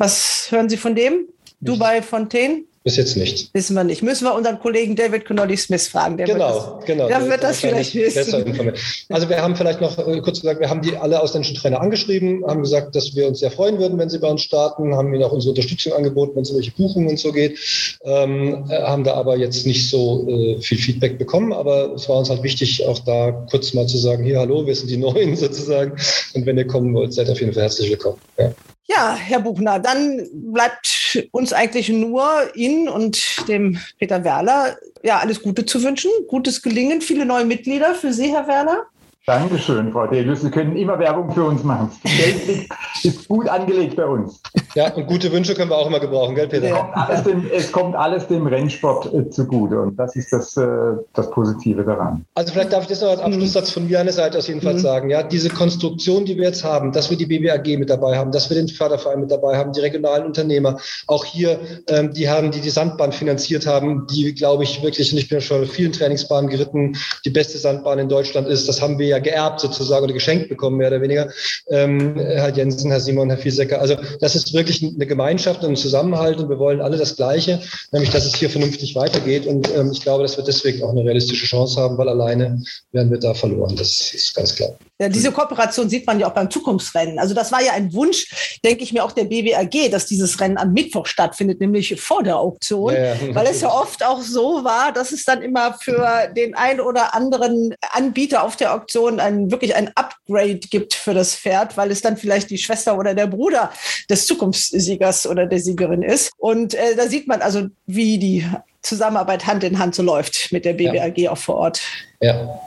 Was 0.00 0.46
hören 0.50 0.70
Sie 0.70 0.78
von 0.78 0.94
dem? 0.94 1.26
Dubai 1.60 2.00
Fontaine? 2.00 2.62
Bis 2.84 2.96
jetzt 2.96 3.18
nicht. 3.18 3.52
Wissen 3.52 3.74
wir 3.74 3.84
nicht. 3.84 4.02
Müssen 4.02 4.24
wir 4.24 4.34
unseren 4.34 4.58
Kollegen 4.58 4.96
David 4.96 5.26
Connolly 5.26 5.58
Smith 5.58 5.88
fragen. 5.88 6.16
Der 6.16 6.26
Genau, 6.26 6.80
genau. 6.86 7.06
Der 7.06 7.18
Der 7.18 7.28
wird 7.28 7.42
das 7.42 7.60
vielleicht 7.60 7.94
wissen. 7.94 8.74
Also 9.10 9.28
wir 9.28 9.42
haben 9.42 9.54
vielleicht 9.54 9.82
noch 9.82 9.98
äh, 9.98 10.18
kurz 10.22 10.40
gesagt, 10.40 10.58
wir 10.60 10.70
haben 10.70 10.80
die 10.80 10.96
alle 10.96 11.20
ausländischen 11.20 11.54
Trainer 11.56 11.82
angeschrieben, 11.82 12.42
haben 12.46 12.62
gesagt, 12.62 12.96
dass 12.96 13.14
wir 13.14 13.28
uns 13.28 13.40
sehr 13.40 13.50
freuen 13.50 13.78
würden, 13.78 13.98
wenn 13.98 14.08
sie 14.08 14.18
bei 14.18 14.28
uns 14.28 14.40
starten, 14.40 14.94
haben 14.94 15.12
ihnen 15.12 15.22
auch 15.22 15.32
unsere 15.32 15.50
Unterstützung 15.50 15.92
angeboten, 15.92 16.34
wenn 16.34 16.44
es 16.44 16.50
um 16.50 16.56
welche 16.56 16.70
Buchungen 16.70 17.10
und 17.10 17.18
so 17.18 17.30
geht, 17.32 17.58
ähm, 18.04 18.64
äh, 18.70 18.80
haben 18.80 19.04
da 19.04 19.12
aber 19.12 19.36
jetzt 19.36 19.66
nicht 19.66 19.90
so 19.90 20.26
äh, 20.26 20.58
viel 20.62 20.78
Feedback 20.78 21.18
bekommen, 21.18 21.52
aber 21.52 21.92
es 21.92 22.08
war 22.08 22.16
uns 22.16 22.30
halt 22.30 22.42
wichtig, 22.42 22.86
auch 22.86 23.00
da 23.00 23.32
kurz 23.50 23.74
mal 23.74 23.86
zu 23.86 23.98
sagen, 23.98 24.24
hier, 24.24 24.38
hallo, 24.38 24.66
wir 24.66 24.74
sind 24.74 24.88
die 24.88 24.96
Neuen 25.10 25.36
sozusagen 25.36 25.92
und 26.32 26.46
wenn 26.46 26.56
ihr 26.56 26.66
kommen 26.66 26.94
wollt, 26.94 27.12
seid 27.12 27.28
auf 27.28 27.38
jeden 27.38 27.52
Fall 27.52 27.64
herzlich 27.64 27.90
willkommen. 27.90 28.16
Ja. 28.38 28.54
Ja, 28.90 29.14
Herr 29.14 29.38
Buchner, 29.38 29.78
dann 29.78 30.26
bleibt 30.32 31.28
uns 31.30 31.52
eigentlich 31.52 31.90
nur 31.90 32.24
Ihnen 32.56 32.88
und 32.88 33.46
dem 33.46 33.78
Peter 34.00 34.24
Werler 34.24 34.76
ja 35.04 35.18
alles 35.18 35.42
Gute 35.42 35.64
zu 35.64 35.80
wünschen, 35.84 36.10
gutes 36.26 36.60
Gelingen, 36.60 37.00
viele 37.00 37.24
neue 37.24 37.44
Mitglieder 37.44 37.94
für 37.94 38.12
Sie, 38.12 38.32
Herr 38.32 38.48
Werler. 38.48 38.86
Dankeschön, 39.26 39.92
Frau 39.92 40.06
Delius. 40.06 40.40
Sie 40.40 40.50
können 40.50 40.74
immer 40.76 40.98
Werbung 40.98 41.30
für 41.30 41.44
uns 41.44 41.62
machen. 41.62 41.90
Geld 42.04 42.66
ist 43.02 43.28
gut 43.28 43.48
angelegt 43.48 43.96
bei 43.96 44.06
uns. 44.06 44.40
ja, 44.74 44.92
und 44.94 45.06
gute 45.06 45.30
Wünsche 45.30 45.54
können 45.54 45.70
wir 45.70 45.76
auch 45.76 45.86
immer 45.86 46.00
gebrauchen, 46.00 46.34
gell, 46.34 46.48
Peter? 46.48 46.68
Ja. 46.68 46.78
Kommt 46.78 46.96
alles 46.96 47.22
dem, 47.24 47.50
es 47.52 47.70
kommt 47.72 47.96
alles 47.96 48.26
dem 48.28 48.46
Rennsport 48.46 49.12
äh, 49.12 49.28
zugute 49.28 49.78
und 49.78 49.96
das 49.96 50.16
ist 50.16 50.32
das, 50.32 50.56
äh, 50.56 50.66
das 51.12 51.30
Positive 51.30 51.84
daran. 51.84 52.24
Also 52.34 52.52
vielleicht 52.54 52.72
darf 52.72 52.82
ich 52.84 52.88
das 52.88 53.02
noch 53.02 53.10
als 53.10 53.20
Abschlusssatz 53.20 53.70
von 53.70 53.86
mir 53.86 54.00
an 54.00 54.06
der 54.06 54.14
Seite 54.14 54.38
aus 54.38 54.48
jedenfalls 54.48 54.80
sagen. 54.80 55.10
Ja, 55.10 55.22
diese 55.22 55.50
Konstruktion, 55.50 56.24
die 56.24 56.38
wir 56.38 56.44
jetzt 56.44 56.64
haben, 56.64 56.90
dass 56.90 57.10
wir 57.10 57.18
die 57.18 57.26
BBAG 57.26 57.78
mit 57.78 57.90
dabei 57.90 58.16
haben, 58.16 58.32
dass 58.32 58.48
wir 58.48 58.56
den 58.56 58.68
Förderverein 58.68 59.20
mit 59.20 59.30
dabei 59.30 59.58
haben, 59.58 59.72
die 59.72 59.80
regionalen 59.80 60.24
Unternehmer, 60.24 60.78
auch 61.06 61.26
hier, 61.26 61.60
ähm, 61.88 62.14
die 62.14 62.30
haben, 62.30 62.50
die 62.52 62.62
die 62.62 62.70
Sandbahn 62.70 63.12
finanziert 63.12 63.66
haben, 63.66 64.06
die, 64.06 64.34
glaube 64.34 64.64
ich, 64.64 64.82
wirklich, 64.82 65.12
und 65.12 65.18
ich 65.18 65.28
bin 65.28 65.38
ja 65.38 65.42
schon 65.42 65.62
auf 65.64 65.70
vielen 65.70 65.92
Trainingsbahnen 65.92 66.48
geritten, 66.48 66.96
die 67.26 67.30
beste 67.30 67.58
Sandbahn 67.58 67.98
in 67.98 68.08
Deutschland 68.08 68.48
ist. 68.48 68.66
Das 68.66 68.80
haben 68.80 68.98
wir 68.98 69.09
ja 69.10 69.18
geerbt 69.18 69.60
sozusagen 69.60 70.04
oder 70.04 70.14
geschenkt 70.14 70.48
bekommen, 70.48 70.78
mehr 70.78 70.88
oder 70.88 71.02
weniger. 71.02 71.30
Ähm, 71.68 72.16
Herr 72.16 72.54
Jensen, 72.54 72.90
Herr 72.90 73.00
Simon, 73.00 73.28
Herr 73.28 73.38
Fiesecker. 73.38 73.80
Also 73.80 73.96
das 74.20 74.34
ist 74.34 74.52
wirklich 74.54 74.82
eine 74.82 75.06
Gemeinschaft 75.06 75.62
und 75.62 75.70
ein 75.70 75.76
Zusammenhalt 75.76 76.38
und 76.38 76.48
wir 76.48 76.58
wollen 76.58 76.80
alle 76.80 76.96
das 76.96 77.16
Gleiche, 77.16 77.60
nämlich 77.92 78.10
dass 78.10 78.24
es 78.24 78.34
hier 78.34 78.50
vernünftig 78.50 78.94
weitergeht. 78.94 79.46
Und 79.46 79.68
ähm, 79.74 79.90
ich 79.92 80.00
glaube, 80.00 80.22
dass 80.22 80.36
wir 80.36 80.44
deswegen 80.44 80.82
auch 80.82 80.90
eine 80.90 81.04
realistische 81.04 81.46
Chance 81.46 81.80
haben, 81.80 81.98
weil 81.98 82.08
alleine 82.08 82.62
werden 82.92 83.10
wir 83.10 83.18
da 83.18 83.34
verloren. 83.34 83.76
Das 83.76 84.12
ist 84.14 84.34
ganz 84.34 84.54
klar. 84.54 84.70
Ja, 85.00 85.08
diese 85.08 85.32
Kooperation 85.32 85.88
sieht 85.88 86.06
man 86.06 86.20
ja 86.20 86.28
auch 86.28 86.34
beim 86.34 86.50
Zukunftsrennen. 86.50 87.18
Also 87.18 87.34
das 87.34 87.50
war 87.50 87.62
ja 87.62 87.72
ein 87.72 87.92
Wunsch, 87.94 88.58
denke 88.62 88.82
ich 88.82 88.92
mir, 88.92 89.02
auch 89.02 89.12
der 89.12 89.24
BBAG, 89.24 89.90
dass 89.90 90.04
dieses 90.04 90.38
Rennen 90.40 90.58
am 90.58 90.74
Mittwoch 90.74 91.06
stattfindet, 91.06 91.58
nämlich 91.58 91.98
vor 91.98 92.22
der 92.22 92.36
Auktion. 92.36 92.92
Ja, 92.92 93.14
ja. 93.14 93.34
Weil 93.34 93.46
es 93.46 93.62
ja 93.62 93.72
oft 93.72 94.04
auch 94.04 94.20
so 94.20 94.62
war, 94.62 94.92
dass 94.92 95.12
es 95.12 95.24
dann 95.24 95.40
immer 95.40 95.78
für 95.80 96.30
den 96.36 96.54
ein 96.54 96.80
oder 96.80 97.14
anderen 97.14 97.74
Anbieter 97.92 98.44
auf 98.44 98.56
der 98.56 98.74
Auktion 98.74 98.99
ein, 99.06 99.50
wirklich 99.50 99.74
ein 99.74 99.90
Upgrade 99.94 100.58
gibt 100.58 100.94
für 100.94 101.14
das 101.14 101.34
Pferd, 101.34 101.76
weil 101.76 101.90
es 101.90 102.02
dann 102.02 102.16
vielleicht 102.16 102.50
die 102.50 102.58
Schwester 102.58 102.98
oder 102.98 103.14
der 103.14 103.26
Bruder 103.26 103.72
des 104.08 104.26
Zukunftssiegers 104.26 105.26
oder 105.26 105.46
der 105.46 105.60
Siegerin 105.60 106.02
ist. 106.02 106.32
Und 106.36 106.74
äh, 106.74 106.96
da 106.96 107.06
sieht 107.06 107.26
man 107.26 107.42
also, 107.42 107.68
wie 107.86 108.18
die 108.18 108.46
Zusammenarbeit 108.82 109.46
Hand 109.46 109.64
in 109.64 109.78
Hand 109.78 109.94
so 109.94 110.02
läuft 110.02 110.52
mit 110.52 110.64
der 110.64 110.74
BBAG 110.74 111.28
auch 111.28 111.38
vor 111.38 111.56
Ort. 111.56 111.80
Ja, 112.20 112.60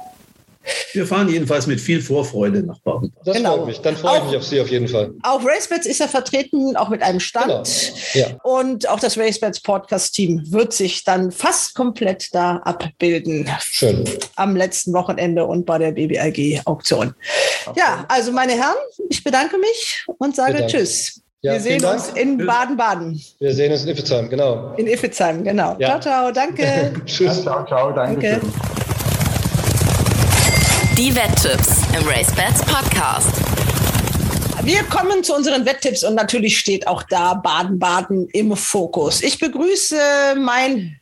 Wir 0.93 1.05
fahren 1.05 1.27
jedenfalls 1.29 1.67
mit 1.67 1.81
viel 1.81 2.01
Vorfreude 2.01 2.63
nach 2.63 2.79
Baden. 2.79 3.13
das 3.25 3.37
Genau. 3.37 3.57
freut 3.57 3.67
mich. 3.67 3.81
Dann 3.81 3.97
freue 3.97 4.19
ich 4.19 4.23
mich 4.25 4.37
auf 4.37 4.43
Sie 4.43 4.61
auf 4.61 4.69
jeden 4.69 4.87
Fall. 4.87 5.11
Auch 5.23 5.41
RaceBets 5.43 5.85
ist 5.85 5.99
ja 5.99 6.07
vertreten, 6.07 6.75
auch 6.77 6.89
mit 6.89 7.01
einem 7.01 7.19
Stand. 7.19 7.93
Ja. 8.13 8.27
Und 8.43 8.87
auch 8.87 8.99
das 8.99 9.17
RaceBets 9.17 9.61
Podcast-Team 9.61 10.43
wird 10.51 10.73
sich 10.73 11.03
dann 11.03 11.31
fast 11.31 11.75
komplett 11.75 12.33
da 12.33 12.57
abbilden. 12.63 13.49
Schön. 13.61 14.03
Am 14.35 14.55
letzten 14.55 14.93
Wochenende 14.93 15.45
und 15.45 15.65
bei 15.65 15.77
der 15.77 15.91
BBAG-Auktion. 15.91 17.13
Ja, 17.75 18.05
also 18.07 18.31
meine 18.31 18.53
Herren, 18.53 18.75
ich 19.09 19.23
bedanke 19.23 19.57
mich 19.57 20.05
und 20.19 20.35
sage 20.35 20.59
Dank. 20.59 20.69
Tschüss. 20.69 21.21
Ja, 21.41 21.53
Wir 21.53 21.59
sehen 21.59 21.83
uns 21.83 22.07
in. 22.09 22.37
Baden-Baden, 22.37 23.21
Wir 23.39 23.53
sehen 23.53 23.71
uns 23.73 23.83
in 23.83 23.89
Iffezheim, 23.89 24.29
genau. 24.29 24.73
in 24.77 24.87
Iffezheim, 24.87 25.43
genau. 25.43 25.75
Ja. 25.77 25.99
Ciao, 25.99 25.99
ciao, 25.99 26.31
danke. 26.31 26.93
Tschüss. 27.05 27.41
Ciao, 27.41 27.65
ciao, 27.65 27.91
danke 27.91 28.39
Danke. 28.39 28.92
Die 30.97 31.15
Wetttipps 31.15 31.81
im 31.97 32.07
RaceBets 32.07 32.61
Podcast. 32.65 33.31
Wir 34.61 34.83
kommen 34.83 35.23
zu 35.23 35.33
unseren 35.33 35.65
Wetttipps 35.65 36.03
und 36.03 36.13
natürlich 36.13 36.59
steht 36.59 36.87
auch 36.87 37.01
da 37.01 37.33
Baden-Baden 37.33 38.29
im 38.29 38.55
Fokus. 38.55 39.23
Ich 39.23 39.39
begrüße 39.39 39.97
mein 40.37 40.99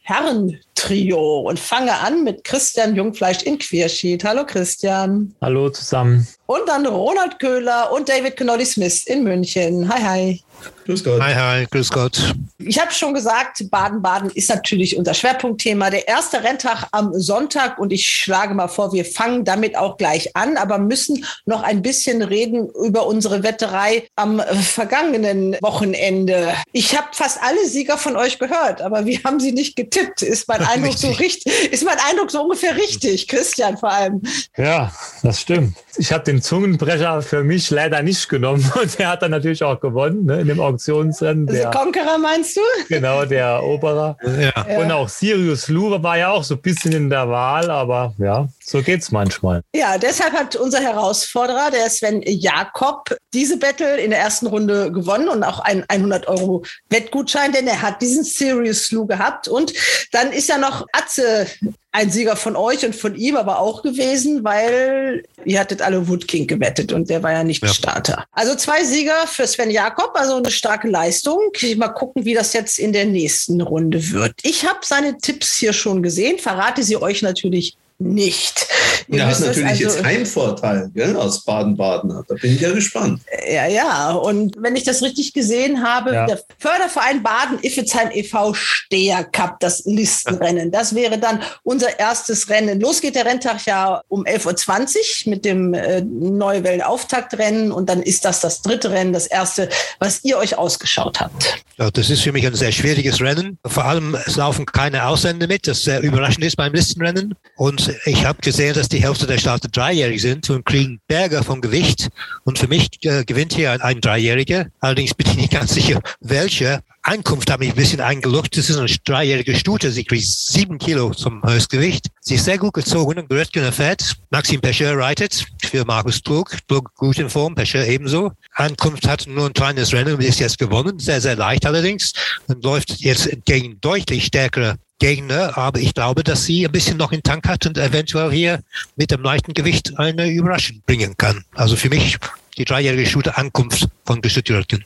Herrentrio 0.77 1.41
und 1.41 1.59
fange 1.59 1.93
an 1.99 2.23
mit 2.23 2.43
Christian 2.43 2.95
Jungfleisch 2.95 3.43
in 3.43 3.57
Queerschied. 3.57 4.23
Hallo 4.23 4.45
Christian. 4.45 5.33
Hallo 5.41 5.69
zusammen. 5.69 6.27
Und 6.45 6.67
dann 6.67 6.85
Ronald 6.85 7.39
Köhler 7.39 7.91
und 7.91 8.09
David 8.09 8.37
Connolly 8.37 8.65
Smith 8.65 9.05
in 9.05 9.23
München. 9.23 9.87
Hi, 9.87 10.01
hi. 10.01 10.43
Grüß 10.85 11.03
Gott. 11.03 11.21
Hi, 11.21 11.33
hi, 11.33 11.65
grüß 11.69 11.89
Gott. 11.89 12.35
Ich 12.59 12.79
habe 12.79 12.91
schon 12.91 13.13
gesagt, 13.13 13.69
Baden-Baden 13.69 14.29
ist 14.31 14.49
natürlich 14.49 14.97
unser 14.97 15.13
Schwerpunktthema. 15.13 15.89
Der 15.89 16.07
erste 16.07 16.43
Renntag 16.43 16.87
am 16.91 17.13
Sonntag 17.13 17.79
und 17.79 17.91
ich 17.91 18.05
schlage 18.05 18.53
mal 18.53 18.67
vor, 18.67 18.93
wir 18.93 19.05
fangen 19.05 19.43
damit 19.45 19.77
auch 19.77 19.97
gleich 19.97 20.35
an, 20.35 20.57
aber 20.57 20.77
müssen 20.77 21.25
noch 21.45 21.63
ein 21.63 21.81
bisschen 21.81 22.21
reden 22.21 22.69
über 22.83 23.07
unsere 23.07 23.43
Wetterei 23.43 24.07
am 24.15 24.39
äh, 24.39 24.55
vergangenen 24.55 25.55
Wochenende. 25.61 26.53
Ich 26.73 26.97
habe 26.97 27.07
fast 27.13 27.39
alle 27.41 27.65
Sieger 27.67 27.97
von 27.97 28.15
euch 28.15 28.37
gehört, 28.37 28.81
aber 28.81 29.05
wir 29.05 29.23
haben 29.23 29.39
sie 29.39 29.51
nicht 29.51 29.75
getippt. 29.75 30.21
Ist 30.21 30.47
mein 30.47 30.60
Eindruck 30.61 30.97
so 30.97 31.11
richtig? 31.11 31.71
Ist 31.71 31.83
mein 31.83 31.97
Eindruck 32.09 32.31
so 32.31 32.43
ungefähr 32.43 32.75
richtig? 32.75 33.27
Christian 33.27 33.77
vor 33.77 33.91
allem. 33.91 34.21
Ja, 34.57 34.91
das 35.23 35.41
stimmt. 35.41 35.75
Ich 35.97 36.11
habe 36.11 36.23
den 36.23 36.41
Zungenbrecher 36.41 37.21
für 37.21 37.43
mich 37.43 37.69
leider 37.69 38.01
nicht 38.01 38.29
genommen 38.29 38.69
und 38.81 38.97
der 38.99 39.09
hat 39.09 39.21
dann 39.21 39.31
natürlich 39.31 39.63
auch 39.63 39.79
gewonnen 39.79 40.25
ne, 40.25 40.41
in 40.41 40.47
dem 40.47 40.59
Auktionsrennen. 40.59 41.47
Also 41.47 41.61
Der, 41.61 41.71
Conqueror 41.71 42.17
meinst 42.17 42.55
du? 42.55 42.61
genau, 42.87 43.25
der 43.25 43.45
Eroberer. 43.45 44.17
Ja. 44.23 44.79
Und 44.79 44.91
auch 44.91 45.09
Sirius 45.09 45.67
Lure 45.67 46.01
war 46.03 46.17
ja 46.17 46.31
auch 46.31 46.43
so 46.43 46.55
ein 46.55 46.61
bisschen 46.61 46.93
in 46.93 47.09
der 47.09 47.29
Wahl, 47.29 47.69
aber 47.69 48.13
ja, 48.17 48.47
so 48.63 48.81
geht's 48.81 49.11
manchmal. 49.11 49.61
Ja, 49.75 49.97
deshalb 49.97 50.33
hat 50.33 50.55
unser 50.55 50.79
Herausforderer, 50.79 51.71
der 51.71 51.89
Sven 51.89 52.21
Jakob, 52.25 53.15
diese 53.33 53.57
Battle 53.57 53.97
in 53.97 54.11
der 54.11 54.19
ersten 54.19 54.47
Runde 54.47 54.91
gewonnen 54.91 55.29
und 55.29 55.43
auch 55.43 55.59
einen 55.59 55.83
100 55.87 56.27
Euro 56.27 56.63
Wettgutschein, 56.89 57.51
denn 57.51 57.67
er 57.67 57.81
hat 57.81 58.01
diesen 58.01 58.23
Serious 58.23 58.85
Slew 58.85 59.05
gehabt. 59.05 59.47
Und 59.47 59.73
dann 60.11 60.31
ist 60.31 60.49
ja 60.51 60.57
noch 60.57 60.85
Atze 60.91 61.47
ein 61.93 62.09
Sieger 62.09 62.35
von 62.35 62.55
euch 62.55 62.85
und 62.85 62.95
von 62.95 63.15
ihm 63.15 63.35
aber 63.35 63.59
auch 63.59 63.83
gewesen, 63.83 64.43
weil 64.43 65.23
ihr 65.43 65.59
hattet 65.59 65.81
alle 65.81 66.07
Wood 66.07 66.27
King 66.27 66.47
gewettet 66.47 66.93
und 66.93 67.09
der 67.09 67.21
war 67.21 67.31
ja 67.31 67.43
nicht 67.43 67.61
Ja. 67.61 67.69
Starter. 67.69 68.25
Also 68.31 68.55
zwei 68.55 68.83
Sieger 68.83 69.27
für 69.27 69.45
Sven 69.45 69.71
Jakob, 69.71 70.11
also 70.13 70.35
eine 70.35 70.51
starke 70.51 70.87
Leistung. 70.87 71.39
Mal 71.75 71.89
gucken, 71.89 72.23
wie 72.25 72.33
das 72.33 72.53
jetzt 72.53 72.79
in 72.79 72.93
der 72.93 73.05
nächsten 73.05 73.59
Runde 73.61 74.11
wird. 74.11 74.33
Ich 74.43 74.65
habe 74.65 74.79
seine 74.83 75.17
Tipps 75.17 75.55
hier 75.55 75.73
schon 75.73 76.01
gesehen, 76.01 76.39
verrate 76.39 76.83
sie 76.83 76.97
euch 76.97 77.21
natürlich 77.21 77.75
nicht. 78.01 78.67
Ihr 79.07 79.25
müsst 79.25 79.41
es 79.41 79.47
natürlich 79.47 79.69
also- 79.69 79.83
jetzt 79.83 80.03
Heimvorteil 80.03 80.89
gell, 80.93 81.15
aus 81.15 81.43
Baden-Baden. 81.43 82.23
Da 82.27 82.35
bin 82.35 82.53
ich 82.55 82.61
ja 82.61 82.71
gespannt. 82.71 83.21
Ja, 83.51 83.67
ja. 83.67 84.11
Und 84.11 84.55
wenn 84.59 84.75
ich 84.75 84.83
das 84.83 85.01
richtig 85.01 85.33
gesehen 85.33 85.83
habe, 85.83 86.13
Ja. 86.13 86.25
der 86.27 86.39
Förderverein 86.59 87.21
Baden-Iffezheim 87.23 88.09
e.V. 88.13 88.53
Steher 88.53 89.23
Cup, 89.25 89.59
das 89.59 89.83
Listenrennen. 89.85 90.71
Das 90.71 90.95
wäre 90.95 91.17
dann 91.17 91.41
unser 91.63 91.99
erstes 91.99 92.49
Rennen. 92.49 92.79
Los 92.79 93.01
geht 93.01 93.15
der 93.15 93.25
Renntag 93.25 93.65
ja 93.65 94.01
um 94.07 94.23
11.20 94.25 95.25
Uhr 95.27 95.31
mit 95.31 95.45
dem 95.45 95.73
äh, 95.73 96.01
Neuwellen-Auftaktrennen. 96.01 97.71
Und 97.71 97.89
dann 97.89 98.01
ist 98.01 98.25
das 98.25 98.39
das 98.39 98.61
dritte 98.61 98.91
Rennen, 98.91 99.13
das 99.13 99.27
erste, 99.27 99.69
was 99.99 100.23
ihr 100.23 100.37
euch 100.37 100.57
ausgeschaut 100.57 101.19
habt. 101.19 101.57
Ja, 101.77 101.89
das 101.91 102.09
ist 102.09 102.21
für 102.21 102.31
mich 102.31 102.45
ein 102.45 102.53
sehr 102.55 102.71
schwieriges 102.71 103.21
Rennen. 103.21 103.57
Vor 103.65 103.85
allem, 103.85 104.15
es 104.25 104.35
laufen 104.35 104.65
keine 104.65 105.05
Ausländer 105.07 105.47
mit, 105.47 105.67
das 105.67 105.83
sehr 105.83 106.01
überraschend 106.01 106.45
ist 106.45 106.55
beim 106.55 106.73
Listenrennen. 106.73 107.35
Und 107.57 107.90
Ich 108.05 108.25
habe 108.25 108.41
gesehen, 108.41 108.73
dass 108.73 108.89
die 108.89 109.01
Hälfte 109.01 109.27
der 109.27 109.37
Starter 109.37 109.67
dreijährig 109.67 110.21
sind 110.21 110.49
und 110.49 110.65
kriegen 110.65 110.99
Berge 111.07 111.43
vom 111.43 111.61
Gewicht. 111.61 112.09
Und 112.43 112.59
für 112.59 112.67
mich 112.67 112.89
äh, 113.03 113.23
gewinnt 113.25 113.53
hier 113.53 113.71
ein, 113.71 113.81
ein 113.81 114.01
Dreijähriger. 114.01 114.67
Allerdings 114.79 115.13
bin 115.13 115.27
ich 115.27 115.35
nicht 115.35 115.51
ganz 115.51 115.73
sicher, 115.73 116.01
welcher. 116.19 116.81
Ankunft 117.03 117.49
habe 117.49 117.65
ich 117.65 117.71
ein 117.71 117.75
bisschen 117.75 117.99
eingelucht. 117.99 118.55
Das 118.55 118.69
ist 118.69 118.77
eine 118.77 118.87
dreijährige 119.03 119.55
Stute. 119.55 119.91
Sie 119.91 120.03
kriegt 120.03 120.25
sieben 120.25 120.77
Kilo 120.77 121.11
zum 121.11 121.41
Höchstgewicht. 121.43 122.07
Sie 122.19 122.35
ist 122.35 122.45
sehr 122.45 122.59
gut 122.59 122.73
gezogen 122.73 123.17
und 123.17 123.29
Grötgener 123.29 123.71
fährt. 123.71 124.17
Maxim 124.29 124.61
Pescher 124.61 124.95
reitet 124.95 125.47
für 125.63 125.83
Markus 125.83 126.21
Klug. 126.21 126.55
Klug 126.67 126.93
gut 126.95 127.17
in 127.17 127.29
Form, 127.29 127.55
Pescher 127.55 127.87
ebenso. 127.87 128.33
Ankunft 128.53 129.07
hat 129.07 129.25
nur 129.27 129.47
ein 129.47 129.53
kleines 129.53 129.93
Rennen 129.93 130.13
und 130.13 130.21
ist 130.21 130.39
jetzt 130.39 130.59
gewonnen. 130.59 130.99
Sehr, 130.99 131.21
sehr 131.21 131.35
leicht 131.35 131.65
allerdings. 131.65 132.13
Und 132.47 132.63
läuft 132.63 132.99
jetzt 132.99 133.29
gegen 133.45 133.81
deutlich 133.81 134.25
stärkere 134.25 134.77
Gegner, 135.01 135.57
aber 135.57 135.79
ich 135.79 135.95
glaube, 135.95 136.23
dass 136.23 136.45
sie 136.45 136.63
ein 136.63 136.71
bisschen 136.71 136.97
noch 136.97 137.11
in 137.11 137.23
Tank 137.23 137.47
hat 137.47 137.65
und 137.65 137.75
eventuell 137.75 138.29
hier 138.29 138.59
mit 138.95 139.09
dem 139.09 139.23
leichten 139.23 139.55
Gewicht 139.55 139.97
eine 139.97 140.29
Überraschung 140.29 140.83
bringen 140.85 141.17
kann. 141.17 141.43
Also 141.55 141.75
für 141.75 141.89
mich 141.89 142.19
die 142.55 142.65
dreijährige 142.65 143.07
Shooter 143.07 143.35
Ankunft 143.35 143.87
von 144.05 144.21
Gestüttelten. 144.21 144.85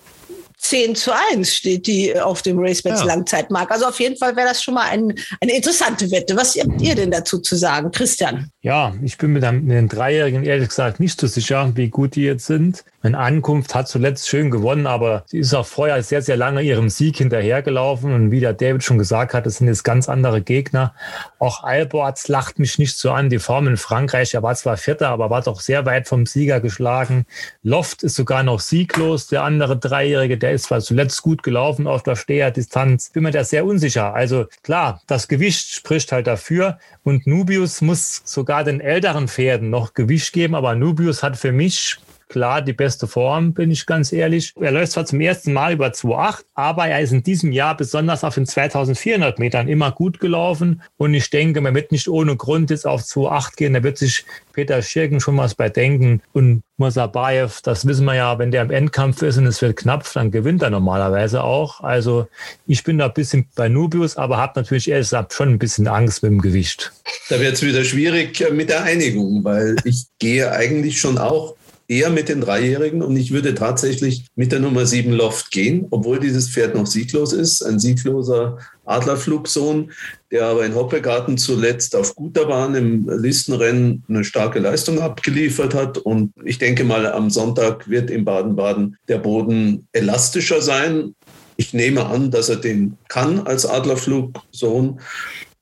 10 0.57 0.95
zu 0.95 1.11
1 1.33 1.53
steht 1.53 1.85
die 1.85 2.17
auf 2.17 2.41
dem 2.41 2.57
RaceBets 2.57 3.01
ja. 3.01 3.05
Langzeitmarkt. 3.05 3.73
Also 3.73 3.87
auf 3.87 3.99
jeden 3.99 4.15
Fall 4.15 4.37
wäre 4.37 4.47
das 4.47 4.63
schon 4.63 4.75
mal 4.75 4.87
ein, 4.89 5.13
eine 5.41 5.53
interessante 5.53 6.09
Wette. 6.09 6.37
Was 6.37 6.55
habt 6.55 6.81
ihr 6.81 6.95
denn 6.95 7.11
dazu 7.11 7.39
zu 7.39 7.57
sagen, 7.57 7.91
Christian? 7.91 8.49
Ja, 8.61 8.95
ich 9.03 9.17
bin 9.17 9.33
mit, 9.33 9.43
einem, 9.43 9.65
mit 9.65 9.75
den 9.75 9.89
Dreijährigen 9.89 10.45
ehrlich 10.45 10.69
gesagt 10.69 11.01
nicht 11.01 11.19
so 11.19 11.27
sicher, 11.27 11.73
wie 11.75 11.89
gut 11.89 12.15
die 12.15 12.23
jetzt 12.23 12.45
sind. 12.45 12.85
Meine 13.05 13.19
Ankunft 13.19 13.75
hat 13.75 13.87
zuletzt 13.87 14.27
schön 14.27 14.49
gewonnen, 14.49 14.87
aber 14.87 15.25
sie 15.27 15.37
ist 15.37 15.53
auch 15.53 15.67
vorher 15.67 16.01
sehr, 16.01 16.23
sehr 16.23 16.37
lange 16.37 16.63
ihrem 16.63 16.89
Sieg 16.89 17.17
hinterhergelaufen. 17.17 18.11
Und 18.11 18.31
wie 18.31 18.39
der 18.39 18.53
David 18.53 18.83
schon 18.83 18.97
gesagt 18.97 19.35
hat, 19.35 19.45
das 19.45 19.57
sind 19.57 19.67
jetzt 19.67 19.83
ganz 19.83 20.09
andere 20.09 20.41
Gegner. 20.41 20.95
Auch 21.37 21.63
Alborz 21.63 22.27
lacht 22.29 22.57
mich 22.57 22.79
nicht 22.79 22.97
so 22.97 23.11
an. 23.11 23.29
Die 23.29 23.37
Form 23.37 23.67
in 23.67 23.77
Frankreich, 23.77 24.33
er 24.33 24.41
war 24.41 24.55
zwar 24.55 24.75
Vierter, 24.77 25.09
aber 25.09 25.29
war 25.29 25.43
doch 25.43 25.61
sehr 25.61 25.85
weit 25.85 26.07
vom 26.07 26.25
Sieger 26.25 26.59
geschlagen. 26.61 27.27
Loft 27.61 28.01
ist 28.01 28.15
sogar 28.15 28.41
noch 28.41 28.59
sieglos. 28.59 29.27
Der 29.27 29.43
andere 29.43 29.77
Dreijährige, 29.77 30.39
der 30.39 30.53
ist 30.53 30.63
zwar 30.63 30.81
zuletzt 30.81 31.21
gut 31.21 31.43
gelaufen 31.43 31.85
auf 31.85 32.01
der 32.01 32.15
Steherdistanz. 32.15 33.11
Bin 33.11 33.21
mir 33.21 33.29
da 33.29 33.43
sehr 33.43 33.65
unsicher. 33.65 34.15
Also 34.15 34.47
klar, 34.63 35.03
das 35.05 35.27
Gewicht 35.27 35.75
spricht 35.75 36.11
halt 36.11 36.25
dafür. 36.25 36.79
Und 37.03 37.27
Nubius 37.27 37.81
muss 37.81 38.23
sogar 38.25 38.63
den 38.63 38.81
älteren 38.81 39.27
Pferden 39.27 39.69
noch 39.69 39.93
Gewicht 39.93 40.33
geben. 40.33 40.55
Aber 40.55 40.73
Nubius 40.73 41.21
hat 41.21 41.37
für 41.37 41.51
mich 41.51 41.99
klar 42.27 42.61
die 42.61 42.73
beste 42.73 43.07
Form, 43.07 43.53
bin 43.53 43.71
ich 43.71 43.85
ganz 43.85 44.11
ehrlich. 44.11 44.53
Er 44.59 44.71
läuft 44.71 44.93
zwar 44.93 45.05
zum 45.05 45.21
ersten 45.21 45.53
Mal 45.53 45.73
über 45.73 45.87
2,8, 45.87 46.43
aber 46.53 46.87
er 46.87 47.01
ist 47.01 47.11
in 47.11 47.23
diesem 47.23 47.51
Jahr 47.51 47.77
besonders 47.77 48.23
auf 48.23 48.35
den 48.35 48.45
2400 48.45 49.39
Metern 49.39 49.67
immer 49.67 49.91
gut 49.91 50.19
gelaufen. 50.19 50.81
Und 50.97 51.13
ich 51.13 51.29
denke, 51.29 51.61
man 51.61 51.75
wird 51.75 51.91
nicht 51.91 52.07
ohne 52.07 52.35
Grund 52.35 52.69
jetzt 52.69 52.87
auf 52.87 53.01
2,8 53.01 53.55
gehen. 53.55 53.73
Da 53.73 53.83
wird 53.83 53.97
sich 53.97 54.25
Peter 54.53 54.81
Schirken 54.81 55.19
schon 55.19 55.37
was 55.37 55.55
bei 55.55 55.69
denken. 55.69 56.21
Und 56.33 56.63
Musabayev, 56.77 57.61
das 57.61 57.85
wissen 57.85 58.05
wir 58.05 58.15
ja, 58.15 58.37
wenn 58.37 58.51
der 58.51 58.61
im 58.61 58.71
Endkampf 58.71 59.21
ist 59.21 59.37
und 59.37 59.45
es 59.45 59.61
wird 59.61 59.77
knapp, 59.77 60.05
dann 60.13 60.31
gewinnt 60.31 60.61
er 60.61 60.69
normalerweise 60.69 61.43
auch. 61.43 61.81
Also 61.81 62.27
ich 62.67 62.83
bin 62.83 62.97
da 62.97 63.05
ein 63.05 63.13
bisschen 63.13 63.47
bei 63.55 63.69
Nubius, 63.69 64.17
aber 64.17 64.37
habe 64.37 64.59
natürlich 64.59 64.89
ehrlich 64.89 65.07
gesagt 65.07 65.33
schon 65.33 65.49
ein 65.49 65.59
bisschen 65.59 65.87
Angst 65.87 66.23
mit 66.23 66.31
dem 66.31 66.41
Gewicht. 66.41 66.91
Da 67.29 67.39
wird 67.39 67.53
es 67.53 67.63
wieder 67.63 67.83
schwierig 67.83 68.45
mit 68.51 68.69
der 68.69 68.83
Einigung, 68.83 69.43
weil 69.43 69.77
ich 69.85 70.05
gehe 70.19 70.51
eigentlich 70.51 70.99
schon 70.99 71.17
auch 71.17 71.55
eher 71.87 72.09
mit 72.09 72.29
den 72.29 72.41
Dreijährigen 72.41 73.01
und 73.01 73.15
ich 73.15 73.31
würde 73.31 73.53
tatsächlich 73.53 74.25
mit 74.35 74.51
der 74.51 74.59
Nummer 74.59 74.85
7 74.85 75.11
Loft 75.11 75.51
gehen, 75.51 75.87
obwohl 75.91 76.19
dieses 76.19 76.49
Pferd 76.49 76.75
noch 76.75 76.87
sieglos 76.87 77.33
ist, 77.33 77.61
ein 77.61 77.79
siegloser 77.79 78.57
Adlerflugsohn, 78.85 79.91
der 80.31 80.45
aber 80.45 80.65
in 80.65 80.75
Hoppegarten 80.75 81.37
zuletzt 81.37 81.95
auf 81.95 82.15
guter 82.15 82.45
Bahn 82.45 82.75
im 82.75 83.09
Listenrennen 83.09 84.03
eine 84.09 84.23
starke 84.23 84.59
Leistung 84.59 84.99
abgeliefert 84.99 85.73
hat. 85.73 85.97
Und 85.97 86.33
ich 86.43 86.57
denke 86.57 86.83
mal, 86.83 87.11
am 87.11 87.29
Sonntag 87.29 87.87
wird 87.89 88.09
in 88.09 88.25
Baden-Baden 88.25 88.97
der 89.07 89.19
Boden 89.19 89.87
elastischer 89.93 90.61
sein. 90.61 91.15
Ich 91.57 91.73
nehme 91.73 92.05
an, 92.05 92.31
dass 92.31 92.49
er 92.49 92.57
den 92.57 92.97
kann 93.07 93.45
als 93.47 93.65
Adlerflugsohn. 93.65 94.99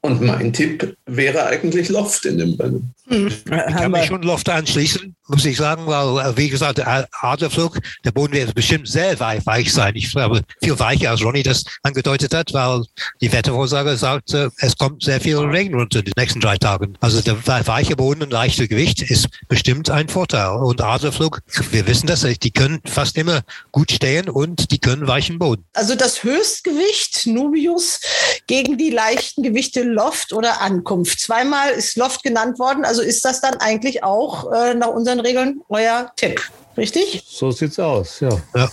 Und 0.06 0.22
mein 0.22 0.52
Tipp 0.52 0.98
wäre 1.06 1.46
eigentlich 1.46 1.88
Loft 1.88 2.26
in 2.26 2.38
dem 2.38 2.56
Rennen. 2.56 2.94
Hm. 3.08 3.28
Ich 3.28 3.46
kann 3.46 3.92
mich 3.92 4.06
schon 4.06 4.22
Loft 4.22 4.50
anschließen 4.50 5.16
muss 5.28 5.46
ich 5.46 5.58
sagen, 5.58 5.88
weil, 5.88 6.26
äh, 6.26 6.38
wie 6.38 6.50
gesagt, 6.50 6.80
der 6.80 7.08
Adlerflug, 7.22 7.80
der 8.04 8.12
Boden 8.12 8.34
wird 8.34 8.54
bestimmt 8.54 8.88
sehr 8.88 9.20
weich 9.20 9.72
sein. 9.72 9.96
Ich 9.96 10.12
glaube, 10.12 10.42
viel 10.62 10.78
weicher, 10.80 11.12
als 11.12 11.24
Ronny 11.24 11.44
das 11.44 11.64
angedeutet 11.82 12.34
hat, 12.34 12.54
weil 12.54 12.84
die 13.22 13.32
Wettervorsage 13.32 13.96
sagt, 13.96 14.34
es 14.34 14.78
kommt 14.78 15.04
sehr 15.04 15.22
viel 15.22 15.38
Regen 15.38 15.76
runter 15.76 16.02
die 16.02 16.12
nächsten 16.18 16.42
drei 16.42 16.58
Tagen. 16.58 16.98
Also 17.00 17.22
der 17.22 17.38
weiche 17.46 17.96
Boden 17.96 18.24
und 18.24 18.32
leichte 18.32 18.68
Gewicht 18.68 19.02
ist 19.02 19.30
bestimmt 19.48 19.90
ein 19.90 20.10
Vorteil. 20.10 20.58
Und 20.58 20.82
Adlerflug, 20.82 21.40
wir 21.72 21.88
wissen 21.88 22.08
das, 22.08 22.22
die 22.22 22.52
können 22.52 22.80
fast 22.86 23.18
immer 23.18 23.42
gut 23.72 23.92
stehen 23.92 24.30
und 24.30 24.72
die 24.72 24.80
können 24.80 25.08
weichen 25.08 25.40
Boden. 25.40 25.66
Also 25.74 25.96
das 25.96 26.24
Höchstgewicht 26.24 27.28
Nubius 27.28 28.02
gegen 28.48 28.78
die 28.78 28.90
leichten 28.90 29.44
Gewichte 29.44 29.84
Loft 29.94 30.34
oder 30.34 30.62
Ankunft. 30.62 31.20
Zweimal 31.20 31.72
ist 31.72 31.96
Loft 31.96 32.24
genannt 32.24 32.60
worden. 32.60 32.86
Also 32.86 33.02
ist 33.02 33.24
das 33.24 33.42
dann 33.42 33.56
eigentlich 33.56 34.04
auch 34.04 34.52
äh, 34.52 34.74
nach 34.74 34.90
unseren 34.90 35.20
Regeln 35.20 35.62
euer 35.70 36.12
Tipp, 36.16 36.42
richtig? 36.78 37.24
So 37.28 37.52
sieht's 37.52 37.80
aus, 37.80 38.20
ja. 38.20 38.30
ja. 38.56 38.70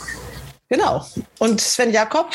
Genau. 0.69 1.05
Und 1.39 1.61
Sven 1.61 1.93
Jakob, 1.93 2.31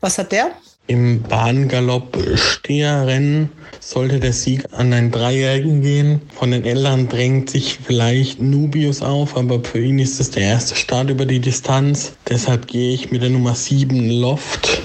was 0.00 0.18
hat 0.18 0.32
der? 0.32 0.50
Im 0.90 1.22
Bahngalopp 1.22 2.18
Steherrennen 2.34 3.52
sollte 3.78 4.18
der 4.18 4.32
Sieg 4.32 4.64
an 4.72 4.92
einen 4.92 5.12
Dreijährigen 5.12 5.82
gehen. 5.82 6.20
Von 6.34 6.50
den 6.50 6.64
Eltern 6.64 7.08
drängt 7.08 7.48
sich 7.48 7.78
vielleicht 7.80 8.42
Nubius 8.42 9.00
auf, 9.00 9.36
aber 9.36 9.62
für 9.62 9.78
ihn 9.78 10.00
ist 10.00 10.18
es 10.18 10.32
der 10.32 10.42
erste 10.42 10.74
Start 10.74 11.08
über 11.10 11.26
die 11.26 11.38
Distanz. 11.38 12.14
Deshalb 12.28 12.66
gehe 12.66 12.92
ich 12.92 13.12
mit 13.12 13.22
der 13.22 13.30
Nummer 13.30 13.54
7 13.54 14.10
Loft, 14.20 14.82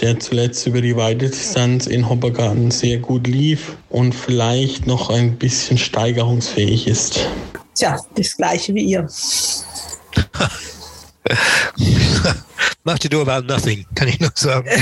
der 0.00 0.18
zuletzt 0.20 0.66
über 0.66 0.80
die 0.80 0.96
Weitdistanz 0.96 1.86
in 1.86 2.08
Hoppergarten 2.08 2.70
sehr 2.70 2.98
gut 2.98 3.26
lief 3.26 3.76
und 3.88 4.14
vielleicht 4.14 4.86
noch 4.86 5.10
ein 5.10 5.36
bisschen 5.36 5.78
steigerungsfähig 5.78 6.86
ist. 6.86 7.28
Tja, 7.74 8.00
das 8.14 8.36
gleiche 8.36 8.74
wie 8.74 8.84
ihr. 8.84 9.08
Macht 12.84 13.04
you 13.04 13.10
do 13.10 13.22
about 13.22 13.46
nothing, 13.46 13.84
kann 13.94 14.08
ich 14.08 14.20
nur 14.20 14.30
sagen. 14.34 14.68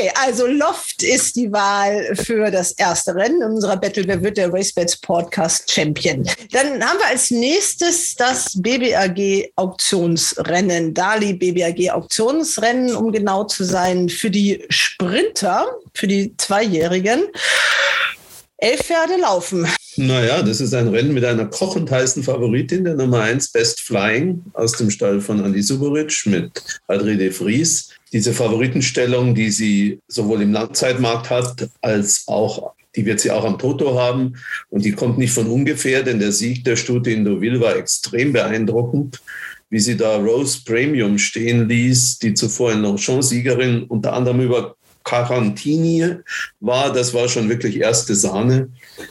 okay, 0.00 0.10
also 0.14 0.46
Loft 0.46 1.02
ist 1.02 1.36
die 1.36 1.52
Wahl 1.52 2.14
für 2.16 2.50
das 2.50 2.72
erste 2.72 3.14
Rennen 3.14 3.42
unserer 3.42 3.76
Battle. 3.76 4.06
Wer 4.06 4.22
wird 4.22 4.36
der 4.36 4.52
RaceBets 4.52 4.98
Podcast 4.98 5.70
Champion? 5.70 6.28
Dann 6.52 6.82
haben 6.82 6.98
wir 6.98 7.06
als 7.08 7.30
nächstes 7.30 8.14
das 8.14 8.60
BBAG 8.60 9.52
Auktionsrennen. 9.56 10.94
Dali 10.94 11.34
BBAG 11.34 11.90
Auktionsrennen, 11.90 12.94
um 12.94 13.12
genau 13.12 13.44
zu 13.44 13.64
sein, 13.64 14.08
für 14.08 14.30
die 14.30 14.64
Sprinter, 14.68 15.66
für 15.94 16.06
die 16.06 16.34
Zweijährigen. 16.36 17.24
Elf 18.58 18.82
Pferde 18.82 19.16
laufen. 19.18 19.66
Naja, 19.96 20.42
das 20.42 20.60
ist 20.60 20.74
ein 20.74 20.88
Rennen 20.88 21.14
mit 21.14 21.24
einer 21.24 21.46
kochend 21.46 21.90
heißen 21.90 22.22
Favoritin, 22.22 22.84
der 22.84 22.94
Nummer 22.94 23.22
1 23.22 23.52
Best 23.52 23.80
Flying 23.80 24.44
aus 24.52 24.72
dem 24.72 24.90
Stall 24.90 25.20
von 25.20 25.42
Andi 25.42 25.62
Suboric 25.62 26.26
mit 26.26 26.62
Adri 26.86 27.16
de 27.16 27.30
Vries. 27.30 27.88
Diese 28.12 28.32
Favoritenstellung, 28.32 29.34
die 29.34 29.50
sie 29.50 30.00
sowohl 30.08 30.42
im 30.42 30.52
Langzeitmarkt 30.52 31.30
hat, 31.30 31.68
als 31.80 32.24
auch 32.26 32.72
die 32.96 33.06
wird 33.06 33.20
sie 33.20 33.30
auch 33.30 33.44
am 33.44 33.58
Toto 33.58 33.98
haben. 33.98 34.34
Und 34.68 34.84
die 34.84 34.92
kommt 34.92 35.18
nicht 35.18 35.32
von 35.32 35.46
ungefähr, 35.46 36.02
denn 36.02 36.18
der 36.18 36.32
Sieg 36.32 36.64
der 36.64 36.76
Stute 36.76 37.10
in 37.10 37.24
Deauville 37.24 37.60
war 37.60 37.76
extrem 37.76 38.32
beeindruckend, 38.32 39.20
wie 39.68 39.78
sie 39.78 39.96
da 39.96 40.16
Rose 40.16 40.60
Premium 40.64 41.18
stehen 41.18 41.68
ließ, 41.68 42.18
die 42.18 42.34
zuvor 42.34 42.72
in 42.72 42.82
Longchamp-Siegerin 42.82 43.84
unter 43.84 44.12
anderem 44.12 44.40
über 44.40 44.74
Quarantini 45.04 46.16
war, 46.60 46.92
das 46.92 47.14
war 47.14 47.28
schon 47.28 47.48
wirklich 47.48 47.80
erste 47.80 48.14
Sahne. 48.14 48.68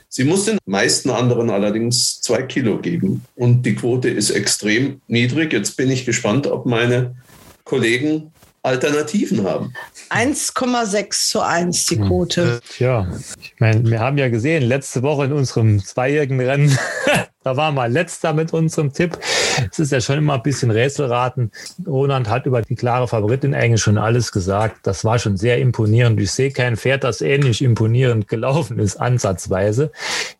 Sie 0.07 0.23
muss 0.23 0.45
den 0.45 0.59
meisten 0.65 1.09
anderen 1.09 1.49
allerdings 1.49 2.21
zwei 2.21 2.43
Kilo 2.43 2.79
geben. 2.79 3.25
Und 3.35 3.65
die 3.65 3.75
Quote 3.75 4.09
ist 4.09 4.29
extrem 4.29 5.01
niedrig. 5.07 5.51
Jetzt 5.51 5.77
bin 5.77 5.89
ich 5.89 6.05
gespannt, 6.05 6.45
ob 6.47 6.65
meine 6.65 7.15
Kollegen 7.63 8.31
Alternativen 8.61 9.43
haben. 9.45 9.73
1,6 10.09 11.29
zu 11.29 11.41
1 11.41 11.85
die 11.87 11.97
Quote. 11.99 12.59
Tja, 12.69 13.07
ich 13.41 13.55
meine, 13.59 13.89
wir 13.89 13.99
haben 13.99 14.17
ja 14.17 14.29
gesehen, 14.29 14.63
letzte 14.63 15.01
Woche 15.01 15.25
in 15.25 15.33
unserem 15.33 15.83
zweijährigen 15.83 16.39
Rennen, 16.39 16.77
Da 17.41 17.55
war 17.55 17.71
mal 17.71 17.89
letzter 17.89 18.33
mit 18.33 18.51
unserem 18.51 18.91
Tipp. 18.91 19.17
Es 19.71 19.79
ist 19.79 19.91
ja 19.91 20.01
schon 20.01 20.17
immer 20.17 20.35
ein 20.35 20.43
bisschen 20.43 20.71
Rätselraten. 20.71 21.51
Roland 21.85 22.29
hat 22.29 22.45
über 22.45 22.61
die 22.61 22.75
klare 22.75 23.07
Favoritin 23.07 23.53
eigentlich 23.53 23.81
schon 23.81 23.97
alles 23.97 24.31
gesagt. 24.31 24.77
Das 24.83 25.03
war 25.05 25.19
schon 25.19 25.37
sehr 25.37 25.59
imponierend. 25.59 26.19
Ich 26.19 26.31
sehe 26.31 26.51
kein 26.51 26.77
Pferd, 26.77 27.03
das 27.03 27.21
ähnlich 27.21 27.61
imponierend 27.61 28.27
gelaufen 28.27 28.79
ist, 28.79 28.97
ansatzweise. 28.97 29.91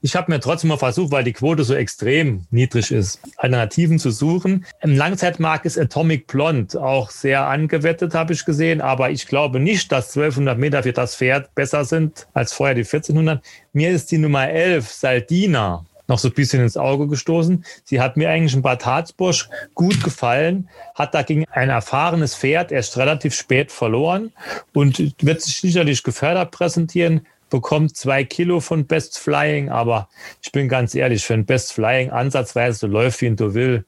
Ich 0.01 0.15
habe 0.15 0.31
mir 0.31 0.39
trotzdem 0.39 0.69
mal 0.69 0.77
versucht, 0.77 1.11
weil 1.11 1.23
die 1.23 1.33
Quote 1.33 1.63
so 1.63 1.73
extrem 1.73 2.45
niedrig 2.51 2.91
ist, 2.91 3.19
Alternativen 3.37 3.99
zu 3.99 4.11
suchen. 4.11 4.65
Im 4.81 4.95
Langzeitmarkt 4.95 5.65
ist 5.65 5.77
Atomic 5.77 6.27
Blonde 6.27 6.81
auch 6.81 7.09
sehr 7.09 7.47
angewettet, 7.47 8.13
habe 8.13 8.33
ich 8.33 8.45
gesehen. 8.45 8.81
Aber 8.81 9.09
ich 9.09 9.27
glaube 9.27 9.59
nicht, 9.59 9.91
dass 9.91 10.15
1200 10.15 10.57
Meter 10.57 10.83
für 10.83 10.93
das 10.93 11.15
Pferd 11.15 11.53
besser 11.55 11.85
sind 11.85 12.27
als 12.33 12.53
vorher 12.53 12.75
die 12.75 12.81
1400. 12.81 13.43
Mir 13.73 13.91
ist 13.91 14.11
die 14.11 14.17
Nummer 14.17 14.49
11, 14.49 14.89
Saldina, 14.89 15.85
noch 16.09 16.19
so 16.19 16.27
ein 16.27 16.33
bisschen 16.33 16.61
ins 16.61 16.77
Auge 16.77 17.07
gestoßen. 17.07 17.63
Sie 17.85 18.01
hat 18.01 18.17
mir 18.17 18.29
eigentlich 18.29 18.55
ein 18.55 18.61
Bad 18.61 18.85
Harzburg 18.85 19.47
gut 19.75 20.03
gefallen, 20.03 20.67
hat 20.95 21.13
dagegen 21.13 21.45
ein 21.51 21.69
erfahrenes 21.69 22.35
Pferd 22.35 22.71
erst 22.71 22.97
relativ 22.97 23.33
spät 23.33 23.71
verloren 23.71 24.33
und 24.73 24.99
wird 25.23 25.41
sich 25.41 25.57
sicherlich 25.57 26.03
gefördert 26.03 26.51
präsentieren 26.51 27.21
bekommt 27.49 27.97
zwei 27.97 28.23
Kilo 28.23 28.59
von 28.59 28.85
Best 28.85 29.17
Flying, 29.17 29.69
aber 29.69 30.07
ich 30.41 30.51
bin 30.51 30.69
ganz 30.69 30.95
ehrlich, 30.95 31.27
wenn 31.29 31.45
Best 31.45 31.73
Flying 31.73 32.11
ansatzweise 32.11 32.87
läuft 32.87 33.21
wie 33.21 33.25
in 33.25 33.35
Deauville, 33.35 33.85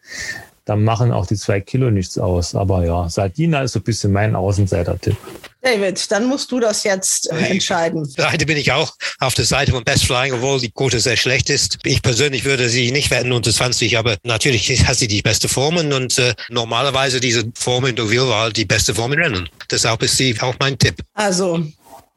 dann 0.72 0.86
machen 0.86 1.12
auch 1.12 1.26
die 1.26 1.36
zwei 1.36 1.60
Kilo 1.60 1.92
nichts 1.92 2.18
aus. 2.18 2.56
Aber 2.56 2.86
ja, 2.86 3.10
Sardina 3.10 3.62
ist 3.62 3.74
so 3.74 3.80
ein 3.80 3.84
bisschen 3.84 4.14
mein 4.14 4.38
Außenseiter-Tipp. 4.38 5.18
David, 5.62 6.10
dann 6.10 6.26
musst 6.26 6.50
du 6.52 6.62
das 6.62 6.86
jetzt 6.86 7.30
äh, 7.30 7.36
entscheiden. 7.48 8.10
Heute 8.32 8.46
bin 8.46 8.56
ich 8.56 8.72
auch 8.72 8.96
auf 9.20 9.34
der 9.34 9.44
Seite 9.44 9.74
von 9.74 9.84
Best 9.84 10.06
Flying, 10.06 10.34
obwohl 10.34 10.62
die 10.62 10.72
Quote 10.72 11.02
sehr 11.02 11.18
schlecht 11.18 11.50
ist. 11.50 11.78
Ich 11.84 12.02
persönlich 12.02 12.46
würde 12.46 12.70
sie 12.70 12.92
nicht 12.92 13.12
werden 13.12 13.34
unter 13.34 13.52
20, 13.52 13.98
aber 13.98 14.16
natürlich 14.24 14.70
hat 14.88 14.96
sie 14.96 15.10
die 15.10 15.22
beste 15.22 15.50
Formen 15.50 15.92
und 15.92 16.18
äh, 16.18 16.34
normalerweise 16.50 17.20
diese 17.20 17.44
Form 17.54 17.86
in 17.86 17.98
Deauville 17.98 18.30
war 18.30 18.50
die 18.50 18.66
beste 18.66 18.96
Form 18.96 19.12
in 19.12 19.20
Rennen. 19.20 19.50
Deshalb 19.70 20.02
ist 20.04 20.16
sie 20.16 20.40
auch 20.40 20.56
mein 20.60 20.78
Tipp. 20.78 20.96
Also 21.16 21.66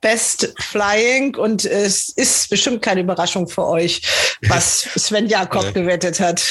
Best 0.04 0.52
Flying 0.58 1.34
und 1.34 1.64
es 1.64 2.10
ist 2.10 2.50
bestimmt 2.50 2.82
keine 2.82 3.00
Überraschung 3.00 3.48
für 3.48 3.66
euch, 3.66 4.02
was 4.48 4.82
Sven 4.98 5.28
Jakob 5.28 5.72
gewettet 5.72 6.20
hat. 6.20 6.44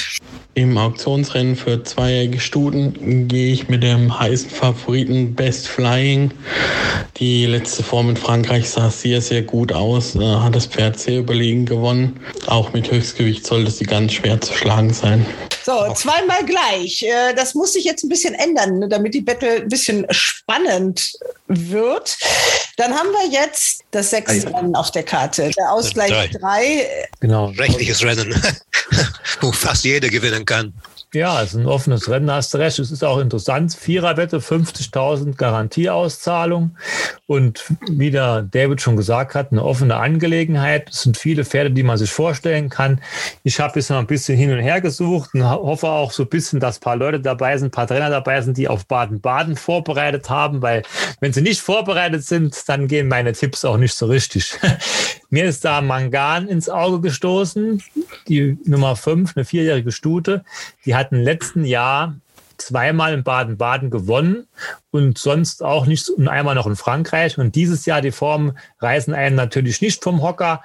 Im 0.55 0.75
Auktionsrennen 0.75 1.55
für 1.55 1.83
zweijährige 1.83 2.39
Stuten 2.39 3.27
gehe 3.27 3.53
ich 3.53 3.69
mit 3.69 3.83
dem 3.83 4.19
heißen 4.19 4.49
Favoriten 4.49 5.35
Best 5.35 5.67
Flying. 5.67 6.31
Die 7.17 7.45
letzte 7.45 7.83
Form 7.83 8.09
in 8.09 8.17
Frankreich 8.17 8.67
sah 8.67 8.89
sehr, 8.89 9.21
sehr 9.21 9.43
gut 9.43 9.71
aus. 9.71 10.13
Da 10.13 10.41
hat 10.41 10.55
das 10.55 10.65
Pferd 10.65 10.99
sehr 10.99 11.19
überlegen 11.19 11.67
gewonnen. 11.67 12.19
Auch 12.47 12.73
mit 12.73 12.91
Höchstgewicht 12.91 13.45
sollte 13.45 13.69
sie 13.69 13.85
ganz 13.85 14.13
schwer 14.13 14.41
zu 14.41 14.53
schlagen 14.53 14.93
sein. 14.93 15.25
So, 15.63 15.93
zweimal 15.93 16.43
gleich. 16.45 17.03
Äh, 17.03 17.33
das 17.35 17.53
muss 17.55 17.73
sich 17.73 17.85
jetzt 17.85 18.03
ein 18.03 18.09
bisschen 18.09 18.33
ändern, 18.33 18.79
ne, 18.79 18.89
damit 18.89 19.13
die 19.13 19.21
Battle 19.21 19.61
ein 19.61 19.69
bisschen 19.69 20.05
spannend 20.09 21.13
wird. 21.47 22.17
Dann 22.77 22.93
haben 22.93 23.09
wir 23.09 23.29
jetzt 23.31 23.42
das 23.91 24.09
sechste 24.09 24.53
Rennen 24.53 24.75
auf 24.75 24.91
der 24.91 25.03
Karte. 25.03 25.49
Der 25.57 25.71
Ausgleich 25.71 26.09
drei. 26.09 26.27
drei. 26.27 26.87
Genau. 27.19 27.47
Rechtliches 27.57 28.03
Rennen, 28.03 28.33
wo 29.41 29.51
fast 29.51 29.83
jeder 29.83 30.09
gewinnen 30.09 30.45
kann. 30.45 30.73
Ja, 31.13 31.43
es 31.43 31.53
ist 31.53 31.59
ein 31.59 31.67
offenes 31.67 32.09
Rennen, 32.09 32.31
hast 32.31 32.55
du 32.55 32.57
recht. 32.57 32.79
Es 32.79 32.89
ist 32.89 33.03
auch 33.03 33.19
interessant. 33.19 33.75
Viererwette, 33.75 34.39
50.000 34.39 35.35
Garantieauszahlung. 35.35 36.75
Und 37.27 37.65
wie 37.87 38.09
der 38.09 38.41
David 38.41 38.81
schon 38.81 38.97
gesagt 38.97 39.35
hat, 39.35 39.51
eine 39.51 39.63
offene 39.63 39.97
Angelegenheit. 39.97 40.89
Es 40.89 41.03
sind 41.03 41.15
viele 41.15 41.45
Pferde, 41.45 41.69
die 41.69 41.83
man 41.83 41.99
sich 41.99 42.11
vorstellen 42.11 42.69
kann. 42.69 42.99
Ich 43.43 43.59
habe 43.59 43.79
jetzt 43.79 43.91
noch 43.91 43.99
ein 43.99 44.07
bisschen 44.07 44.35
hin 44.37 44.51
und 44.51 44.59
her 44.59 44.81
gesucht 44.81 45.35
und 45.35 45.47
hoffe 45.47 45.87
auch 45.87 46.11
so 46.11 46.23
ein 46.23 46.29
bisschen, 46.29 46.59
dass 46.59 46.77
ein 46.77 46.81
paar 46.81 46.95
Leute 46.95 47.19
dabei 47.19 47.57
sind, 47.57 47.67
ein 47.67 47.71
paar 47.71 47.87
Trainer 47.87 48.09
dabei 48.09 48.41
sind, 48.41 48.57
die 48.57 48.67
auf 48.67 48.87
Baden-Baden 48.87 49.55
vorbereitet 49.55 50.31
haben, 50.31 50.63
weil 50.63 50.81
wenn 51.19 51.31
sie 51.31 51.41
nicht 51.41 51.61
vorbereitet 51.61 52.23
sind, 52.23 52.57
dann 52.67 52.87
gehen 52.87 53.07
meine 53.07 53.33
Tipps 53.33 53.65
auch 53.65 53.77
nicht 53.77 53.93
so 53.93 54.07
richtig. 54.07 54.57
Mir 55.33 55.45
ist 55.45 55.65
da 55.65 55.81
Mangan 55.81 56.47
ins 56.47 56.69
Auge 56.69 57.01
gestoßen, 57.01 57.81
die 58.27 58.55
Nummer 58.65 58.95
5, 58.95 59.35
eine 59.35 59.45
vierjährige 59.45 59.91
Stute. 59.91 60.45
Die 60.85 60.93
hat 60.93 61.11
im 61.11 61.23
letzten 61.23 61.65
Jahr 61.65 62.17
zweimal 62.59 63.15
in 63.15 63.23
Baden-Baden 63.23 63.89
gewonnen 63.89 64.45
und 64.91 65.17
sonst 65.17 65.63
auch 65.63 65.87
nicht 65.87 66.07
und 66.11 66.27
einmal 66.27 66.53
noch 66.53 66.67
in 66.67 66.75
Frankreich. 66.75 67.39
Und 67.39 67.55
dieses 67.55 67.87
Jahr 67.87 68.01
die 68.01 68.11
Formen 68.11 68.59
reißen 68.77 69.15
einen 69.15 69.35
natürlich 69.35 69.81
nicht 69.81 70.03
vom 70.03 70.21
Hocker. 70.21 70.61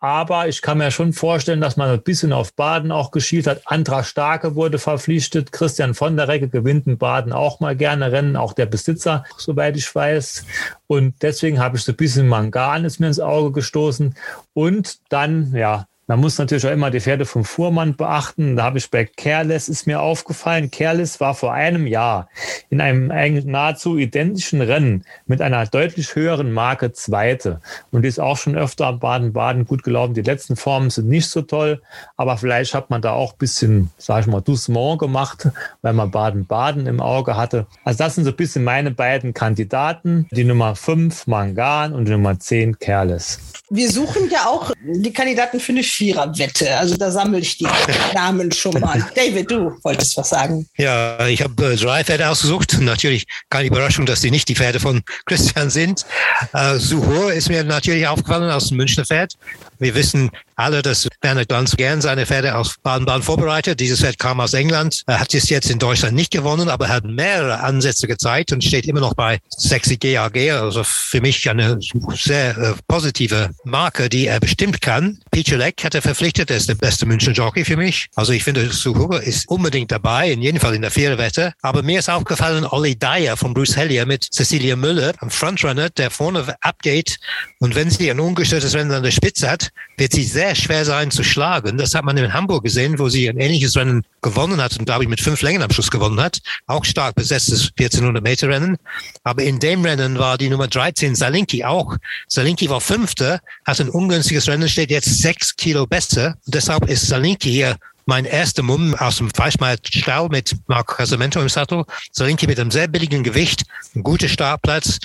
Aber 0.00 0.46
ich 0.46 0.62
kann 0.62 0.78
mir 0.78 0.92
schon 0.92 1.12
vorstellen, 1.12 1.60
dass 1.60 1.76
man 1.76 1.90
ein 1.90 2.02
bisschen 2.02 2.32
auf 2.32 2.54
Baden 2.54 2.92
auch 2.92 3.10
geschielt 3.10 3.48
hat. 3.48 3.62
Andra 3.64 4.04
Starke 4.04 4.54
wurde 4.54 4.78
verpflichtet. 4.78 5.50
Christian 5.50 5.94
von 5.94 6.16
der 6.16 6.28
Recke 6.28 6.48
gewinnt 6.48 6.86
in 6.86 6.98
Baden 6.98 7.32
auch 7.32 7.58
mal 7.58 7.74
gerne 7.74 8.12
Rennen, 8.12 8.36
auch 8.36 8.52
der 8.52 8.66
Besitzer, 8.66 9.24
soweit 9.36 9.76
ich 9.76 9.92
weiß. 9.92 10.46
Und 10.86 11.14
deswegen 11.22 11.58
habe 11.58 11.76
ich 11.76 11.82
so 11.82 11.92
ein 11.92 11.96
bisschen 11.96 12.28
Mangan 12.28 12.84
ist 12.84 13.00
mir 13.00 13.08
ins 13.08 13.18
Auge 13.18 13.50
gestoßen. 13.50 14.14
Und 14.54 14.98
dann, 15.08 15.52
ja, 15.52 15.88
man 16.08 16.20
muss 16.20 16.38
natürlich 16.38 16.66
auch 16.66 16.72
immer 16.72 16.90
die 16.90 17.00
Pferde 17.00 17.26
vom 17.26 17.44
Fuhrmann 17.44 17.94
beachten. 17.94 18.56
Da 18.56 18.64
habe 18.64 18.78
ich 18.78 18.90
bei 18.90 19.04
Careless 19.04 19.68
ist 19.68 19.86
mir 19.86 20.00
aufgefallen. 20.00 20.70
Careless 20.70 21.20
war 21.20 21.34
vor 21.34 21.52
einem 21.52 21.86
Jahr 21.86 22.30
in 22.70 22.80
einem 22.80 23.08
nahezu 23.44 23.98
identischen 23.98 24.62
Rennen 24.62 25.04
mit 25.26 25.42
einer 25.42 25.66
deutlich 25.66 26.14
höheren 26.14 26.50
Marke 26.50 26.94
Zweite. 26.94 27.60
Und 27.90 28.02
die 28.02 28.08
ist 28.08 28.20
auch 28.20 28.38
schon 28.38 28.56
öfter 28.56 28.86
am 28.86 29.00
Baden-Baden 29.00 29.66
gut 29.66 29.82
gelaufen. 29.82 30.14
Die 30.14 30.22
letzten 30.22 30.56
Formen 30.56 30.88
sind 30.88 31.08
nicht 31.08 31.28
so 31.28 31.42
toll, 31.42 31.82
aber 32.16 32.38
vielleicht 32.38 32.72
hat 32.72 32.88
man 32.88 33.02
da 33.02 33.12
auch 33.12 33.34
ein 33.34 33.38
bisschen, 33.38 33.90
sag 33.98 34.22
ich 34.22 34.26
mal, 34.28 34.40
Doucement 34.40 34.98
gemacht, 34.98 35.48
weil 35.82 35.92
man 35.92 36.10
Baden-Baden 36.10 36.86
im 36.86 37.02
Auge 37.02 37.36
hatte. 37.36 37.66
Also 37.84 37.98
das 37.98 38.14
sind 38.14 38.24
so 38.24 38.30
ein 38.30 38.36
bisschen 38.36 38.64
meine 38.64 38.92
beiden 38.92 39.34
Kandidaten. 39.34 40.26
Die 40.30 40.44
Nummer 40.44 40.74
5 40.74 41.26
Mangan 41.26 41.92
und 41.92 42.06
die 42.06 42.12
Nummer 42.12 42.40
10 42.40 42.78
Careless. 42.78 43.40
Wir 43.68 43.90
suchen 43.90 44.30
ja 44.30 44.46
auch 44.46 44.72
die 44.82 45.12
Kandidaten 45.12 45.60
für 45.60 45.72
eine 45.72 45.82
Viererwette. 45.98 46.76
Also 46.76 46.96
da 46.96 47.10
sammle 47.10 47.40
ich 47.40 47.58
die 47.58 47.66
Namen 48.14 48.52
schon 48.52 48.78
mal. 48.78 49.04
David, 49.16 49.50
du 49.50 49.76
wolltest 49.82 50.16
was 50.16 50.28
sagen. 50.28 50.68
Ja, 50.76 51.26
ich 51.26 51.42
habe 51.42 51.72
äh, 51.72 51.76
drei 51.76 52.04
Pferde 52.04 52.28
ausgesucht. 52.28 52.78
Natürlich 52.80 53.26
keine 53.50 53.66
Überraschung, 53.66 54.06
dass 54.06 54.20
die 54.20 54.30
nicht 54.30 54.48
die 54.48 54.54
Pferde 54.54 54.78
von 54.78 55.02
Christian 55.26 55.70
sind. 55.70 56.06
Äh, 56.52 56.76
Suhur 56.78 57.32
ist 57.32 57.48
mir 57.48 57.64
natürlich 57.64 58.06
aufgefallen 58.06 58.48
aus 58.48 58.68
dem 58.68 58.76
Münchner 58.76 59.04
Pferd. 59.04 59.34
Wir 59.78 59.94
wissen 59.94 60.30
alle, 60.56 60.82
dass 60.82 61.08
Werner 61.20 61.44
ganz 61.44 61.76
gern 61.76 62.00
seine 62.00 62.26
Pferde 62.26 62.56
aus 62.56 62.76
Baden-Baden 62.82 63.22
vorbereitet. 63.22 63.78
Dieses 63.78 64.00
Pferd 64.00 64.18
kam 64.18 64.40
aus 64.40 64.54
England, 64.54 65.02
er 65.06 65.20
hat 65.20 65.32
es 65.34 65.48
jetzt 65.48 65.70
in 65.70 65.78
Deutschland 65.78 66.16
nicht 66.16 66.32
gewonnen, 66.32 66.68
aber 66.68 66.86
er 66.86 66.94
hat 66.94 67.04
mehrere 67.04 67.60
Ansätze 67.60 68.08
gezeigt 68.08 68.52
und 68.52 68.64
steht 68.64 68.86
immer 68.86 69.00
noch 69.00 69.14
bei 69.14 69.38
60 69.56 70.00
GAG. 70.00 70.36
Also 70.50 70.82
für 70.84 71.20
mich 71.20 71.48
eine 71.48 71.78
sehr 72.14 72.58
äh, 72.58 72.74
positive 72.88 73.50
Marke, 73.64 74.08
die 74.08 74.26
er 74.26 74.40
bestimmt 74.40 74.80
kann. 74.80 75.20
Leck 75.34 75.84
hat 75.84 75.94
er 75.94 76.02
verpflichtet, 76.02 76.50
er 76.50 76.56
ist 76.56 76.68
der 76.68 76.74
beste 76.74 77.06
München 77.06 77.32
Jockey 77.32 77.64
für 77.64 77.76
mich. 77.76 78.08
Also 78.16 78.32
ich 78.32 78.42
finde, 78.42 78.68
Suhuga 78.70 79.18
ist 79.18 79.48
unbedingt 79.48 79.92
dabei, 79.92 80.32
in 80.32 80.42
jedem 80.42 80.60
Fall 80.60 80.74
in 80.74 80.82
der 80.82 80.90
Viererwette. 80.90 81.54
Aber 81.62 81.82
mir 81.82 82.00
ist 82.00 82.10
aufgefallen, 82.10 82.64
Olli 82.64 82.98
Dyer 82.98 83.36
von 83.36 83.54
Bruce 83.54 83.76
Hellier 83.76 84.04
mit 84.04 84.24
Cecilia 84.32 84.76
Müller, 84.76 85.12
ein 85.20 85.30
Frontrunner, 85.30 85.90
der 85.90 86.10
vorne 86.10 86.56
abgeht. 86.60 87.18
Und 87.60 87.74
wenn 87.74 87.90
sie 87.90 88.10
ein 88.10 88.20
ungestörtes 88.20 88.74
Rennen 88.74 88.92
an 88.92 89.02
der 89.02 89.10
Spitze 89.10 89.50
hat, 89.50 89.67
wird 89.96 90.12
sie 90.12 90.24
sehr 90.24 90.54
schwer 90.54 90.84
sein 90.84 91.10
zu 91.10 91.22
schlagen. 91.24 91.78
Das 91.78 91.94
hat 91.94 92.04
man 92.04 92.16
in 92.16 92.32
Hamburg 92.32 92.64
gesehen, 92.64 92.98
wo 92.98 93.08
sie 93.08 93.28
ein 93.28 93.38
ähnliches 93.38 93.76
Rennen 93.76 94.04
gewonnen 94.22 94.60
hat 94.60 94.78
und 94.78 94.84
glaube 94.84 95.04
ich 95.04 95.08
mit 95.08 95.20
fünf 95.20 95.42
Längen 95.42 95.62
am 95.62 95.70
Schluss 95.70 95.90
gewonnen 95.90 96.20
hat. 96.20 96.40
Auch 96.66 96.84
stark 96.84 97.14
besetztes 97.14 97.70
1400 97.78 98.22
Meter 98.22 98.48
Rennen. 98.48 98.76
Aber 99.24 99.42
in 99.42 99.58
dem 99.58 99.84
Rennen 99.84 100.18
war 100.18 100.38
die 100.38 100.48
Nummer 100.48 100.68
13 100.68 101.14
Salinki 101.14 101.64
auch. 101.64 101.96
Salinki 102.28 102.68
war 102.70 102.80
Fünfter, 102.80 103.40
hat 103.64 103.80
ein 103.80 103.88
ungünstiges 103.88 104.48
Rennen, 104.48 104.68
steht 104.68 104.90
jetzt 104.90 105.20
sechs 105.20 105.56
Kilo 105.56 105.86
besser. 105.86 106.36
Deshalb 106.46 106.88
ist 106.88 107.06
Salinki 107.06 107.50
hier 107.50 107.76
mein 108.06 108.24
erster 108.24 108.62
Mumm 108.62 108.94
aus 108.94 109.18
dem 109.18 109.30
Fleischmarktstall 109.30 110.28
mit 110.30 110.56
Marco 110.66 110.94
Casamento 110.94 111.40
im 111.42 111.48
Sattel. 111.50 111.84
Salinki 112.10 112.46
mit 112.46 112.58
einem 112.58 112.70
sehr 112.70 112.88
billigen 112.88 113.22
Gewicht, 113.22 113.64
ein 113.94 114.02
guter 114.02 114.28
Startplatz. 114.28 114.98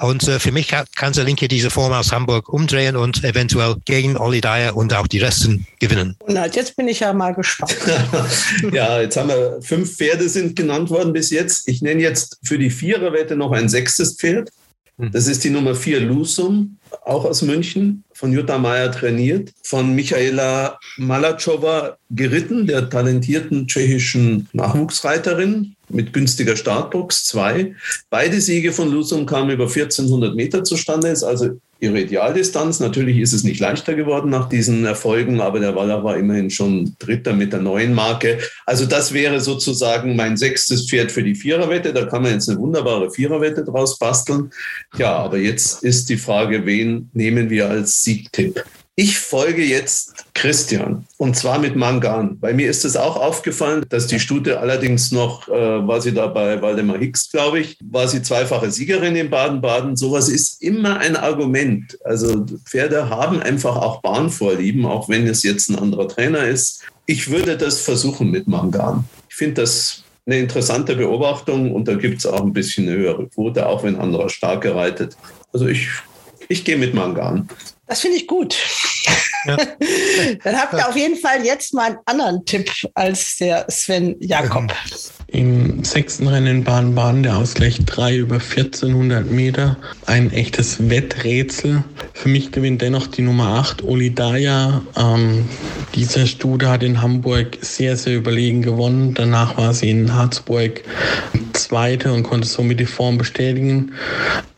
Und 0.00 0.26
äh, 0.28 0.38
für 0.38 0.52
mich 0.52 0.68
kann, 0.68 0.86
kann 0.96 1.12
Linke 1.12 1.48
diese 1.48 1.70
Form 1.70 1.92
aus 1.92 2.12
Hamburg 2.12 2.48
umdrehen 2.48 2.96
und 2.96 3.22
eventuell 3.22 3.76
gegen 3.84 4.16
Olli 4.16 4.40
Dyer 4.40 4.76
und 4.76 4.94
auch 4.94 5.06
die 5.06 5.18
Resten 5.18 5.66
gewinnen. 5.78 6.16
Und 6.20 6.36
jetzt 6.54 6.76
bin 6.76 6.88
ich 6.88 7.00
ja 7.00 7.12
mal 7.12 7.34
gespannt. 7.34 7.76
ja, 8.72 9.00
jetzt 9.00 9.16
haben 9.16 9.28
wir 9.28 9.58
fünf 9.60 9.96
Pferde 9.96 10.28
sind 10.28 10.56
genannt 10.56 10.90
worden 10.90 11.12
bis 11.12 11.30
jetzt. 11.30 11.68
Ich 11.68 11.82
nenne 11.82 12.00
jetzt 12.00 12.38
für 12.42 12.58
die 12.58 12.70
Viererwette 12.70 13.36
noch 13.36 13.52
ein 13.52 13.68
sechstes 13.68 14.14
Pferd. 14.14 14.50
Hm. 14.98 15.10
Das 15.12 15.26
ist 15.26 15.44
die 15.44 15.50
Nummer 15.50 15.74
vier 15.74 16.00
Lusum, 16.00 16.78
auch 17.04 17.24
aus 17.24 17.42
München, 17.42 18.04
von 18.12 18.32
Jutta 18.32 18.58
Meyer 18.58 18.92
trainiert, 18.92 19.50
von 19.62 19.94
Michaela 19.94 20.78
Malachowa 20.98 21.96
geritten, 22.10 22.66
der 22.66 22.90
talentierten 22.90 23.66
tschechischen 23.66 24.48
Nachwuchsreiterin. 24.52 25.74
Mit 25.92 26.12
günstiger 26.12 26.56
Startbox, 26.56 27.24
zwei. 27.24 27.74
Beide 28.08 28.40
Siege 28.40 28.72
von 28.72 28.90
Lusum 28.90 29.26
kamen 29.26 29.50
über 29.50 29.64
1400 29.64 30.34
Meter 30.34 30.64
zustande, 30.64 31.08
ist 31.08 31.22
also 31.22 31.50
ihre 31.80 32.00
Idealdistanz. 32.00 32.78
Natürlich 32.80 33.18
ist 33.18 33.32
es 33.32 33.42
nicht 33.42 33.60
leichter 33.60 33.94
geworden 33.94 34.30
nach 34.30 34.48
diesen 34.48 34.84
Erfolgen, 34.84 35.40
aber 35.40 35.60
der 35.60 35.74
Waller 35.74 36.04
war 36.04 36.16
immerhin 36.16 36.50
schon 36.50 36.94
Dritter 36.98 37.32
mit 37.32 37.52
der 37.52 37.60
neuen 37.60 37.94
Marke. 37.94 38.38
Also 38.66 38.86
das 38.86 39.12
wäre 39.12 39.40
sozusagen 39.40 40.14
mein 40.14 40.36
sechstes 40.36 40.88
Pferd 40.88 41.10
für 41.10 41.22
die 41.22 41.34
Viererwette. 41.34 41.92
Da 41.92 42.04
kann 42.04 42.22
man 42.22 42.32
jetzt 42.32 42.48
eine 42.48 42.58
wunderbare 42.58 43.10
Viererwette 43.10 43.64
draus 43.64 43.98
basteln. 43.98 44.50
Ja, 44.96 45.16
aber 45.16 45.38
jetzt 45.38 45.82
ist 45.82 46.08
die 46.10 46.18
Frage, 46.18 46.66
wen 46.66 47.10
nehmen 47.12 47.50
wir 47.50 47.68
als 47.68 48.02
Siegtipp? 48.02 48.62
Ich 49.02 49.18
folge 49.18 49.64
jetzt 49.64 50.26
Christian 50.34 51.06
und 51.16 51.34
zwar 51.34 51.58
mit 51.58 51.74
Mangan. 51.74 52.38
Bei 52.38 52.52
mir 52.52 52.68
ist 52.68 52.84
es 52.84 52.98
auch 52.98 53.16
aufgefallen, 53.16 53.82
dass 53.88 54.08
die 54.08 54.20
Stute 54.20 54.60
allerdings 54.60 55.10
noch, 55.10 55.48
äh, 55.48 55.52
war 55.88 56.02
sie 56.02 56.12
da 56.12 56.26
bei 56.26 56.60
Waldemar 56.60 56.98
Hicks, 56.98 57.30
glaube 57.30 57.60
ich, 57.60 57.78
war 57.82 58.08
sie 58.08 58.20
zweifache 58.20 58.70
Siegerin 58.70 59.16
in 59.16 59.30
Baden-Baden. 59.30 59.96
Sowas 59.96 60.28
ist 60.28 60.62
immer 60.62 60.98
ein 60.98 61.16
Argument. 61.16 61.96
Also 62.04 62.44
Pferde 62.66 63.08
haben 63.08 63.40
einfach 63.40 63.74
auch 63.74 64.02
Bahnvorlieben, 64.02 64.84
auch 64.84 65.08
wenn 65.08 65.26
es 65.26 65.44
jetzt 65.44 65.70
ein 65.70 65.78
anderer 65.78 66.06
Trainer 66.06 66.44
ist. 66.44 66.82
Ich 67.06 67.30
würde 67.30 67.56
das 67.56 67.80
versuchen 67.80 68.30
mit 68.30 68.48
Mangan. 68.48 69.04
Ich 69.30 69.36
finde 69.36 69.62
das 69.62 70.04
eine 70.26 70.40
interessante 70.40 70.94
Beobachtung 70.94 71.74
und 71.74 71.88
da 71.88 71.94
gibt 71.94 72.18
es 72.18 72.26
auch 72.26 72.42
ein 72.42 72.52
bisschen 72.52 72.86
eine 72.86 72.98
höhere 72.98 73.26
Quote, 73.28 73.66
auch 73.66 73.82
wenn 73.82 73.96
anderer 73.96 74.28
stark 74.28 74.66
reitet. 74.66 75.16
Also 75.54 75.68
ich, 75.68 75.88
ich 76.50 76.66
gehe 76.66 76.76
mit 76.76 76.92
Mangan. 76.92 77.48
Das 77.86 78.02
finde 78.02 78.18
ich 78.18 78.26
gut. 78.26 78.54
Ja. 79.44 79.56
Dann 80.44 80.56
habt 80.56 80.74
ihr 80.74 80.88
auf 80.88 80.96
jeden 80.96 81.16
Fall 81.16 81.44
jetzt 81.44 81.74
mal 81.74 81.86
einen 81.86 81.98
anderen 82.06 82.44
Tipp 82.44 82.70
als 82.94 83.36
der 83.36 83.66
Sven 83.70 84.16
Jakob. 84.20 84.72
Im 85.32 85.84
sechsten 85.84 86.26
Rennen 86.26 86.46
in 86.48 86.64
Baden-Baden 86.64 87.22
der 87.22 87.36
Ausgleich 87.36 87.78
3 87.84 88.16
über 88.16 88.36
1400 88.36 89.30
Meter. 89.30 89.76
Ein 90.06 90.32
echtes 90.32 90.90
Wetträtsel. 90.90 91.84
Für 92.14 92.28
mich 92.28 92.50
gewinnt 92.50 92.82
dennoch 92.82 93.06
die 93.06 93.22
Nummer 93.22 93.58
8, 93.60 93.84
Olidaya. 93.84 94.82
Ähm, 94.96 95.48
dieser 95.94 96.26
Stude 96.26 96.68
hat 96.68 96.82
in 96.82 97.00
Hamburg 97.00 97.58
sehr, 97.60 97.96
sehr 97.96 98.16
überlegen 98.16 98.62
gewonnen. 98.62 99.14
Danach 99.14 99.56
war 99.56 99.72
sie 99.72 99.90
in 99.90 100.12
Harzburg 100.12 100.82
Zweite 101.52 102.12
und 102.12 102.24
konnte 102.24 102.48
somit 102.48 102.80
die 102.80 102.86
Form 102.86 103.16
bestätigen. 103.16 103.92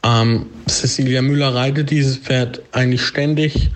Ähm, 0.05 0.47
Cecilia 0.69 1.23
Müller 1.23 1.55
reitet 1.55 1.91
dieses 1.91 2.17
Pferd 2.17 2.63
eigentlich 2.73 3.03
ständig 3.03 3.71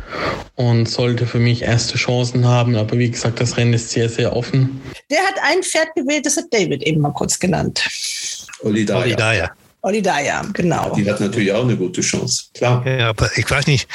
und 0.57 0.89
sollte 0.89 1.27
für 1.27 1.39
mich 1.39 1.63
erste 1.63 1.99
Chancen 1.99 2.47
haben. 2.47 2.77
Aber 2.77 2.99
wie 2.99 3.11
gesagt, 3.11 3.41
das 3.41 3.57
Rennen 3.57 3.75
ist 3.75 3.91
sehr, 3.91 4.09
sehr 4.09 4.35
offen. 4.35 4.81
Der 5.11 5.21
hat 5.21 5.35
ein 5.43 5.63
Pferd 5.63 5.89
gewählt, 5.95 6.27
das 6.27 6.37
hat 6.37 6.47
David 6.51 6.83
eben 6.87 7.01
mal 7.01 7.13
kurz 7.13 7.39
genannt. 7.39 7.83
Olidaya. 8.63 9.03
Olidaya. 9.03 9.51
Olidaya, 9.83 10.43
genau. 10.53 10.95
Die 10.97 11.09
hat 11.09 11.21
natürlich 11.21 11.53
auch 11.53 11.63
eine 11.63 11.77
gute 11.77 12.01
Chance, 12.01 12.45
klar. 12.55 12.85
Ja, 12.87 13.11
aber 13.11 13.31
ich 13.37 13.49
weiß 13.49 13.67
nicht, 13.69 13.89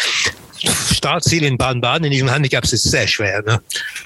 Startziel 0.94 1.44
in 1.44 1.58
Baden-Baden 1.58 2.06
in 2.06 2.12
diesem 2.12 2.32
Handicap 2.32 2.64
ist 2.64 2.84
sehr 2.84 3.08
schwer. 3.08 3.42
Ne? 3.42 3.60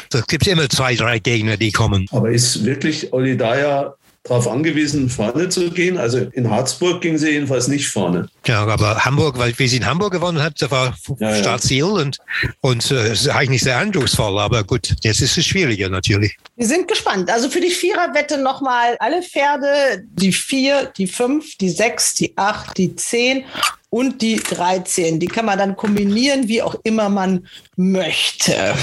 Da 0.10 0.22
gibt 0.22 0.48
es 0.48 0.54
immer 0.54 0.70
zwei, 0.70 0.96
drei 0.96 1.20
Gegner, 1.20 1.58
die 1.58 1.72
kommen. 1.72 2.08
Aber 2.12 2.32
ist 2.32 2.64
wirklich 2.66 3.12
Olidaya 3.14 3.94
darauf 4.26 4.48
angewiesen, 4.48 5.10
vorne 5.10 5.50
zu 5.50 5.70
gehen. 5.70 5.98
Also 5.98 6.18
in 6.34 6.50
Harzburg 6.50 7.02
ging 7.02 7.18
sie 7.18 7.30
jedenfalls 7.30 7.68
nicht 7.68 7.88
vorne. 7.88 8.28
Ja, 8.46 8.66
aber 8.66 9.06
Hamburg, 9.06 9.38
weil 9.38 9.58
wie 9.58 9.68
sie 9.68 9.78
in 9.78 9.86
Hamburg 9.86 10.14
gewonnen 10.14 10.42
hat, 10.42 10.62
das 10.62 10.72
war 10.72 10.96
ja, 11.20 11.36
Startziel 11.36 11.78
ja. 11.78 11.86
und, 11.86 12.18
und 12.62 12.92
äh, 12.92 13.14
ist 13.14 13.30
eigentlich 13.30 13.62
sehr 13.62 13.78
eindrucksvoll. 13.78 14.40
Aber 14.40 14.64
gut, 14.64 14.96
jetzt 15.04 15.22
ist 15.22 15.38
es 15.38 15.46
schwieriger 15.46 15.90
natürlich. 15.90 16.38
Wir 16.56 16.66
sind 16.66 16.88
gespannt. 16.88 17.30
Also 17.30 17.50
für 17.50 17.62
die 17.62 17.70
Viererwette 17.70 18.40
nochmal 18.40 18.98
alle 19.00 19.22
Pferde, 19.22 20.04
die 20.14 20.34
vier, 20.34 20.92
die 20.98 21.08
fünf, 21.08 21.58
die 21.58 21.70
sechs, 21.70 22.16
die 22.16 22.36
acht, 22.36 22.76
die 22.78 22.96
zehn 22.96 23.46
und 23.90 24.22
die 24.22 24.38
13. 24.38 25.20
Die 25.20 25.28
kann 25.28 25.46
man 25.46 25.58
dann 25.58 25.76
kombinieren, 25.76 26.48
wie 26.48 26.62
auch 26.62 26.76
immer 26.84 27.10
man 27.10 27.48
möchte. 27.76 28.74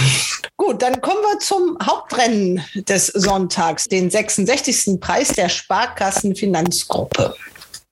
Gut, 0.57 0.83
dann 0.83 1.01
kommen 1.01 1.21
wir 1.23 1.39
zum 1.39 1.77
Hauptrennen 1.85 2.63
des 2.89 3.07
Sonntags, 3.09 3.85
den 3.85 4.11
66. 4.11 5.01
Preis 5.01 5.29
der 5.29 5.49
Sparkassenfinanzgruppe. 5.49 7.35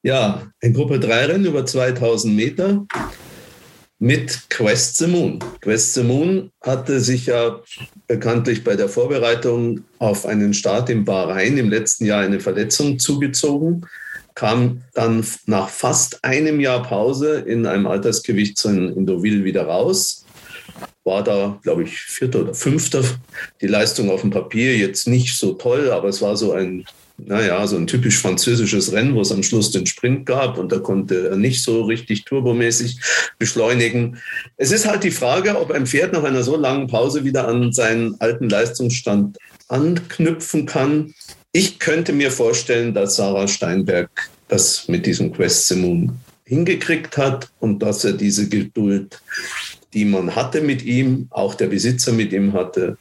Ja, 0.03 0.47
ein 0.63 0.73
Gruppe 0.73 0.99
3 0.99 1.27
Rennen 1.27 1.45
über 1.45 1.67
2000 1.67 2.35
Meter 2.35 2.87
mit 3.99 4.49
Quest 4.49 4.97
the 4.97 5.07
Moon. 5.07 5.39
Quest 5.61 5.93
the 5.95 6.03
Moon 6.03 6.51
hatte 6.63 7.01
sich 7.01 7.27
ja 7.27 7.61
bekanntlich 8.07 8.65
bei 8.65 8.75
der 8.75 8.89
Vorbereitung 8.89 9.85
auf 9.99 10.25
einen 10.25 10.55
Start 10.55 10.89
im 10.89 11.05
Bahrain 11.05 11.59
im 11.59 11.69
letzten 11.69 12.07
Jahr 12.07 12.23
eine 12.23 12.41
Verletzung 12.41 12.99
zugezogen 12.99 13.87
kam 14.35 14.83
dann 14.95 15.24
nach 15.47 15.68
fast 15.68 16.24
einem 16.24 16.61
Jahr 16.61 16.83
Pause 16.83 17.41
in 17.41 17.66
einem 17.66 17.87
Altersgewicht 17.87 18.64
in 18.64 19.07
Deauville 19.07 19.45
wieder 19.45 19.64
raus. 19.64 20.24
War 21.05 21.24
da, 21.24 21.59
glaube 21.62 21.85
ich, 21.85 21.99
vierter 21.99 22.41
oder 22.41 22.55
fünfter. 22.55 23.03
Die 23.61 23.66
Leistung 23.66 24.11
auf 24.11 24.20
dem 24.20 24.31
Papier 24.31 24.76
jetzt 24.76 25.09
nicht 25.09 25.37
so 25.37 25.55
toll, 25.55 25.91
aber 25.91 26.09
es 26.09 26.20
war 26.22 26.37
so 26.37 26.53
ein, 26.53 26.85
naja, 27.16 27.66
so 27.66 27.76
ein 27.76 27.87
typisch 27.87 28.18
französisches 28.18 28.93
Rennen, 28.93 29.14
wo 29.14 29.20
es 29.20 29.33
am 29.33 29.43
Schluss 29.43 29.70
den 29.70 29.87
Sprint 29.87 30.26
gab 30.26 30.59
und 30.59 30.72
da 30.72 30.78
konnte 30.78 31.31
er 31.31 31.37
nicht 31.37 31.62
so 31.62 31.83
richtig 31.83 32.24
turbomäßig 32.24 32.99
beschleunigen. 33.39 34.18
Es 34.57 34.70
ist 34.70 34.87
halt 34.87 35.05
die 35.05 35.11
Frage, 35.11 35.59
ob 35.59 35.70
ein 35.70 35.87
Pferd 35.87 36.12
nach 36.12 36.24
einer 36.24 36.43
so 36.43 36.57
langen 36.57 36.87
Pause 36.87 37.24
wieder 37.24 37.49
an 37.49 37.72
seinen 37.72 38.20
alten 38.20 38.49
Leistungsstand 38.49 39.39
anknüpfen 39.68 40.66
kann. 40.66 41.14
Ich 41.53 41.80
könnte 41.80 42.12
mir 42.12 42.30
vorstellen, 42.30 42.94
dass 42.94 43.16
Sarah 43.16 43.48
Steinberg 43.48 44.09
das 44.46 44.86
mit 44.86 45.05
diesem 45.05 45.32
Quest 45.32 45.66
Simon 45.66 46.20
hingekriegt 46.44 47.16
hat 47.16 47.51
und 47.59 47.80
dass 47.80 48.05
er 48.05 48.12
diese 48.12 48.48
Geduld, 48.48 49.20
die 49.92 50.05
man 50.05 50.36
hatte 50.36 50.61
mit 50.61 50.84
ihm, 50.84 51.26
auch 51.30 51.57
der 51.57 51.66
Besitzer 51.66 52.12
mit 52.12 52.32
ihm 52.32 52.53
hatte, 52.53 52.98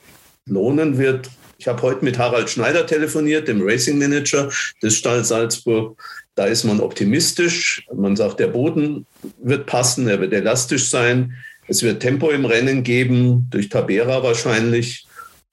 lohnen 0.47 0.97
wird. 0.97 1.29
Ich 1.59 1.67
habe 1.67 1.81
heute 1.83 2.03
mit 2.03 2.17
Harald 2.17 2.49
Schneider 2.49 2.87
telefoniert, 2.87 3.47
dem 3.47 3.61
Racing 3.61 3.99
Manager 3.99 4.49
des 4.81 4.95
Stall 4.95 5.23
Salzburg. 5.23 6.01
Da 6.33 6.45
ist 6.45 6.63
man 6.63 6.79
optimistisch. 6.79 7.85
Man 7.93 8.15
sagt, 8.15 8.39
der 8.39 8.47
Boden 8.47 9.05
wird 9.43 9.67
passen, 9.67 10.07
er 10.07 10.21
wird 10.21 10.33
elastisch 10.33 10.89
sein. 10.89 11.33
Es 11.67 11.83
wird 11.83 12.01
Tempo 12.01 12.31
im 12.31 12.45
Rennen 12.45 12.81
geben, 12.81 13.45
durch 13.51 13.69
Tabera 13.69 14.23
wahrscheinlich. 14.23 15.05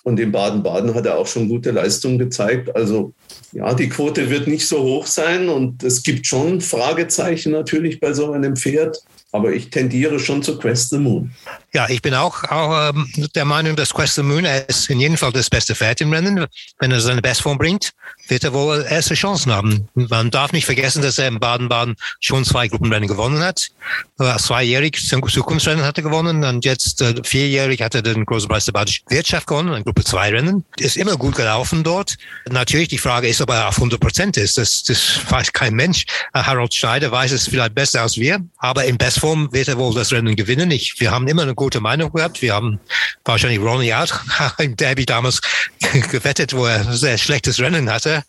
Und 0.06 0.20
in 0.20 0.30
Baden-Baden 0.30 0.94
hat 0.94 1.04
er 1.04 1.18
auch 1.18 1.26
schon 1.26 1.48
gute 1.48 1.72
Leistungen 1.72 2.16
gezeigt. 2.16 2.76
Also 2.76 3.12
ja, 3.50 3.74
die 3.74 3.88
Quote 3.88 4.30
wird 4.30 4.46
nicht 4.46 4.68
so 4.68 4.80
hoch 4.80 5.04
sein 5.04 5.48
und 5.48 5.82
es 5.82 6.04
gibt 6.04 6.28
schon 6.28 6.60
Fragezeichen 6.60 7.50
natürlich 7.50 7.98
bei 7.98 8.12
so 8.12 8.30
einem 8.30 8.54
Pferd. 8.54 9.02
Aber 9.32 9.52
ich 9.52 9.68
tendiere 9.68 10.20
schon 10.20 10.44
zu 10.44 10.60
Quest 10.60 10.90
the 10.90 10.98
Moon. 10.98 11.32
Ja, 11.76 11.86
ich 11.90 12.00
bin 12.00 12.14
auch, 12.14 12.42
auch 12.44 12.88
ähm, 12.88 13.06
der 13.34 13.44
Meinung, 13.44 13.76
dass 13.76 13.92
Quest 13.92 14.14
the 14.14 14.22
Moon 14.22 14.46
ist 14.46 14.88
in 14.88 14.98
jedem 14.98 15.18
Fall 15.18 15.30
das 15.30 15.50
beste 15.50 15.74
Pferd 15.74 16.00
im 16.00 16.10
Rennen. 16.10 16.46
Wenn 16.78 16.90
er 16.90 17.02
seine 17.02 17.20
Bestform 17.20 17.58
bringt, 17.58 17.92
wird 18.28 18.44
er 18.44 18.54
wohl 18.54 18.86
erste 18.88 19.12
Chancen 19.12 19.52
haben. 19.52 19.86
Man 19.94 20.30
darf 20.30 20.52
nicht 20.52 20.64
vergessen, 20.64 21.02
dass 21.02 21.18
er 21.18 21.28
in 21.28 21.38
Baden-Baden 21.38 21.96
schon 22.18 22.46
zwei 22.46 22.68
Gruppenrennen 22.68 23.06
gewonnen 23.06 23.40
hat. 23.40 23.68
Äh, 24.18 24.38
zweijährig 24.38 25.06
Zukunftsrennen 25.06 25.84
hat 25.84 25.98
er 25.98 26.02
gewonnen 26.02 26.44
und 26.44 26.64
jetzt 26.64 27.02
äh, 27.02 27.14
vierjährig 27.22 27.82
hat 27.82 27.94
er 27.94 28.00
den 28.00 28.24
Großen 28.24 28.48
Preis 28.48 28.64
der 28.64 28.72
Badischen 28.72 29.04
Wirtschaft 29.10 29.46
gewonnen, 29.46 29.74
ein 29.74 29.84
Gruppe 29.84 30.02
2 30.02 30.30
Rennen. 30.30 30.64
Ist 30.78 30.96
immer 30.96 31.18
gut 31.18 31.36
gelaufen 31.36 31.84
dort. 31.84 32.16
Natürlich, 32.48 32.88
die 32.88 32.96
Frage 32.96 33.28
ist, 33.28 33.42
ob 33.42 33.50
er 33.50 33.68
auf 33.68 33.76
100 33.76 34.00
Prozent 34.00 34.38
ist. 34.38 34.56
Das, 34.56 34.82
das 34.82 35.20
weiß 35.28 35.52
kein 35.52 35.74
Mensch. 35.74 36.06
Äh, 36.32 36.42
Harold 36.42 36.72
Schneider 36.72 37.12
weiß 37.12 37.32
es 37.32 37.48
vielleicht 37.48 37.74
besser 37.74 38.00
als 38.00 38.16
wir, 38.16 38.40
aber 38.56 38.86
in 38.86 38.96
Bestform 38.96 39.52
wird 39.52 39.68
er 39.68 39.76
wohl 39.76 39.94
das 39.94 40.10
Rennen 40.10 40.36
gewinnen. 40.36 40.70
Ich, 40.70 40.98
wir 41.00 41.10
haben 41.10 41.28
immer 41.28 41.42
eine 41.42 41.54
gute 41.54 41.65
Meinung 41.80 42.12
gehabt. 42.12 42.42
Wir 42.42 42.54
haben 42.54 42.80
wahrscheinlich 43.24 43.60
Ronnie 43.60 43.94
Out 43.94 44.12
im 44.58 44.76
Derby 44.76 45.06
damals 45.06 45.40
gewettet, 46.10 46.54
wo 46.54 46.66
er 46.66 46.84
sehr 46.92 47.18
schlechtes 47.18 47.60
Rennen 47.60 47.90
hatte. 47.90 48.22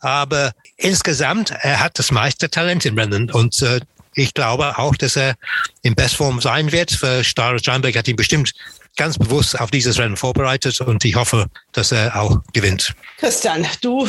Aber 0.00 0.52
insgesamt, 0.76 1.50
er 1.50 1.80
hat 1.80 1.98
das 1.98 2.10
meiste 2.10 2.50
Talent 2.50 2.84
im 2.84 2.98
Rennen 2.98 3.30
und 3.30 3.60
äh, 3.62 3.80
ich 4.14 4.32
glaube 4.32 4.78
auch, 4.78 4.94
dass 4.94 5.16
er 5.16 5.34
in 5.82 5.94
Bestform 5.94 6.40
sein 6.40 6.70
wird. 6.70 6.92
Für 6.92 7.24
Steinberg 7.24 7.96
hat 7.96 8.06
ihn 8.06 8.16
bestimmt 8.16 8.52
ganz 8.96 9.18
bewusst 9.18 9.58
auf 9.60 9.70
dieses 9.70 9.98
Rennen 9.98 10.16
vorbereitet 10.16 10.80
und 10.80 11.04
ich 11.04 11.16
hoffe, 11.16 11.46
dass 11.74 11.92
er 11.92 12.20
auch 12.20 12.38
gewinnt. 12.52 12.94
Christian, 13.18 13.66
du 13.80 14.08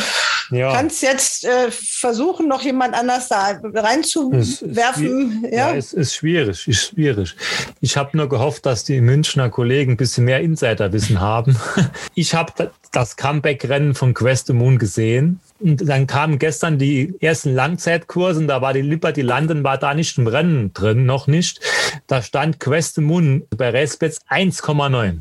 ja. 0.51 0.73
kannst 0.73 1.01
jetzt 1.01 1.45
äh, 1.45 1.69
versuchen, 1.71 2.47
noch 2.47 2.61
jemand 2.61 2.93
anders 2.93 3.27
da 3.27 3.59
reinzuwerfen. 3.63 5.43
Es 5.43 5.51
ja? 5.51 5.69
ja, 5.69 5.75
es 5.75 5.93
ist 5.93 6.15
schwierig, 6.15 6.67
ist 6.67 6.87
schwierig. 6.87 7.35
Ich 7.81 7.97
habe 7.97 8.15
nur 8.17 8.29
gehofft, 8.29 8.65
dass 8.65 8.83
die 8.83 9.01
Münchner 9.01 9.49
Kollegen 9.49 9.93
ein 9.93 9.97
bisschen 9.97 10.25
mehr 10.25 10.41
Insiderwissen 10.41 11.19
haben. 11.19 11.57
Ich 12.17 12.33
habe 12.33 12.71
das 12.91 13.17
Comeback-Rennen 13.17 13.93
von 13.93 14.13
Quest 14.13 14.47
the 14.47 14.53
Moon 14.53 14.77
gesehen. 14.77 15.41
Und 15.59 15.87
dann 15.87 16.07
kamen 16.07 16.39
gestern 16.39 16.77
die 16.77 17.13
ersten 17.19 17.53
Langzeitkursen, 17.53 18.47
da 18.47 18.61
war 18.61 18.73
die 18.73 18.81
Liberty 18.81 19.21
London 19.21 19.63
war 19.63 19.77
da 19.77 19.93
nicht 19.93 20.17
im 20.17 20.27
Rennen 20.27 20.73
drin, 20.73 21.05
noch 21.05 21.27
nicht. 21.27 21.59
Da 22.07 22.21
stand 22.21 22.59
Quest 22.59 22.95
the 22.95 23.01
Moon 23.01 23.43
bei 23.55 23.69
Racebets 23.69 24.19
1,9. 24.29 25.19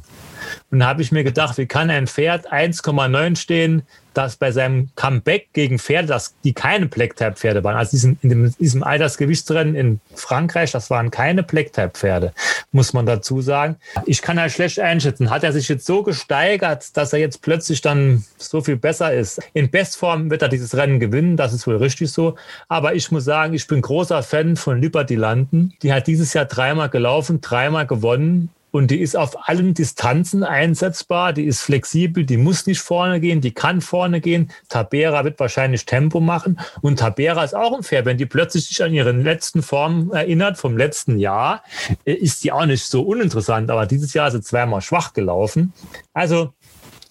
Und 0.70 0.80
da 0.80 0.86
habe 0.86 1.02
ich 1.02 1.12
mir 1.12 1.24
gedacht, 1.24 1.58
wie 1.58 1.66
kann 1.66 1.90
ein 1.90 2.06
Pferd 2.06 2.52
1,9 2.52 3.36
stehen, 3.36 3.82
das 4.14 4.36
bei 4.36 4.52
seinem 4.52 4.88
Comeback 4.94 5.48
gegen 5.52 5.78
Pferde, 5.78 6.08
das, 6.08 6.34
die 6.44 6.52
keine 6.52 6.86
Black-Type-Pferde 6.86 7.64
waren, 7.64 7.76
also 7.76 7.90
diesen, 7.90 8.18
in 8.22 8.28
dem, 8.28 8.54
diesem 8.58 8.82
Altersgewichtsrennen 8.82 9.74
in 9.74 10.00
Frankreich, 10.14 10.72
das 10.72 10.88
waren 10.88 11.10
keine 11.10 11.42
Black-Type-Pferde, 11.42 12.32
muss 12.72 12.92
man 12.92 13.06
dazu 13.06 13.40
sagen. 13.42 13.76
Ich 14.06 14.22
kann 14.22 14.40
halt 14.40 14.52
schlecht 14.52 14.80
einschätzen. 14.80 15.30
Hat 15.30 15.44
er 15.44 15.52
sich 15.52 15.68
jetzt 15.68 15.86
so 15.86 16.02
gesteigert, 16.02 16.96
dass 16.96 17.12
er 17.12 17.18
jetzt 17.18 17.42
plötzlich 17.42 17.80
dann 17.80 18.24
so 18.38 18.60
viel 18.60 18.76
besser 18.76 19.12
ist? 19.12 19.40
In 19.52 19.70
Bestform 19.70 20.30
wird 20.30 20.42
er 20.42 20.48
dieses 20.48 20.76
Rennen 20.76 21.00
gewinnen, 21.00 21.36
das 21.36 21.52
ist 21.52 21.66
wohl 21.66 21.76
richtig 21.76 22.12
so. 22.12 22.36
Aber 22.68 22.94
ich 22.94 23.10
muss 23.10 23.24
sagen, 23.24 23.54
ich 23.54 23.66
bin 23.66 23.82
großer 23.82 24.22
Fan 24.22 24.56
von 24.56 24.80
Liberty 24.80 25.16
Landen. 25.16 25.74
Die 25.82 25.92
hat 25.92 26.06
dieses 26.06 26.32
Jahr 26.34 26.44
dreimal 26.44 26.88
gelaufen, 26.88 27.40
dreimal 27.40 27.86
gewonnen 27.86 28.50
und 28.74 28.90
die 28.90 29.00
ist 29.00 29.16
auf 29.16 29.48
allen 29.48 29.72
Distanzen 29.72 30.42
einsetzbar, 30.42 31.32
die 31.32 31.44
ist 31.44 31.62
flexibel, 31.62 32.24
die 32.24 32.36
muss 32.36 32.66
nicht 32.66 32.80
vorne 32.80 33.20
gehen, 33.20 33.40
die 33.40 33.52
kann 33.52 33.80
vorne 33.80 34.20
gehen. 34.20 34.50
Tabera 34.68 35.22
wird 35.22 35.38
wahrscheinlich 35.38 35.86
Tempo 35.86 36.18
machen 36.18 36.58
und 36.80 36.98
Tabera 36.98 37.44
ist 37.44 37.54
auch 37.54 37.72
ein 37.72 37.84
Pferd. 37.84 38.04
Wenn 38.04 38.18
die 38.18 38.26
plötzlich 38.26 38.66
sich 38.66 38.82
an 38.82 38.92
ihre 38.92 39.12
letzten 39.12 39.62
Form 39.62 40.10
erinnert 40.10 40.58
vom 40.58 40.76
letzten 40.76 41.20
Jahr, 41.20 41.62
äh, 42.04 42.14
ist 42.14 42.42
die 42.42 42.50
auch 42.50 42.66
nicht 42.66 42.84
so 42.84 43.02
uninteressant, 43.02 43.70
aber 43.70 43.86
dieses 43.86 44.12
Jahr 44.12 44.26
ist 44.26 44.34
sie 44.34 44.40
zweimal 44.40 44.80
schwach 44.80 45.12
gelaufen. 45.12 45.72
Also 46.12 46.52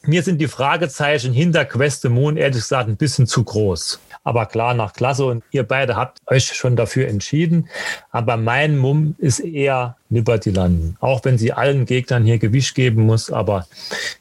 mir 0.06 0.22
sind 0.22 0.42
die 0.42 0.50
Fragezeichen 0.50 1.32
hinter 1.32 1.64
Quest 1.64 2.04
Moon 2.10 2.36
ehrlich 2.36 2.58
gesagt 2.58 2.90
ein 2.90 2.98
bisschen 2.98 3.26
zu 3.26 3.42
groß. 3.42 4.02
Aber 4.24 4.46
klar, 4.46 4.74
nach 4.74 4.94
Klasse 4.94 5.26
und 5.26 5.44
ihr 5.52 5.64
beide 5.64 5.96
habt 5.96 6.20
euch 6.28 6.46
schon 6.46 6.76
dafür 6.76 7.08
entschieden. 7.08 7.70
Aber 8.12 8.38
mein 8.38 8.78
Mumm 8.78 9.16
ist 9.18 9.40
eher 9.40 9.98
Liberty 10.10 10.52
London. 10.52 10.96
Auch 11.00 11.26
wenn 11.26 11.38
sie 11.38 11.54
allen 11.54 11.86
Gegnern 11.86 12.24
hier 12.24 12.38
Gewicht 12.38 12.76
geben 12.76 13.06
muss. 13.06 13.32
Aber 13.32 13.68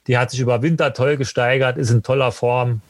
die 0.07 0.18
hat 0.18 0.30
sich 0.30 0.40
über 0.40 0.62
Winter 0.62 0.92
toll 0.92 1.16
gesteigert, 1.16 1.76
ist 1.76 1.90
in 1.90 2.03
toller 2.03 2.32
Form. 2.32 2.80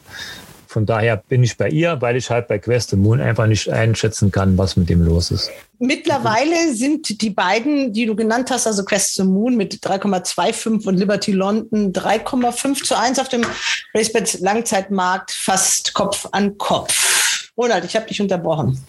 Von 0.73 0.87
daher 0.87 1.17
bin 1.17 1.43
ich 1.43 1.55
bei 1.55 1.69
ihr, 1.69 2.01
weil 2.01 2.15
ich 2.15 2.31
halt 2.31 2.47
bei 2.47 2.57
Quest 2.57 2.95
Moon 2.95 3.21
einfach 3.21 3.45
nicht 3.45 3.69
einschätzen 3.69 4.31
kann, 4.31 4.57
was 4.57 4.75
mit 4.75 4.89
dem 4.89 5.05
los 5.05 5.29
ist. 5.29 5.51
Mittlerweile 5.77 6.73
sind 6.73 7.21
die 7.21 7.29
beiden, 7.29 7.93
die 7.93 8.07
du 8.07 8.15
genannt 8.15 8.49
hast, 8.49 8.65
also 8.65 8.83
Quest 8.83 9.13
the 9.13 9.23
Moon 9.23 9.55
mit 9.55 9.75
3,25 9.75 10.87
und 10.87 10.97
Liberty 10.97 11.31
London 11.31 11.93
3,5 11.93 12.83
zu 12.83 12.97
1 12.97 13.19
auf 13.19 13.29
dem 13.29 13.45
RaceBet 13.93 14.39
Langzeitmarkt 14.39 15.29
fast 15.29 15.93
Kopf 15.93 16.27
an 16.31 16.57
Kopf. 16.57 17.51
Ronald, 17.55 17.85
ich 17.85 17.95
habe 17.95 18.07
dich 18.07 18.19
unterbrochen. 18.19 18.83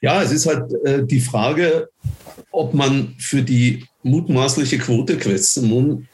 Ja, 0.00 0.22
es 0.22 0.32
ist 0.32 0.46
halt 0.46 0.72
äh, 0.86 1.04
die 1.04 1.20
Frage, 1.20 1.90
ob 2.52 2.72
man 2.72 3.16
für 3.18 3.42
die 3.42 3.84
mutmaßliche 4.02 4.78
Quote 4.78 5.18
Quest 5.18 5.52
the 5.52 5.60
Moon 5.60 6.08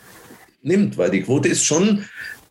nimmt, 0.63 0.99
weil 0.99 1.13
die 1.13 1.23
Quote 1.23 1.47
ist 1.47 1.65
schon 1.65 2.05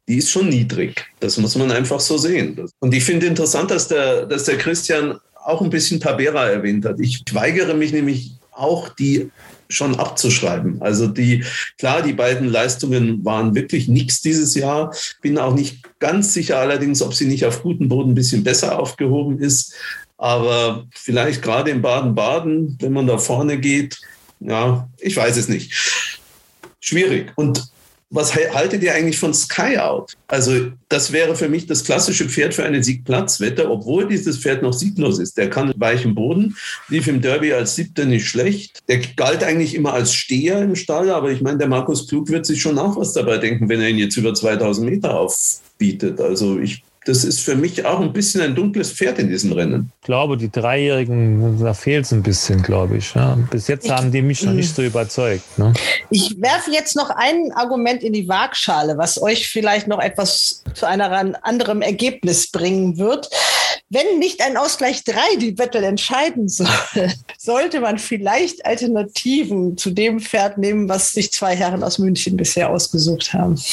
die 0.08 0.18
ist 0.18 0.30
schon 0.30 0.50
niedrig. 0.50 1.06
Das 1.20 1.38
muss 1.38 1.56
man 1.56 1.72
einfach 1.72 2.00
so 2.00 2.18
sehen. 2.18 2.60
Und 2.80 2.94
ich 2.94 3.04
finde 3.04 3.26
interessant, 3.26 3.72
dass 3.72 3.88
der, 3.88 4.26
dass 4.26 4.46
der 4.46 4.58
Christian 4.58 5.20
auch 5.44 5.62
ein 5.62 5.70
bisschen 5.70 6.00
Tabera 6.00 6.48
erwähnt 6.48 6.86
hat. 6.86 7.00
Ich 7.00 7.24
weigere 7.32 7.74
mich 7.74 7.92
nämlich 7.92 8.32
auch, 8.52 8.90
die 8.90 9.32
schon 9.70 9.96
abzuschreiben. 10.00 10.82
Also 10.82 11.08
die, 11.08 11.44
klar, 11.78 12.02
die 12.02 12.14
beiden 12.14 12.48
Leistungen 12.48 13.26
waren 13.26 13.56
wirklich 13.56 13.88
nichts 13.88 14.22
dieses 14.22 14.54
Jahr. 14.56 14.94
Bin 15.22 15.38
auch 15.38 15.56
nicht 15.56 15.82
ganz 16.00 16.34
sicher 16.34 16.60
allerdings, 16.60 17.02
ob 17.02 17.14
sie 17.14 17.26
nicht 17.26 17.46
auf 17.46 17.64
gutem 17.64 17.90
Boden 17.90 18.12
ein 18.12 18.16
bisschen 18.16 18.44
besser 18.44 18.78
aufgehoben 18.80 19.40
ist. 19.40 19.74
Aber 20.18 20.86
vielleicht 20.92 21.42
gerade 21.42 21.72
in 21.72 21.82
Baden-Baden, 21.82 22.78
wenn 22.80 22.94
man 22.94 23.08
da 23.08 23.18
vorne 23.18 23.60
geht, 23.60 24.00
ja, 24.40 24.88
ich 25.00 25.16
weiß 25.16 25.38
es 25.38 25.50
nicht. 25.50 25.74
Schwierig. 26.80 27.34
Und 27.36 27.68
was 28.10 28.36
haltet 28.36 28.84
ihr 28.84 28.94
eigentlich 28.94 29.18
von 29.18 29.34
Skyout? 29.34 30.14
Also 30.28 30.72
das 30.90 31.12
wäre 31.12 31.36
für 31.36 31.50
mich 31.50 31.66
das 31.66 31.84
klassische 31.84 32.30
Pferd 32.30 32.54
für 32.54 32.64
eine 32.64 32.84
Siegplatzwette, 32.84 33.70
obwohl 33.70 34.08
dieses 34.08 34.38
Pferd 34.38 34.62
noch 34.62 34.74
sieglos 34.74 35.20
ist. 35.20 35.38
Der 35.38 35.50
kann 35.50 35.74
weichen 35.76 36.14
Boden, 36.14 36.56
lief 36.88 37.08
im 37.08 37.22
Derby 37.22 37.54
als 37.54 37.76
Siebter 37.76 38.06
nicht 38.06 38.28
schlecht. 38.28 38.80
Der 38.88 39.00
galt 39.00 39.44
eigentlich 39.44 39.76
immer 39.76 39.94
als 39.94 40.14
Steher 40.14 40.62
im 40.62 40.76
Stall, 40.76 41.10
aber 41.10 41.32
ich 41.32 41.42
meine, 41.42 41.58
der 41.58 41.68
Markus 41.68 42.08
Klug 42.08 42.30
wird 42.30 42.46
sich 42.46 42.62
schon 42.62 42.78
auch 42.78 42.96
was 42.96 43.14
dabei 43.14 43.38
denken, 43.38 43.70
wenn 43.70 43.82
er 43.82 43.90
ihn 43.90 43.98
jetzt 43.98 44.18
über 44.18 44.34
2000 44.34 44.90
Meter 44.90 45.20
aufbietet. 45.20 46.22
Also 46.22 46.60
ich 46.60 46.84
das 47.06 47.24
ist 47.24 47.40
für 47.42 47.56
mich 47.56 47.86
auch 47.86 48.00
ein 48.00 48.12
bisschen 48.12 48.42
ein 48.42 48.56
dunkles 48.56 48.92
Pferd 48.92 49.20
in 49.20 49.30
diesem 49.30 49.52
Rennen. 49.52 49.92
Ich 50.02 50.08
glaube, 50.08 50.38
die 50.38 50.52
Dreijährigen, 50.52 51.64
da 51.64 51.76
fehlt 51.76 52.06
es 52.06 52.12
ein 52.12 52.24
bisschen, 52.24 52.64
glaube 52.64 52.98
ich. 52.98 53.14
Ja. 53.14 53.38
Bis 53.52 53.68
jetzt 53.68 53.86
ich, 53.86 53.92
haben 53.92 54.12
die 54.12 54.24
mich 54.24 54.42
noch 54.42 54.54
nicht 54.54 54.74
so 54.74 54.82
überzeugt. 54.82 55.58
Ne? 55.58 55.72
Ich 56.10 56.42
werfe 56.42 56.72
jetzt 56.72 56.96
noch 56.96 57.12
ein 57.12 57.52
Argument 57.54 58.02
in 58.02 58.12
die 58.12 58.28
Waagschale, 58.28 58.98
was 58.98 59.22
euch 59.22 59.48
vielleicht 59.48 59.88
noch 59.88 60.00
etwas 60.00 60.64
zu 60.74 60.88
einem 60.88 61.36
anderen 61.44 61.84
Ergebnis 61.84 62.50
bringen 62.50 62.98
wird. 62.98 63.30
Wenn 63.96 64.20
nicht 64.20 64.42
ein 64.42 64.58
Ausgleich 64.58 65.06
3 65.06 65.38
die 65.38 65.54
Battle 65.54 65.86
entscheiden 65.86 66.50
soll, 66.50 66.68
sollte 67.38 67.80
man 67.80 67.98
vielleicht 67.98 68.66
Alternativen 68.66 69.78
zu 69.78 69.90
dem 69.90 70.20
Pferd 70.20 70.58
nehmen, 70.58 70.90
was 70.90 71.14
sich 71.14 71.32
zwei 71.32 71.56
Herren 71.56 71.82
aus 71.82 71.98
München 71.98 72.36
bisher 72.36 72.70
ausgesucht 72.70 73.34
haben. 73.34 73.60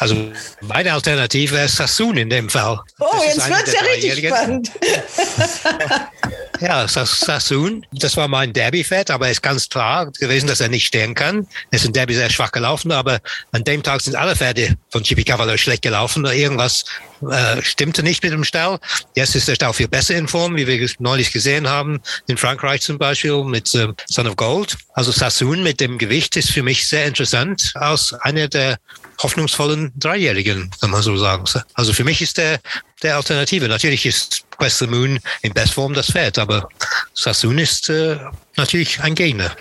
Also 0.00 0.14
meine 0.60 0.92
Alternative 0.92 1.56
wäre 1.56 1.66
Sassoon 1.66 2.16
in 2.18 2.30
dem 2.30 2.48
Fall. 2.48 2.78
Oh, 3.00 3.06
das 3.12 3.34
jetzt 3.34 3.48
wird 3.48 3.66
es 3.66 3.74
ja 3.74 3.80
richtig 3.80 4.28
spannend. 4.28 4.70
ja, 6.60 6.86
Sassoon, 6.88 7.86
das 7.92 8.16
war 8.16 8.28
mein 8.28 8.52
Derby-Pferd, 8.52 9.10
aber 9.10 9.30
ist 9.30 9.42
ganz 9.42 9.68
klar 9.68 10.10
gewesen, 10.12 10.46
dass 10.46 10.60
er 10.60 10.68
nicht 10.68 10.86
stehen 10.86 11.14
kann. 11.14 11.46
Es 11.70 11.82
ist 11.82 11.88
ein 11.88 11.92
Derby 11.92 12.14
sehr 12.14 12.30
schwach 12.30 12.52
gelaufen, 12.52 12.92
aber 12.92 13.20
an 13.52 13.64
dem 13.64 13.82
Tag 13.82 14.00
sind 14.00 14.16
alle 14.16 14.36
Pferde 14.36 14.76
von 14.90 15.02
Chippy 15.02 15.24
Cavallo 15.24 15.56
schlecht 15.56 15.82
gelaufen. 15.82 16.24
Irgendwas 16.24 16.84
äh, 17.30 17.62
stimmte 17.62 18.02
nicht 18.02 18.22
mit 18.22 18.32
dem 18.32 18.44
Stall. 18.44 18.78
Jetzt 19.14 19.34
ist 19.34 19.48
der 19.48 19.54
Stall 19.54 19.72
viel 19.72 19.88
besser 19.88 20.16
in 20.16 20.28
Form, 20.28 20.56
wie 20.56 20.66
wir 20.66 20.90
neulich 20.98 21.32
gesehen 21.32 21.68
haben, 21.68 22.00
in 22.26 22.36
Frankreich 22.36 22.82
zum 22.82 22.98
Beispiel 22.98 23.44
mit 23.44 23.74
äh, 23.74 23.88
Son 24.06 24.26
of 24.26 24.36
Gold. 24.36 24.76
Also 24.94 25.12
Sassoon 25.12 25.62
mit 25.62 25.80
dem 25.80 25.98
Gewicht 25.98 26.36
ist 26.36 26.50
für 26.50 26.62
mich 26.62 26.86
sehr 26.86 27.06
interessant 27.06 27.72
als 27.74 28.12
einer 28.12 28.48
der 28.48 28.78
hoffnungsvollen 29.22 29.92
Dreijährigen, 29.96 30.70
kann 30.80 30.90
man 30.90 31.02
so 31.02 31.16
sagen. 31.16 31.44
Also 31.74 31.92
für 31.92 32.04
mich 32.04 32.22
ist 32.22 32.38
der 32.38 32.60
der 33.02 33.16
Alternative. 33.16 33.68
Natürlich 33.68 34.06
ist 34.06 34.44
Quest 34.58 34.78
the 34.80 34.86
Moon 34.86 35.18
in 35.42 35.52
Bestform 35.52 35.94
das 35.94 36.10
Pferd, 36.10 36.36
aber 36.38 36.68
Sassoon 37.14 37.58
ist 37.58 37.88
äh, 37.88 38.18
natürlich 38.56 39.00
ein 39.00 39.14
Gegner. 39.14 39.56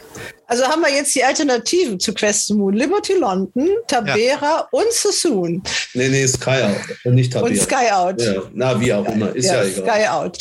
Also 0.47 0.63
haben 0.63 0.81
wir 0.81 0.91
jetzt 0.91 1.13
die 1.13 1.23
Alternativen 1.23 1.99
zu 1.99 2.13
Quest 2.13 2.47
the 2.47 2.53
Moon. 2.53 2.73
Liberty 2.73 3.13
London, 3.13 3.69
Tabera 3.87 4.41
ja. 4.41 4.67
und 4.71 4.91
Sassoon. 4.91 5.61
Nee, 5.93 6.09
nee, 6.09 6.25
Sky 6.25 6.61
Out. 6.63 7.13
Nicht 7.13 7.33
Tabera. 7.33 7.51
Und 7.51 7.61
Sky 7.61 7.91
Out. 7.91 8.21
Ja. 8.21 8.41
Na, 8.53 8.79
wie 8.79 8.93
auch 8.93 9.05
immer. 9.05 9.35
Ist 9.35 9.45
ja, 9.45 9.63
ja 9.63 9.69
egal. 9.69 9.83
Sky 9.83 10.07
Out. 10.07 10.37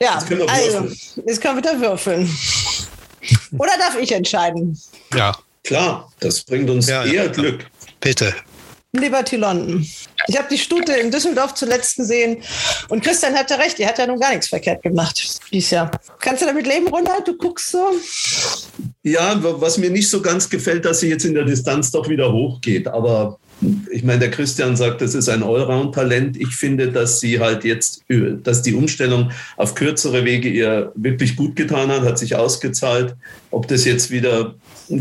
Ja, 0.00 0.14
jetzt 0.14 0.28
können 0.28 0.40
wir 0.40 0.50
also, 0.50 0.88
jetzt 1.26 1.40
können 1.40 1.56
wir 1.56 1.62
da 1.62 1.80
würfeln. 1.80 2.28
Oder 3.58 3.72
darf 3.78 3.96
ich 3.98 4.10
entscheiden? 4.12 4.78
Ja. 5.14 5.36
Klar, 5.62 6.12
das 6.20 6.42
bringt 6.42 6.68
uns 6.68 6.88
eher 6.88 7.28
Glück. 7.28 7.64
Bitte. 8.00 8.34
Liberty 8.94 9.36
London. 9.36 9.86
Ich 10.26 10.38
habe 10.38 10.48
die 10.50 10.58
Stute 10.58 10.92
in 10.92 11.10
Düsseldorf 11.10 11.54
zuletzt 11.54 11.96
gesehen 11.96 12.38
und 12.88 13.04
Christian 13.04 13.34
hatte 13.34 13.58
recht, 13.58 13.78
die 13.78 13.86
hat 13.86 13.98
ja 13.98 14.06
nun 14.06 14.18
gar 14.18 14.30
nichts 14.30 14.48
verkehrt 14.48 14.82
gemacht 14.82 15.40
dieses 15.52 15.70
Jahr. 15.70 15.90
Kannst 16.20 16.42
du 16.42 16.46
damit 16.46 16.66
leben, 16.66 16.88
Ronald? 16.88 17.26
Du 17.26 17.36
guckst 17.36 17.72
so? 17.72 17.90
Ja, 19.02 19.38
was 19.42 19.76
mir 19.78 19.90
nicht 19.90 20.08
so 20.08 20.22
ganz 20.22 20.48
gefällt, 20.48 20.84
dass 20.84 21.00
sie 21.00 21.08
jetzt 21.08 21.24
in 21.24 21.34
der 21.34 21.44
Distanz 21.44 21.90
doch 21.90 22.08
wieder 22.08 22.32
hochgeht. 22.32 22.88
Aber 22.88 23.38
ich 23.90 24.02
meine, 24.02 24.20
der 24.20 24.30
Christian 24.30 24.76
sagt, 24.76 25.00
das 25.00 25.14
ist 25.14 25.28
ein 25.28 25.42
Allround-Talent. 25.42 26.36
Ich 26.38 26.56
finde, 26.56 26.90
dass 26.90 27.20
sie 27.20 27.40
halt 27.40 27.64
jetzt, 27.64 28.02
dass 28.42 28.62
die 28.62 28.74
Umstellung 28.74 29.30
auf 29.56 29.74
kürzere 29.74 30.24
Wege 30.24 30.48
ihr 30.48 30.92
wirklich 30.94 31.36
gut 31.36 31.56
getan 31.56 31.90
hat, 31.90 32.02
hat 32.02 32.18
sich 32.18 32.34
ausgezahlt. 32.36 33.14
Ob 33.50 33.68
das 33.68 33.84
jetzt 33.84 34.10
wieder 34.10 34.54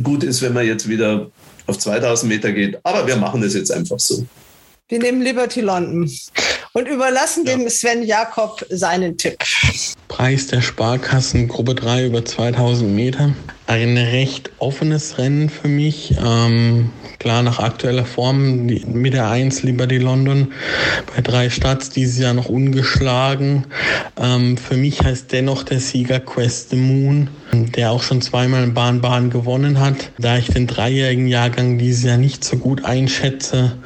gut 0.04 0.24
ist, 0.24 0.42
wenn 0.42 0.54
man 0.54 0.66
jetzt 0.66 0.90
wieder 0.90 1.32
auf 1.68 1.78
2000 1.78 2.32
Meter 2.32 2.52
geht. 2.52 2.80
Aber 2.84 3.08
wir 3.08 3.16
machen 3.16 3.42
das 3.42 3.54
jetzt 3.54 3.72
einfach 3.72 4.00
so. 4.00 4.26
Wir 4.90 5.00
nehmen 5.00 5.22
Liberty 5.22 5.62
London 5.62 6.12
und 6.74 6.88
überlassen 6.88 7.46
ja. 7.46 7.56
dem 7.56 7.70
Sven 7.70 8.04
Jakob 8.04 8.66
seinen 8.70 9.18
Tipp. 9.18 9.38
Preis 10.08 10.48
der 10.48 10.62
Sparkassen 10.62 11.48
Gruppe 11.48 11.76
3 11.76 12.08
über 12.08 12.26
2000 12.26 12.94
Meter. 12.94 13.34
Ein 13.66 13.98
recht 13.98 14.52
offenes 14.60 15.18
Rennen 15.18 15.50
für 15.50 15.70
mich. 15.70 16.16
Ähm, 16.24 16.92
klar, 17.20 17.44
nach 17.44 17.60
aktueller 17.60 18.06
Form 18.06 18.68
die, 18.68 18.86
mit 18.86 19.14
der 19.14 19.30
1 19.30 19.64
Liberty 19.64 19.98
London 19.98 20.52
bei 21.16 21.22
drei 21.22 21.50
Starts 21.50 21.90
dieses 21.90 22.20
Jahr 22.20 22.34
noch 22.34 22.50
ungeschlagen. 22.50 23.66
Ähm, 24.22 24.58
für 24.58 24.76
mich 24.76 25.02
heißt 25.02 25.32
dennoch 25.32 25.64
der 25.64 25.80
Sieger 25.80 26.20
Quest 26.20 26.72
the 26.72 26.76
Moon, 26.76 27.30
der 27.54 27.92
auch 27.92 28.04
schon 28.04 28.22
zweimal 28.22 28.64
in 28.64 28.74
Bahnbahn 28.74 29.30
gewonnen 29.30 29.80
hat. 29.80 30.12
Da 30.20 30.38
ich 30.38 30.48
den 30.48 30.68
dreijährigen 30.68 31.28
Jahrgang 31.28 31.78
dieses 31.78 32.04
Jahr 32.04 32.18
nicht 32.18 32.44
so 32.44 32.58
gut 32.58 32.84
einschätze, 32.84 33.78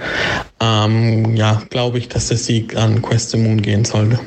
ähm, 0.60 1.36
ja, 1.36 1.62
glaube 1.70 2.00
ich, 2.00 2.10
dass 2.10 2.30
der 2.30 2.38
Sieg 2.38 2.76
an 2.78 3.02
Quest 3.02 3.32
the 3.32 3.38
Moon 3.38 3.62
gehen 3.62 3.86
sollte. 3.86 4.20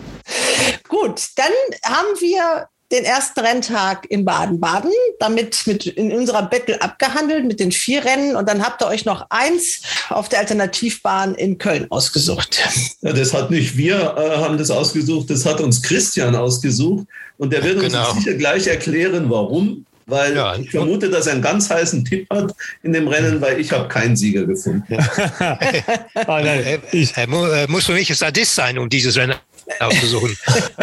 Gut, 0.88 1.22
dann 1.36 1.52
haben 1.84 2.20
wir 2.20 2.68
den 2.92 3.04
ersten 3.04 3.40
Renntag 3.40 4.10
in 4.10 4.24
Baden-Baden, 4.24 4.90
damit 5.20 5.66
mit 5.66 5.86
in 5.86 6.12
unserer 6.12 6.42
Battle 6.42 6.82
abgehandelt 6.82 7.44
mit 7.46 7.60
den 7.60 7.70
vier 7.70 8.04
Rennen 8.04 8.34
und 8.34 8.48
dann 8.48 8.64
habt 8.64 8.82
ihr 8.82 8.88
euch 8.88 9.04
noch 9.04 9.26
eins 9.30 9.82
auf 10.08 10.28
der 10.28 10.40
Alternativbahn 10.40 11.36
in 11.36 11.58
Köln 11.58 11.86
ausgesucht. 11.90 12.60
Ja, 13.02 13.12
das 13.12 13.32
hat 13.32 13.50
nicht 13.50 13.76
wir 13.76 14.16
äh, 14.18 14.38
haben 14.38 14.58
das 14.58 14.70
ausgesucht, 14.70 15.30
das 15.30 15.46
hat 15.46 15.60
uns 15.60 15.82
Christian 15.82 16.34
ausgesucht 16.34 17.06
und 17.38 17.52
der 17.52 17.62
wird 17.62 17.80
genau. 17.80 18.10
uns 18.10 18.24
sicher 18.24 18.36
gleich 18.36 18.66
erklären, 18.66 19.30
warum 19.30 19.86
weil 20.06 20.34
ja, 20.34 20.56
ich 20.56 20.70
vermute, 20.70 21.08
dass 21.10 21.26
er 21.26 21.34
einen 21.34 21.42
ganz 21.42 21.70
heißen 21.70 22.04
Tipp 22.04 22.28
hat 22.30 22.52
in 22.82 22.92
dem 22.92 23.08
Rennen, 23.08 23.40
weil 23.40 23.60
ich 23.60 23.72
habe 23.72 23.88
keinen 23.88 24.16
Sieger 24.16 24.44
gefunden. 24.44 24.84
oh 24.90 24.96
nein, 26.26 26.80
ich, 26.92 27.16
er, 27.16 27.28
muss 27.28 27.86
für 27.86 27.92
mich 27.92 28.10
ein 28.10 28.16
Sadist 28.16 28.54
sein, 28.54 28.78
um 28.78 28.88
dieses 28.88 29.16
Rennen 29.16 29.36
auszusuchen. 29.78 30.36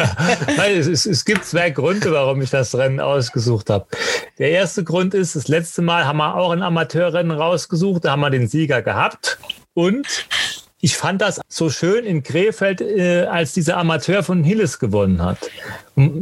nein, 0.58 0.78
es, 0.78 1.06
es, 1.06 1.26
gibt 1.26 1.46
zwei 1.46 1.70
Gründe, 1.70 2.12
warum 2.12 2.42
ich 2.42 2.50
das 2.50 2.74
Rennen 2.76 3.00
ausgesucht 3.00 3.70
habe. 3.70 3.88
Der 4.38 4.52
erste 4.52 4.84
Grund 4.84 5.14
ist, 5.14 5.36
das 5.36 5.48
letzte 5.48 5.82
Mal 5.82 6.06
haben 6.06 6.18
wir 6.18 6.36
auch 6.36 6.52
ein 6.52 6.62
Amateurrennen 6.62 7.32
rausgesucht, 7.32 8.06
da 8.06 8.12
haben 8.12 8.22
wir 8.22 8.30
den 8.30 8.48
Sieger 8.48 8.82
gehabt. 8.82 9.40
Und 9.74 10.08
ich 10.80 10.96
fand 10.96 11.22
das 11.22 11.42
so 11.48 11.72
schön 11.72 12.06
in 12.06 12.22
Krefeld, 12.22 12.82
äh, 12.82 13.26
als 13.26 13.54
dieser 13.54 13.78
Amateur 13.78 14.22
von 14.22 14.44
Hilles 14.44 14.78
gewonnen 14.78 15.24
hat. 15.24 15.40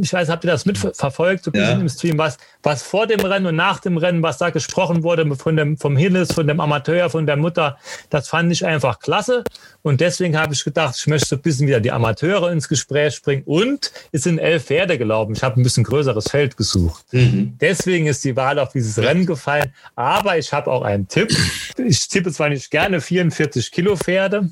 Ich 0.00 0.12
weiß, 0.12 0.30
habt 0.30 0.44
ihr 0.44 0.50
das 0.50 0.64
mitverfolgt, 0.64 1.44
so 1.44 1.50
ein 1.50 1.52
bisschen 1.52 1.68
ja. 1.68 1.80
im 1.80 1.88
Stream, 1.90 2.16
was, 2.16 2.38
was 2.62 2.82
vor 2.82 3.06
dem 3.06 3.20
Rennen 3.20 3.44
und 3.44 3.56
nach 3.56 3.80
dem 3.80 3.98
Rennen, 3.98 4.22
was 4.22 4.38
da 4.38 4.48
gesprochen 4.48 5.02
wurde 5.02 5.36
von 5.36 5.56
dem, 5.56 5.76
vom 5.76 5.98
Hilles, 5.98 6.32
von 6.32 6.46
dem 6.46 6.60
Amateur, 6.60 7.10
von 7.10 7.26
der 7.26 7.36
Mutter, 7.36 7.76
das 8.08 8.28
fand 8.28 8.50
ich 8.50 8.64
einfach 8.64 8.98
klasse. 8.98 9.44
Und 9.86 10.00
deswegen 10.00 10.36
habe 10.36 10.52
ich 10.52 10.64
gedacht, 10.64 10.96
ich 10.98 11.06
möchte 11.06 11.28
so 11.28 11.36
ein 11.36 11.42
bisschen 11.42 11.68
wieder 11.68 11.78
die 11.78 11.92
Amateure 11.92 12.50
ins 12.50 12.66
Gespräch 12.66 13.22
bringen. 13.22 13.44
Und 13.46 13.92
es 14.10 14.24
sind 14.24 14.40
elf 14.40 14.64
Pferde 14.64 14.98
gelaufen. 14.98 15.34
Ich 15.36 15.44
habe 15.44 15.60
ein 15.60 15.62
bisschen 15.62 15.84
größeres 15.84 16.28
Feld 16.28 16.56
gesucht. 16.56 17.04
Mhm. 17.12 17.54
Deswegen 17.60 18.08
ist 18.08 18.24
die 18.24 18.34
Wahl 18.34 18.58
auf 18.58 18.72
dieses 18.72 18.98
Rennen 18.98 19.26
gefallen. 19.26 19.72
Aber 19.94 20.38
ich 20.38 20.52
habe 20.52 20.72
auch 20.72 20.82
einen 20.82 21.06
Tipp. 21.06 21.32
Ich 21.78 22.08
tippe 22.08 22.32
zwar 22.32 22.48
nicht 22.48 22.68
gerne 22.72 23.00
44 23.00 23.70
Kilo 23.70 23.94
Pferde, 23.94 24.50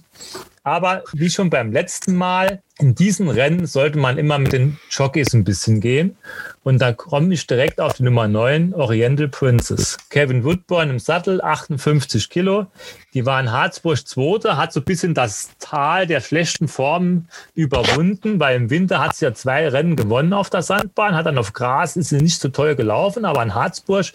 aber 0.64 1.04
wie 1.12 1.30
schon 1.30 1.50
beim 1.50 1.70
letzten 1.70 2.16
Mal, 2.16 2.62
in 2.78 2.96
diesem 2.96 3.28
Rennen 3.28 3.66
sollte 3.66 3.98
man 3.98 4.18
immer 4.18 4.38
mit 4.38 4.52
den 4.52 4.78
Jockeys 4.90 5.32
ein 5.32 5.44
bisschen 5.44 5.80
gehen. 5.80 6.16
Und 6.64 6.80
da 6.80 6.92
komme 6.92 7.32
ich 7.32 7.46
direkt 7.46 7.80
auf 7.80 7.92
die 7.92 8.02
Nummer 8.02 8.26
9, 8.26 8.74
Oriental 8.74 9.28
Princess. 9.28 9.96
Kevin 10.10 10.42
Woodburn 10.42 10.90
im 10.90 10.98
Sattel, 10.98 11.40
58 11.40 12.30
Kilo. 12.30 12.66
Die 13.12 13.26
war 13.26 13.38
in 13.38 13.52
Harzburg 13.52 14.08
Zweite, 14.08 14.56
hat 14.56 14.72
so 14.72 14.80
ein 14.80 14.84
bisschen 14.84 15.14
das 15.14 15.50
Tal 15.60 16.08
der 16.08 16.20
schlechten 16.20 16.66
Formen 16.66 17.28
überwunden, 17.54 18.40
weil 18.40 18.56
im 18.56 18.70
Winter 18.70 18.98
hat 18.98 19.14
sie 19.14 19.26
ja 19.26 19.34
zwei 19.34 19.68
Rennen 19.68 19.94
gewonnen 19.94 20.32
auf 20.32 20.50
der 20.50 20.62
Sandbahn, 20.62 21.14
hat 21.14 21.26
dann 21.26 21.38
auf 21.38 21.52
Gras, 21.52 21.96
ist 21.96 22.08
sie 22.08 22.16
nicht 22.16 22.40
so 22.40 22.48
teuer 22.48 22.74
gelaufen, 22.74 23.24
aber 23.24 23.42
in 23.42 23.54
Harzburg 23.54 24.06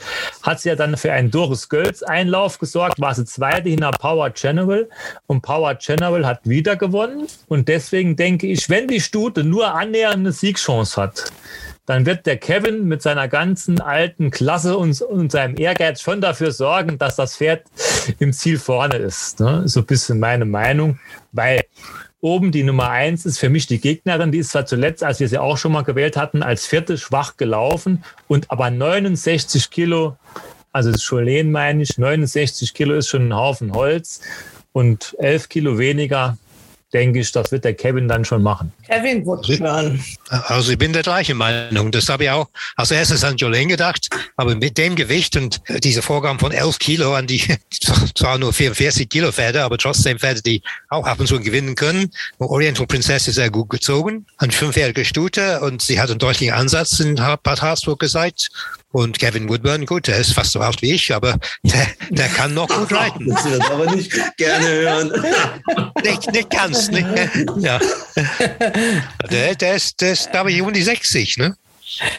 hat 0.44 0.60
sie 0.60 0.70
ja 0.70 0.76
dann 0.76 0.98
für 0.98 1.14
einen 1.14 1.32
Doris 1.32 1.70
Gölz 1.70 2.04
Einlauf 2.04 2.58
gesorgt, 2.58 3.00
war 3.00 3.16
sie 3.16 3.24
Zweite 3.24 3.70
hinter 3.70 3.92
Power 3.92 4.32
General 4.32 4.90
und 5.28 5.42
Power 5.42 5.76
General 5.76 6.26
hat 6.26 6.39
wieder 6.44 6.76
gewonnen 6.76 7.28
und 7.48 7.68
deswegen 7.68 8.16
denke 8.16 8.48
ich, 8.48 8.70
wenn 8.70 8.88
die 8.88 9.02
Stute 9.02 9.44
nur 9.44 9.74
annähernde 9.74 10.32
Siegchance 10.32 11.02
hat, 11.02 11.32
dann 11.90 12.06
wird 12.06 12.28
der 12.28 12.38
Kevin 12.38 12.88
mit 12.88 13.02
seiner 13.02 13.28
ganzen 13.28 13.82
alten 13.82 14.30
Klasse 14.30 14.78
und, 14.78 15.02
und 15.02 15.32
seinem 15.32 15.58
Ehrgeiz 15.58 16.02
schon 16.02 16.22
dafür 16.22 16.52
sorgen, 16.52 17.00
dass 17.00 17.16
das 17.16 17.38
Pferd 17.38 17.64
im 18.20 18.32
Ziel 18.32 18.60
vorne 18.60 18.98
ist. 18.98 19.40
Ne? 19.40 19.64
So 19.66 19.80
ein 19.80 19.88
bisschen 19.88 20.20
meine 20.20 20.46
Meinung, 20.46 21.00
weil 21.32 21.62
oben 22.22 22.52
die 22.52 22.62
Nummer 22.62 22.92
eins 22.92 23.26
ist 23.26 23.40
für 23.40 23.50
mich 23.50 23.66
die 23.66 23.80
Gegnerin. 23.80 24.32
Die 24.32 24.38
ist 24.38 24.52
zwar 24.52 24.68
zuletzt, 24.68 25.04
als 25.04 25.20
wir 25.20 25.28
sie 25.28 25.40
auch 25.40 25.58
schon 25.58 25.72
mal 25.72 25.84
gewählt 25.84 26.16
hatten, 26.16 26.44
als 26.44 26.68
vierte 26.68 26.96
schwach 26.96 27.38
gelaufen 27.38 28.04
und 28.28 28.52
aber 28.52 28.70
69 28.70 29.72
Kilo, 29.72 30.16
also 30.72 30.92
das 30.92 31.04
Cholen 31.08 31.52
meine 31.52 31.82
ich, 31.82 31.98
69 31.98 32.76
Kilo 32.76 32.94
ist 32.94 33.08
schon 33.08 33.30
ein 33.30 33.36
Haufen 33.36 33.74
Holz 33.74 34.22
und 34.72 35.16
11 35.20 35.50
Kilo 35.50 35.78
weniger 35.78 36.38
denke 36.94 37.20
ich, 37.20 37.32
das 37.32 37.52
wird 37.52 37.66
der 37.66 37.74
Kevin 37.74 38.08
dann 38.08 38.26
schon 38.26 38.42
machen. 38.42 38.72
Kevin 38.88 39.26
Woodburn. 39.26 40.04
Also 40.30 40.72
ich 40.72 40.78
bin 40.78 40.94
der 40.94 41.04
gleichen 41.04 41.38
Meinung. 41.38 41.92
Das 41.92 42.10
habe 42.10 42.24
ich 42.24 42.30
auch 42.30 42.48
als 42.76 42.92
erstes 42.92 43.24
an 43.24 43.38
Jolene 43.38 43.68
gedacht. 43.68 44.10
Aber 44.38 44.56
mit 44.56 44.78
dem 44.78 44.96
Gewicht 44.96 45.36
und 45.36 45.62
dieser 45.84 46.02
Vorgaben 46.02 46.40
von 46.40 46.52
11 46.52 46.80
Kilo 46.80 47.14
an 47.14 47.28
die 47.28 47.42
zwar 48.16 48.38
nur 48.38 48.54
44 48.54 49.08
Kilo 49.08 49.32
Pferde, 49.32 49.64
aber 49.64 49.78
trotzdem 49.78 50.18
Pferde, 50.18 50.42
die 50.42 50.64
auch 50.90 51.06
ab 51.06 51.20
und 51.20 51.28
zu 51.28 51.40
gewinnen 51.40 51.76
können. 51.76 52.12
Oriental 52.40 52.88
Princess 52.88 53.28
ist 53.28 53.36
sehr 53.36 53.52
gut 53.52 53.70
gezogen. 53.70 54.26
Eine 54.38 54.52
fünfjährige 54.52 55.06
Stute 55.06 55.62
und 55.62 55.82
sie 55.82 56.00
hat 56.00 56.10
einen 56.10 56.20
deutlichen 56.20 56.54
Ansatz 56.54 57.00
in 57.00 57.16
Bad 57.16 57.62
Harzburg 57.62 58.00
gesagt. 58.00 58.50
Und 58.92 59.20
Kevin 59.20 59.48
Woodburn, 59.50 59.86
gut, 59.86 60.08
der 60.08 60.18
ist 60.18 60.34
fast 60.34 60.54
so 60.54 60.60
alt 60.62 60.82
wie 60.82 60.94
ich, 60.94 61.14
aber 61.14 61.38
der, 61.64 61.88
der 62.10 62.28
kann 62.28 62.56
noch 62.56 62.68
gut 62.68 62.92
reiten. 62.92 63.30
Das 63.30 63.46
wird 63.46 63.70
aber 63.70 63.96
nicht 63.96 64.12
gerne 64.38 64.68
hören. 64.68 65.12
nicht, 66.04 66.32
nicht 66.32 66.50
ganz. 66.50 66.90
Nicht, 66.90 67.08
ja. 67.60 67.80
Der, 69.30 69.54
der 69.54 69.76
ist, 69.76 70.02
der 70.02 70.14
ist, 70.14 70.32
glaube 70.32 70.52
ich, 70.52 70.62
um 70.62 70.74
die 70.74 70.82
60, 70.82 71.38
ne? 71.38 71.56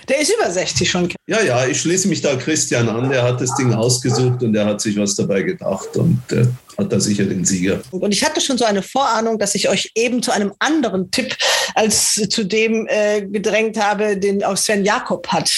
Der 0.08 0.20
ist 0.20 0.32
über 0.32 0.50
60 0.50 0.88
schon. 0.88 1.12
Ja, 1.26 1.42
ja, 1.42 1.66
ich 1.66 1.80
schließe 1.80 2.08
mich 2.08 2.20
da 2.20 2.36
Christian 2.36 2.88
an. 2.88 3.10
Der 3.10 3.22
hat 3.22 3.40
das 3.40 3.54
Ding 3.56 3.72
ausgesucht 3.72 4.42
und 4.42 4.52
der 4.52 4.66
hat 4.66 4.80
sich 4.80 4.96
was 4.96 5.14
dabei 5.14 5.42
gedacht 5.42 5.96
und 5.96 6.20
äh, 6.30 6.46
hat 6.78 6.92
da 6.92 7.00
sicher 7.00 7.24
den 7.24 7.44
Sieger. 7.44 7.80
Und 7.90 8.12
ich 8.12 8.24
hatte 8.24 8.40
schon 8.40 8.58
so 8.58 8.64
eine 8.64 8.82
Vorahnung, 8.82 9.38
dass 9.38 9.54
ich 9.54 9.68
euch 9.68 9.90
eben 9.94 10.22
zu 10.22 10.30
einem 10.30 10.52
anderen 10.58 11.10
Tipp 11.10 11.36
als 11.74 12.14
zu 12.14 12.44
dem 12.44 12.86
äh, 12.88 13.22
gedrängt 13.22 13.78
habe, 13.78 14.16
den 14.16 14.44
auch 14.44 14.56
Sven 14.56 14.84
Jakob 14.84 15.26
hat. 15.28 15.50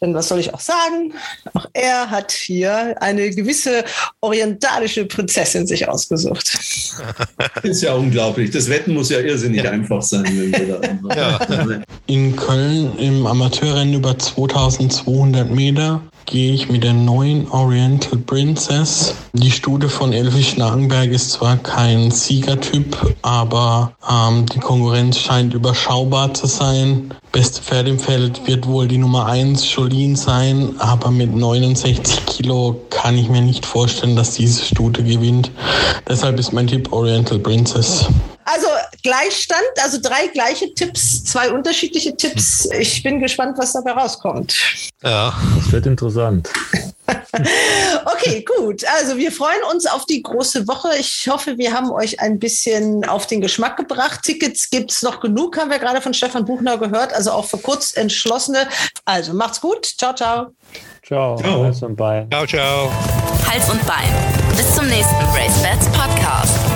Denn 0.00 0.14
was 0.14 0.28
soll 0.28 0.40
ich 0.40 0.54
auch 0.54 0.60
sagen? 0.60 1.12
Auch 1.52 1.66
er 1.74 2.10
hat 2.10 2.32
hier 2.32 2.94
eine 3.02 3.30
gewisse 3.30 3.84
orientalische 4.20 5.04
Prinzessin 5.04 5.66
sich 5.66 5.88
ausgesucht. 5.88 6.58
Ist 7.62 7.82
ja 7.82 7.94
unglaublich. 7.94 8.50
Das 8.50 8.68
Wetten 8.68 8.94
muss 8.94 9.10
ja 9.10 9.20
irrsinnig 9.20 9.62
ja. 9.62 9.70
einfach 9.70 10.02
sein. 10.02 10.24
Wenn 10.24 10.52
wir 10.52 10.78
da 10.78 11.16
ja. 11.70 11.82
In 12.06 12.34
Köln 12.34 12.96
im 12.98 13.26
Amateurrennen 13.26 13.94
über 13.94 14.18
2200 14.18 15.50
Meter 15.50 16.02
gehe 16.26 16.54
ich 16.54 16.68
mit 16.68 16.84
der 16.84 16.92
neuen 16.92 17.50
Oriental 17.50 18.18
Princess. 18.18 19.14
Die 19.32 19.50
Stute 19.50 19.88
von 19.88 20.12
Elfi 20.12 20.42
Schnakenberg 20.42 21.10
ist 21.10 21.32
zwar 21.32 21.56
kein 21.56 22.10
Siegertyp, 22.10 22.96
aber 23.22 23.92
ähm, 24.08 24.46
die 24.46 24.58
Konkurrenz 24.58 25.18
scheint 25.18 25.54
überschaubar 25.54 26.32
zu 26.34 26.46
sein. 26.46 27.12
Beste 27.32 27.62
Pferd 27.62 27.88
im 27.88 27.98
Feld 27.98 28.46
wird 28.46 28.66
wohl 28.66 28.88
die 28.88 28.98
Nummer 28.98 29.26
1 29.26 29.74
Jolien 29.74 30.16
sein, 30.16 30.74
aber 30.78 31.10
mit 31.10 31.34
69 31.34 32.26
Kilo 32.26 32.80
kann 32.90 33.16
ich 33.16 33.28
mir 33.28 33.42
nicht 33.42 33.66
vorstellen, 33.66 34.16
dass 34.16 34.34
diese 34.34 34.64
Stute 34.64 35.02
gewinnt. 35.04 35.50
Deshalb 36.08 36.38
ist 36.38 36.52
mein 36.52 36.66
Tipp 36.66 36.92
Oriental 36.92 37.38
Princess. 37.38 38.06
Also 38.44 38.66
Gleichstand, 39.02 39.60
also 39.82 39.98
drei 40.00 40.28
gleiche 40.28 40.72
Tipps, 40.74 41.24
zwei 41.24 41.50
unterschiedliche 41.50 42.16
Tipps. 42.16 42.68
Ich 42.78 43.02
bin 43.02 43.20
gespannt, 43.20 43.58
was 43.58 43.72
dabei 43.72 43.92
rauskommt. 43.92 44.54
Ja, 45.02 45.34
das 45.56 45.72
wird 45.72 45.86
interessant. 45.86 46.48
okay, 48.04 48.44
gut. 48.56 48.84
Also 48.98 49.16
wir 49.16 49.32
freuen 49.32 49.62
uns 49.72 49.86
auf 49.86 50.06
die 50.06 50.22
große 50.22 50.66
Woche. 50.68 50.90
Ich 50.98 51.28
hoffe, 51.28 51.58
wir 51.58 51.72
haben 51.72 51.90
euch 51.90 52.20
ein 52.20 52.38
bisschen 52.38 53.04
auf 53.04 53.26
den 53.26 53.40
Geschmack 53.40 53.76
gebracht. 53.76 54.22
Tickets 54.22 54.70
gibt 54.70 54.90
es 54.90 55.02
noch 55.02 55.20
genug, 55.20 55.56
haben 55.56 55.70
wir 55.70 55.78
gerade 55.78 56.00
von 56.00 56.14
Stefan 56.14 56.44
Buchner 56.44 56.78
gehört. 56.78 57.12
Also 57.12 57.32
auch 57.32 57.46
für 57.46 57.58
Kurzentschlossene. 57.58 58.68
Also 59.04 59.34
macht's 59.34 59.60
gut. 59.60 59.86
Ciao, 59.86 60.14
ciao. 60.14 60.52
Ciao. 61.02 61.36
ciao. 61.36 61.64
Hals 61.64 61.82
und 61.82 61.96
Bein. 61.96 62.30
Ciao, 62.30 62.46
ciao. 62.46 62.92
Hals 63.48 63.68
und 63.70 63.84
Bein. 63.86 64.12
Bis 64.56 64.74
zum 64.74 64.86
nächsten 64.86 65.24
Race 65.34 65.62
Bats 65.62 65.86
Podcast. 65.88 66.69